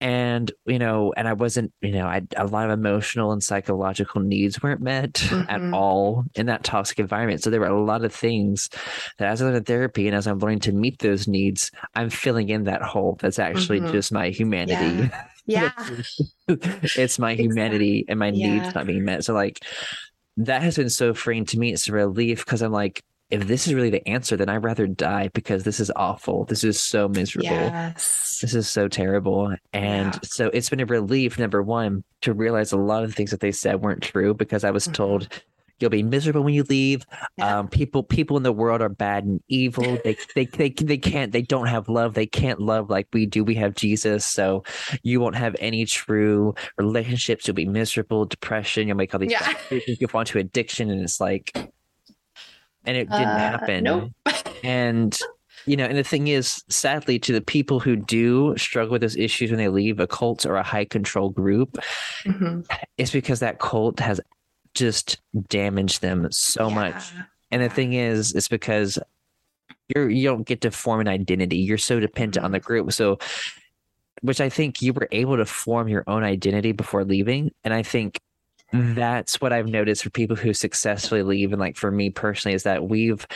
And 0.00 0.52
you 0.66 0.78
know 0.78 1.12
and 1.16 1.26
i 1.26 1.32
wasn't 1.32 1.72
you 1.80 1.90
know 1.90 2.06
i 2.06 2.22
a 2.36 2.46
lot 2.46 2.66
of 2.70 2.78
emotional 2.78 3.32
and 3.32 3.42
psychological 3.42 4.20
needs 4.20 4.62
weren't 4.62 4.80
met 4.80 5.22
at 5.48 5.60
Mhm. 5.60 5.74
all 5.74 6.24
in 6.34 6.46
that 6.46 6.62
toxic 6.62 6.98
environment 7.00 7.42
so 7.42 7.50
there 7.50 7.60
were 7.60 7.66
a 7.66 7.82
lot 7.82 8.04
of 8.04 8.14
things 8.14 8.68
that 9.18 9.28
as 9.28 9.42
i 9.42 9.44
learned 9.44 9.56
in 9.56 9.64
therapy 9.64 10.06
and 10.06 10.16
as 10.16 10.26
i'm 10.26 10.38
learning 10.38 10.60
to 10.60 10.72
meet 10.72 10.98
those 11.00 11.26
needs 11.26 11.70
i'm 11.96 12.10
filling 12.10 12.48
in 12.48 12.64
that 12.64 12.82
hole 12.82 13.16
that's 13.20 13.38
actually 13.38 13.80
Mhm. 13.80 13.90
just 13.90 14.12
my 14.12 14.28
humanity 14.28 15.10
Yeah. 15.46 15.72
it's 16.48 17.18
my 17.18 17.34
humanity 17.34 18.04
and 18.08 18.18
my 18.18 18.26
Yeah. 18.28 18.52
needs 18.52 18.74
not 18.74 18.86
being 18.86 19.04
met. 19.04 19.24
So 19.24 19.32
like 19.34 19.60
that 20.36 20.62
has 20.62 20.76
been 20.76 20.90
so 20.90 21.14
freeing 21.14 21.46
to 21.46 21.58
me. 21.58 21.72
It's 21.72 21.88
a 21.88 21.92
relief 21.92 22.44
because 22.44 22.60
I'm 22.62 22.70
like, 22.70 23.02
if 23.30 23.46
this 23.46 23.66
is 23.66 23.74
really 23.74 23.90
the 23.90 24.06
answer, 24.08 24.36
then 24.36 24.48
I'd 24.48 24.64
rather 24.64 24.86
die 24.86 25.28
because 25.34 25.64
this 25.64 25.80
is 25.80 25.90
awful. 25.96 26.44
This 26.46 26.64
is 26.64 26.80
so 26.80 27.08
miserable. 27.08 27.50
Yes. 27.50 28.38
This 28.40 28.54
is 28.54 28.68
so 28.68 28.88
terrible. 28.88 29.54
And 29.72 30.14
Yeah. 30.14 30.18
so 30.24 30.46
it's 30.54 30.70
been 30.70 30.80
a 30.80 30.86
relief, 30.86 31.38
number 31.38 31.62
one, 31.62 32.04
to 32.22 32.32
realize 32.32 32.72
a 32.72 32.76
lot 32.78 33.02
of 33.04 33.10
the 33.10 33.14
things 33.14 33.30
that 33.30 33.40
they 33.40 33.52
said 33.52 33.80
weren't 33.82 34.02
true 34.02 34.34
because 34.34 34.64
I 34.64 34.70
was 34.70 34.88
Mhm. 34.88 34.94
told 34.94 35.28
you'll 35.80 35.90
be 35.90 36.02
miserable 36.02 36.42
when 36.42 36.54
you 36.54 36.64
leave. 36.64 37.04
Yeah. 37.36 37.58
Um, 37.60 37.68
people 37.68 38.02
people 38.02 38.36
in 38.36 38.42
the 38.42 38.52
world 38.52 38.80
are 38.82 38.88
bad 38.88 39.24
and 39.24 39.40
evil. 39.48 39.98
They, 40.02 40.16
they 40.34 40.46
they 40.46 40.70
they 40.70 40.98
can't 40.98 41.30
they 41.30 41.42
don't 41.42 41.66
have 41.68 41.88
love. 41.88 42.14
They 42.14 42.26
can't 42.26 42.60
love 42.60 42.90
like 42.90 43.06
we 43.12 43.26
do. 43.26 43.44
We 43.44 43.54
have 43.56 43.74
Jesus. 43.76 44.24
So 44.26 44.64
you 45.04 45.20
won't 45.20 45.36
have 45.36 45.54
any 45.60 45.84
true 45.84 46.54
relationships. 46.78 47.46
You'll 47.46 47.54
be 47.54 47.66
miserable, 47.66 48.24
depression, 48.24 48.88
you'll 48.88 48.96
make 48.96 49.14
all 49.14 49.20
these 49.20 49.30
Yeah. 49.30 49.52
decisions, 49.68 50.00
you'll 50.00 50.10
fall 50.10 50.22
into 50.22 50.38
addiction. 50.38 50.90
And 50.90 51.00
it's 51.02 51.20
like 51.20 51.52
and 52.88 52.96
it 52.96 53.08
didn't 53.10 53.28
Uh, 53.28 53.38
happen. 53.38 53.84
Nope. 53.84 54.10
and 54.64 55.16
you 55.66 55.76
know 55.76 55.84
and 55.84 55.98
the 55.98 56.02
thing 56.04 56.28
is 56.28 56.64
sadly 56.68 57.18
to 57.18 57.32
the 57.32 57.40
people 57.42 57.78
who 57.78 57.94
do 57.94 58.54
struggle 58.56 58.92
with 58.92 59.02
those 59.02 59.16
issues 59.16 59.50
when 59.50 59.58
they 59.58 59.68
leave 59.68 60.00
a 60.00 60.06
cult 60.06 60.46
or 60.46 60.56
a 60.56 60.62
high 60.62 60.84
control 60.86 61.28
group 61.30 61.76
Mhm. 62.24 62.64
it's 62.96 63.10
because 63.12 63.40
that 63.40 63.58
cult 63.58 64.00
has 64.00 64.20
just 64.74 65.18
damaged 65.48 66.00
them 66.02 66.28
so 66.30 66.70
much. 66.70 67.12
And 67.50 67.62
the 67.62 67.68
thing 67.68 67.92
is 67.94 68.32
it's 68.34 68.48
because 68.48 68.98
you're 69.94 70.08
you 70.08 70.28
don't 70.28 70.46
get 70.46 70.60
to 70.62 70.70
form 70.70 71.00
an 71.00 71.08
identity. 71.08 71.56
You're 71.58 71.78
so 71.78 71.98
dependent 72.00 72.44
on 72.44 72.52
the 72.52 72.60
group. 72.60 72.92
So 72.92 73.18
which 74.22 74.40
i 74.40 74.48
think 74.48 74.82
you 74.82 74.92
were 74.92 75.08
able 75.12 75.36
to 75.36 75.44
form 75.46 75.86
your 75.88 76.04
own 76.06 76.22
identity 76.24 76.72
before 76.72 77.04
leaving. 77.04 77.50
And 77.64 77.72
i 77.74 77.82
think 77.82 78.20
that's 78.72 79.40
what 79.40 79.52
i've 79.52 79.66
noticed 79.68 80.02
for 80.04 80.10
people 80.10 80.36
who 80.36 80.52
successfully 80.52 81.22
leave 81.22 81.52
and 81.52 81.60
like 81.60 81.76
for 81.76 81.90
me 81.90 82.10
personally 82.10 82.54
is 82.54 82.64
that 82.64 82.88
we've 82.88 83.26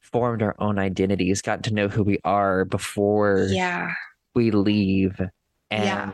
formed 0.00 0.42
our 0.42 0.56
own 0.58 0.78
identities 0.78 1.42
gotten 1.42 1.62
to 1.62 1.74
know 1.74 1.86
who 1.88 2.02
we 2.02 2.18
are 2.24 2.64
before 2.64 3.46
Yeah. 3.50 3.92
we 4.34 4.50
leave 4.50 5.20
and 5.70 5.84
Yeah. 5.84 6.12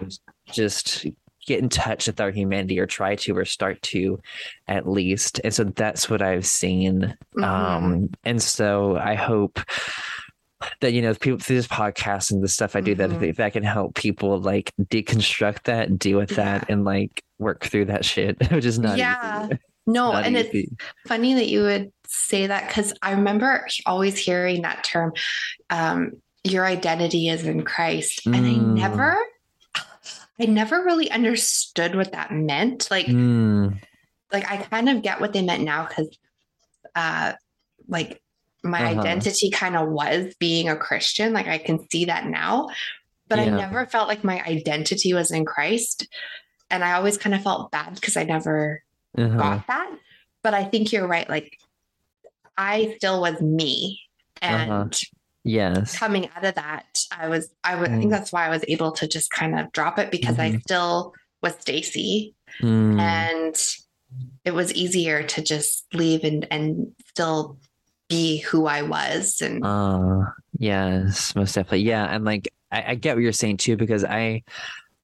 just 0.53 1.07
get 1.47 1.61
in 1.61 1.69
touch 1.69 2.09
with 2.09 2.21
our 2.21 2.33
humanity 2.33 2.79
or 2.81 2.87
try 2.87 3.15
to 3.15 3.37
or 3.39 3.45
start 3.45 3.81
to 3.81 4.19
at 4.67 4.89
least 4.89 5.41
and 5.45 5.55
so 5.55 5.63
that's 5.65 6.11
what 6.11 6.21
i've 6.21 6.45
seen 6.45 7.17
Mhm. 7.37 7.45
um 7.45 8.11
and 8.25 8.43
so 8.43 8.97
i 8.97 9.15
hope 9.15 9.61
that 10.81 10.93
you 10.93 11.03
know 11.03 11.15
people 11.15 11.39
through 11.39 11.57
this 11.57 11.67
podcast 11.67 12.31
and 12.31 12.43
the 12.43 12.49
stuff 12.49 12.75
i 12.77 12.81
do 12.81 12.95
that 12.95 13.11
Mhm. 13.11 13.23
if 13.31 13.37
that 13.37 13.53
can 13.53 13.63
help 13.63 13.95
people 13.95 14.39
like 14.41 14.73
deconstruct 14.83 15.65
that 15.65 15.99
deal 15.99 16.19
with 16.19 16.31
that 16.37 16.69
and 16.71 16.85
like 16.85 17.23
work 17.39 17.65
through 17.65 17.85
that 17.87 18.05
shit 18.05 18.37
which 18.53 18.65
is 18.65 18.79
not 18.79 18.99
yeah. 18.99 19.47
easy. 19.47 19.59
No, 19.89 20.11
Not 20.13 20.25
and 20.27 20.37
easy. 20.37 20.69
it's 20.73 20.83
funny 21.07 21.35
that 21.35 21.47
you 21.47 21.63
would 21.63 21.93
say 22.09 22.49
that 22.49 22.67
because 22.67 22.93
I 23.03 23.13
remember 23.13 23.65
always 23.87 24.19
hearing 24.19 24.63
that 24.63 24.83
term, 24.83 25.13
um, 25.71 26.11
your 26.43 26.67
identity 26.67 27.29
is 27.29 27.45
in 27.45 27.63
Christ. 27.63 28.23
And 28.27 28.35
I 28.35 28.41
Mm. 28.41 28.75
never, 28.75 29.17
I 30.41 30.47
never 30.47 30.83
really 30.83 31.09
understood 31.09 31.95
what 31.95 32.11
that 32.13 32.33
meant. 32.33 32.91
Like, 32.91 33.07
Mm, 33.07 33.79
like 34.33 34.51
I 34.51 34.57
kind 34.57 34.89
of 34.89 35.03
get 35.03 35.21
what 35.21 35.33
they 35.33 35.43
meant 35.43 35.63
now 35.63 35.87
because, 35.87 36.09
uh, 36.97 37.35
like 37.87 38.21
my 38.67 38.93
Uh-huh. 38.93 39.01
identity 39.01 39.51
kind 39.51 39.77
of 39.77 39.89
was 39.89 40.35
being 40.39 40.69
a 40.69 40.77
Christian. 40.77 41.33
Like 41.33 41.47
I 41.49 41.59
can 41.59 41.89
see 41.91 42.07
that 42.07 42.27
now, 42.27 42.69
but 43.29 43.39
I 43.39 43.47
never 43.47 43.87
felt 43.87 44.09
like 44.09 44.25
my 44.25 44.43
identity 44.45 45.15
was 45.15 45.31
in 45.31 45.45
Christ. 45.45 46.09
And 46.71 46.83
I 46.85 46.93
always 46.93 47.17
kind 47.19 47.35
of 47.35 47.43
felt 47.43 47.71
bad 47.71 47.95
because 47.95 48.17
I 48.17 48.25
never 48.25 48.83
uh-huh. 49.17 49.37
got 49.37 49.67
that. 49.69 49.91
But 50.43 50.55
I 50.55 50.65
think 50.65 50.93
you're 50.93 51.07
right. 51.07 51.29
Like 51.29 51.59
I 52.57 52.95
still 52.97 53.21
was 53.21 53.41
me. 53.41 54.01
And 54.43 54.71
Uh-huh. 54.71 54.89
yes 55.45 55.97
coming 55.99 56.29
out 56.37 56.45
of 56.45 56.55
that, 56.57 56.87
I 57.11 57.29
was 57.29 57.51
I 57.65 57.77
would 57.77 57.91
I 57.91 57.95
Mm. 57.95 57.99
think 58.01 58.11
that's 58.11 58.33
why 58.33 58.47
I 58.47 58.51
was 58.51 58.65
able 58.69 58.93
to 58.93 59.07
just 59.09 59.31
kind 59.31 59.59
of 59.59 59.73
drop 59.73 59.99
it 59.99 60.11
because 60.11 60.39
I 60.39 60.51
Mhm. 60.53 60.61
still 60.63 61.15
was 61.43 61.55
Stacy 61.61 62.35
Mm, 62.63 62.99
and 62.99 63.57
it 64.45 64.53
was 64.55 64.73
easier 64.73 65.23
to 65.25 65.43
just 65.43 65.85
leave 65.93 66.25
and 66.25 66.47
and 66.51 66.93
still 67.09 67.59
be 68.09 68.39
who 68.39 68.67
I 68.67 68.83
was 68.83 69.41
and 69.41 69.65
Uh, 69.65 70.21
yes, 70.59 71.35
most 71.35 71.55
definitely. 71.55 71.83
Yeah, 71.83 72.05
and 72.07 72.25
like 72.25 72.49
I, 72.71 72.93
I 72.93 72.95
get 72.95 73.17
what 73.17 73.23
you're 73.23 73.33
saying 73.33 73.59
too 73.59 73.77
because 73.77 74.05
I 74.05 74.43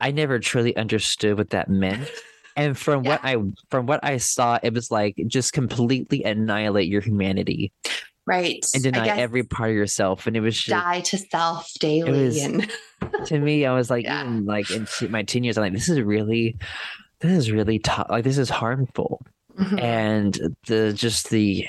I 0.01 0.11
never 0.11 0.39
truly 0.39 0.77
understood 0.77 1.39
what 1.39 1.51
that 1.51 1.69
meant. 1.69 2.09
And 2.55 2.77
from 2.77 3.03
what 3.05 3.21
I 3.25 3.37
from 3.71 3.87
what 3.87 4.01
I 4.05 4.19
saw, 4.19 4.59
it 4.63 4.75
was 4.75 4.91
like 4.91 5.17
just 5.27 5.55
completely 5.55 6.23
annihilate 6.23 6.87
your 6.87 7.01
humanity 7.01 7.73
right 8.27 8.63
and 8.75 8.83
deny 8.83 9.09
every 9.09 9.43
part 9.43 9.71
of 9.71 9.77
yourself. 9.77 10.27
And 10.27 10.37
it 10.37 10.41
was 10.41 10.55
just 10.57 10.69
die 10.69 11.01
to 11.01 11.17
self 11.17 11.73
daily 11.81 12.11
was- 12.27 12.37
and 12.43 12.71
to 13.25 13.39
me, 13.39 13.65
I 13.65 13.73
was 13.75 13.89
like, 13.89 14.05
Yeah. 14.05 14.25
even 14.25 14.45
like 14.45 14.71
in 14.71 14.87
my 15.09 15.23
teen 15.23 15.45
years, 15.45 15.57
I'm 15.57 15.63
like, 15.65 15.73
this 15.73 15.89
is 15.89 15.99
really, 16.03 16.59
this 17.21 17.33
is 17.33 17.51
really 17.51 17.79
tough. 17.79 18.09
Like 18.11 18.25
this 18.25 18.37
is 18.37 18.51
harmful. 18.51 19.25
Mhm. 19.59 19.81
and 19.81 20.39
the 20.67 20.93
just 20.93 21.31
the 21.31 21.67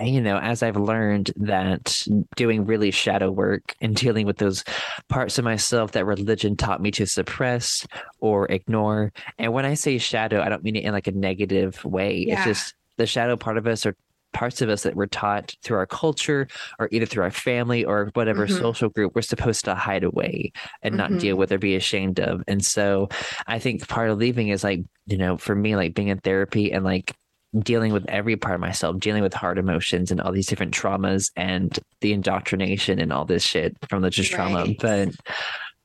you 0.00 0.20
know 0.20 0.38
as 0.38 0.62
i've 0.62 0.76
learned 0.76 1.30
that 1.36 2.02
doing 2.36 2.64
really 2.64 2.90
shadow 2.90 3.30
work 3.30 3.74
and 3.80 3.94
dealing 3.94 4.24
with 4.26 4.38
those 4.38 4.64
parts 5.08 5.38
of 5.38 5.44
myself 5.44 5.92
that 5.92 6.06
religion 6.06 6.56
taught 6.56 6.80
me 6.80 6.90
to 6.90 7.06
suppress 7.06 7.86
or 8.20 8.46
ignore 8.50 9.12
and 9.38 9.52
when 9.52 9.66
i 9.66 9.74
say 9.74 9.98
shadow 9.98 10.40
i 10.40 10.48
don't 10.48 10.62
mean 10.64 10.76
it 10.76 10.84
in 10.84 10.92
like 10.92 11.06
a 11.08 11.12
negative 11.12 11.84
way 11.84 12.20
it's 12.20 12.44
just 12.44 12.74
the 12.96 13.06
shadow 13.06 13.36
part 13.36 13.58
of 13.58 13.66
us 13.66 13.84
or 13.84 13.94
parts 14.32 14.62
of 14.62 14.70
us 14.70 14.82
that 14.82 14.94
we're 14.96 15.04
taught 15.06 15.54
through 15.62 15.76
our 15.76 15.86
culture 15.86 16.48
or 16.78 16.88
either 16.90 17.04
through 17.04 17.22
our 17.22 17.30
family 17.30 17.84
or 17.84 18.10
whatever 18.14 18.46
Mhm. 18.46 18.58
social 18.58 18.88
group 18.88 19.12
we're 19.14 19.20
supposed 19.20 19.62
to 19.66 19.74
hide 19.74 20.04
away 20.04 20.52
and 20.82 20.96
not 20.96 21.10
Mhm. 21.10 21.20
deal 21.20 21.36
with 21.36 21.52
or 21.52 21.58
be 21.58 21.76
ashamed 21.76 22.18
of 22.18 22.42
and 22.48 22.64
so 22.64 23.10
i 23.46 23.58
think 23.58 23.86
part 23.88 24.08
of 24.08 24.16
leaving 24.16 24.48
is 24.48 24.64
like 24.64 24.80
you 25.04 25.18
know 25.18 25.36
for 25.36 25.54
me 25.54 25.76
like 25.76 25.92
being 25.92 26.08
in 26.08 26.16
therapy 26.18 26.72
and 26.72 26.82
like 26.82 27.14
dealing 27.58 27.92
with 27.92 28.04
every 28.08 28.36
part 28.36 28.54
of 28.54 28.60
myself, 28.60 28.98
dealing 28.98 29.22
with 29.22 29.34
hard 29.34 29.58
emotions 29.58 30.10
and 30.10 30.20
all 30.20 30.32
these 30.32 30.46
different 30.46 30.72
traumas 30.74 31.30
and 31.36 31.78
the 32.00 32.12
indoctrination 32.12 32.98
and 32.98 33.12
all 33.12 33.24
this 33.24 33.42
shit 33.42 33.76
from 33.88 34.02
the 34.02 34.10
just 34.10 34.30
trauma. 34.32 34.66
But 34.80 35.10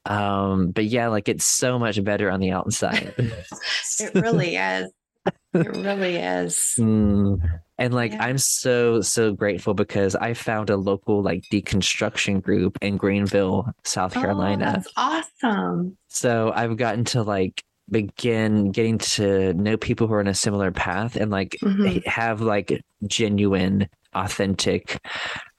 um, 0.06 0.72
but 0.72 0.86
yeah, 0.86 1.08
like 1.08 1.28
it's 1.28 1.46
so 1.46 1.78
much 1.78 2.02
better 2.04 2.32
on 2.32 2.40
the 2.40 2.52
outside. 2.52 3.14
it 4.00 4.16
really 4.16 4.56
is 4.56 4.90
it 5.54 5.68
really 5.76 6.16
is 6.16 6.76
Mm. 6.80 7.42
And 7.80 7.94
like 7.94 8.14
Yeah. 8.14 8.24
I'm 8.24 8.38
so 8.38 9.02
so 9.02 9.34
grateful 9.34 9.74
because 9.74 10.16
I 10.16 10.34
found 10.34 10.70
a 10.70 10.78
local 10.78 11.22
like 11.22 11.44
deconstruction 11.52 12.42
group 12.42 12.78
in 12.82 12.96
Greenville, 12.98 13.70
South 13.84 14.16
Oh, 14.16 14.22
Carolina. 14.22 14.72
that's 14.78 14.92
awesome 14.96 15.98
So 16.08 16.52
I've 16.56 16.78
gotten 16.78 17.04
to 17.06 17.24
like 17.24 17.62
begin 17.90 18.72
getting 18.72 18.98
to 18.98 19.54
know 19.54 19.78
people 19.78 20.08
who 20.08 20.14
are 20.14 20.20
on 20.20 20.28
a 20.28 20.34
similar 20.34 20.72
path 20.72 21.16
and 21.16 21.32
like 21.32 21.56
Mhm. 21.62 22.06
have 22.06 22.42
like 22.42 22.82
genuine 23.06 23.88
authentic 24.14 25.00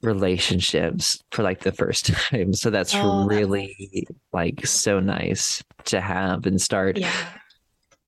relationships 0.03 1.21
for 1.33 1.43
like 1.43 1.61
the 1.61 1.73
first 1.73 2.07
time 2.31 2.53
so 2.53 2.71
that's 2.71 2.95
Oh, 2.95 3.03
that's 3.03 3.29
really 3.29 4.07
like 4.33 4.67
so 4.67 5.01
nice 5.01 5.63
to 5.85 6.01
have 6.01 6.47
and 6.47 6.61
start 6.61 6.97
yeah 6.99 7.11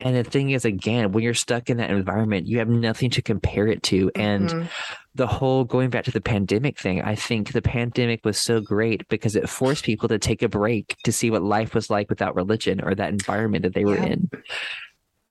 and 0.00 0.16
the 0.16 0.24
thing 0.24 0.50
is 0.50 0.64
again 0.64 1.12
when 1.12 1.22
you're 1.22 1.34
stuck 1.34 1.70
in 1.70 1.76
that 1.76 1.90
environment 1.90 2.46
you 2.46 2.58
have 2.58 2.68
nothing 2.68 3.10
to 3.10 3.22
compare 3.22 3.66
it 3.66 3.82
to 3.84 4.10
and 4.14 4.48
Mhm. 4.50 4.68
The 5.14 5.26
whole 5.26 5.64
going 5.64 5.90
back 5.90 6.04
to 6.04 6.10
the 6.12 6.20
pandemic 6.20 6.78
thing, 6.78 7.02
I 7.02 7.14
think 7.14 7.52
the 7.52 7.62
pandemic 7.62 8.24
was 8.24 8.38
so 8.38 8.60
great 8.60 9.06
because 9.08 9.34
it 9.34 9.48
forced 9.48 9.84
people 9.84 10.08
to 10.08 10.18
take 10.18 10.42
a 10.42 10.48
break 10.48 10.96
to 11.04 11.12
see 11.12 11.30
what 11.30 11.42
life 11.42 11.74
was 11.74 11.90
like 11.90 12.08
without 12.08 12.36
religion 12.36 12.80
or 12.80 12.94
that 12.94 13.10
environment 13.10 13.62
that 13.64 13.74
they 13.74 13.84
were 13.84 13.96
Yeah. 13.96 14.04
in. 14.06 14.30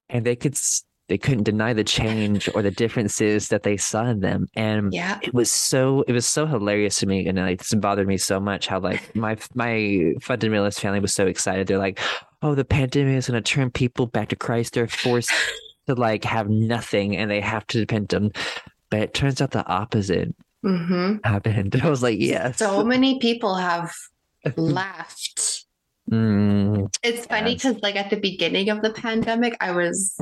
And 0.09 0.25
they 0.25 0.35
could 0.35 0.57
they 1.07 1.17
couldn't 1.17 1.43
deny 1.43 1.73
the 1.73 1.83
change 1.83 2.47
or 2.53 2.61
the 2.61 2.69
differences 2.71 3.47
that 3.47 3.63
they 3.63 3.77
saw 3.77 4.05
in 4.05 4.19
them. 4.19 4.47
And 4.55 4.93
yeah 4.93 5.17
it 5.23 5.33
was 5.33 5.49
so 5.51 6.03
it 6.07 6.11
was 6.11 6.27
so 6.27 6.45
hilarious 6.45 6.99
to 6.99 7.07
me 7.07 7.25
and 7.25 7.37
like 7.37 7.59
this 7.59 7.73
bothered 7.73 8.07
me 8.07 8.17
so 8.17 8.39
much 8.39 8.67
how 8.67 8.79
like 8.79 9.15
my 9.15 9.37
my 9.55 9.73
fundamentalist 10.19 10.79
family 10.81 10.99
was 10.99 11.13
so 11.15 11.25
excited. 11.25 11.67
They're 11.67 11.77
like, 11.77 11.99
oh, 12.41 12.53
the 12.53 12.65
pandemic 12.65 13.15
is 13.15 13.27
gonna 13.27 13.41
turn 13.41 13.71
people 13.71 14.07
back 14.07 14.29
to 14.29 14.35
Christ. 14.35 14.73
They're 14.73 14.87
forced 14.87 15.31
to 15.87 15.95
like 15.95 16.23
have 16.25 16.49
nothing 16.49 17.15
and 17.15 17.31
they 17.31 17.41
have 17.41 17.65
to 17.67 17.79
depend 17.79 18.13
on 18.13 18.31
but 18.89 18.99
it 19.01 19.13
turns 19.13 19.41
out 19.41 19.51
the 19.51 19.65
opposite 19.67 20.35
hmm 20.63 21.17
happened. 21.23 21.79
I 21.83 21.89
was 21.89 22.03
like, 22.03 22.19
yes. 22.19 22.57
so 22.57 22.83
many 22.83 23.19
people 23.19 23.55
have 23.55 23.91
left 24.57 25.65
Mm, 26.11 26.89
it's 27.03 27.27
funny 27.27 27.51
Yes. 27.51 27.61
because 27.63 27.81
like 27.83 27.95
at 27.95 28.09
the 28.09 28.15
beginning 28.19 28.69
of 28.69 28.81
the 28.81 28.89
pandemic 28.91 29.55
i 29.61 29.69
was 29.71 30.19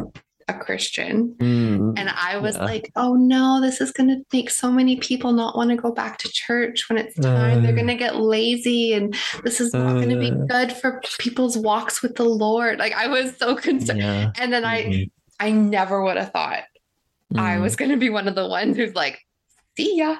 a 0.49 0.53
Christian. 0.53 1.33
Mm, 1.39 1.93
And 1.97 2.09
I 2.09 2.37
was 2.37 2.55
Yeah. 2.55 2.63
like, 2.65 2.89
oh 2.95 3.15
no, 3.15 3.59
this 3.61 3.79
is 3.81 3.91
going 3.91 4.07
to 4.09 4.21
make 4.31 4.49
so 4.49 4.71
many 4.71 4.95
people 4.97 5.33
not 5.33 5.55
want 5.57 5.69
to 5.71 5.75
go 5.75 5.91
back 5.91 6.17
to 6.19 6.29
church 6.31 6.87
when 6.89 6.97
it's 6.97 7.15
time. 7.19 7.63
They're 7.63 7.71
Uh. 7.73 7.75
going 7.75 7.87
to 7.87 7.95
get 7.95 8.15
lazy 8.17 8.93
and 8.93 9.13
this 9.43 9.59
is 9.61 9.73
not 9.73 9.95
going 9.95 10.09
to 10.09 10.17
be 10.19 10.31
Uh. 10.31 10.45
good 10.47 10.71
for 10.71 11.01
people's 11.19 11.57
walks 11.57 12.01
with 12.01 12.15
the 12.15 12.23
Lord. 12.23 12.79
Like 12.79 12.93
I 12.93 13.07
was 13.07 13.35
so 13.37 13.55
concerned. 13.55 13.99
yeah. 13.99 14.31
And 14.39 14.51
then 14.53 14.63
I 14.63 14.83
Mhm. 14.83 15.11
I 15.39 15.51
never 15.51 16.01
would 16.03 16.15
have 16.17 16.31
thought 16.31 16.63
I 17.35 17.55
Mm. 17.57 17.61
was 17.61 17.75
going 17.75 17.91
to 17.91 17.97
be 17.97 18.09
one 18.09 18.27
of 18.27 18.35
the 18.35 18.47
ones 18.47 18.77
who's 18.77 18.93
like, 18.95 19.19
see 19.75 19.97
ya. 19.97 20.17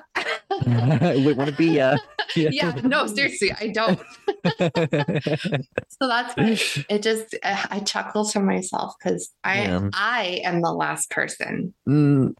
would 0.65 1.37
want 1.37 1.49
to 1.49 1.55
be 1.55 1.79
uh 1.79 1.97
yeah, 2.35 2.73
no, 2.83 3.07
seriously, 3.07 3.51
I 3.51 3.67
don't. 3.69 3.99
So 5.99 6.07
that's 6.07 6.35
why 6.35 6.59
it 6.89 7.01
just 7.01 7.33
uh, 7.41 7.65
I 7.71 7.79
chuckle 7.79 8.23
to 8.25 8.39
myself 8.39 8.93
because 9.01 9.31
I 9.43 9.63
Yeah. 9.63 9.89
I 9.93 10.41
am 10.43 10.61
the 10.61 10.71
last 10.71 11.09
person. 11.09 11.73
Mm, 11.89 12.35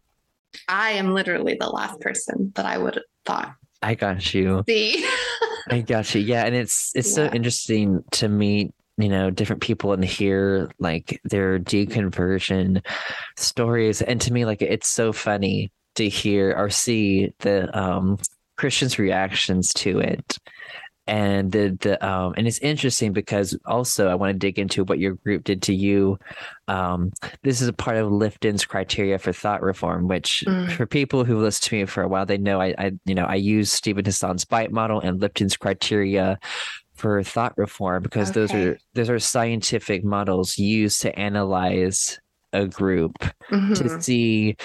I 0.68 0.90
am 0.92 1.12
literally 1.12 1.56
the 1.58 1.68
last 1.68 1.98
person 2.00 2.52
that 2.54 2.66
I 2.66 2.78
would 2.78 2.94
have 2.94 3.04
thought. 3.26 3.54
I 3.82 3.96
got 3.96 4.32
you. 4.32 4.62
See, 4.68 5.04
I 5.68 5.80
got 5.80 6.14
you. 6.14 6.20
Yeah, 6.20 6.44
and 6.44 6.54
it's 6.54 6.92
it's 6.94 7.12
so 7.12 7.24
interesting 7.26 8.04
to 8.12 8.28
meet, 8.28 8.72
you 8.98 9.08
know, 9.08 9.30
different 9.30 9.62
people 9.62 9.92
and 9.92 10.04
hear 10.04 10.70
like 10.78 11.20
their 11.24 11.58
deconversion 11.58 12.84
stories. 13.36 14.02
And 14.02 14.20
to 14.22 14.32
me, 14.32 14.44
like 14.44 14.60
it's 14.62 14.88
so 14.88 15.12
funny 15.12 15.70
to 15.94 16.08
hear 16.08 16.54
or 16.56 16.68
see 16.70 17.32
the 17.40 17.76
um 17.78 18.18
Christians' 18.56 18.98
reactions 18.98 19.72
to 19.74 20.00
it. 20.00 20.38
And 21.06 21.50
the 21.50 21.78
the 21.80 22.06
um 22.06 22.34
and 22.36 22.46
it's 22.46 22.58
interesting 22.58 23.14
because 23.14 23.56
also 23.64 24.08
I 24.08 24.14
want 24.14 24.32
to 24.34 24.38
dig 24.38 24.58
into 24.58 24.84
what 24.84 24.98
your 24.98 25.14
group 25.14 25.44
did 25.44 25.62
to 25.62 25.74
you. 25.74 26.18
Um, 26.66 27.12
this 27.42 27.62
is 27.62 27.68
a 27.68 27.72
part 27.72 27.96
of 27.96 28.12
Lifton's 28.12 28.66
criteria 28.66 29.18
for 29.18 29.32
thought 29.32 29.62
reform, 29.62 30.06
which 30.06 30.44
Mm. 30.46 30.70
for 30.70 30.84
people 30.86 31.24
who 31.24 31.38
listen 31.38 31.68
to 31.70 31.76
me 31.76 31.84
for 31.86 32.02
a 32.02 32.08
while, 32.08 32.26
they 32.26 32.36
know 32.36 32.60
I, 32.60 32.74
I 32.76 32.92
you 33.06 33.14
know 33.14 33.24
I 33.24 33.36
use 33.36 33.72
Steven 33.72 34.04
Hassan's 34.04 34.44
bite 34.44 34.70
model 34.70 35.00
and 35.00 35.18
Lifton's 35.18 35.56
criteria 35.56 36.38
for 36.98 37.22
thought 37.22 37.56
reform 37.56 38.02
because 38.02 38.32
those 38.32 38.52
are 38.52 38.76
those 38.94 39.08
are 39.08 39.18
scientific 39.18 40.04
models 40.04 40.58
used 40.58 41.00
to 41.02 41.16
analyze 41.18 42.18
a 42.52 42.66
group 42.66 43.16
to 43.20 43.54
Mhm. 43.54 44.02
see 44.02 44.56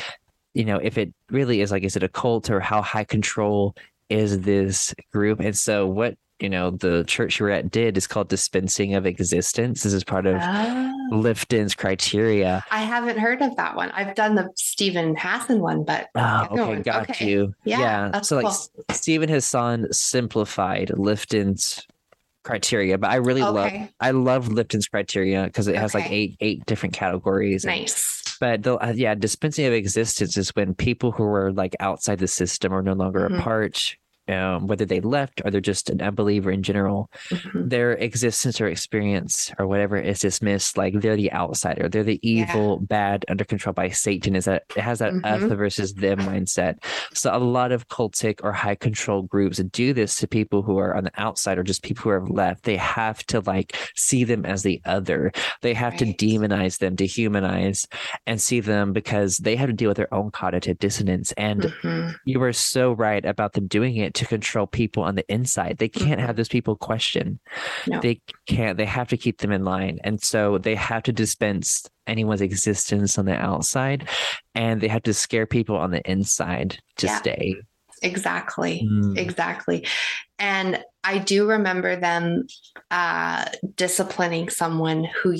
you 0.54 0.66
know 0.66 0.78
if 0.78 0.98
it 0.98 1.14
really 1.30 1.62
is 1.62 1.72
like 1.72 1.84
is 1.84 1.96
it 1.96 2.04
a 2.04 2.10
cult 2.10 2.50
or 2.50 2.60
how 2.60 2.82
high 2.82 3.04
control 3.04 3.76
is 4.10 4.42
this 4.42 4.94
group 5.12 5.40
and 5.40 5.56
so 5.58 5.86
what 5.88 6.16
you 6.40 6.50
know 6.50 6.72
the 6.72 7.04
church 7.08 7.40
you 7.40 7.46
were 7.46 7.52
at 7.52 7.70
did 7.72 7.98
is 7.98 8.08
called 8.08 8.28
dispensing 8.30 8.96
of 8.96 9.06
existence 9.06 9.84
this 9.84 9.94
is 9.94 10.04
part 10.04 10.26
of 10.26 10.38
Ah. 10.40 10.92
lifton's 11.12 11.76
criteria 11.76 12.64
I 12.72 12.80
haven't 12.84 13.20
heard 13.20 13.42
of 13.42 13.56
that 13.58 13.76
one. 13.76 13.92
I've 13.92 14.16
done 14.16 14.36
the 14.36 14.50
Steven 14.56 15.16
Hassan 15.16 15.60
one, 15.60 15.84
but 15.84 16.10
Oh, 16.16 16.48
okay, 16.52 16.62
one- 16.66 16.82
got 16.82 17.10
okay. 17.10 17.30
you. 17.30 17.54
Yeah, 17.66 18.10
that's 18.12 18.30
so 18.30 18.38
like 18.38 18.46
cool. 18.46 18.52
S- 18.52 18.70
Steven 18.92 19.30
Hassan 19.30 19.88
simplified 19.92 20.92
Lifton's 20.98 21.86
criteria, 22.44 22.98
but 22.98 23.10
I 23.10 23.16
really 23.16 23.42
love 23.42 23.72
I 24.00 24.12
love 24.12 24.50
Lifton's 24.50 24.88
criteria 24.88 25.44
because 25.46 25.68
it 25.68 25.76
has 25.76 25.94
like 25.94 26.10
eight 26.12 26.36
eight 26.40 26.66
different 26.66 26.94
categories. 26.94 27.66
nice. 27.66 28.22
But 28.40 28.64
the, 28.64 28.76
uh, 28.76 28.92
yeah, 28.96 29.16
dispensing 29.16 29.66
of 29.66 29.74
existence 29.74 30.36
is 30.38 30.50
when 30.50 30.74
people 30.74 31.12
who 31.12 31.24
are 31.24 31.52
like 31.54 31.76
outside 31.80 32.20
the 32.20 32.28
system 32.28 32.74
are 32.74 32.82
no 32.82 32.94
longer 32.94 33.30
Mhm. 33.30 33.40
a 33.40 33.42
part, 33.42 33.96
um, 34.28 34.68
whether 34.68 34.86
they 34.86 35.02
left 35.02 35.42
or 35.44 35.52
they're 35.52 35.60
just 35.62 35.90
an 35.90 36.02
unbeliever 36.02 36.52
in 36.52 36.64
general, 36.64 37.10
Mhm. 37.30 37.70
their 37.70 37.94
existence 37.94 38.60
or 38.62 38.68
experience 38.68 39.52
or 39.60 39.68
whatever 39.68 39.98
is 39.98 40.20
dismissed 40.20 40.78
like 40.78 40.94
they're 41.02 41.16
the 41.16 41.32
outsider 41.34 41.90
they're 41.90 42.04
the 42.04 42.20
Yeah. 42.24 42.44
evil 42.44 42.80
bad 42.80 43.26
under 43.30 43.44
control 43.44 43.74
by 43.74 43.90
satan 43.90 44.36
is 44.36 44.46
that 44.46 44.64
it 44.76 44.82
has 44.82 45.00
that 45.00 45.14
us 45.24 45.42
Mhm. 45.44 45.58
versus 45.58 45.94
them 45.96 46.20
mindset 46.20 46.76
so 47.14 47.36
a 47.36 47.38
lot 47.40 47.72
of 47.72 47.88
cultic 47.88 48.40
or 48.44 48.52
high 48.54 48.76
control 48.76 49.22
groups 49.24 49.58
do 49.72 49.94
this 49.94 50.16
to 50.18 50.28
people 50.28 50.62
who 50.62 50.78
are 50.78 50.96
on 50.96 51.04
the 51.06 51.12
outside 51.18 51.58
or 51.58 51.64
just 51.64 51.84
people 51.84 52.04
who 52.04 52.10
are 52.10 52.26
left 52.28 52.64
they 52.64 52.78
have 52.78 53.26
to 53.28 53.40
like 53.42 53.76
see 53.96 54.24
them 54.24 54.46
as 54.46 54.64
the 54.64 54.82
other 54.86 55.32
they 55.62 55.74
have 55.74 55.94
Right. 55.94 56.18
to 56.18 56.26
demonize 56.26 56.80
them 56.80 56.96
dehumanize 56.96 57.86
and 58.28 58.40
see 58.42 58.60
them 58.60 58.94
because 58.94 59.38
they 59.38 59.56
have 59.56 59.70
to 59.70 59.74
deal 59.74 59.90
with 59.90 59.98
their 59.98 60.14
own 60.14 60.32
cognitive 60.32 60.80
dissonance 60.80 61.32
and 61.34 61.64
Mhm. 61.84 62.16
you 62.26 62.40
were 62.40 62.54
so 62.54 62.94
right 62.94 63.24
about 63.26 63.54
them 63.54 63.68
doing 63.68 63.98
it 63.98 64.13
to 64.14 64.26
control 64.26 64.68
people 64.68 65.04
on 65.04 65.16
the 65.16 65.26
inside. 65.32 65.78
They 65.78 65.90
can't 65.90 66.20
have 66.22 66.36
those 66.36 66.48
people 66.48 66.76
question. 66.76 67.40
No. 67.88 68.00
They 68.00 68.22
can't. 68.48 68.78
They 68.78 68.86
have 68.86 69.08
to 69.10 69.18
keep 69.18 69.40
them 69.40 69.52
in 69.52 69.64
line, 69.64 70.00
and 70.04 70.22
so 70.22 70.58
they 70.58 70.76
have 70.76 71.04
to 71.04 71.12
dispense 71.12 71.86
anyone's 72.08 72.42
existence 72.42 73.18
on 73.18 73.26
the 73.26 73.36
outside, 73.36 74.08
and 74.56 74.82
they 74.82 74.88
have 74.88 75.04
to 75.04 75.14
scare 75.14 75.46
people 75.46 75.76
on 75.78 75.92
the 75.92 76.02
inside 76.10 76.80
to 76.98 77.08
Yeah. 77.08 77.18
stay. 77.18 77.56
Exactly. 78.02 78.88
Mm. 78.92 79.18
Exactly. 79.18 79.88
And 80.38 80.84
I 81.06 81.20
do 81.20 81.48
remember 81.48 81.96
them 81.96 82.48
uh, 82.92 83.46
disciplining 83.76 84.50
someone 84.50 85.06
who 85.06 85.36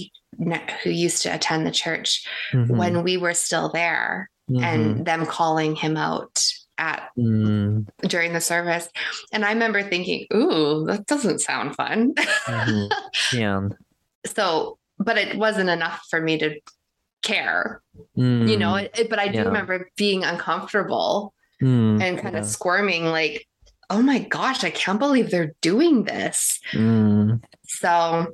who 0.84 0.90
used 0.90 1.22
to 1.24 1.30
attend 1.34 1.68
the 1.68 1.72
church 1.72 2.28
Mhm. 2.54 2.78
when 2.78 3.04
we 3.04 3.18
were 3.18 3.36
still 3.36 3.70
there 3.70 4.32
Mhm. 4.50 4.64
and 4.64 5.06
them 5.06 5.26
calling 5.28 5.76
him 5.76 5.96
out 5.96 6.44
at 6.78 7.10
Mm. 7.18 7.88
during 8.08 8.34
the 8.34 8.42
service. 8.42 8.90
And 9.32 9.46
I 9.46 9.52
remember 9.54 9.84
thinking, 9.84 10.26
ooh, 10.34 10.86
that 10.88 11.06
doesn't 11.06 11.40
sound 11.40 11.76
fun. 11.76 12.14
Mhm. 12.48 12.92
yeah. 13.34 13.62
so, 14.26 14.78
but 15.00 15.18
it 15.18 15.38
wasn't 15.38 15.70
enough 15.70 16.02
for 16.10 16.22
me 16.22 16.38
to 16.40 16.60
care, 17.22 17.82
you 18.16 18.58
know, 18.58 18.74
Mm. 18.74 18.90
it, 18.98 19.10
but 19.10 19.20
I 19.20 19.28
do 19.28 19.40
Yeah. 19.40 19.44
remember 19.46 19.90
being 19.98 20.24
uncomfortable 20.24 21.34
Mm. 21.62 22.02
and 22.02 22.18
kind 22.20 22.34
Yeah. 22.36 22.42
of 22.42 22.46
squirming 22.48 23.06
like, 23.06 23.46
oh 23.90 24.02
my 24.02 24.20
gosh, 24.20 24.64
I 24.64 24.70
can't 24.72 25.00
believe 25.00 25.30
they're 25.30 25.54
doing 25.62 26.04
this. 26.06 26.60
Mm. 26.72 27.44
So, 27.68 28.28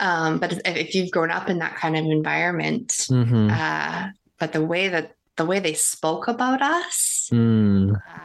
um, 0.00 0.38
but 0.38 0.52
if, 0.52 0.60
if 0.64 0.94
you've 0.94 1.10
grown 1.10 1.30
up 1.30 1.48
in 1.50 1.58
that 1.58 1.76
kind 1.76 1.96
of 1.96 2.04
environment, 2.06 2.88
Mhm. 3.10 3.50
uh, 3.52 4.10
but 4.38 4.52
the 4.52 4.64
way 4.64 4.88
that 4.88 5.12
the 5.36 5.44
way 5.44 5.58
they 5.58 5.74
spoke 5.74 6.28
about 6.28 6.62
us 6.62 7.28
Mm. 7.32 7.94
uh, 7.96 8.20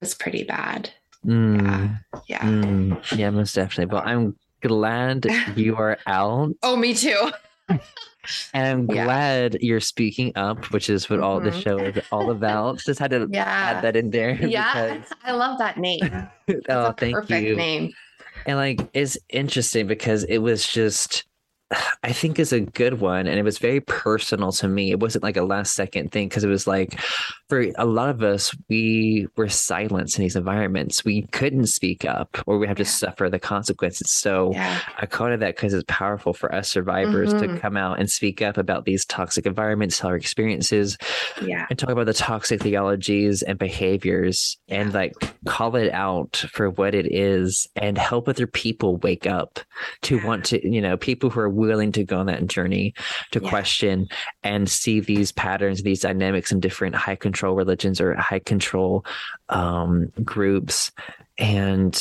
was 0.00 0.14
pretty 0.14 0.44
bad. 0.44 0.90
Mm. 1.24 1.98
Yeah. 2.26 2.40
Mm. 2.40 3.18
Yeah, 3.18 3.30
most 3.30 3.54
definitely. 3.54 3.86
But 3.86 4.06
I'm 4.06 4.36
glad 4.62 5.26
you 5.56 5.76
are 5.76 5.98
out. 6.06 6.52
Oh, 6.62 6.76
me 6.76 6.94
too. 6.94 7.30
And 7.68 8.66
I'm 8.66 8.90
Yeah. 8.90 9.04
glad 9.04 9.58
you're 9.60 9.80
speaking 9.80 10.32
up, 10.36 10.70
which 10.72 10.88
is 10.90 11.08
what 11.10 11.20
all 11.20 11.40
the 11.40 11.50
Mhm. 11.50 11.62
show 11.62 11.78
is 11.78 11.98
all 12.10 12.30
about. 12.30 12.78
Just 12.78 12.98
had 13.00 13.10
to 13.10 13.28
Yeah. 13.30 13.44
add 13.46 13.82
that 13.82 13.96
in 13.96 14.10
there. 14.10 14.34
Yeah. 14.34 14.98
I 15.24 15.32
love 15.32 15.58
that 15.58 15.78
name. 15.78 16.00
oh, 16.68 16.86
a 16.86 16.94
thank 16.94 17.14
perfect 17.14 17.42
you. 17.42 17.56
name. 17.56 17.90
And 18.46 18.56
like, 18.56 18.80
it's 18.94 19.18
interesting 19.30 19.86
because 19.88 20.22
it 20.24 20.38
was 20.38 20.66
just, 20.66 21.24
I 22.04 22.12
think 22.12 22.38
is 22.38 22.52
a 22.52 22.60
good 22.60 23.00
one. 23.00 23.26
And 23.26 23.38
it 23.38 23.42
was 23.42 23.58
very 23.58 23.80
personal 23.80 24.52
to 24.52 24.68
me. 24.68 24.92
It 24.92 25.00
wasn't 25.00 25.24
like 25.24 25.36
a 25.36 25.42
last 25.42 25.74
second 25.74 26.12
thing 26.12 26.28
because 26.28 26.44
it 26.44 26.48
was 26.48 26.66
like, 26.68 27.00
for 27.48 27.66
a 27.76 27.84
lot 27.84 28.10
of 28.10 28.22
us, 28.22 28.54
we 28.68 29.26
were 29.36 29.48
silenced 29.48 30.16
in 30.16 30.22
these 30.22 30.36
environments. 30.36 31.04
We 31.04 31.22
couldn't 31.32 31.66
speak 31.66 32.04
up 32.04 32.38
or 32.46 32.58
we 32.58 32.68
have 32.68 32.76
to 32.76 32.84
Yeah. 32.84 32.88
suffer 32.90 33.28
the 33.28 33.40
consequences. 33.40 34.12
So, 34.12 34.52
Yeah. 34.52 34.78
I 34.98 35.06
quoted 35.06 35.40
that 35.40 35.56
because 35.56 35.74
it's 35.74 35.84
powerful 35.88 36.32
for 36.32 36.54
us 36.54 36.68
survivors 36.70 37.32
to 37.34 37.48
Mhm. 37.48 37.60
come 37.60 37.76
out 37.76 37.98
and 37.98 38.08
speak 38.08 38.42
up 38.42 38.58
about 38.58 38.84
these 38.84 39.04
toxic 39.04 39.44
environments, 39.46 40.04
our 40.04 40.14
experiences, 40.14 40.96
Yeah. 41.44 41.66
and 41.68 41.76
talk 41.78 41.90
about 41.90 42.06
the 42.06 42.14
toxic 42.14 42.62
theologies 42.62 43.42
and 43.42 43.58
behaviors 43.58 44.56
and 44.68 44.94
like 44.94 45.14
call 45.46 45.74
it 45.74 45.92
out 45.92 46.44
for 46.52 46.70
what 46.70 46.94
it 46.94 47.12
is 47.12 47.68
and 47.74 47.98
help 47.98 48.28
other 48.28 48.46
people 48.46 48.98
wake 48.98 49.26
up 49.26 49.58
to 50.02 50.16
Yeah. 50.16 50.26
want 50.26 50.44
to, 50.46 50.68
you 50.68 50.80
know, 50.80 50.96
people 50.96 51.30
who 51.30 51.40
are 51.40 51.55
willing 51.56 51.92
to 51.92 52.04
go 52.04 52.18
on 52.18 52.26
that 52.26 52.46
journey 52.46 52.94
to 53.32 53.40
Yeah. 53.40 53.48
question 53.48 54.06
and 54.42 54.68
see 54.68 55.00
these 55.00 55.32
patterns, 55.32 55.82
these 55.82 56.00
dynamics 56.00 56.52
in 56.52 56.60
different 56.60 56.94
high 56.94 57.16
control 57.16 57.54
religions 57.54 58.00
or 58.00 58.14
high 58.14 58.38
control 58.40 59.04
um, 59.48 60.12
groups. 60.24 60.92
And 61.38 61.94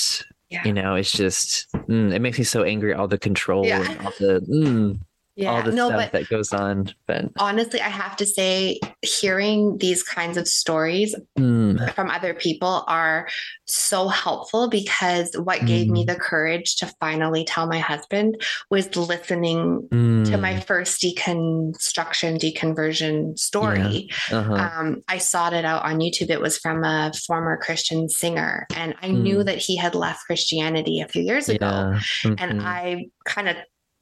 Yeah. 0.49 0.63
you 0.65 0.73
know, 0.73 0.95
it's 0.95 1.11
just 1.11 1.67
mm, 1.89 2.13
it 2.13 2.19
makes 2.19 2.37
me 2.37 2.43
so 2.43 2.63
angry 2.63 2.93
all 2.93 3.07
the 3.07 3.17
control 3.17 3.65
Yeah. 3.65 3.81
and 3.81 3.97
all 4.05 4.13
the 4.19 4.41
mm, 4.49 4.99
Yeah. 5.35 5.51
all 5.51 5.63
the 5.63 5.71
no, 5.71 5.87
stuff 5.89 5.99
but 5.99 6.11
that 6.13 6.29
goes 6.29 6.53
on. 6.53 6.93
But 7.07 7.25
honestly, 7.37 7.81
I 7.81 7.89
have 7.89 8.15
to 8.17 8.25
say, 8.25 8.79
hearing 9.01 9.77
these 9.79 10.01
kinds 10.01 10.37
of 10.37 10.47
stories 10.47 11.13
mm, 11.37 11.93
from 11.93 12.09
other 12.09 12.33
people 12.33 12.85
are 12.87 13.27
so 13.65 14.07
helpful 14.07 14.69
because 14.69 15.35
what 15.35 15.65
gave 15.65 15.87
me 15.89 16.03
Mm. 16.05 16.07
the 16.07 16.15
courage 16.15 16.75
to 16.77 16.87
finally 16.99 17.43
tell 17.45 17.67
my 17.67 17.79
husband 17.79 18.41
was 18.71 18.95
listening 18.95 19.87
to 19.91 19.95
mm, 19.97 20.39
my 20.39 20.59
first 20.61 21.01
deconstruction, 21.01 22.37
deconversion 22.39 23.37
story. 23.37 24.09
uh-huh. 24.31 24.53
Um, 24.53 25.01
I 25.07 25.17
sought 25.17 25.53
it 25.53 25.65
out 25.65 25.83
on 25.83 25.99
YouTube. 25.99 26.29
It 26.29 26.41
was 26.41 26.57
from 26.57 26.83
a 26.83 27.11
former 27.27 27.57
Christian 27.57 28.09
singer, 28.09 28.67
and 28.75 28.95
I 29.01 29.09
knew 29.11 29.37
Mm. 29.39 29.45
that 29.45 29.57
he 29.57 29.75
had 29.77 29.95
left 29.95 30.25
Christianity 30.25 31.01
a 31.01 31.07
few 31.07 31.23
years 31.23 31.49
ago. 31.49 31.65
yeah. 31.65 32.35
And 32.37 32.61
mhm, 32.61 32.63
I 32.63 33.05
kind 33.25 33.49
of 33.49 33.55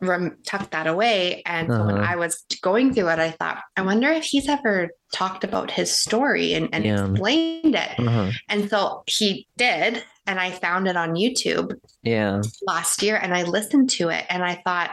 rem- 0.08 0.38
tucked 0.46 0.72
that 0.72 0.88
away. 0.88 1.42
And 1.46 1.68
so 1.72 1.86
when 1.86 1.98
Uh-huh. 1.98 2.12
I 2.14 2.16
was 2.16 2.44
going 2.62 2.94
through 2.94 3.10
it, 3.10 3.20
I 3.20 3.32
thought, 3.32 3.62
I 3.78 3.82
wonder 3.82 4.10
if 4.12 4.24
he's 4.26 4.48
ever 4.50 4.90
talked 5.14 5.44
about 5.44 5.72
his 5.72 5.92
story 5.98 6.54
and, 6.54 6.70
and 6.74 6.86
Yeah. 6.86 7.06
explained 7.10 7.76
it. 7.76 8.00
Uh-huh. 8.00 8.32
And 8.50 8.70
so 8.70 9.04
he 9.08 9.48
did. 9.58 10.04
And 10.26 10.40
I 10.40 10.52
found 10.52 10.88
it 10.88 10.96
on 10.96 11.16
YouTube 11.16 11.74
Yeah. 12.02 12.42
last 12.66 13.02
year 13.04 13.18
and 13.18 13.34
I 13.34 13.44
listened 13.44 13.90
to 13.92 14.10
it 14.10 14.26
and 14.30 14.44
I 14.44 14.62
thought, 14.64 14.92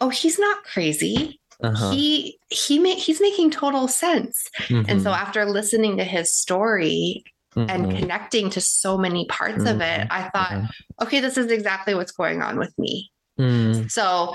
oh, 0.00 0.08
he's 0.08 0.38
not 0.38 0.64
crazy. 0.64 1.40
Uh-huh. 1.62 1.90
He 1.90 2.38
he 2.50 2.78
ma- 2.78 2.96
he's 2.96 3.20
making 3.20 3.50
total 3.50 3.86
sense. 3.88 4.48
And 4.68 5.00
so 5.02 5.10
Mhm. 5.10 5.16
after 5.18 5.44
listening 5.44 5.96
to 5.98 6.04
his 6.04 6.32
story 6.34 7.22
and 7.56 7.86
Mhm. 7.86 7.98
connecting 8.00 8.50
to 8.50 8.60
so 8.60 8.98
many 8.98 9.26
parts 9.26 9.64
of 9.64 9.80
it, 9.80 10.00
Mhm. 10.00 10.06
I 10.10 10.22
thought, 10.30 10.52
Uh-huh. 10.52 11.02
okay, 11.02 11.20
this 11.20 11.38
is 11.38 11.52
exactly 11.52 11.94
what's 11.94 12.10
going 12.10 12.42
on 12.42 12.58
with 12.58 12.76
me. 12.78 13.12
Mm, 13.38 13.90
So 13.90 14.34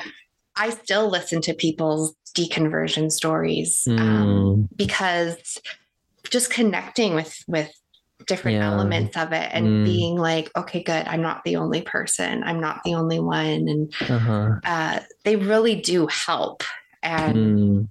I 0.56 0.72
still 0.72 1.10
listen 1.10 1.42
to 1.44 1.54
people's 1.54 2.16
deconversion 2.36 3.12
stories 3.12 3.84
um, 3.88 3.98
mm, 3.98 4.70
because 4.76 5.60
just 6.30 6.52
connecting 6.52 7.16
with 7.16 7.34
with 7.48 7.72
different 8.28 8.58
Yeah. 8.58 8.72
elements 8.74 9.16
of 9.18 9.32
it 9.32 9.50
and 9.54 9.66
Mm. 9.68 9.84
being 9.86 10.18
like, 10.18 10.52
okay, 10.58 10.84
good, 10.84 11.08
I'm 11.08 11.22
not 11.22 11.44
the 11.46 11.56
only 11.56 11.82
person, 11.82 12.44
I'm 12.44 12.60
not 12.60 12.84
the 12.84 12.96
only 12.96 13.20
one, 13.20 13.68
and 13.68 13.94
uh-huh. 14.02 14.56
uh, 14.66 15.00
they 15.24 15.36
really 15.38 15.76
do 15.76 16.08
help. 16.08 16.64
And 17.02 17.36
Mm, 17.36 17.88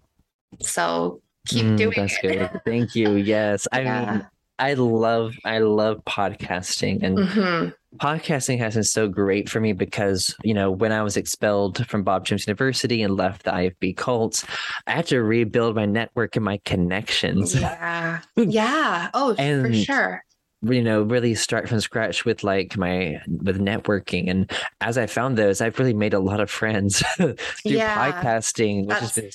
so 0.60 1.22
keep 1.46 1.64
mm, 1.66 1.76
doing 1.76 1.94
that's 1.96 2.18
it. 2.22 2.50
good. 2.50 2.60
Thank 2.66 2.94
you. 2.94 3.14
Yes. 3.14 3.66
I 3.72 3.80
Yeah. 3.84 4.12
mean, 4.12 4.26
I 4.58 4.74
love 4.74 5.34
I 5.44 5.58
love 5.58 6.04
podcasting 6.04 7.02
and 7.02 7.18
Mhm. 7.18 7.72
Podcasting 7.96 8.58
has 8.58 8.74
been 8.74 8.84
so 8.84 9.08
great 9.08 9.48
for 9.48 9.60
me 9.60 9.72
because 9.72 10.34
you 10.44 10.54
know 10.54 10.70
when 10.70 10.92
I 10.92 11.02
was 11.02 11.16
expelled 11.16 11.86
from 11.86 12.02
Bob 12.02 12.24
Jones 12.26 12.46
University 12.46 13.02
and 13.02 13.16
left 13.16 13.44
the 13.44 13.50
IFB 13.50 13.96
cults, 13.96 14.44
I 14.86 14.92
had 14.92 15.06
to 15.06 15.22
rebuild 15.22 15.74
my 15.76 15.86
network 15.86 16.36
and 16.36 16.44
my 16.44 16.60
connections. 16.64 17.54
Yeah. 17.58 18.20
Yeah. 18.36 19.10
Oh, 19.14 19.34
and, 19.38 19.66
for 19.66 19.72
sure. 19.72 20.24
you 20.62 20.82
know 20.82 21.02
really 21.02 21.34
start 21.34 21.68
from 21.68 21.80
scratch 21.80 22.24
with 22.24 22.42
like 22.44 22.76
my 22.76 23.20
with 23.28 23.60
networking 23.60 24.28
and 24.28 24.50
as 24.80 24.98
i 24.98 25.06
found 25.06 25.38
those 25.38 25.60
i've 25.60 25.78
really 25.78 25.94
made 25.94 26.12
a 26.12 26.18
lot 26.18 26.40
of 26.40 26.50
friends 26.50 26.98
through 27.16 27.36
Yeah. 27.64 28.10
podcasting 28.12 28.86
which 28.86 28.98
has 28.98 29.12
been 29.12 29.30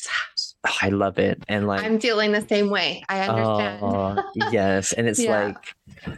oh, 0.67 0.75
i 0.81 0.89
love 0.89 1.17
it 1.19 1.41
and 1.47 1.65
like 1.65 1.81
I'm 1.81 1.97
feeling 1.99 2.33
the 2.33 2.45
same 2.45 2.69
way. 2.69 3.05
I 3.07 3.21
understand. 3.21 3.79
oh, 3.83 4.23
yes 4.51 4.91
and 4.91 5.07
it's 5.07 5.19
Yeah. 5.23 5.45
like 5.45 6.17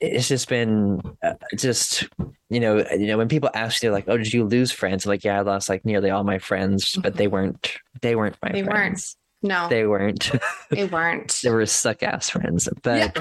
it's 0.00 0.28
just 0.28 0.48
been 0.48 1.00
uh, 1.22 1.32
just 1.56 2.08
you 2.50 2.60
know 2.60 2.84
you 2.92 3.06
know 3.06 3.16
when 3.18 3.28
people 3.28 3.48
ask 3.54 3.82
you 3.82 3.90
like 3.90 4.04
oh 4.08 4.16
did 4.18 4.32
you 4.32 4.44
lose 4.44 4.70
friends 4.70 5.06
I'm 5.06 5.10
like 5.10 5.24
yeah 5.24 5.38
i 5.38 5.40
lost 5.40 5.68
like 5.68 5.84
nearly 5.84 6.10
all 6.10 6.22
my 6.24 6.38
friends 6.38 6.96
but 7.02 7.14
they 7.16 7.26
weren't 7.28 7.76
they 8.02 8.14
weren't 8.14 8.36
my 8.42 8.48
Mm-hmm. 8.50 8.56
They 8.56 8.62
weren't. 8.62 8.72
friends 8.76 9.16
no, 9.42 9.68
they 9.68 9.86
weren't 9.86 10.30
they 10.70 10.84
weren't. 10.86 11.40
they 11.42 11.50
were 11.50 11.66
suck 11.66 12.02
ass 12.02 12.30
friends 12.30 12.68
but 12.82 13.14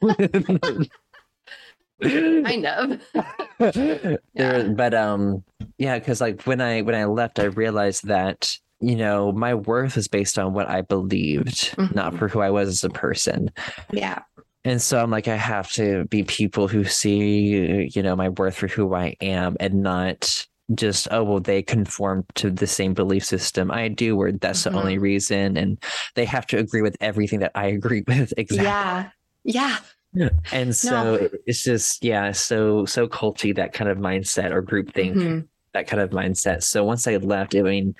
kind 2.02 2.66
of. 2.66 3.00
there 4.34 4.68
but 4.70 4.94
um 4.94 5.44
yeah 5.78 5.98
because 5.98 6.20
like 6.20 6.42
when 6.42 6.60
i 6.60 6.82
when 6.82 6.94
i 6.94 7.04
left 7.04 7.38
i 7.38 7.44
realized 7.44 8.06
that 8.08 8.56
you 8.80 8.96
know 8.96 9.30
my 9.32 9.54
worth 9.54 9.96
is 9.96 10.08
based 10.08 10.38
on 10.38 10.52
what 10.52 10.68
i 10.68 10.80
believed 10.82 11.74
not 11.94 12.12
Mhm. 12.14 12.18
for 12.18 12.28
who 12.28 12.40
i 12.40 12.50
was 12.50 12.68
as 12.68 12.84
a 12.84 12.90
person 12.90 13.50
Yeah. 13.92 14.20
And 14.64 14.80
so 14.80 14.98
i'm 15.02 15.10
like 15.10 15.28
i 15.28 15.36
have 15.36 15.70
to 15.72 16.04
be 16.06 16.22
people 16.24 16.68
who 16.68 16.84
see 16.84 17.88
you 17.94 18.02
know 18.02 18.14
my 18.16 18.28
worth 18.30 18.54
for 18.56 18.68
who 18.68 18.94
i 18.94 19.14
am 19.20 19.56
and 19.60 19.74
not 19.82 20.46
just 20.74 21.08
oh 21.10 21.22
well 21.24 21.40
they 21.40 21.62
conform 21.62 22.24
to 22.34 22.50
the 22.50 22.66
same 22.66 22.94
belief 22.94 23.24
system 23.24 23.70
i 23.70 23.88
do 23.88 24.16
or 24.20 24.32
that's 24.32 24.60
Mhm. 24.62 24.72
the 24.72 24.78
only 24.78 24.98
reason 24.98 25.56
and 25.56 25.82
they 26.14 26.24
have 26.24 26.46
to 26.46 26.58
agree 26.58 26.82
with 26.82 26.96
everything 27.00 27.40
that 27.40 27.52
i 27.54 27.66
agree 27.66 28.02
with 28.06 28.32
exactly 28.36 28.64
Yeah. 29.44 29.78
Yeah. 30.14 30.28
and 30.52 30.74
so 30.76 31.16
No. 31.16 31.28
it's 31.46 31.62
just 31.64 32.04
yeah 32.04 32.32
so 32.32 32.84
so 32.86 33.08
culty 33.08 33.54
that 33.56 33.72
kind 33.72 33.90
of 33.90 33.98
mindset 33.98 34.52
or 34.52 34.62
group 34.62 34.94
think 34.94 35.16
Mhm. 35.16 35.48
that 35.74 35.86
kind 35.88 36.00
of 36.02 36.10
mindset 36.10 36.62
so 36.62 36.84
once 36.84 37.06
i 37.08 37.16
left 37.16 37.54
i 37.56 37.62
mean 37.62 37.94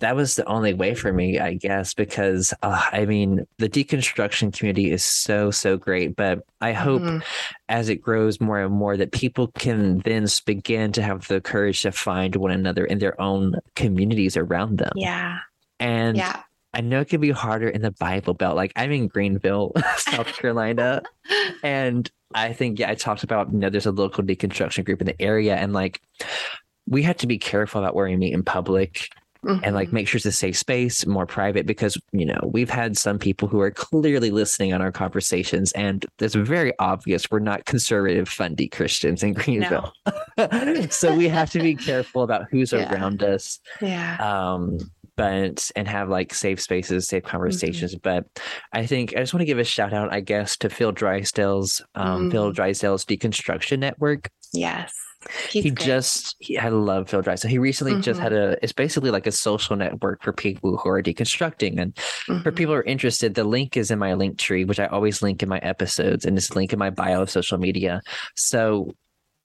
that 0.00 0.14
was 0.14 0.34
the 0.36 0.44
only 0.46 0.74
way 0.74 0.94
for 0.94 1.12
me 1.12 1.38
i 1.38 1.54
guess 1.54 1.94
because 1.94 2.52
uh, 2.62 2.82
i 2.92 3.04
mean 3.06 3.46
the 3.58 3.68
deconstruction 3.68 4.52
community 4.56 4.90
is 4.90 5.04
so 5.04 5.50
so 5.50 5.76
great 5.76 6.16
but 6.16 6.40
i 6.60 6.72
hope 6.72 7.02
Mhm. 7.02 7.22
as 7.68 7.88
it 7.88 7.96
grows 7.96 8.40
more 8.40 8.60
and 8.60 8.72
more 8.74 8.96
that 8.96 9.12
people 9.12 9.48
can 9.58 9.98
then 10.00 10.26
begin 10.44 10.92
to 10.92 11.02
have 11.02 11.26
the 11.28 11.40
courage 11.40 11.82
to 11.82 11.92
find 11.92 12.36
one 12.36 12.50
another 12.50 12.84
in 12.84 12.98
their 12.98 13.20
own 13.20 13.54
communities 13.74 14.36
around 14.36 14.78
them 14.78 14.92
Yeah. 14.96 15.38
and 15.80 16.16
Yeah. 16.16 16.42
i 16.74 16.80
know 16.80 17.00
it 17.00 17.08
can 17.08 17.20
be 17.20 17.30
harder 17.30 17.68
in 17.68 17.82
the 17.82 17.92
bible 17.92 18.34
belt 18.34 18.56
like 18.56 18.72
i'm 18.76 18.92
in 18.92 19.08
greenville 19.08 19.72
south 19.96 20.26
carolina 20.36 21.02
and 21.62 22.10
I 22.34 22.52
think, 22.52 22.80
yeah, 22.80 22.90
I 22.90 22.96
talked 22.96 23.22
about, 23.22 23.52
you 23.52 23.58
know, 23.58 23.70
there's 23.70 23.86
a 23.86 23.92
local 23.92 24.22
deconstruction 24.24 24.84
group 24.84 25.00
in 25.00 25.06
the 25.06 25.22
area. 25.22 25.54
And 25.54 25.72
like, 25.72 26.02
we 26.88 27.02
have 27.04 27.16
to 27.18 27.26
be 27.28 27.38
careful 27.38 27.80
about 27.80 27.94
where 27.94 28.06
we 28.06 28.16
meet 28.16 28.34
in 28.34 28.42
public 28.42 29.08
and 29.46 29.74
like 29.74 29.88
Mhm. 29.88 29.92
make 29.92 30.08
sure 30.08 30.16
it's 30.16 30.26
a 30.26 30.32
safe 30.32 30.56
space, 30.56 31.06
more 31.06 31.26
private, 31.26 31.66
because, 31.66 31.96
you 32.12 32.24
know, 32.26 32.38
we've 32.52 32.70
had 32.70 32.96
some 32.98 33.18
people 33.18 33.48
who 33.48 33.60
are 33.60 33.70
clearly 33.70 34.30
listening 34.30 34.72
on 34.72 34.82
our 34.82 34.92
conversations. 34.92 35.72
And 35.72 36.04
it's 36.20 36.34
very 36.34 36.72
obvious 36.78 37.30
we're 37.30 37.38
not 37.38 37.64
conservative, 37.64 38.28
fundy 38.28 38.68
Christians 38.68 39.22
in 39.22 39.32
Greenville. 39.34 39.92
so 40.90 41.14
we 41.14 41.28
have 41.28 41.50
to 41.52 41.60
be 41.60 41.74
careful 41.74 42.22
about 42.22 42.46
who's 42.50 42.72
Yeah. 42.76 42.92
around 42.92 43.22
us 43.22 43.58
Yeah. 43.80 44.16
um 44.20 44.78
but 45.16 45.70
and 45.76 45.88
have 45.88 46.10
like 46.10 46.34
safe 46.34 46.60
spaces 46.60 47.08
safe 47.08 47.22
conversations 47.22 47.94
but 47.94 48.26
i 48.74 48.84
think 48.84 49.14
i 49.16 49.20
just 49.20 49.32
want 49.32 49.40
to 49.40 49.46
give 49.46 49.58
a 49.58 49.64
shout 49.64 49.94
out 49.94 50.12
i 50.12 50.20
guess 50.20 50.58
to 50.58 50.68
phil 50.68 50.92
drysdale's 50.92 51.80
um 51.94 52.30
phil 52.30 52.50
Mm. 52.50 52.54
drysdale's 52.54 53.04
deconstruction 53.06 53.78
network 53.78 54.28
Yes. 54.52 54.92
He's 55.50 55.64
he 55.64 55.70
great. 55.70 55.86
just 55.86 56.36
he, 56.38 56.58
i 56.58 56.68
love 56.68 57.08
phil 57.08 57.22
drysdale 57.22 57.50
he 57.50 57.58
recently 57.58 58.00
just 58.00 58.18
Mhm. 58.20 58.22
had 58.22 58.32
a 58.32 58.56
it's 58.62 58.72
basically 58.72 59.10
like 59.10 59.26
a 59.26 59.32
social 59.32 59.76
network 59.76 60.22
for 60.22 60.32
people 60.32 60.76
who 60.76 60.88
are 60.88 61.02
deconstructing 61.02 61.80
and 61.80 61.96
for 61.98 62.34
Mhm. 62.52 62.56
people 62.56 62.74
who 62.74 62.80
are 62.80 62.84
interested 62.84 63.34
the 63.34 63.44
link 63.44 63.76
is 63.76 63.90
in 63.90 63.98
my 63.98 64.14
link 64.14 64.38
tree 64.38 64.64
which 64.64 64.80
i 64.80 64.86
always 64.86 65.22
link 65.22 65.42
in 65.42 65.48
my 65.48 65.58
episodes 65.58 66.24
and 66.24 66.36
it's 66.36 66.54
link 66.54 66.72
in 66.72 66.78
my 66.78 66.90
bio 66.90 67.22
of 67.22 67.30
social 67.30 67.58
media 67.58 68.00
so 68.36 68.90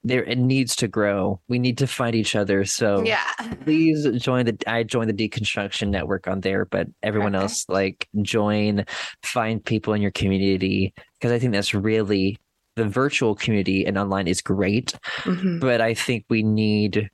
there 0.04 0.24
it 0.24 0.36
needs 0.38 0.74
to 0.74 0.88
grow 0.88 1.40
we 1.48 1.60
need 1.60 1.78
to 1.78 1.86
find 1.86 2.16
each 2.16 2.34
other 2.34 2.64
so 2.64 3.04
Yeah. 3.04 3.22
please 3.64 4.04
join 4.18 4.46
the 4.46 4.56
i 4.66 4.82
joined 4.82 5.08
the 5.08 5.28
deconstruction 5.28 5.90
network 5.90 6.26
on 6.26 6.40
there 6.40 6.64
but 6.64 6.88
everyone 7.04 7.36
Okay. 7.36 7.42
else 7.44 7.64
like 7.68 8.08
join 8.22 8.84
find 9.22 9.64
people 9.64 9.94
in 9.94 10.02
your 10.02 10.10
community 10.10 10.92
because 11.20 11.30
i 11.30 11.38
think 11.38 11.52
that's 11.52 11.72
really 11.72 12.36
the 12.76 12.84
virtual 12.84 13.34
community 13.34 13.84
and 13.84 13.98
online 13.98 14.26
is 14.26 14.40
great 14.40 14.94
Mhm. 15.24 15.60
but 15.60 15.80
i 15.80 15.94
think 15.94 16.24
we 16.28 16.42
need 16.42 17.10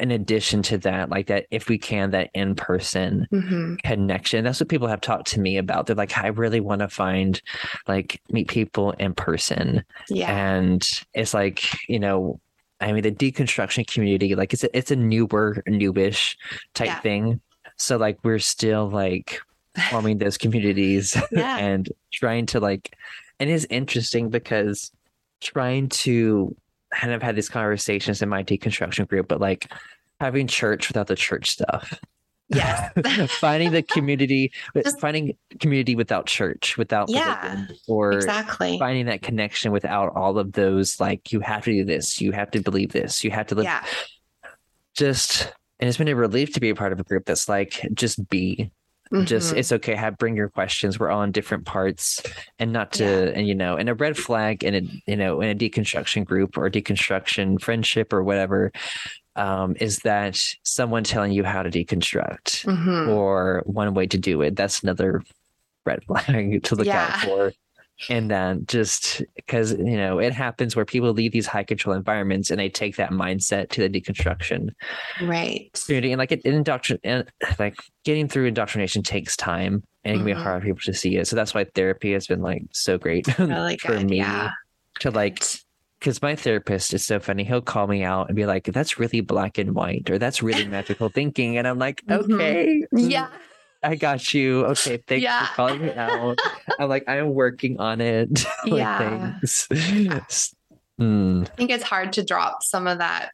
in 0.00 0.10
addition 0.10 0.60
to 0.62 0.76
that 0.78 1.08
like 1.08 1.28
that 1.28 1.46
if 1.52 1.68
we 1.68 1.78
can 1.78 2.10
that 2.10 2.28
in 2.34 2.54
person 2.56 3.26
Mhm. 3.32 3.80
connection 3.82 4.44
that's 4.44 4.60
what 4.60 4.68
people 4.68 4.88
have 4.88 5.00
talked 5.00 5.28
to 5.28 5.40
me 5.40 5.56
about 5.56 5.86
they're 5.86 5.94
like 5.96 6.18
i 6.18 6.26
really 6.28 6.60
want 6.60 6.80
to 6.80 6.88
find 6.88 7.40
like 7.86 8.20
meet 8.30 8.48
people 8.48 8.90
in 8.92 9.14
person 9.14 9.84
Yeah. 10.10 10.30
and 10.56 10.86
it's 11.14 11.32
like 11.32 11.62
you 11.88 11.98
know 12.00 12.40
i 12.80 12.92
mean 12.92 13.02
the 13.04 13.12
deconstruction 13.12 13.86
community 13.86 14.34
like 14.34 14.52
it's 14.52 14.64
a, 14.64 14.76
it's 14.76 14.90
a 14.90 14.96
newer 14.96 15.62
newish 15.68 16.36
type 16.74 16.86
Yeah. 16.88 17.00
thing 17.00 17.40
so 17.76 17.96
like 17.96 18.18
we're 18.24 18.38
still 18.40 18.88
like 18.90 19.40
forming 19.90 20.18
those 20.18 20.36
communities 20.38 21.16
Yeah. 21.32 21.56
and 21.66 21.88
trying 22.12 22.46
to 22.46 22.60
like 22.60 22.96
and 23.44 23.52
it's 23.52 23.66
interesting 23.68 24.30
because 24.30 24.90
trying 25.42 25.88
to 25.90 26.56
kind 26.94 27.12
of 27.12 27.22
have 27.22 27.34
these 27.34 27.50
conversations 27.50 28.22
in 28.22 28.28
my 28.30 28.42
deconstruction 28.42 29.06
group 29.06 29.28
but 29.28 29.38
like 29.40 29.70
having 30.18 30.46
church 30.46 30.88
without 30.88 31.06
the 31.08 31.14
church 31.16 31.50
stuff 31.50 32.00
Yes. 32.48 32.92
finding 33.40 33.72
the 33.72 33.82
community 33.82 34.52
Just- 34.76 35.00
finding 35.00 35.36
community 35.60 35.94
without 35.96 36.26
church 36.26 36.76
without 36.78 37.08
Yeah, 37.10 37.66
or 37.88 38.12
exactly. 38.12 38.78
finding 38.78 39.06
that 39.06 39.22
connection 39.22 39.72
without 39.72 40.14
all 40.16 40.38
of 40.38 40.52
those 40.52 40.98
like 41.00 41.32
you 41.32 41.40
have 41.40 41.64
to 41.64 41.72
do 41.72 41.84
this 41.84 42.20
you 42.20 42.32
have 42.32 42.50
to 42.52 42.60
believe 42.60 42.92
this 42.92 43.24
you 43.24 43.30
have 43.30 43.46
to 43.48 43.54
live 43.56 43.64
Yeah. 43.64 43.84
just 44.96 45.52
and 45.80 45.88
it's 45.88 45.98
been 45.98 46.08
a 46.08 46.14
relief 46.16 46.52
to 46.54 46.60
be 46.60 46.70
a 46.70 46.74
part 46.74 46.92
of 46.92 47.00
a 47.00 47.04
group 47.04 47.24
that's 47.26 47.48
like 47.48 47.86
just 47.94 48.28
be 48.30 48.70
just 49.24 49.54
Mhm. 49.54 49.58
it's 49.58 49.70
okay 49.72 49.94
have 49.94 50.18
bring 50.18 50.34
your 50.36 50.48
questions. 50.48 50.98
We're 50.98 51.10
all 51.10 51.22
in 51.22 51.30
different 51.32 51.64
parts. 51.66 52.22
And 52.58 52.72
not 52.72 52.92
to 52.94 53.34
and 53.36 53.46
you 53.46 53.54
know 53.54 53.76
and 53.76 53.88
a 53.88 53.94
red 53.94 54.16
flag 54.16 54.64
in 54.64 54.74
a 54.74 54.80
you 55.10 55.16
know 55.16 55.40
in 55.40 55.50
a 55.50 55.54
deconstruction 55.54 56.24
group 56.24 56.56
or 56.56 56.68
deconstruction 56.70 57.60
friendship 57.60 58.12
or 58.12 58.22
whatever 58.24 58.72
um 59.36 59.74
is 59.80 59.98
that 60.00 60.36
someone 60.62 61.02
telling 61.04 61.32
you 61.32 61.42
how 61.44 61.62
to 61.62 61.70
deconstruct 61.70 62.64
Mhm. 62.66 63.08
or 63.08 63.62
one 63.66 63.92
way 63.94 64.06
to 64.06 64.16
do 64.18 64.40
it 64.42 64.54
that's 64.56 64.82
another 64.82 65.22
red 65.84 66.02
flag 66.06 66.62
to 66.64 66.74
look 66.76 66.86
out 66.86 67.20
for 67.20 67.52
and 68.08 68.30
then 68.30 68.64
just 68.66 69.22
because 69.36 69.72
you 69.72 69.96
know 69.96 70.18
it 70.18 70.32
happens 70.32 70.74
where 70.74 70.84
people 70.84 71.12
leave 71.12 71.32
these 71.32 71.46
high 71.46 71.62
control 71.62 71.94
environments 71.94 72.50
and 72.50 72.58
they 72.58 72.68
take 72.68 72.96
that 72.96 73.10
mindset 73.10 73.70
to 73.70 73.86
the 73.86 74.00
deconstruction 74.00 74.70
right. 75.22 75.70
community. 75.86 76.12
And 76.12 76.18
like 76.18 76.32
it 76.32 76.42
indoctrin 76.44 76.98
and 77.04 77.24
like 77.58 77.76
getting 78.04 78.28
through 78.28 78.46
indoctrination 78.46 79.02
takes 79.02 79.36
time 79.36 79.82
and 80.04 80.14
it 80.14 80.16
can 80.18 80.26
be 80.26 80.32
Mhm. 80.32 80.42
hard 80.42 80.62
for 80.62 80.66
people 80.68 80.80
to 80.84 80.92
see 80.94 81.16
it. 81.16 81.26
So 81.28 81.36
that's 81.36 81.54
why 81.54 81.64
therapy 81.74 82.12
has 82.12 82.26
been 82.26 82.42
like 82.42 82.62
so 82.72 82.98
great 82.98 83.26
really 83.38 83.78
for 83.82 83.92
good 83.96 84.10
me 84.10 84.16
yeah. 84.18 84.50
to 85.00 85.10
like 85.10 85.42
because 86.00 86.20
my 86.20 86.34
therapist 86.36 86.92
is 86.92 87.06
so 87.06 87.18
funny. 87.20 87.44
He'll 87.44 87.62
call 87.62 87.86
me 87.86 88.02
out 88.02 88.26
and 88.28 88.36
be 88.36 88.44
like 88.44 88.64
that's 88.64 88.98
really 88.98 89.20
black 89.22 89.56
and 89.56 89.74
white 89.74 90.10
or 90.10 90.18
that's 90.18 90.42
really 90.42 90.66
magical 90.66 91.08
thinking. 91.08 91.56
And 91.58 91.66
i'm 91.68 91.78
like 91.78 92.04
Mhm. 92.06 92.34
okay. 92.34 92.82
Yeah 92.92 93.28
I 93.84 93.94
got 93.96 94.32
you. 94.34 94.64
Okay, 94.66 94.96
thanks 95.06 95.22
Yeah. 95.22 95.46
for 95.46 95.54
calling 95.54 95.82
me 95.82 95.92
out. 95.94 96.38
I'm 96.78 96.88
like, 96.88 97.04
I'm 97.08 97.34
working 97.34 97.78
on 97.80 98.00
it. 98.00 98.44
like, 98.66 98.72
Yeah. 98.78 99.34
thanks. 99.42 100.54
Hmm. 100.98 101.42
I 101.42 101.56
think 101.56 101.70
it's 101.70 101.84
hard 101.84 102.12
to 102.14 102.24
drop 102.24 102.62
some 102.62 102.86
of 102.86 102.98
that 102.98 103.30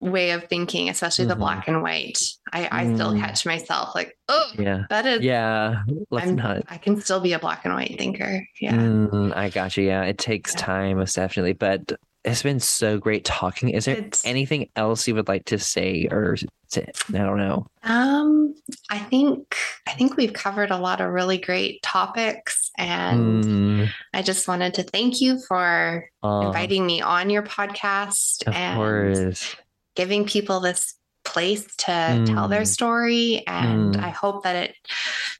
way 0.00 0.30
of 0.30 0.44
thinking, 0.44 0.88
especially 0.88 1.24
the 1.24 1.34
Mhm. 1.34 1.38
black 1.38 1.66
and 1.68 1.82
white. 1.82 2.18
I, 2.52 2.68
I 2.70 2.94
still 2.94 3.12
Mm. 3.14 3.20
catch 3.20 3.44
myself 3.44 3.94
like, 3.96 4.16
oh, 4.28 4.52
Yeah. 4.56 4.84
that 4.90 5.06
is, 5.06 5.22
Yeah. 5.22 5.82
Let's 6.10 6.26
I'm- 6.26 6.36
not. 6.36 6.62
I 6.68 6.76
can 6.78 7.00
still 7.00 7.18
be 7.20 7.32
a 7.32 7.38
black 7.38 7.64
and 7.64 7.74
white 7.74 7.96
thinker. 7.98 8.46
Yeah. 8.60 8.74
Mm, 8.74 9.34
I 9.36 9.48
got 9.48 9.76
you. 9.76 9.84
Yeah. 9.84 10.02
It 10.04 10.18
takes 10.18 10.54
Yeah. 10.54 10.60
time, 10.60 11.04
definitely. 11.04 11.54
But 11.54 11.92
it's 12.30 12.42
been 12.42 12.60
so 12.60 12.98
great 12.98 13.24
talking. 13.24 13.70
Is 13.70 13.84
there 13.86 13.96
It's- 13.96 14.24
anything 14.24 14.68
else 14.76 15.06
you 15.08 15.14
would 15.14 15.28
like 15.28 15.44
to 15.46 15.58
say 15.58 16.06
or 16.10 16.36
to, 16.70 16.82
I 16.82 17.18
don't 17.18 17.38
know. 17.38 17.66
Um, 17.82 18.54
I 18.90 18.98
think 18.98 19.56
I 19.86 19.92
think 19.92 20.16
we've 20.16 20.32
covered 20.34 20.70
a 20.70 20.76
lot 20.76 21.00
of 21.00 21.08
really 21.10 21.38
great 21.38 21.82
topics, 21.82 22.70
and 22.76 23.42
Mm, 23.44 23.88
I 24.12 24.20
just 24.22 24.46
wanted 24.46 24.74
to 24.74 24.82
thank 24.82 25.20
you 25.22 25.40
for 25.48 26.08
aw, 26.22 26.46
inviting 26.46 26.84
me 26.84 27.00
on 27.00 27.30
your 27.30 27.42
podcast 27.42 28.42
and 28.52 28.76
course. 28.76 29.56
giving 29.96 30.26
people 30.26 30.60
this 30.60 30.94
place 31.24 31.64
to 31.78 32.24
tell 32.26 32.48
their 32.48 32.62
Mm. 32.62 32.66
story. 32.66 33.44
And 33.46 33.94
Mm. 33.94 34.02
I 34.02 34.10
hope 34.10 34.44
that 34.44 34.56
it 34.56 34.74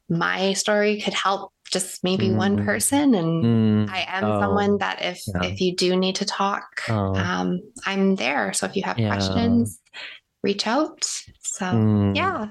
my 0.09 0.53
story 0.53 0.99
could 1.01 1.13
help 1.13 1.51
just 1.71 2.03
maybe 2.03 2.31
one 2.31 2.57
Mm. 2.57 2.65
person. 2.65 3.13
And 3.15 3.43
Mm, 3.45 3.89
I 3.89 4.05
am 4.07 4.23
oh, 4.25 4.39
someone 4.41 4.77
that 4.79 5.01
if 5.01 5.23
yeah. 5.27 5.43
if 5.43 5.61
you 5.61 5.75
do 5.75 5.95
need 5.95 6.15
to 6.17 6.25
talk, 6.25 6.81
Oh. 6.89 7.13
um, 7.15 7.59
I'm 7.85 8.15
there. 8.15 8.53
So 8.53 8.65
if 8.65 8.75
you 8.75 8.83
have 8.83 8.97
Yeah. 8.97 9.09
questions, 9.09 9.79
reach 10.43 10.67
out. 10.67 11.03
So 11.41 11.65
mm, 11.65 12.15
yeah. 12.15 12.47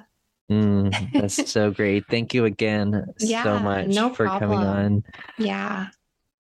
mm, 0.50 1.12
that's 1.12 1.50
so 1.50 1.70
great. 1.70 2.04
Thank 2.10 2.34
you 2.34 2.44
again 2.44 3.06
Yeah, 3.20 3.42
so 3.42 3.58
much 3.58 3.88
no 3.88 4.14
for 4.14 4.26
coming 4.28 4.64
on. 4.64 5.02
Yeah. 5.38 5.88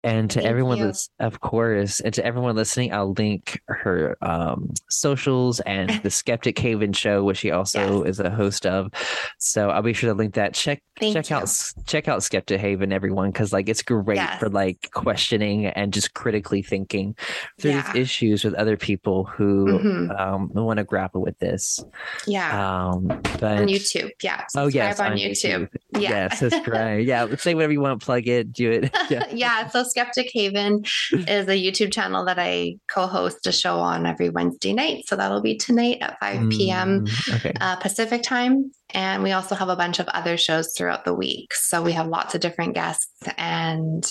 And 0.04 0.30
to 0.30 0.38
Thank 0.38 0.48
everyone, 0.48 0.78
you. 0.78 0.86
lis- 0.86 1.10
of 1.18 1.40
course, 1.40 1.98
and 1.98 2.14
to 2.14 2.24
everyone 2.24 2.54
listening, 2.54 2.92
I'll 2.92 3.12
link 3.14 3.60
her 3.66 4.16
um, 4.22 4.70
socials 4.88 5.58
and 5.60 5.90
the 6.04 6.10
Skeptic 6.22 6.56
Haven 6.58 6.92
show, 6.92 7.24
which 7.24 7.38
she 7.38 7.50
also 7.50 8.04
is 8.04 8.20
a 8.20 8.30
host 8.30 8.64
of. 8.64 8.92
So 9.40 9.70
I'll 9.70 9.82
be 9.82 9.92
sure 9.92 10.10
to 10.10 10.14
link 10.14 10.34
that. 10.34 10.54
Check 10.54 10.82
Thank 11.00 11.14
check 11.14 11.30
you. 11.30 11.36
out 11.36 11.72
check 11.86 12.06
out 12.08 12.22
Skeptic 12.22 12.60
Haven, 12.60 12.92
everyone, 12.92 13.30
because 13.32 13.52
like 13.52 13.68
it's 13.68 13.82
great 13.82 14.20
for 14.38 14.48
like 14.48 14.88
questioning 14.92 15.66
and 15.66 15.92
just 15.92 16.14
critically 16.14 16.62
thinking 16.62 17.16
through 17.60 17.72
Yeah. 17.72 17.92
these 17.92 18.02
issues 18.02 18.44
with 18.44 18.54
other 18.54 18.76
people 18.76 19.24
who 19.24 19.66
Mhm. 19.80 20.20
um, 20.20 20.50
want 20.54 20.76
to 20.78 20.84
grapple 20.84 21.22
with 21.22 21.38
this. 21.40 21.82
Yeah. 22.26 22.86
Um, 22.86 23.06
but 23.40 23.42
on 23.58 23.66
YouTube. 23.68 24.10
Yeah. 24.22 24.44
oh 24.56 24.68
yes, 24.68 24.96
subscribe 24.96 25.06
on, 25.06 25.12
on 25.12 25.18
YouTube. 25.18 25.68
Yeah, 25.94 26.00
Yeah. 26.00 26.28
subscribe. 26.34 27.00
yeah, 27.04 27.34
say 27.36 27.54
whatever 27.54 27.72
you 27.72 27.80
want. 27.80 28.00
Plug 28.02 28.26
it. 28.28 28.52
Do 28.52 28.70
it. 28.70 28.96
Yeah. 29.10 29.24
yeah. 29.32 29.68
So 29.68 29.84
Skeptic 29.88 30.30
Haven 30.32 30.84
is 31.12 31.48
a 31.48 31.60
YouTube 31.60 31.92
channel 31.92 32.24
that 32.24 32.38
I 32.38 32.76
co-host 32.88 33.46
a 33.46 33.52
show 33.52 33.78
on 33.78 34.06
every 34.06 34.28
Wednesday 34.30 34.72
night. 34.72 35.08
So 35.08 35.16
that'll 35.16 35.40
be 35.40 35.56
tonight 35.56 35.98
at 36.00 36.18
5 36.20 36.50
p.m. 36.50 37.06
Mm, 37.06 37.36
okay. 37.36 37.52
Uh, 37.60 37.76
Pacific 37.76 38.22
time. 38.22 38.70
And 38.90 39.22
we 39.22 39.32
also 39.32 39.54
have 39.54 39.68
a 39.68 39.76
bunch 39.76 39.98
of 39.98 40.08
other 40.08 40.36
shows 40.36 40.72
throughout 40.76 41.04
the 41.04 41.14
week. 41.14 41.54
So 41.54 41.82
we 41.82 41.92
have 41.92 42.08
lots 42.08 42.34
of 42.34 42.40
different 42.40 42.74
guests 42.74 43.12
and 43.36 44.04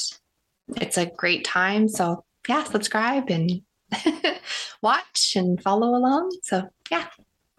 it's 0.75 0.97
a 0.97 1.05
great 1.05 1.45
time. 1.45 1.87
So 1.87 2.23
yeah, 2.47 2.63
subscribe 2.63 3.29
and 3.29 3.61
watch 4.81 5.33
and 5.35 5.61
follow 5.61 5.95
along. 5.95 6.35
So 6.43 6.63
yeah. 6.91 7.07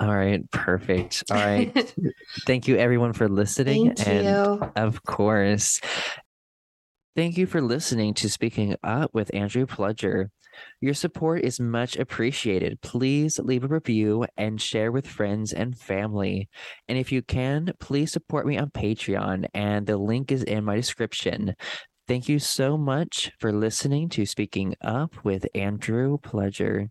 All 0.00 0.14
right, 0.14 0.48
perfect. 0.52 1.24
All 1.30 1.36
right. 1.36 1.94
Thank 2.46 2.68
you 2.68 2.76
everyone 2.76 3.12
for 3.12 3.28
listening. 3.28 3.94
Thank 3.94 4.08
and 4.08 4.26
you. 4.26 4.70
of 4.76 5.02
course, 5.04 5.80
thank 7.18 7.36
you 7.36 7.46
for 7.46 7.60
listening 7.60 8.14
to 8.14 8.28
Speaking 8.28 8.76
Up 8.84 9.12
with 9.12 9.34
Andrew 9.34 9.66
Pledger. 9.66 10.28
Your 10.80 10.94
support 10.94 11.42
is 11.42 11.58
much 11.58 11.96
appreciated. 11.96 12.80
Please 12.80 13.40
leave 13.40 13.64
a 13.64 13.66
review 13.66 14.24
and 14.36 14.62
share 14.62 14.92
with 14.92 15.04
friends 15.04 15.52
and 15.52 15.76
family. 15.76 16.48
And 16.86 16.96
if 16.96 17.10
you 17.10 17.22
can, 17.22 17.72
please 17.80 18.12
support 18.12 18.46
me 18.46 18.56
on 18.56 18.70
Patreon, 18.70 19.46
and 19.52 19.84
the 19.84 19.96
link 19.96 20.30
is 20.30 20.44
in 20.44 20.62
my 20.62 20.76
description. 20.76 21.56
Thank 22.06 22.28
you 22.28 22.38
so 22.38 22.78
much 22.78 23.32
for 23.40 23.50
listening 23.50 24.10
to 24.10 24.24
Speaking 24.24 24.76
Up 24.80 25.24
with 25.24 25.44
Andrew 25.56 26.18
Pledger. 26.18 26.88